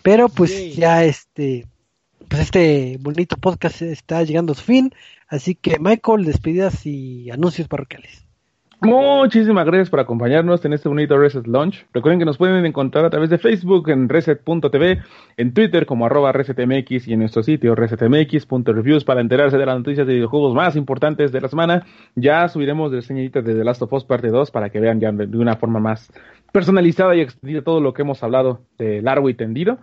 Pero 0.02 0.28
pues 0.28 0.74
ya 0.74 1.04
este, 1.04 1.66
pues 2.28 2.42
este 2.42 2.98
bonito 3.00 3.36
podcast 3.36 3.82
está 3.82 4.22
llegando 4.22 4.52
a 4.52 4.56
su 4.56 4.62
fin. 4.62 4.92
Así 5.28 5.54
que 5.54 5.78
Michael, 5.78 6.24
despedidas 6.24 6.86
y 6.86 7.30
anuncios 7.30 7.68
parroquiales. 7.68 8.26
Muchísimas 8.82 9.64
gracias 9.64 9.88
por 9.88 10.00
acompañarnos 10.00 10.62
en 10.66 10.74
este 10.74 10.90
bonito 10.90 11.18
Reset 11.18 11.46
Launch. 11.46 11.86
Recuerden 11.94 12.18
que 12.18 12.26
nos 12.26 12.36
pueden 12.36 12.66
encontrar 12.66 13.06
a 13.06 13.10
través 13.10 13.30
de 13.30 13.38
Facebook 13.38 13.88
en 13.88 14.10
reset.tv, 14.10 15.00
en 15.38 15.54
Twitter 15.54 15.86
como 15.86 16.04
arroba 16.04 16.30
resetmx 16.32 17.08
y 17.08 17.14
en 17.14 17.20
nuestro 17.20 17.42
sitio 17.42 17.74
resetmx.reviews 17.74 19.04
para 19.04 19.22
enterarse 19.22 19.56
de 19.56 19.64
las 19.64 19.78
noticias 19.78 20.06
de 20.06 20.12
videojuegos 20.12 20.54
más 20.54 20.76
importantes 20.76 21.32
de 21.32 21.40
la 21.40 21.48
semana. 21.48 21.86
Ya 22.16 22.46
subiremos 22.48 22.92
de 22.92 23.00
señoritas 23.00 23.42
de 23.46 23.54
The 23.54 23.64
Last 23.64 23.80
of 23.80 23.92
Us 23.94 24.04
parte 24.04 24.28
2 24.28 24.50
para 24.50 24.68
que 24.68 24.78
vean 24.78 25.00
ya 25.00 25.10
de 25.10 25.38
una 25.38 25.56
forma 25.56 25.80
más 25.80 26.12
personalizada 26.52 27.14
y 27.16 27.20
extendida 27.20 27.62
todo 27.62 27.80
lo 27.80 27.92
que 27.92 28.02
hemos 28.02 28.22
hablado 28.22 28.62
de 28.78 29.02
largo 29.02 29.28
y 29.28 29.34
tendido. 29.34 29.78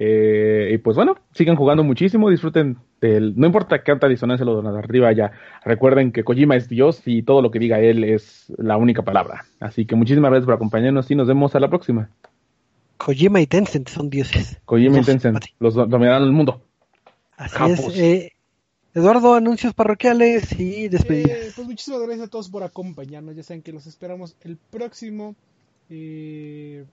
Eh, 0.00 0.70
y 0.74 0.78
pues 0.78 0.96
bueno, 0.96 1.16
sigan 1.32 1.56
jugando 1.56 1.82
muchísimo, 1.82 2.30
disfruten 2.30 2.78
del, 3.00 3.34
no 3.36 3.46
importa 3.46 3.82
qué 3.82 3.90
alta 3.90 4.06
disonancia 4.06 4.44
lo 4.44 4.62
de 4.62 4.78
arriba 4.78 5.10
ya, 5.12 5.32
recuerden 5.64 6.12
que 6.12 6.22
Kojima 6.22 6.54
es 6.54 6.68
Dios 6.68 7.02
y 7.04 7.22
todo 7.22 7.42
lo 7.42 7.50
que 7.50 7.58
diga 7.58 7.80
él 7.80 8.04
es 8.04 8.52
la 8.58 8.76
única 8.76 9.02
palabra. 9.02 9.44
Así 9.58 9.86
que 9.86 9.96
muchísimas 9.96 10.30
gracias 10.30 10.46
por 10.46 10.54
acompañarnos 10.54 11.10
y 11.10 11.16
nos 11.16 11.26
vemos 11.26 11.54
a 11.56 11.60
la 11.60 11.68
próxima. 11.68 12.10
Kojima 12.96 13.40
y 13.40 13.48
Tencent 13.48 13.88
son 13.88 14.08
dioses. 14.08 14.60
Kojima 14.64 14.98
y 14.98 15.02
Tencent, 15.02 15.44
los 15.58 15.74
dominarán 15.74 16.22
el 16.22 16.32
mundo. 16.32 16.62
Así 17.36 17.72
es. 17.72 17.98
Eh, 17.98 18.32
Eduardo, 18.94 19.34
anuncios 19.34 19.74
parroquiales 19.74 20.58
y 20.58 20.88
despedidas. 20.88 21.38
Eh, 21.38 21.52
pues 21.54 21.66
muchísimas 21.66 22.00
gracias 22.02 22.26
a 22.26 22.30
todos 22.30 22.48
por 22.48 22.62
acompañarnos. 22.62 23.36
Ya 23.36 23.42
saben 23.42 23.62
que 23.62 23.72
los 23.72 23.86
esperamos 23.86 24.36
el 24.42 24.56
próximo 24.56 25.36
ya 25.88 26.86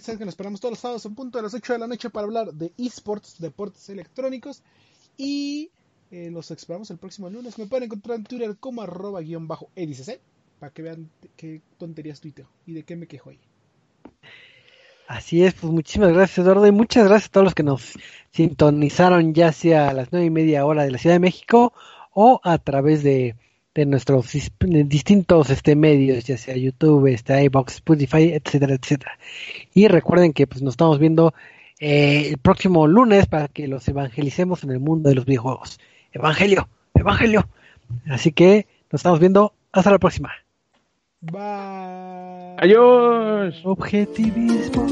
saben 0.00 0.18
que 0.18 0.24
nos 0.24 0.32
esperamos 0.32 0.60
todos 0.60 0.72
los 0.72 0.78
sábados 0.78 1.06
a 1.06 1.10
punto 1.10 1.38
de 1.38 1.42
las 1.42 1.54
8 1.54 1.72
de 1.74 1.78
la 1.78 1.86
noche 1.86 2.10
para 2.10 2.26
hablar 2.26 2.52
de 2.52 2.72
esports, 2.78 3.38
deportes 3.38 3.88
electrónicos. 3.88 4.62
Y 5.16 5.70
eh, 6.10 6.30
los 6.30 6.50
esperamos 6.50 6.90
el 6.90 6.98
próximo 6.98 7.30
lunes. 7.30 7.58
Me 7.58 7.66
pueden 7.66 7.84
encontrar 7.84 8.18
en 8.18 8.24
Twitter 8.24 8.56
como 8.58 8.82
arroba 8.82 9.20
guion 9.20 9.48
bajo 9.48 9.70
edicc 9.74 10.20
para 10.58 10.72
que 10.72 10.82
vean 10.82 11.10
qué 11.36 11.60
tonterías 11.78 12.20
tuiteo 12.20 12.48
y 12.66 12.72
de 12.72 12.82
qué 12.84 12.96
me 12.96 13.06
quejo 13.06 13.30
ahí. 13.30 13.40
Así 15.08 15.44
es, 15.44 15.54
pues 15.54 15.72
muchísimas 15.72 16.12
gracias 16.12 16.38
Eduardo 16.38 16.66
y 16.66 16.72
muchas 16.72 17.06
gracias 17.06 17.28
a 17.28 17.32
todos 17.32 17.44
los 17.44 17.54
que 17.54 17.62
nos 17.62 17.92
sintonizaron 18.32 19.34
ya 19.34 19.52
sea 19.52 19.90
a 19.90 19.92
las 19.92 20.10
nueve 20.10 20.26
y 20.26 20.30
media 20.30 20.66
hora 20.66 20.82
de 20.84 20.90
la 20.90 20.98
Ciudad 20.98 21.14
de 21.14 21.20
México 21.20 21.72
o 22.12 22.40
a 22.42 22.58
través 22.58 23.04
de 23.04 23.36
de 23.76 23.86
nuestros 23.86 24.32
distintos 24.58 25.50
este, 25.50 25.76
medios, 25.76 26.24
ya 26.24 26.38
sea 26.38 26.56
YouTube, 26.56 27.06
este, 27.08 27.44
iBox, 27.44 27.74
Spotify, 27.74 28.32
etcétera, 28.32 28.74
etcétera. 28.74 29.18
Y 29.74 29.88
recuerden 29.88 30.32
que 30.32 30.46
pues, 30.46 30.62
nos 30.62 30.72
estamos 30.72 30.98
viendo 30.98 31.34
eh, 31.78 32.28
el 32.30 32.38
próximo 32.38 32.86
lunes 32.86 33.26
para 33.26 33.48
que 33.48 33.68
los 33.68 33.86
evangelicemos 33.86 34.64
en 34.64 34.70
el 34.70 34.80
mundo 34.80 35.10
de 35.10 35.14
los 35.14 35.26
videojuegos. 35.26 35.78
Evangelio, 36.12 36.68
evangelio. 36.94 37.48
Así 38.08 38.32
que 38.32 38.66
nos 38.90 39.00
estamos 39.00 39.20
viendo. 39.20 39.52
Hasta 39.72 39.90
la 39.90 39.98
próxima. 39.98 40.32
Bye. 41.20 42.56
Adiós. 42.58 43.60
Objetivismo. 43.62 44.86